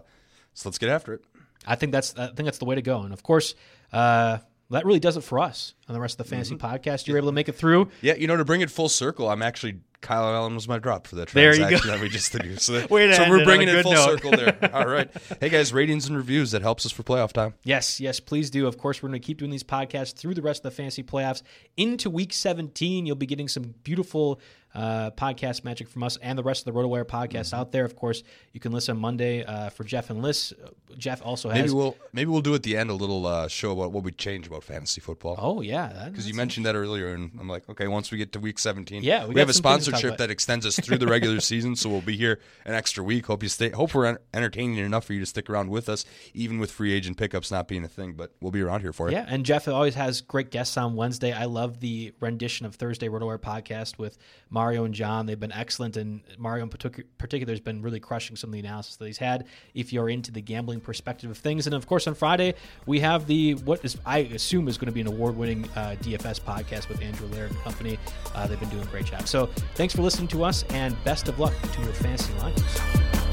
so 0.53 0.69
let's 0.69 0.77
get 0.77 0.89
after 0.89 1.13
it. 1.13 1.23
I 1.65 1.75
think 1.75 1.91
that's 1.91 2.17
I 2.17 2.27
think 2.27 2.45
that's 2.45 2.57
the 2.57 2.65
way 2.65 2.75
to 2.75 2.81
go. 2.81 3.01
And 3.01 3.13
of 3.13 3.23
course, 3.23 3.55
uh, 3.93 4.39
that 4.71 4.85
really 4.85 4.99
does 4.99 5.17
it 5.17 5.21
for 5.21 5.39
us 5.39 5.73
on 5.87 5.93
the 5.93 5.99
rest 5.99 6.19
of 6.19 6.25
the 6.25 6.29
fantasy 6.29 6.55
mm-hmm. 6.55 6.65
podcast. 6.65 7.07
You're 7.07 7.17
able 7.17 7.29
to 7.29 7.33
make 7.33 7.49
it 7.49 7.55
through. 7.55 7.89
Yeah, 8.01 8.15
you 8.15 8.27
know, 8.27 8.37
to 8.37 8.45
bring 8.45 8.61
it 8.61 8.71
full 8.71 8.89
circle, 8.89 9.29
I'm 9.29 9.41
actually 9.41 9.79
Kyle 10.01 10.23
Allen 10.23 10.55
was 10.55 10.67
my 10.67 10.79
drop 10.79 11.07
for 11.07 11.15
that 11.17 11.33
you 11.33 11.41
transaction 11.41 11.89
that 11.89 12.01
we 12.01 12.09
just 12.09 12.31
did. 12.31 12.41
So, 12.61 12.73
that- 12.73 12.89
to 12.89 13.15
so 13.15 13.29
we're 13.29 13.43
bringing 13.43 13.69
it 13.69 13.83
full 13.83 13.93
note. 13.93 14.05
circle 14.05 14.31
there. 14.31 14.57
All 14.73 14.87
right. 14.87 15.09
Hey 15.39 15.49
guys, 15.49 15.73
ratings 15.73 16.07
and 16.07 16.17
reviews 16.17 16.51
that 16.51 16.61
helps 16.61 16.85
us 16.85 16.91
for 16.91 17.03
playoff 17.03 17.31
time. 17.31 17.53
Yes, 17.63 17.99
yes, 17.99 18.19
please 18.19 18.49
do. 18.49 18.67
Of 18.67 18.77
course, 18.77 19.01
we're 19.01 19.09
going 19.09 19.21
to 19.21 19.25
keep 19.25 19.37
doing 19.37 19.51
these 19.51 19.63
podcasts 19.63 20.15
through 20.15 20.33
the 20.33 20.41
rest 20.41 20.59
of 20.59 20.63
the 20.63 20.75
fantasy 20.75 21.03
playoffs 21.03 21.43
into 21.77 22.09
week 22.09 22.33
17. 22.33 23.05
You'll 23.05 23.15
be 23.15 23.25
getting 23.25 23.47
some 23.47 23.75
beautiful 23.83 24.39
uh, 24.73 25.11
podcast 25.11 25.63
magic 25.63 25.87
from 25.89 26.03
us 26.03 26.17
and 26.17 26.37
the 26.37 26.43
rest 26.43 26.65
of 26.67 26.73
the 26.73 26.79
RotoWire 26.79 27.05
podcast 27.05 27.31
Mm-hmm. 27.51 27.55
out 27.59 27.71
there. 27.71 27.85
Of 27.85 27.95
course, 27.95 28.23
you 28.53 28.59
can 28.59 28.71
listen 28.71 28.97
Monday 28.97 29.43
uh, 29.43 29.69
for 29.69 29.83
Jeff 29.83 30.09
and 30.09 30.21
Liss. 30.21 30.53
Jeff 30.97 31.21
also 31.25 31.49
has. 31.49 31.59
Maybe 31.61 31.73
we'll 31.73 31.97
maybe 32.13 32.29
we'll 32.29 32.41
do 32.41 32.53
at 32.55 32.63
the 32.63 32.77
end 32.77 32.89
a 32.89 32.93
little 32.93 33.25
uh, 33.25 33.47
show 33.47 33.71
about 33.71 33.91
what 33.91 34.03
we 34.03 34.11
change 34.11 34.47
about 34.47 34.63
fantasy 34.63 35.01
football. 35.01 35.35
oh 35.39 35.61
yeah, 35.61 36.07
Because 36.09 36.27
you 36.27 36.33
mentioned 36.33 36.65
that 36.65 36.75
earlier, 36.75 37.13
and 37.13 37.31
I'm 37.39 37.47
like, 37.47 37.67
okay, 37.69 37.87
once 37.87 38.11
we 38.11 38.17
get 38.17 38.31
to 38.33 38.39
week 38.39 38.59
17, 38.59 39.03
Yeah, 39.03 39.25
we 39.25 39.33
we, 39.33 39.39
have 39.39 39.49
a 39.49 39.53
some 39.53 39.63
things 39.63 39.85
to 39.85 39.91
talk 39.91 39.99
sponsorship 39.99 40.17
that 40.19 40.29
extends 40.29 40.65
us 40.65 40.79
through 40.79 40.97
the 40.99 41.07
regular 41.07 41.39
season, 41.51 41.75
so 41.75 41.89
we'll 41.89 42.01
be 42.01 42.15
here 42.17 42.39
an 42.65 42.73
extra 42.73 43.03
week. 43.03 43.25
Hope 43.27 43.43
you 43.43 43.49
stay. 43.49 43.69
Hope 43.69 43.93
we're 43.93 44.05
en- 44.05 44.17
entertaining 44.33 44.77
enough 44.77 45.05
for 45.05 45.13
you 45.13 45.19
to 45.19 45.25
stick 45.25 45.49
around 45.49 45.69
with 45.69 45.89
us, 45.89 46.05
even 46.33 46.59
with 46.59 46.71
free 46.71 46.93
agent 46.93 47.17
pickups 47.17 47.51
not 47.51 47.67
being 47.67 47.83
a 47.83 47.87
thing. 47.89 48.13
But 48.13 48.31
we'll 48.41 48.51
be 48.51 48.61
around 48.61 48.81
here 48.81 48.93
for 48.93 49.09
you. 49.09 49.15
Yeah, 49.15 49.25
and 49.27 49.45
Jeff 49.45 49.67
always 49.67 49.95
has 49.95 50.21
great 50.21 50.51
guests 50.51 50.77
on 50.77 50.95
Wednesday. 50.95 51.31
I 51.33 51.45
love 51.45 51.79
the 51.79 52.13
rendition 52.19 52.65
of 52.65 52.75
Thursday 52.75 53.07
RotoWire 53.07 53.37
podcast 53.39 53.97
with 53.97 54.17
Mario 54.61 54.83
and 54.83 54.93
John. 54.93 55.25
They've 55.25 55.39
been 55.39 55.51
excellent, 55.51 55.97
and 55.97 56.21
Mario 56.37 56.63
in 56.65 56.69
partic- 56.69 57.05
particular 57.17 57.51
has 57.51 57.59
been 57.59 57.81
really 57.81 57.99
crushing 57.99 58.35
some 58.35 58.51
of 58.51 58.53
the 58.53 58.59
analysis 58.59 58.95
that 58.97 59.07
he's 59.07 59.17
had. 59.17 59.47
If 59.73 59.91
you're 59.91 60.07
into 60.07 60.31
the 60.31 60.39
gambling 60.39 60.81
perspective 60.81 61.31
of 61.31 61.37
things, 61.39 61.65
and 61.65 61.73
of 61.73 61.87
course 61.87 62.05
on 62.05 62.13
Friday 62.13 62.53
we 62.85 62.99
have 62.99 63.25
the 63.25 63.55
what 63.55 63.83
is 63.83 63.97
I 64.05 64.19
assume 64.19 64.67
is 64.67 64.77
going 64.77 64.85
to 64.85 64.91
be 64.91 65.01
an 65.01 65.07
award-winning 65.07 65.65
uh, 65.75 65.95
DFS 65.99 66.41
podcast 66.41 66.89
with 66.89 67.01
Andrew 67.01 67.27
Laird 67.29 67.49
and 67.49 67.59
company. 67.61 67.97
Uh, 68.35 68.45
they've 68.45 68.59
been 68.59 68.69
doing 68.69 68.83
a 68.83 68.91
great 68.91 69.05
job. 69.05 69.27
So 69.27 69.47
thanks 69.73 69.95
for 69.95 70.03
listening 70.03 70.27
to 70.27 70.43
us, 70.43 70.63
and 70.69 70.95
best 71.03 71.27
of 71.27 71.39
luck 71.39 71.53
to 71.59 71.81
your 71.81 71.93
fantasy 71.93 72.31
lineups. 72.33 73.30